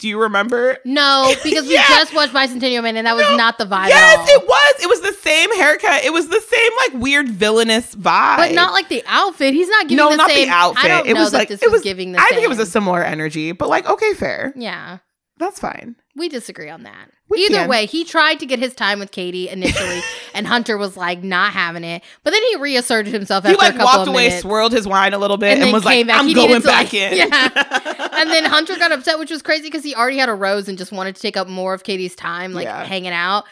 Do 0.00 0.08
you 0.08 0.20
remember? 0.22 0.78
no 0.84 1.32
because 1.44 1.66
we 1.68 1.74
Yeah. 1.80 1.84
just 1.88 2.14
watched 2.14 2.32
bicentennial 2.32 2.82
man 2.82 2.96
and 2.96 3.06
that 3.06 3.14
was 3.14 3.24
No. 3.30 3.36
not 3.36 3.58
the 3.58 3.66
vibe 3.66 3.88
yes, 3.88 4.28
it 4.28 4.46
was. 4.46 4.82
It 4.82 4.88
was 4.88 5.00
the 5.02 5.12
same 5.12 5.54
haircut. 5.56 6.04
It 6.04 6.12
was 6.12 6.28
the 6.28 6.40
same 6.40 6.70
like 6.78 7.02
weird 7.02 7.28
villainous 7.28 7.94
vibe. 7.94 8.36
but 8.38 8.52
not 8.52 8.72
like 8.72 8.88
the 8.88 9.02
outfit 9.06 9.54
he's 9.54 9.68
not 9.68 9.84
giving 9.88 9.96
no, 9.98 10.10
the 10.10 10.16
not 10.16 10.30
same 10.30 10.48
the 10.48 10.52
outfit. 10.52 10.84
i 10.84 10.88
don't 10.88 11.06
it 11.06 11.14
know 11.14 11.20
was 11.20 11.32
like 11.32 11.48
this 11.48 11.62
it 11.62 11.66
was, 11.66 11.74
was 11.78 11.82
giving 11.82 12.12
the 12.12 12.18
I 12.18 12.22
same 12.22 12.36
think 12.36 12.44
it 12.44 12.48
was 12.48 12.58
a 12.58 12.66
similar 12.66 13.02
energy, 13.04 13.52
but 13.52 13.68
like 13.68 13.86
okay, 13.88 14.14
fair. 14.14 14.52
yeah 14.56 14.98
That's 15.38 15.60
fine. 15.60 15.96
We 16.16 16.28
disagree 16.28 16.68
on 16.68 16.82
that. 16.82 17.08
We 17.30 17.46
Either 17.46 17.54
can. 17.60 17.68
way, 17.68 17.86
he 17.86 18.04
tried 18.04 18.40
to 18.40 18.46
get 18.46 18.58
his 18.58 18.74
time 18.74 18.98
with 18.98 19.10
Katie 19.12 19.48
initially, 19.48 20.00
and 20.34 20.46
Hunter 20.46 20.76
was 20.76 20.96
like 20.96 21.22
not 21.22 21.52
having 21.52 21.84
it. 21.84 22.02
But 22.24 22.32
then 22.32 22.42
he 22.50 22.56
reasserted 22.56 23.12
himself 23.14 23.44
He 23.44 23.50
after 23.52 23.62
a 23.62 23.64
like 23.68 23.72
couple 23.76 23.84
walked 23.86 24.08
of 24.08 24.14
away, 24.14 24.24
minutes. 24.26 24.42
swirled 24.42 24.72
his 24.72 24.86
wine 24.88 25.14
a 25.14 25.18
little 25.18 25.36
bit, 25.36 25.52
and 25.54 25.62
and, 25.62 25.72
was 25.72 25.84
like, 25.84 26.06
back. 26.08 26.18
"I'm 26.18 26.26
He 26.26 26.34
going 26.34 26.60
back 26.62 26.92
like- 26.92 26.94
in." 26.94 27.16
Yeah. 27.16 27.99
And 28.20 28.30
then 28.30 28.44
Hunter 28.44 28.76
got 28.76 28.92
upset, 28.92 29.18
which 29.18 29.30
was 29.30 29.42
crazy 29.42 29.64
because 29.64 29.82
he 29.84 29.94
already 29.94 30.18
had 30.18 30.28
a 30.28 30.34
rose 30.34 30.68
and 30.68 30.76
just 30.78 30.92
wanted 30.92 31.16
to 31.16 31.22
take 31.22 31.36
up 31.36 31.48
more 31.48 31.74
of 31.74 31.82
Katie's 31.84 32.14
time, 32.14 32.52
like 32.52 32.64
Yeah. 32.64 32.84
hanging 32.84 33.12
out. 33.12 33.44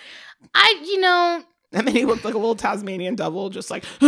I, 0.55 0.83
you 0.87 1.01
know, 1.01 1.43
And 1.73 1.87
then 1.87 1.95
he 1.95 2.05
looked 2.05 2.25
like 2.25 2.35
a 2.35 2.39
little 2.39 2.55
Tasmanian 2.55 3.15
devil, 3.17 3.51
just 3.51 3.71
like 3.71 3.85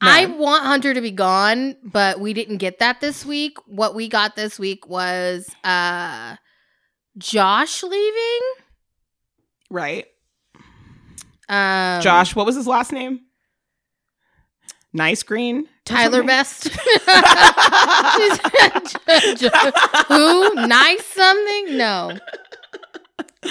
I 0.00 0.26
want 0.38 0.64
Hunter 0.64 0.94
to 0.94 1.00
be 1.00 1.10
gone, 1.10 1.76
but 1.82 2.20
we 2.20 2.32
didn't 2.34 2.58
get 2.58 2.78
that 2.80 3.00
this 3.00 3.24
week. 3.26 3.56
What 3.66 3.94
we 3.94 4.08
got 4.08 4.36
this 4.36 4.58
week 4.58 4.88
was 4.88 5.48
uh 5.64 6.36
Josh 7.18 7.82
leaving. 7.82 8.40
right. 9.70 10.06
Um 11.48 12.00
Josh, 12.02 12.36
what 12.36 12.46
was 12.46 12.54
his 12.56 12.66
last 12.66 12.92
name? 12.92 13.20
Nice 14.92 15.22
Green. 15.22 15.68
Tyler? 15.84 16.22
Best. 16.22 16.68
Who? 20.08 20.54
Nice 20.54 21.06
something? 21.06 21.76
No. 21.76 22.18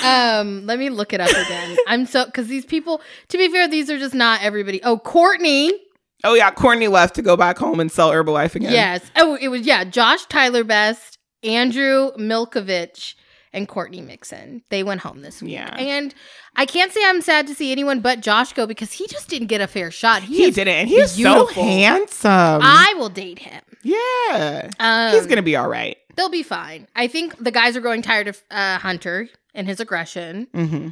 Um, 0.04 0.66
let 0.66 0.78
me 0.78 0.90
look 0.90 1.14
it 1.14 1.22
up 1.22 1.30
again. 1.30 1.78
I'm 1.88 2.06
so 2.06 2.26
because 2.26 2.48
these 2.48 2.66
people, 2.66 3.02
to 3.30 3.38
be 3.38 3.50
fair, 3.50 3.68
these 3.68 3.90
are 3.90 3.98
just 3.98 4.14
not 4.14 4.42
everybody. 4.44 4.84
Oh, 4.84 5.00
Courtney. 5.00 5.74
Oh 6.24 6.34
yeah, 6.34 6.52
Courtney 6.52 6.88
left 6.88 7.16
to 7.16 7.22
go 7.22 7.36
back 7.38 7.58
home 7.58 7.80
and 7.80 7.92
sell 7.92 8.12
Herbalife 8.12 8.56
again. 8.56 8.72
Yes. 8.72 9.10
Oh, 9.16 9.38
it 9.40 9.48
was 9.48 9.62
yeah. 9.62 9.84
Josh 9.86 10.26
Tyler 10.26 10.64
Best, 10.64 11.18
Andrew 11.44 12.12
Milkovich, 12.18 13.16
and 13.54 13.68
Courtney 13.68 14.02
Mixon. 14.02 14.62
They 14.70 14.84
went 14.84 15.02
home 15.02 15.22
this 15.22 15.42
week. 15.42 15.54
Yeah. 15.54 15.76
And 15.76 16.14
I 16.56 16.66
can't 16.66 16.92
say 16.92 17.02
I'm 17.06 17.22
sad 17.22 17.48
to 17.48 17.56
see 17.56 17.72
anyone 17.72 18.00
but 18.00 18.22
Josh 18.22 18.54
go 18.54 18.68
because 18.68 18.92
he 18.92 19.08
just 19.08 19.28
didn't 19.30 19.48
get 19.48 19.62
a 19.62 19.68
fair 19.68 19.92
shot. 19.92 20.24
He, 20.24 20.46
He 20.46 20.52
didn't. 20.52 20.74
And 20.76 20.88
he's 20.90 21.12
so 21.22 21.48
handsome. 21.48 22.62
I 22.64 22.94
will 22.98 23.10
date 23.10 23.40
him. 23.40 23.62
yeah. 23.84 24.70
Um, 24.80 25.14
he's 25.14 25.26
gonna 25.26 25.42
be 25.42 25.56
all 25.56 25.68
right. 25.70 25.98
They'll 26.16 26.30
be 26.30 26.44
fine. 26.44 26.88
I 26.96 27.08
think 27.08 27.38
the 27.44 27.52
guys 27.52 27.76
are 27.78 27.82
growing 27.82 28.02
tired 28.02 28.28
of 28.28 28.42
uh, 28.52 28.78
Hunter 28.80 29.30
and 29.56 29.68
his 29.68 29.80
aggression. 29.80 30.48
Mm-hmm. 30.54 30.90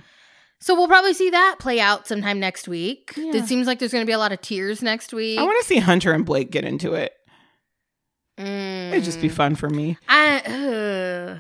So 0.60 0.74
we'll 0.74 0.88
probably 0.88 1.14
see 1.14 1.30
that 1.30 1.58
play 1.60 1.80
out 1.80 2.08
sometime 2.08 2.40
next 2.40 2.68
week. 2.68 3.14
Yeah. 3.16 3.36
It 3.36 3.46
seems 3.46 3.68
like 3.68 3.78
there's 3.78 3.92
going 3.92 4.02
to 4.02 4.08
be 4.08 4.14
a 4.14 4.18
lot 4.18 4.32
of 4.32 4.42
tears 4.42 4.82
next 4.82 5.14
week. 5.14 5.38
I 5.38 5.44
want 5.44 5.60
to 5.62 5.68
see 5.68 5.78
Hunter 5.78 6.14
and 6.14 6.26
Blake 6.26 6.50
get 6.50 6.66
into 6.66 6.94
it. 6.96 7.14
Mm. 8.40 8.92
It'd 8.92 9.04
just 9.04 9.22
be 9.22 9.30
fun 9.30 9.56
for 9.56 9.70
me. 9.70 9.98
I, 10.08 10.40
uh, 10.40 11.40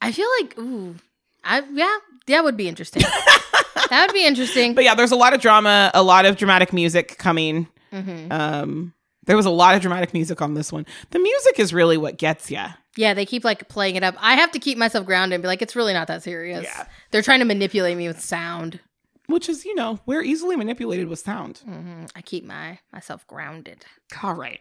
I 0.00 0.12
feel 0.12 0.28
like, 0.40 0.58
ooh, 0.58 0.96
I 1.44 1.62
yeah, 1.72 1.96
that 2.26 2.44
would 2.44 2.56
be 2.56 2.68
interesting. 2.68 3.02
that 3.90 4.04
would 4.06 4.14
be 4.14 4.26
interesting. 4.26 4.74
But 4.74 4.84
yeah, 4.84 4.94
there's 4.94 5.12
a 5.12 5.16
lot 5.16 5.34
of 5.34 5.40
drama, 5.40 5.90
a 5.94 6.02
lot 6.02 6.24
of 6.26 6.36
dramatic 6.36 6.72
music 6.72 7.18
coming. 7.18 7.68
Mhm. 7.92 8.30
Um, 8.32 8.94
there 9.26 9.36
was 9.36 9.46
a 9.46 9.50
lot 9.50 9.74
of 9.74 9.82
dramatic 9.82 10.12
music 10.14 10.40
on 10.42 10.54
this 10.54 10.72
one. 10.72 10.86
The 11.10 11.18
music 11.18 11.58
is 11.58 11.72
really 11.74 11.96
what 11.96 12.16
gets 12.18 12.50
you. 12.50 12.64
Yeah, 12.96 13.14
they 13.14 13.24
keep 13.26 13.44
like 13.44 13.68
playing 13.68 13.96
it 13.96 14.02
up. 14.02 14.14
I 14.18 14.34
have 14.34 14.50
to 14.52 14.58
keep 14.58 14.76
myself 14.78 15.06
grounded 15.06 15.34
and 15.34 15.42
be 15.42 15.46
like, 15.48 15.62
it's 15.62 15.76
really 15.76 15.92
not 15.92 16.08
that 16.08 16.22
serious. 16.22 16.64
Yeah. 16.64 16.86
They're 17.10 17.22
trying 17.22 17.38
to 17.40 17.44
manipulate 17.44 17.96
me 17.96 18.08
with 18.08 18.20
sound. 18.20 18.80
Which 19.26 19.48
is, 19.48 19.64
you 19.64 19.76
know, 19.76 20.00
we're 20.06 20.22
easily 20.22 20.56
manipulated 20.56 21.06
with 21.08 21.20
sound. 21.20 21.58
hmm 21.58 22.06
I 22.16 22.22
keep 22.22 22.44
my 22.44 22.80
myself 22.92 23.24
grounded. 23.28 23.84
All 24.24 24.34
right. 24.34 24.58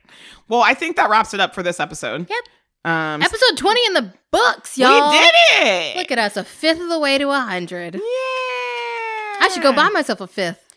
Well, 0.47 0.61
I 0.61 0.75
think 0.75 0.95
that 0.97 1.09
wraps 1.09 1.33
it 1.33 1.39
up 1.39 1.55
for 1.55 1.63
this 1.63 1.79
episode. 1.79 2.29
Yep. 2.29 2.39
Um, 2.85 3.21
Episode 3.21 3.57
20 3.57 3.85
in 3.87 3.93
the 3.93 4.13
books, 4.31 4.77
y'all. 4.77 5.11
we 5.11 5.17
did 5.17 5.33
it. 5.61 5.97
Look 5.97 6.11
at 6.11 6.17
us, 6.19 6.37
a 6.37 6.43
fifth 6.43 6.79
of 6.79 6.87
the 6.89 6.99
way 6.99 7.17
to 7.17 7.29
a 7.29 7.39
hundred. 7.39 7.95
Yeah. 7.95 8.01
I 8.01 9.49
should 9.53 9.63
go 9.63 9.73
buy 9.73 9.89
myself 9.89 10.21
a 10.21 10.27
fifth 10.27 10.75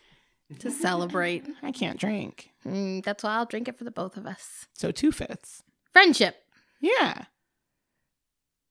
to 0.61 0.70
celebrate. 0.70 1.46
I 1.62 1.70
can't 1.72 1.98
drink. 1.98 2.50
Mm, 2.66 3.05
that's 3.05 3.22
why 3.22 3.34
I'll 3.36 3.46
drink 3.46 3.68
it 3.68 3.78
for 3.78 3.84
the 3.84 3.90
both 3.90 4.16
of 4.16 4.26
us. 4.26 4.66
So 4.72 4.90
two 4.90 5.12
fifths. 5.12 5.62
Friendship. 5.92 6.36
Yeah. 6.80 7.24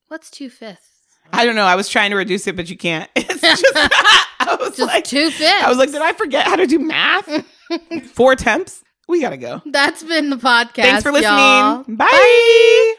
What's 0.09 0.29
two 0.29 0.49
fifths? 0.49 0.87
I 1.31 1.45
don't 1.45 1.55
know. 1.55 1.63
I 1.63 1.75
was 1.75 1.87
trying 1.87 2.09
to 2.11 2.17
reduce 2.17 2.47
it, 2.47 2.55
but 2.57 2.69
you 2.69 2.77
can't. 2.77 3.09
It's 3.15 3.41
just, 3.41 3.63
I 3.75 4.57
was 4.59 4.75
Just 4.77 4.87
like, 4.87 5.03
two 5.05 5.31
fifths. 5.31 5.63
I 5.63 5.69
was 5.69 5.77
like, 5.77 5.91
did 5.91 6.01
I 6.01 6.13
forget 6.13 6.45
how 6.45 6.55
to 6.57 6.67
do 6.67 6.79
math? 6.79 7.45
Four 8.13 8.35
temps. 8.35 8.83
We 9.07 9.21
gotta 9.21 9.37
go. 9.37 9.61
That's 9.65 10.03
been 10.03 10.29
the 10.29 10.35
podcast. 10.35 10.73
Thanks 10.83 11.03
for 11.03 11.11
listening. 11.11 11.37
y'all. 11.37 11.83
Bye. 11.87 12.95